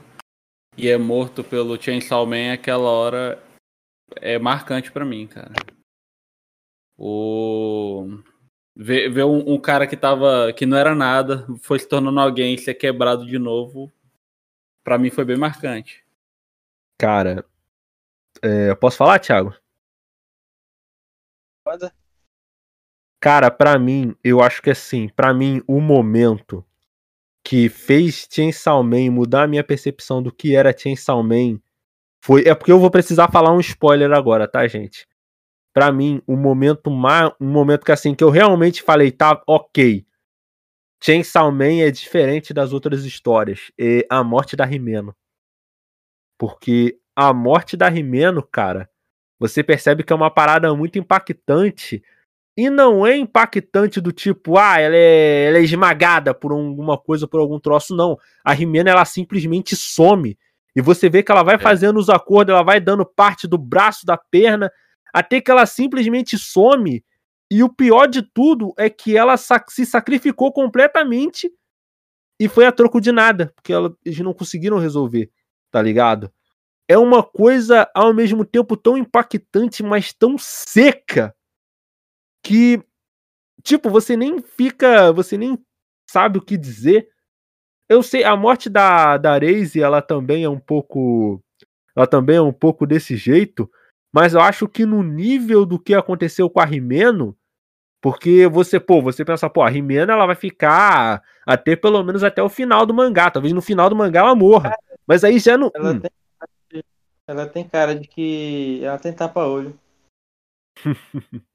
e 0.78 0.90
é 0.90 0.98
morto 0.98 1.44
pelo 1.44 1.82
Chainsaw 1.82 2.26
Man, 2.26 2.54
aquela 2.54 2.90
hora 2.90 3.42
é 4.18 4.38
marcante 4.38 4.92
para 4.92 5.06
mim, 5.06 5.28
cara. 5.28 5.54
O 6.98 8.22
Ver, 8.76 9.10
ver 9.10 9.26
um, 9.26 9.54
um, 9.54 9.60
cara 9.60 9.86
que 9.86 9.98
tava. 9.98 10.52
que 10.54 10.66
não 10.66 10.78
era 10.78 10.96
nada, 10.96 11.46
foi 11.62 11.78
se 11.78 11.88
tornando 11.88 12.20
alguém 12.20 12.58
ser 12.58 12.74
quebrado 12.74 13.26
de 13.26 13.38
novo, 13.38 13.92
para 14.84 14.98
mim 14.98 15.10
foi 15.10 15.26
bem 15.26 15.38
marcante. 15.38 16.06
Cara, 17.00 17.46
é, 18.42 18.74
posso 18.76 18.98
falar, 18.98 19.20
Thiago? 19.20 19.54
Pode. 21.64 21.92
Cara, 23.22 23.52
para 23.52 23.78
mim, 23.80 24.16
eu 24.24 24.42
acho 24.42 24.62
que 24.62 24.72
assim, 24.72 25.08
para 25.16 25.34
mim, 25.34 25.62
o 25.68 25.80
momento 25.80 26.66
que 27.44 27.70
fez 27.70 28.28
Chainsaw 28.30 28.84
Man 28.84 29.12
mudar 29.12 29.44
a 29.44 29.48
minha 29.48 29.64
percepção 29.64 30.22
do 30.22 30.34
que 30.34 30.56
era 30.56 30.76
Chainsaw 30.78 31.24
Man 31.24 31.60
foi. 32.24 32.48
É 32.48 32.54
porque 32.54 32.72
eu 32.72 32.80
vou 32.80 32.92
precisar 32.92 33.32
falar 33.32 33.54
um 33.54 33.60
spoiler 33.60 34.12
agora, 34.12 34.48
tá, 34.48 34.68
gente? 34.68 35.08
para 35.74 35.92
mim, 35.92 36.22
o 36.28 36.36
momento 36.36 36.92
mais, 36.92 37.32
um 37.40 37.48
momento 37.48 37.86
que 37.86 37.92
assim 37.92 38.14
que 38.14 38.24
eu 38.24 38.30
realmente 38.30 38.82
falei, 38.82 39.12
tá, 39.12 39.42
OK. 39.48 40.06
Chainsaw 41.04 41.52
Man 41.52 41.82
é 41.82 41.90
diferente 41.90 42.54
das 42.54 42.74
outras 42.74 43.06
histórias, 43.06 43.72
é 43.80 44.06
a 44.10 44.24
morte 44.24 44.56
da 44.56 44.66
Rimeno. 44.66 45.16
Porque 46.38 47.00
a 47.16 47.34
morte 47.34 47.78
da 47.78 47.88
Rimeno, 47.90 48.44
cara, 48.44 48.90
você 49.40 49.64
percebe 49.64 50.04
que 50.04 50.14
é 50.14 50.16
uma 50.16 50.30
parada 50.30 50.74
muito 50.76 51.00
impactante 51.00 52.04
e 52.56 52.70
não 52.70 53.08
é 53.08 53.16
impactante 53.16 54.02
do 54.02 54.12
tipo, 54.12 54.58
ah, 54.58 54.78
ela 54.80 54.96
é, 54.96 55.46
ela 55.48 55.58
é 55.58 55.64
esmagada 55.64 56.34
por 56.34 56.52
alguma 56.52 56.98
coisa, 56.98 57.28
por 57.28 57.40
algum 57.40 57.60
troço, 57.60 57.96
não. 57.96 58.18
A 58.44 58.52
Rimeno, 58.52 58.90
ela 58.90 59.06
simplesmente 59.06 59.76
some. 59.76 60.38
E 60.76 60.82
você 60.82 61.10
vê 61.10 61.24
que 61.24 61.32
ela 61.32 61.44
vai 61.44 61.56
é. 61.56 61.60
fazendo 61.60 61.98
os 61.98 62.10
acordos, 62.10 62.54
ela 62.54 62.64
vai 62.64 62.80
dando 62.80 63.06
parte 63.06 63.48
do 63.48 63.58
braço, 63.58 64.06
da 64.06 64.18
perna, 64.18 64.72
até 65.14 65.40
que 65.40 65.50
ela 65.50 65.66
simplesmente 65.66 66.38
some. 66.38 67.04
E 67.50 67.64
o 67.64 67.70
pior 67.70 68.08
de 68.08 68.22
tudo 68.22 68.74
é 68.78 68.90
que 68.90 69.18
ela 69.18 69.36
se 69.38 69.86
sacrificou 69.86 70.52
completamente 70.52 71.50
e 72.40 72.48
foi 72.48 72.66
a 72.66 72.72
troco 72.72 73.00
de 73.00 73.12
nada, 73.12 73.52
porque 73.56 73.72
ela, 73.72 73.96
eles 74.04 74.20
não 74.20 74.34
conseguiram 74.34 74.78
resolver, 74.78 75.30
tá 75.70 75.82
ligado? 75.82 76.32
É 76.88 76.98
uma 76.98 77.22
coisa 77.22 77.90
ao 77.94 78.14
mesmo 78.14 78.44
tempo 78.44 78.76
tão 78.76 78.98
impactante, 78.98 79.84
mas 79.84 80.12
tão 80.14 80.38
seca 80.38 81.34
que 82.44 82.84
tipo, 83.64 83.90
você 83.90 84.18
nem 84.18 84.42
fica, 84.42 85.12
você 85.12 85.38
nem 85.38 85.58
sabe 86.10 86.38
o 86.40 86.42
que 86.42 86.58
dizer. 86.58 87.10
Eu 87.88 88.02
sei, 88.02 88.24
a 88.24 88.36
morte 88.36 88.70
da 88.70 89.18
da 89.18 89.38
Reise, 89.38 89.82
ela 89.82 90.02
também 90.02 90.44
é 90.44 90.50
um 90.50 90.60
pouco 90.60 91.42
ela 91.96 92.08
também 92.08 92.38
é 92.38 92.42
um 92.42 92.54
pouco 92.54 92.86
desse 92.88 93.16
jeito, 93.16 93.70
mas 94.14 94.34
eu 94.34 94.42
acho 94.42 94.68
que 94.68 94.86
no 94.86 95.04
nível 95.04 95.66
do 95.66 95.80
que 95.80 95.94
aconteceu 95.94 96.50
com 96.50 96.60
a 96.60 96.66
Rimeno, 96.66 97.38
porque 98.02 98.48
você, 98.48 98.80
pô, 98.80 99.02
você 99.02 99.24
pensa, 99.24 99.50
pô, 99.50 99.62
a 99.62 99.70
Rimeno 99.70 100.12
ela 100.12 100.26
vai 100.26 100.36
ficar 100.36 101.22
até 101.46 101.76
pelo 101.76 102.04
menos 102.04 102.24
até 102.24 102.42
o 102.42 102.50
final 102.50 102.86
do 102.86 102.94
mangá. 102.94 103.30
Talvez 103.30 103.54
no 103.54 103.62
final 103.62 103.90
do 103.90 103.96
mangá 103.96 104.22
ela 104.22 104.36
morra. 104.36 104.76
Mas 105.06 105.24
aí 105.24 105.38
já 105.38 105.58
não. 105.58 105.72
Ela, 105.76 105.92
hum. 105.92 106.00
tem, 106.00 106.84
ela 107.28 107.46
tem 107.48 107.68
cara 107.68 107.96
de 107.96 108.08
que. 108.08 108.84
Ela 108.84 108.98
tem 108.98 109.14
tapa-olho. 109.14 109.78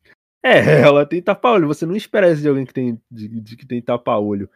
é, 0.47 0.81
ela 0.83 1.05
tem 1.05 1.21
tapa-olho. 1.21 1.67
Você 1.67 1.85
não 1.85 1.97
espera 1.97 2.31
isso 2.31 2.43
de 2.43 2.49
alguém 2.49 2.65
que 2.65 2.73
tem, 2.73 3.01
de, 3.11 3.29
de 3.41 3.57
que 3.57 3.67
tem 3.67 3.83
tapa-olho. 3.83 4.49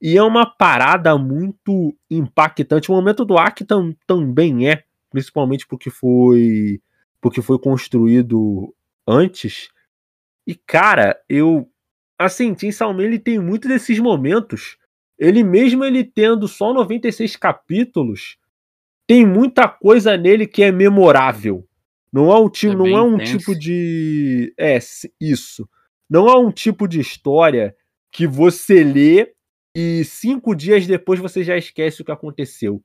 E 0.00 0.16
é 0.16 0.22
uma 0.22 0.46
parada 0.46 1.16
muito 1.18 1.96
impactante. 2.10 2.90
O 2.90 2.94
momento 2.94 3.24
do 3.24 3.36
Aki 3.38 3.64
tam, 3.64 3.94
também 4.06 4.68
é, 4.68 4.84
principalmente 5.10 5.66
porque 5.66 5.90
foi 5.90 6.80
porque 7.20 7.42
foi 7.42 7.58
construído 7.58 8.74
antes. 9.06 9.68
E 10.46 10.54
cara, 10.54 11.20
eu 11.28 11.68
assim, 12.18 12.54
Tim 12.54 12.72
Salman 12.72 13.06
ele 13.06 13.18
tem 13.18 13.38
muito 13.38 13.68
desses 13.68 13.98
momentos. 13.98 14.78
Ele 15.18 15.44
mesmo 15.44 15.84
ele 15.84 16.02
tendo 16.02 16.48
só 16.48 16.72
96 16.72 17.36
capítulos, 17.36 18.38
tem 19.06 19.26
muita 19.26 19.68
coisa 19.68 20.16
nele 20.16 20.46
que 20.46 20.62
é 20.62 20.72
memorável. 20.72 21.66
Não 22.12 22.32
é 22.32 22.38
um 22.38 22.48
tipo, 22.48 22.72
é 22.72 22.90
não 22.90 23.14
um 23.14 23.18
tipo 23.18 23.56
de 23.56 24.52
é 24.58 24.78
isso. 25.20 25.68
Não 26.08 26.28
é 26.28 26.36
um 26.36 26.50
tipo 26.50 26.88
de 26.88 27.00
história 27.00 27.74
que 28.10 28.26
você 28.26 28.82
lê 28.82 29.32
e 29.74 30.04
cinco 30.04 30.54
dias 30.54 30.86
depois 30.86 31.20
você 31.20 31.44
já 31.44 31.56
esquece 31.56 32.02
o 32.02 32.04
que 32.04 32.10
aconteceu. 32.10 32.82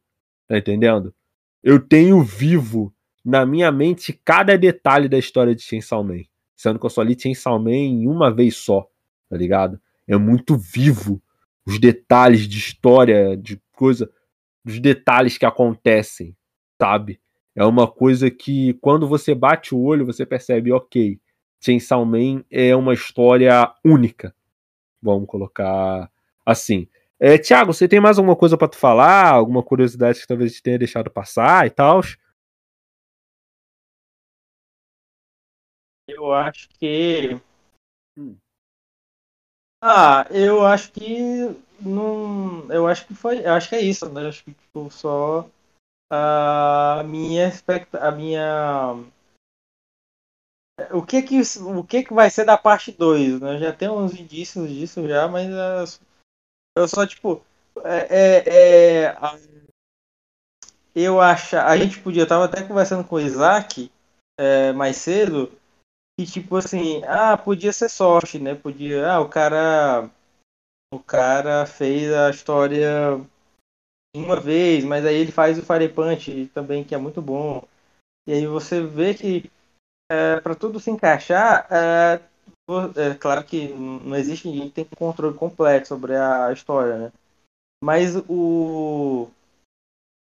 Tá 0.48 0.58
entendendo? 0.58 1.14
Eu 1.64 1.80
tenho 1.80 2.22
vivo 2.22 2.94
na 3.24 3.44
minha 3.46 3.72
mente 3.72 4.14
cada 4.24 4.56
detalhe 4.56 5.10
da 5.10 5.18
história 5.18 5.56
de 5.56 5.64
Chainsaw 5.64 6.04
Man. 6.04 6.22
Sendo 6.56 6.80
que 6.80 6.86
eu 6.86 6.90
só 6.92 7.02
li 7.02 7.20
Chainsaw 7.20 7.60
Man 7.60 7.72
em 7.72 8.08
uma 8.08 8.32
vez 8.32 8.56
só, 8.58 8.88
tá 9.28 9.36
ligado? 9.36 9.82
É 10.08 10.16
muito 10.16 10.56
vivo 10.56 11.20
os 11.66 11.80
detalhes 11.80 12.48
de 12.48 12.60
história, 12.60 13.36
de 13.36 13.60
coisa, 13.72 14.08
dos 14.64 14.80
detalhes 14.80 15.38
que 15.38 15.46
acontecem, 15.46 16.38
sabe? 16.80 17.20
É 17.56 17.64
uma 17.64 17.88
coisa 17.88 18.30
que 18.30 18.74
quando 18.76 19.08
você 19.08 19.34
bate 19.34 19.74
o 19.74 19.82
olho, 19.82 20.06
você 20.06 20.26
percebe, 20.26 20.74
ok, 20.74 21.20
Chainsaw 21.64 22.06
Man 22.06 22.44
é 22.52 22.76
uma 22.76 22.94
história 22.94 23.74
única. 23.84 24.36
Vamos 25.02 25.28
colocar 25.28 26.12
assim. 26.46 26.88
É, 27.20 27.38
Tiago, 27.38 27.74
você 27.74 27.88
tem 27.88 28.00
mais 28.00 28.18
alguma 28.18 28.36
coisa 28.36 28.58
para 28.58 28.68
tu 28.68 28.78
falar? 28.78 29.30
Alguma 29.30 29.64
curiosidade 29.64 30.20
que 30.20 30.28
talvez 30.28 30.54
te 30.54 30.62
tenha 30.62 30.78
deixado 30.78 31.10
passar 31.10 31.66
e 31.66 31.70
tal? 31.70 32.02
Eu 36.08 36.32
acho 36.34 36.70
que. 36.70 37.40
Hum. 38.18 38.38
Ah, 39.82 40.28
eu 40.32 40.66
acho 40.66 40.92
que 40.92 41.56
não. 41.80 42.72
Eu 42.72 42.88
acho 42.88 43.08
que 43.08 43.14
foi. 43.16 43.40
Eu 43.40 43.54
acho 43.54 43.70
que 43.70 43.76
é 43.76 43.82
isso, 43.82 44.10
né? 44.10 44.24
Eu 44.24 44.30
acho 44.30 44.44
que 44.44 44.54
tipo, 44.54 44.90
só 44.92 45.50
a 46.10 47.04
minha 47.06 47.52
a 48.00 48.12
minha 48.12 48.94
o 50.92 51.02
que 51.02 51.22
que 51.22 51.42
o 51.62 51.84
que 51.84 52.04
que 52.04 52.14
vai 52.14 52.30
ser 52.30 52.46
da 52.46 52.58
parte 52.58 52.92
2, 52.92 53.40
né? 53.40 53.58
Já 53.60 53.74
tem 53.74 53.90
uns 53.90 54.14
indícios 54.14 54.70
disso 54.70 55.08
já, 55.08 55.28
mas 55.28 56.00
eu 56.78 56.88
só 56.88 57.06
tipo 57.06 57.44
é, 57.84 59.08
é, 59.08 59.08
é 59.08 59.16
eu 60.94 61.20
acho 61.20 61.58
a 61.58 61.76
gente 61.78 62.00
podia 62.00 62.24
eu 62.24 62.28
tava 62.28 62.46
até 62.46 62.64
conversando 62.64 63.08
com 63.08 63.16
o 63.16 63.20
Isaac 63.20 63.92
é, 64.40 64.74
mais 64.74 64.98
cedo 64.98 65.52
e 66.18 66.26
tipo 66.26 66.56
assim, 66.56 67.04
ah, 67.06 67.38
podia 67.38 67.74
ser 67.74 67.90
sorte, 67.90 68.40
né? 68.40 68.56
Podia, 68.56 69.06
ah, 69.12 69.20
o 69.20 69.28
cara 69.28 70.10
o 70.94 71.00
cara 71.00 71.66
fez 71.66 72.14
a 72.14 72.30
história 72.30 73.20
uma 74.18 74.40
vez, 74.40 74.84
mas 74.84 75.06
aí 75.06 75.16
ele 75.16 75.32
faz 75.32 75.58
o 75.58 75.66
Fire 75.66 75.90
Punch 75.90 76.50
também, 76.54 76.84
que 76.84 76.96
é 76.96 76.98
muito 76.98 77.22
bom. 77.22 77.64
E 78.28 78.34
aí 78.34 78.48
você 78.48 78.82
vê 78.82 79.14
que 79.14 79.52
é, 80.12 80.40
para 80.40 80.56
tudo 80.56 80.80
se 80.80 80.90
encaixar, 80.90 81.68
é, 81.72 82.22
é, 82.96 83.14
claro 83.16 83.44
que 83.44 83.68
não 83.68 84.16
existe 84.16 84.48
ninguém 84.48 84.70
que 84.70 84.76
tem 84.76 84.86
controle 84.98 85.38
completo 85.38 85.88
sobre 85.88 86.16
a 86.16 86.52
história, 86.52 86.98
né? 86.98 87.12
Mas 87.84 88.16
o 88.28 89.30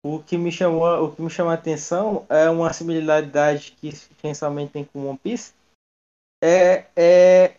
o 0.05 0.21
que 0.21 0.37
me 0.37 0.51
chamou, 0.51 1.05
o 1.05 1.15
que 1.15 1.19
me 1.19 1.31
chamou 1.31 1.51
a 1.51 1.55
atenção 1.55 2.27
é 2.29 2.47
uma 2.47 2.71
similaridade 2.71 3.71
que 3.71 3.87
essencialmente 3.87 4.73
tem 4.73 4.85
com 4.85 5.07
One 5.09 5.17
Piece, 5.17 5.51
é, 6.43 6.85
é 6.95 7.57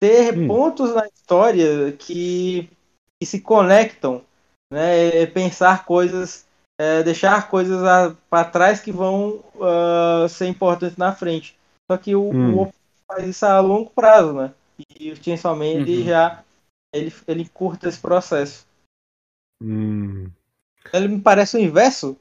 ter 0.00 0.36
hum. 0.36 0.48
pontos 0.48 0.92
na 0.92 1.06
história 1.06 1.92
que, 1.92 2.68
que 3.20 3.26
se 3.26 3.40
conectam 3.40 4.24
né? 4.70 5.22
É 5.22 5.26
pensar 5.26 5.84
coisas, 5.84 6.46
é, 6.80 7.02
deixar 7.02 7.48
coisas 7.48 7.80
para 8.28 8.48
trás 8.48 8.80
que 8.80 8.92
vão 8.92 9.42
uh, 9.56 10.28
ser 10.28 10.46
importantes 10.46 10.96
na 10.96 11.14
frente. 11.14 11.58
Só 11.90 11.96
que 11.96 12.14
o, 12.14 12.30
hum. 12.30 12.62
o 12.62 12.72
faz 13.06 13.26
isso 13.26 13.44
a 13.44 13.60
longo 13.60 13.90
prazo, 13.90 14.32
né? 14.32 14.54
E 14.98 15.10
o 15.10 15.16
Chainsaw 15.16 15.54
Man 15.54 15.64
uhum. 15.64 15.80
ele 15.80 16.04
já 16.04 16.44
ele, 16.94 17.12
ele 17.26 17.48
curta 17.48 17.88
esse 17.88 17.98
processo. 17.98 18.66
Hum. 19.62 20.30
Ele 20.92 21.08
me 21.08 21.20
parece 21.20 21.56
o 21.56 21.60
inverso, 21.60 22.16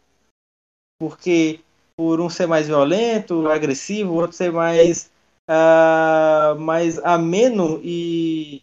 porque 0.99 1.61
por 1.95 2.19
um 2.19 2.29
ser 2.29 2.47
mais 2.47 2.67
violento, 2.67 3.47
agressivo, 3.47 4.13
o 4.13 4.15
outro 4.15 4.35
ser 4.35 4.51
mais 4.51 5.11
uh, 5.49 6.59
mais 6.59 6.97
ameno 6.99 7.79
e, 7.83 8.61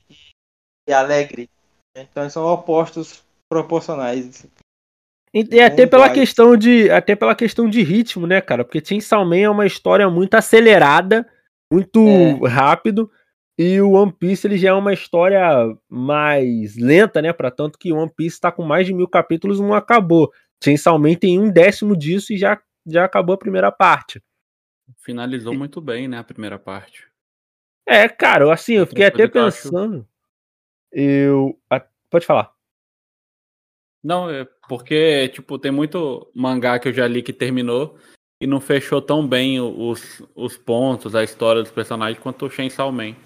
e 0.89 0.93
alegre. 0.93 1.51
Então 1.97 2.29
são 2.29 2.45
opostos 2.47 3.25
proporcionais. 3.49 4.47
E, 5.33 5.47
e 5.57 5.61
até 5.61 5.87
pela 5.87 6.11
questão 6.11 6.57
de 6.57 6.91
até 6.91 7.15
pela 7.15 7.35
questão 7.35 7.69
de 7.69 7.83
ritmo, 7.83 8.27
né, 8.27 8.41
cara? 8.41 8.65
Porque 8.65 8.85
Chainsaw 8.85 9.25
Man 9.25 9.39
é 9.39 9.51
uma 9.51 9.67
história 9.67 10.09
muito 10.09 10.35
acelerada, 10.35 11.29
muito 11.73 12.01
é. 12.01 12.49
rápido, 12.49 13.11
e 13.59 13.81
o 13.81 13.93
One 13.93 14.13
Piece 14.13 14.47
ele 14.47 14.57
já 14.57 14.71
é 14.71 14.73
uma 14.73 14.93
história 14.93 15.43
mais 15.89 16.77
lenta, 16.77 17.21
né? 17.21 17.33
Para 17.33 17.51
tanto 17.51 17.79
que 17.79 17.93
One 17.93 18.11
Piece 18.15 18.37
está 18.37 18.51
com 18.51 18.63
mais 18.63 18.87
de 18.87 18.95
mil 18.95 19.09
capítulos 19.09 19.59
e 19.59 19.63
não 19.63 19.75
acabou. 19.75 20.33
Chainsaw 20.63 20.99
Man 20.99 21.15
tem 21.15 21.39
um 21.39 21.51
décimo 21.51 21.97
disso 21.97 22.33
e 22.33 22.39
já 22.39 22.61
já 22.87 23.05
acabou 23.05 23.35
a 23.35 23.39
primeira 23.39 23.73
parte. 23.73 24.23
Finalizou 24.99 25.53
e... 25.53 25.59
muito 25.59 25.81
bem, 25.81 26.07
né, 26.07 26.19
a 26.19 26.25
primeira 26.25 26.59
parte. 26.59 27.05
É, 27.85 28.09
cara, 28.09 28.53
assim, 28.53 28.75
eu 28.75 28.87
fiquei 28.87 29.07
até 29.07 29.27
pensando. 29.29 30.07
Eu, 30.93 31.59
eu... 31.71 31.83
Pode 32.09 32.25
falar. 32.25 32.56
Não, 34.07 34.31
é 34.31 34.47
porque, 34.69 35.29
tipo, 35.31 35.59
tem 35.59 35.73
muito 35.73 36.31
mangá 36.33 36.79
que 36.79 36.87
eu 36.87 36.93
já 36.93 37.09
li 37.09 37.25
que 37.25 37.33
terminou 37.33 37.99
e 38.41 38.47
não 38.47 38.61
fechou 38.61 39.03
tão 39.03 39.27
bem 39.27 39.61
os, 39.61 40.23
os 40.33 40.57
pontos, 40.57 41.17
a 41.17 41.25
história 41.25 41.61
dos 41.61 41.73
personagens 41.73 42.23
quanto 42.23 42.47
o 42.47 42.51
Chainsaw 42.51 42.93
Man. 42.93 43.17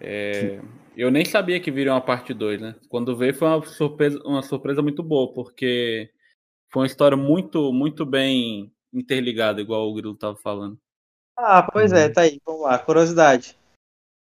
É, 0.00 0.60
eu 0.96 1.10
nem 1.10 1.24
sabia 1.24 1.58
que 1.58 1.68
viria 1.68 1.92
uma 1.92 2.00
parte 2.00 2.32
2, 2.32 2.60
né? 2.60 2.76
Quando 2.88 3.16
veio 3.16 3.34
foi 3.34 3.48
uma 3.48 3.66
surpresa, 3.66 4.22
uma 4.24 4.42
surpresa 4.42 4.82
muito 4.82 5.02
boa, 5.02 5.34
porque 5.34 6.12
foi 6.68 6.82
uma 6.82 6.86
história 6.86 7.16
muito, 7.16 7.72
muito 7.72 8.06
bem 8.06 8.72
interligada, 8.94 9.60
igual 9.60 9.90
o 9.90 9.94
Grilo 9.94 10.14
tava 10.14 10.36
falando. 10.36 10.78
Ah, 11.36 11.68
pois 11.72 11.92
é, 11.92 12.06
uhum. 12.06 12.12
tá 12.12 12.20
aí, 12.20 12.40
vamos 12.46 12.62
lá, 12.62 12.78
curiosidade. 12.78 13.58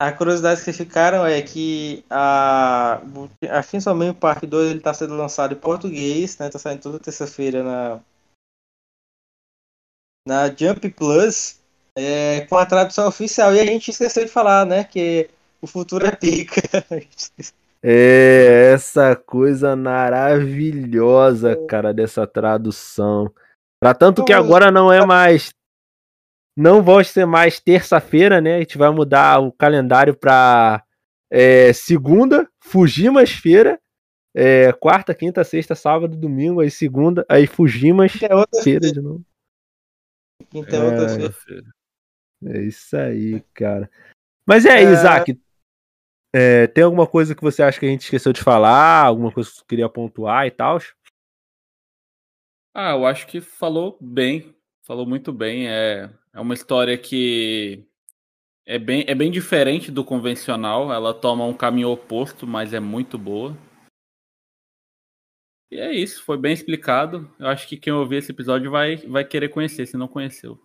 A 0.02 0.14
curiosidade 0.14 0.64
que 0.64 0.72
ficaram 0.72 1.26
é 1.26 1.42
que 1.42 2.06
a, 2.10 3.02
a 3.52 3.62
Finsalmente 3.62 4.18
Park 4.18 4.46
2 4.46 4.70
ele 4.70 4.80
está 4.80 4.94
sendo 4.94 5.14
lançado 5.16 5.54
em 5.54 5.58
português, 5.58 6.38
né? 6.38 6.50
Tá 6.50 6.58
saindo 6.58 6.82
toda 6.82 7.00
terça-feira 7.00 7.62
na 7.62 8.00
na 10.26 10.48
Jump 10.48 10.90
Plus 10.92 11.60
é, 11.98 12.42
com 12.42 12.56
a 12.56 12.66
tradução 12.66 13.08
oficial. 13.08 13.54
E 13.54 13.60
a 13.60 13.66
gente 13.66 13.92
esqueceu 13.92 14.24
de 14.24 14.32
falar, 14.32 14.66
né? 14.66 14.86
Que 14.86 15.30
o 15.62 15.68
futuro 15.68 16.06
é 16.06 16.16
pica. 16.16 16.62
é 17.84 18.72
essa 18.74 19.18
coisa 19.18 19.76
maravilhosa, 19.76 21.58
cara, 21.68 21.94
dessa 21.94 22.26
tradução. 22.26 23.30
Pra 23.82 23.94
tanto 23.94 24.24
que 24.24 24.32
agora 24.32 24.72
não 24.72 24.92
é 24.92 25.06
mais 25.06 25.52
não 26.56 26.82
vai 26.82 27.04
ser 27.04 27.26
mais 27.26 27.60
terça-feira, 27.60 28.42
né? 28.42 28.56
A 28.56 28.60
gente 28.60 28.78
vai 28.78 28.90
mudar 28.92 29.40
o 29.40 29.52
calendário 29.52 30.16
para 30.16 30.84
é, 31.32 31.72
segunda, 31.74 32.50
Fujimas-feira, 32.60 33.80
é, 34.36 34.72
quarta, 34.74 35.14
quinta, 35.16 35.44
sexta, 35.44 35.76
sábado, 35.76 36.16
domingo, 36.16 36.62
aí 36.62 36.70
segunda, 36.70 37.26
aí 37.30 37.48
Fujimas, 37.48 38.12
é 38.22 38.62
feira 38.64 38.92
de 38.92 39.02
novo. 39.02 39.24
Quinta 40.50 40.76
é 40.76 40.84
outra 40.84 41.32
feira. 41.32 41.66
É 42.46 42.62
isso 42.62 42.96
aí, 42.96 43.42
cara. 43.54 43.90
Mas 44.48 44.66
é, 44.66 44.80
é... 44.80 44.84
Isaac, 44.84 45.40
é, 46.34 46.68
tem 46.68 46.84
alguma 46.84 47.08
coisa 47.08 47.36
que 47.36 47.42
você 47.42 47.62
acha 47.64 47.80
que 47.80 47.86
a 47.86 47.90
gente 47.90 48.04
esqueceu 48.04 48.32
de 48.32 48.44
falar? 48.44 49.06
Alguma 49.06 49.32
coisa 49.32 49.50
que 49.50 49.58
você 49.58 49.66
queria 49.68 49.90
pontuar 49.90 50.46
e 50.46 50.52
tal? 50.52 50.80
Ah, 52.74 52.92
eu 52.92 53.06
acho 53.06 53.28
que 53.28 53.42
falou 53.42 53.98
bem. 54.00 54.56
Falou 54.90 55.06
muito 55.06 55.32
bem. 55.32 55.70
É, 55.70 56.10
é 56.34 56.40
uma 56.40 56.56
história 56.56 56.98
que 56.98 57.86
é 58.66 58.80
bem, 58.80 59.06
é 59.08 59.14
bem 59.14 59.30
diferente 59.30 59.92
do 59.92 60.04
convencional. 60.04 60.92
Ela 60.92 61.14
toma 61.14 61.46
um 61.46 61.54
caminho 61.54 61.90
oposto, 61.90 62.48
mas 62.48 62.74
é 62.74 62.80
muito 62.80 63.16
boa. 63.16 63.56
E 65.72 65.78
é 65.80 65.94
isso, 65.94 66.24
foi 66.24 66.40
bem 66.40 66.54
explicado. 66.54 67.32
Eu 67.38 67.46
acho 67.50 67.68
que 67.68 67.78
quem 67.78 67.94
ouvir 67.94 68.16
esse 68.16 68.32
episódio 68.32 68.72
vai, 68.72 68.98
vai 68.98 69.24
querer 69.24 69.50
conhecer, 69.50 69.86
se 69.86 69.96
não 69.96 70.08
conheceu. 70.08 70.60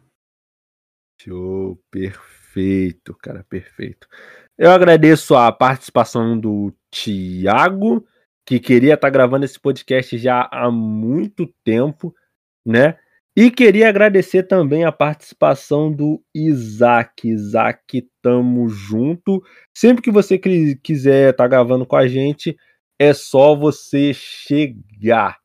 Show, 1.21 1.79
perfeito, 1.91 3.15
cara, 3.17 3.45
perfeito. 3.45 4.09
Eu 4.57 4.71
agradeço 4.71 5.35
a 5.35 5.53
participação 5.53 6.41
do 6.41 6.73
Tiago, 6.91 8.09
que 8.47 8.59
queria 8.59 8.95
estar 8.95 9.11
gravando 9.11 9.45
esse 9.45 9.61
podcast 9.61 10.17
já 10.17 10.49
há 10.51 10.71
muito 10.71 11.47
tempo, 11.63 12.17
né? 12.65 12.99
E 13.37 13.51
queria 13.51 13.89
agradecer 13.89 14.45
também 14.45 14.85
a 14.85 14.93
participação 14.93 15.91
do 15.91 16.23
Isaac. 16.33 17.29
Isaac, 17.29 18.09
tamo 18.23 18.69
junto. 18.69 19.43
Sempre 19.77 20.03
que 20.03 20.11
você 20.11 20.39
quiser 20.39 21.31
estar 21.31 21.45
tá 21.45 21.49
gravando 21.49 21.85
com 21.85 21.97
a 21.97 22.07
gente, 22.07 22.57
é 22.97 23.13
só 23.13 23.57
você 23.57 24.15
chegar. 24.15 25.41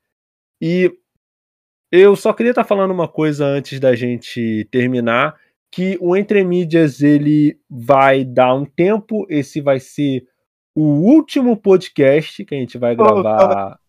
E 0.62 0.96
eu 1.92 2.16
só 2.16 2.32
queria 2.32 2.52
estar 2.52 2.62
tá 2.62 2.68
falando 2.68 2.92
uma 2.92 3.08
coisa 3.08 3.44
antes 3.44 3.80
da 3.80 3.96
gente 3.96 4.68
terminar, 4.70 5.36
que 5.72 5.98
o 6.00 6.16
Entre 6.16 6.44
Mídias 6.44 7.02
ele 7.02 7.60
vai 7.68 8.24
dar 8.24 8.54
um 8.54 8.66
tempo, 8.66 9.26
esse 9.30 9.62
vai 9.62 9.80
ser 9.80 10.28
o 10.76 10.84
último 10.84 11.58
podcast 11.58 12.46
que 12.46 12.54
a 12.54 12.58
gente 12.60 12.78
vai 12.78 12.96
gravar. 12.96 13.80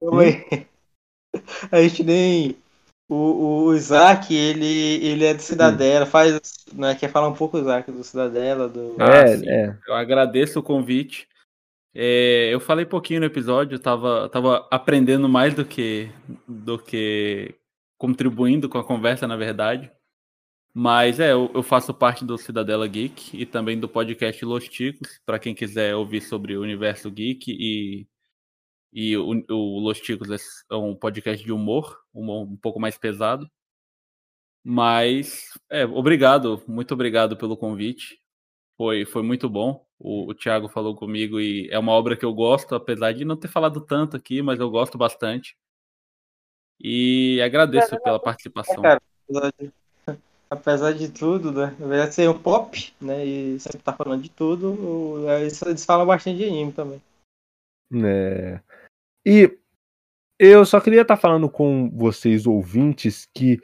Oh, 0.00 0.18
a 1.70 1.82
gente 1.82 2.02
nem 2.02 2.56
o, 3.14 3.64
o 3.66 3.74
Isaac, 3.74 4.34
ele, 4.34 5.04
ele 5.04 5.24
é 5.24 5.34
de 5.34 5.42
Cidadela, 5.42 6.04
faz, 6.04 6.40
né, 6.72 6.94
quer 6.94 7.08
falar 7.08 7.28
um 7.28 7.34
pouco, 7.34 7.58
Isaac, 7.58 7.90
do 7.90 8.02
Cidadela, 8.02 8.68
do... 8.68 8.96
Ah, 8.98 9.28
é, 9.28 9.66
é. 9.66 9.78
Eu 9.86 9.94
agradeço 9.94 10.58
o 10.58 10.62
convite. 10.62 11.28
É, 11.94 12.52
eu 12.52 12.58
falei 12.58 12.84
pouquinho 12.84 13.20
no 13.20 13.26
episódio, 13.26 13.78
tava, 13.78 14.28
tava 14.28 14.66
aprendendo 14.70 15.28
mais 15.28 15.54
do 15.54 15.64
que, 15.64 16.10
do 16.48 16.78
que 16.78 17.54
contribuindo 17.96 18.68
com 18.68 18.78
a 18.78 18.84
conversa, 18.84 19.28
na 19.28 19.36
verdade. 19.36 19.90
Mas 20.76 21.20
é, 21.20 21.30
eu, 21.30 21.48
eu 21.54 21.62
faço 21.62 21.94
parte 21.94 22.24
do 22.24 22.36
Cidadela 22.36 22.88
Geek 22.88 23.40
e 23.40 23.46
também 23.46 23.78
do 23.78 23.88
podcast 23.88 24.44
Los 24.44 24.68
Ticos, 24.68 25.20
para 25.24 25.38
quem 25.38 25.54
quiser 25.54 25.94
ouvir 25.94 26.20
sobre 26.20 26.56
o 26.56 26.62
universo 26.62 27.08
geek 27.12 27.52
e, 27.52 28.08
e 28.94 29.16
o, 29.16 29.44
o 29.50 29.80
Los 29.80 30.00
Ticos 30.00 30.28
é 30.70 30.74
um 30.76 30.94
podcast 30.94 31.44
de 31.44 31.50
humor, 31.50 32.00
humor 32.14 32.44
um 32.44 32.56
pouco 32.56 32.78
mais 32.78 32.96
pesado. 32.96 33.50
Mas, 34.62 35.50
é, 35.68 35.84
obrigado, 35.84 36.62
muito 36.68 36.94
obrigado 36.94 37.36
pelo 37.36 37.56
convite. 37.56 38.20
Foi, 38.76 39.04
foi 39.04 39.22
muito 39.24 39.50
bom. 39.50 39.84
O, 39.98 40.30
o 40.30 40.34
Thiago 40.34 40.68
falou 40.68 40.94
comigo 40.94 41.40
e 41.40 41.68
é 41.70 41.78
uma 41.78 41.90
obra 41.90 42.16
que 42.16 42.24
eu 42.24 42.32
gosto, 42.32 42.76
apesar 42.76 43.12
de 43.12 43.24
não 43.24 43.36
ter 43.36 43.48
falado 43.48 43.80
tanto 43.80 44.16
aqui, 44.16 44.40
mas 44.40 44.60
eu 44.60 44.70
gosto 44.70 44.96
bastante. 44.96 45.56
E 46.80 47.40
agradeço 47.42 48.00
pela 48.00 48.20
participação. 48.20 48.84
É, 48.84 48.98
cara, 49.28 49.52
apesar 50.48 50.92
de 50.92 51.10
tudo, 51.10 51.50
né? 51.50 51.76
Na 51.80 51.86
verdade, 51.88 52.14
ser 52.14 52.30
um 52.30 52.38
pop, 52.38 52.94
né? 53.00 53.26
E 53.26 53.58
sempre 53.58 53.82
tá 53.82 53.92
falando 53.92 54.22
de 54.22 54.30
tudo, 54.30 55.24
eles 55.28 55.84
falam 55.84 56.06
bastante 56.06 56.38
de 56.38 56.44
anime 56.44 56.72
também. 56.72 57.02
É. 57.92 58.60
E 59.26 59.50
eu 60.38 60.64
só 60.64 60.80
queria 60.80 61.02
estar 61.02 61.16
tá 61.16 61.20
falando 61.20 61.48
com 61.48 61.90
vocês, 61.90 62.46
ouvintes, 62.46 63.26
que 63.34 63.58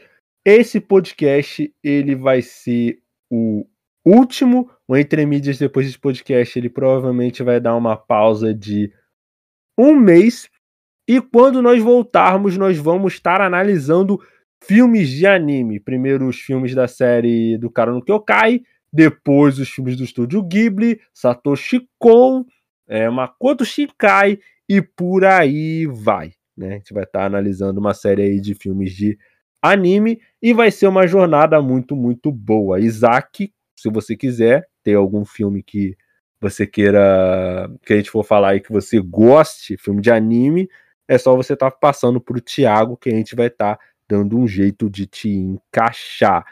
esse 0.44 0.80
podcast 0.80 1.72
ele 1.82 2.14
vai 2.14 2.40
ser 2.40 3.02
o 3.30 3.66
último, 4.04 4.70
o 4.88 4.96
Entre 4.96 5.24
Mídias 5.26 5.58
depois 5.58 5.86
desse 5.86 5.98
podcast, 5.98 6.58
ele 6.58 6.70
provavelmente 6.70 7.42
vai 7.42 7.60
dar 7.60 7.76
uma 7.76 7.96
pausa 7.96 8.54
de 8.54 8.92
um 9.78 9.94
mês. 9.94 10.48
E 11.08 11.20
quando 11.20 11.60
nós 11.60 11.82
voltarmos, 11.82 12.56
nós 12.56 12.78
vamos 12.78 13.14
estar 13.14 13.40
analisando 13.40 14.18
filmes 14.62 15.10
de 15.10 15.26
anime. 15.26 15.80
Primeiro 15.80 16.26
os 16.26 16.36
filmes 16.36 16.74
da 16.74 16.86
série 16.86 17.58
do 17.58 17.70
Cara 17.70 17.92
no 17.92 18.02
Kyokai, 18.02 18.62
depois 18.92 19.58
os 19.58 19.68
filmes 19.68 19.96
do 19.96 20.04
estúdio 20.04 20.42
Ghibli, 20.42 21.00
Satoshi 21.12 21.88
Kon, 21.98 22.44
é, 22.88 23.08
Makoto 23.08 23.64
Shinkai 23.64 24.38
e 24.70 24.80
por 24.80 25.24
aí 25.24 25.84
vai. 25.84 26.32
Né? 26.56 26.68
A 26.68 26.72
gente 26.74 26.94
vai 26.94 27.02
estar 27.02 27.24
analisando 27.24 27.80
uma 27.80 27.92
série 27.92 28.40
de 28.40 28.54
filmes 28.54 28.92
de 28.92 29.18
anime 29.60 30.20
e 30.40 30.54
vai 30.54 30.70
ser 30.70 30.86
uma 30.86 31.08
jornada 31.08 31.60
muito, 31.60 31.96
muito 31.96 32.30
boa. 32.30 32.78
Isaac, 32.78 33.52
se 33.76 33.90
você 33.90 34.16
quiser 34.16 34.68
ter 34.84 34.94
algum 34.94 35.24
filme 35.24 35.60
que 35.60 35.96
você 36.40 36.68
queira 36.68 37.68
que 37.84 37.92
a 37.92 37.96
gente 37.96 38.12
for 38.12 38.22
falar 38.22 38.54
e 38.54 38.60
que 38.60 38.70
você 38.70 39.00
goste, 39.00 39.76
filme 39.76 40.00
de 40.00 40.12
anime, 40.12 40.70
é 41.08 41.18
só 41.18 41.34
você 41.34 41.54
estar 41.54 41.72
tá 41.72 41.76
passando 41.76 42.20
para 42.20 42.38
o 42.38 42.40
Thiago 42.40 42.96
que 42.96 43.10
a 43.10 43.12
gente 43.12 43.34
vai 43.34 43.48
estar 43.48 43.74
tá 43.74 43.84
dando 44.08 44.38
um 44.38 44.46
jeito 44.46 44.88
de 44.88 45.04
te 45.04 45.28
encaixar. 45.28 46.46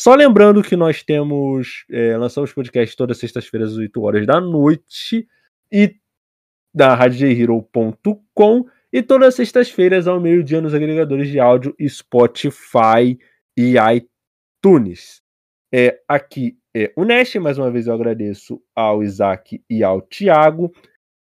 Só 0.00 0.14
lembrando 0.14 0.62
que 0.62 0.76
nós 0.76 1.02
temos. 1.02 1.84
É, 1.90 2.16
lançamos 2.16 2.52
podcast 2.52 2.96
todas 2.96 3.16
as 3.16 3.20
sextas-feiras 3.20 3.72
às 3.72 3.78
8 3.78 4.00
horas 4.00 4.26
da 4.26 4.40
noite 4.40 5.26
e 5.72 5.96
da 6.74 6.94
radiojhero.com 6.94 8.66
e 8.92 9.02
todas 9.02 9.28
as 9.28 9.34
sextas-feiras 9.34 10.08
ao 10.08 10.20
meio-dia 10.20 10.60
nos 10.60 10.74
agregadores 10.74 11.28
de 11.28 11.38
áudio 11.38 11.74
Spotify 11.88 13.18
e 13.56 13.74
iTunes. 13.78 15.22
É, 15.72 16.00
aqui 16.08 16.56
é 16.74 16.92
o 16.96 17.04
Nest, 17.04 17.38
mais 17.38 17.58
uma 17.58 17.70
vez 17.70 17.86
eu 17.86 17.94
agradeço 17.94 18.60
ao 18.74 19.02
Isaac 19.02 19.62
e 19.70 19.84
ao 19.84 20.00
Tiago. 20.00 20.72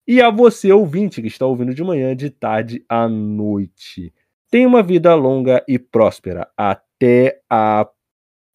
E 0.09 0.23
a 0.23 0.31
você, 0.31 0.73
ouvinte, 0.73 1.21
que 1.21 1.29
está 1.29 1.47
ouvindo 1.47 1.75
de 1.75 1.83
manhã, 1.83 2.15
de 2.15 2.31
tarde 2.31 2.85
à 2.89 3.09
noite. 3.09 4.15
Tenha 4.51 4.69
uma 4.69 4.83
vida 4.83 5.15
longa 5.15 5.65
e 5.67 5.79
próspera. 5.79 6.49
Até 6.57 7.41
a 7.51 7.89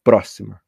próxima. 0.03 0.61